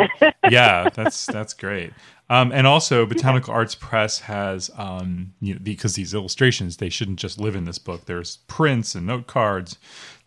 yeah, 0.49 0.89
that's 0.89 1.26
that's 1.26 1.53
great. 1.53 1.93
Um, 2.30 2.51
and 2.51 2.66
also, 2.66 3.05
Botanical 3.05 3.53
Arts 3.53 3.76
Press 3.76 4.22
has, 4.22 4.72
um, 4.78 5.34
you 5.39 5.53
know, 5.53 5.59
because 5.61 5.93
these 5.93 6.13
illustrations, 6.13 6.78
they 6.78 6.89
shouldn't 6.89 7.20
just 7.20 7.39
live 7.39 7.55
in 7.55 7.66
this 7.66 7.78
book. 7.78 8.05
There's 8.05 8.38
prints 8.47 8.95
and 8.95 9.05
note 9.05 9.28
cards. 9.28 9.78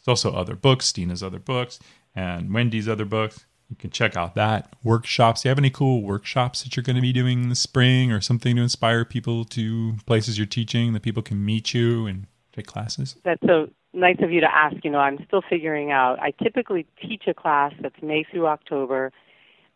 Also 0.08 0.32
other 0.32 0.56
books, 0.56 0.92
Dina's 0.92 1.22
other 1.22 1.38
books, 1.38 1.78
and 2.14 2.52
Wendy's 2.52 2.88
other 2.88 3.04
books. 3.04 3.46
You 3.68 3.76
can 3.76 3.90
check 3.90 4.16
out 4.16 4.34
that. 4.34 4.74
Workshops. 4.82 5.42
Do 5.42 5.48
you 5.48 5.50
have 5.50 5.58
any 5.58 5.70
cool 5.70 6.02
workshops 6.02 6.62
that 6.62 6.74
you're 6.74 6.82
going 6.82 6.96
to 6.96 7.02
be 7.02 7.12
doing 7.12 7.42
in 7.42 7.48
the 7.50 7.54
spring 7.54 8.10
or 8.10 8.20
something 8.20 8.56
to 8.56 8.62
inspire 8.62 9.04
people 9.04 9.44
to 9.44 9.96
places 10.06 10.38
you're 10.38 10.46
teaching 10.46 10.94
that 10.94 11.02
people 11.02 11.22
can 11.22 11.44
meet 11.44 11.74
you 11.74 12.06
and 12.06 12.26
take 12.54 12.66
classes? 12.66 13.16
That's 13.24 13.44
so 13.46 13.68
nice 13.92 14.16
of 14.22 14.32
you 14.32 14.40
to 14.40 14.54
ask. 14.54 14.76
You 14.84 14.90
know, 14.90 15.00
I'm 15.00 15.22
still 15.26 15.42
figuring 15.48 15.90
out. 15.90 16.18
I 16.18 16.32
typically 16.42 16.86
teach 17.00 17.24
a 17.26 17.34
class 17.34 17.74
that's 17.82 18.00
May 18.02 18.24
through 18.24 18.46
October, 18.46 19.12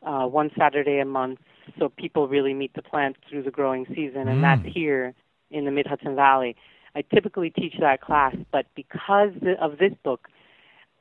uh, 0.02 0.26
one 0.26 0.50
Saturday 0.58 0.98
a 0.98 1.04
month, 1.04 1.40
so 1.78 1.90
people 1.90 2.28
really 2.28 2.54
meet 2.54 2.72
the 2.74 2.82
plant 2.82 3.16
through 3.28 3.42
the 3.42 3.50
growing 3.50 3.86
season, 3.94 4.26
and 4.28 4.38
mm. 4.38 4.42
that's 4.42 4.74
here 4.74 5.14
in 5.50 5.64
the 5.66 5.70
Mid 5.70 5.86
Hudson 5.86 6.16
Valley. 6.16 6.56
I 6.94 7.02
typically 7.02 7.50
teach 7.50 7.74
that 7.80 8.00
class, 8.00 8.34
but 8.50 8.66
because 8.74 9.32
of 9.60 9.78
this 9.78 9.92
book, 10.02 10.28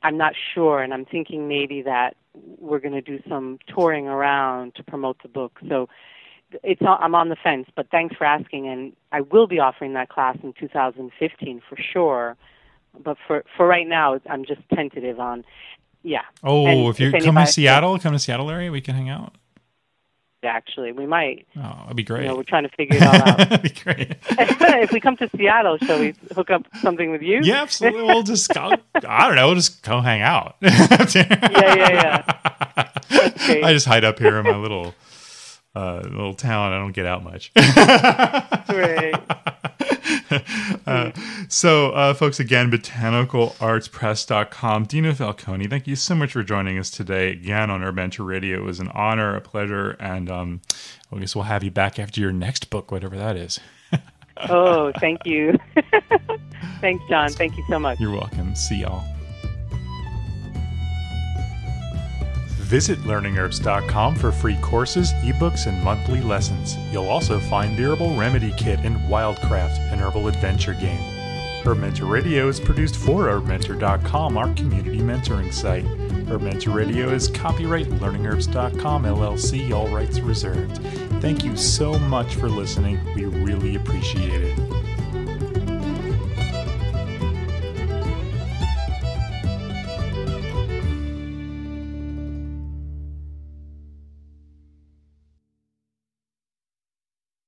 I'm 0.03 0.17
not 0.17 0.33
sure, 0.53 0.81
and 0.81 0.93
I'm 0.93 1.05
thinking 1.05 1.47
maybe 1.47 1.81
that 1.83 2.15
we're 2.59 2.79
going 2.79 2.93
to 2.93 3.01
do 3.01 3.21
some 3.27 3.59
touring 3.67 4.07
around 4.07 4.75
to 4.75 4.83
promote 4.83 5.21
the 5.21 5.29
book. 5.29 5.59
So 5.67 5.89
it's 6.63 6.81
I'm 6.81 7.15
on 7.15 7.29
the 7.29 7.35
fence, 7.35 7.67
but 7.75 7.89
thanks 7.91 8.15
for 8.15 8.25
asking, 8.25 8.67
and 8.67 8.93
I 9.11 9.21
will 9.21 9.47
be 9.47 9.59
offering 9.59 9.93
that 9.93 10.09
class 10.09 10.37
in 10.43 10.53
2015 10.53 11.61
for 11.67 11.77
sure. 11.77 12.35
But 12.99 13.17
for 13.25 13.43
for 13.55 13.67
right 13.67 13.87
now, 13.87 14.19
I'm 14.29 14.45
just 14.45 14.61
tentative 14.73 15.19
on, 15.19 15.45
yeah. 16.03 16.23
Oh, 16.43 16.65
and 16.65 16.87
if 16.87 16.99
you 16.99 17.11
come 17.11 17.35
to 17.35 17.47
Seattle, 17.47 17.97
come 17.99 18.13
to 18.13 18.19
Seattle 18.19 18.49
area, 18.49 18.71
we 18.71 18.81
can 18.81 18.95
hang 18.95 19.09
out 19.09 19.35
actually. 20.43 20.91
We 20.91 21.05
might. 21.05 21.47
Oh, 21.57 21.61
that'd 21.61 21.95
be 21.95 22.03
great. 22.03 22.23
You 22.23 22.29
know, 22.29 22.35
we're 22.35 22.43
trying 22.43 22.63
to 22.63 22.69
figure 22.69 22.97
it 22.97 23.03
all 23.03 23.15
out. 23.15 23.37
that'd 23.49 23.61
be 23.61 23.69
great. 23.69 24.11
if 24.29 24.91
we 24.91 24.99
come 24.99 25.17
to 25.17 25.29
Seattle, 25.35 25.77
shall 25.77 25.99
we 25.99 26.13
hook 26.35 26.49
up 26.49 26.65
something 26.81 27.11
with 27.11 27.21
you? 27.21 27.41
Yeah, 27.43 27.61
absolutely. 27.61 28.03
We'll 28.03 28.23
just 28.23 28.53
go, 28.53 28.71
I 28.95 29.27
don't 29.27 29.35
know, 29.35 29.47
we'll 29.47 29.55
just 29.55 29.83
go 29.83 30.01
hang 30.01 30.21
out. 30.21 30.55
yeah, 30.61 31.15
yeah, 31.15 32.23
yeah. 32.75 33.61
I 33.63 33.73
just 33.73 33.85
hide 33.85 34.03
up 34.03 34.19
here 34.19 34.37
in 34.37 34.45
my 34.45 34.55
little 34.57 34.93
uh, 35.75 36.01
little 36.03 36.33
town. 36.33 36.73
I 36.73 36.77
don't 36.77 36.91
get 36.91 37.05
out 37.05 37.23
much. 37.23 37.51
Great. 38.67 39.15
uh, 40.85 41.11
so, 41.47 41.91
uh, 41.91 42.13
folks, 42.13 42.39
again, 42.39 42.69
botanicalartspress.com. 42.71 44.85
Dina 44.85 45.13
Falconi, 45.13 45.69
thank 45.69 45.87
you 45.87 45.95
so 45.95 46.15
much 46.15 46.33
for 46.33 46.43
joining 46.43 46.77
us 46.77 46.89
today 46.89 47.31
again 47.31 47.69
on 47.69 47.81
HerbMentor 47.81 48.25
Radio. 48.25 48.59
It 48.59 48.63
was 48.63 48.79
an 48.79 48.87
honor, 48.89 49.35
a 49.35 49.41
pleasure, 49.41 49.95
and 49.99 50.29
um, 50.29 50.61
I 51.11 51.19
guess 51.19 51.35
we'll 51.35 51.45
have 51.45 51.63
you 51.63 51.71
back 51.71 51.97
after 51.99 52.21
your 52.21 52.31
next 52.31 52.69
book, 52.69 52.91
whatever 52.91 53.17
that 53.17 53.35
is. 53.35 53.59
oh, 54.49 54.91
thank 54.99 55.25
you. 55.25 55.57
Thanks, 56.81 57.03
John. 57.09 57.31
Thank 57.31 57.57
you 57.57 57.63
so 57.69 57.79
much. 57.79 57.99
You're 57.99 58.11
welcome. 58.11 58.55
See 58.55 58.81
y'all. 58.81 59.03
Visit 62.71 62.99
learningherbs.com 62.99 64.15
for 64.15 64.31
free 64.31 64.55
courses, 64.61 65.11
ebooks, 65.25 65.67
and 65.67 65.83
monthly 65.83 66.21
lessons. 66.21 66.77
You'll 66.89 67.09
also 67.09 67.37
find 67.37 67.75
the 67.75 67.83
Herbal 67.83 68.15
Remedy 68.15 68.53
Kit 68.55 68.79
and 68.85 68.95
Wildcraft, 69.09 69.91
an 69.91 69.99
herbal 69.99 70.29
adventure 70.29 70.73
game. 70.73 71.01
Herb 71.65 71.79
Mentor 71.79 72.05
Radio 72.05 72.47
is 72.47 72.61
produced 72.61 72.95
for 72.95 73.25
HerbMentor.com, 73.25 74.37
our 74.37 74.53
community 74.53 74.99
mentoring 74.99 75.51
site. 75.51 75.83
Herb 76.29 76.43
Mentor 76.43 76.71
Radio 76.71 77.09
is 77.09 77.27
copyright 77.27 77.87
LearningHerbs.com 77.87 79.03
LLC, 79.03 79.73
all 79.73 79.89
rights 79.89 80.21
reserved. 80.21 80.77
Thank 81.21 81.43
you 81.43 81.57
so 81.57 81.99
much 81.99 82.35
for 82.35 82.47
listening. 82.47 82.97
We 83.15 83.25
really 83.25 83.75
appreciate 83.75 84.43
it. 84.43 84.80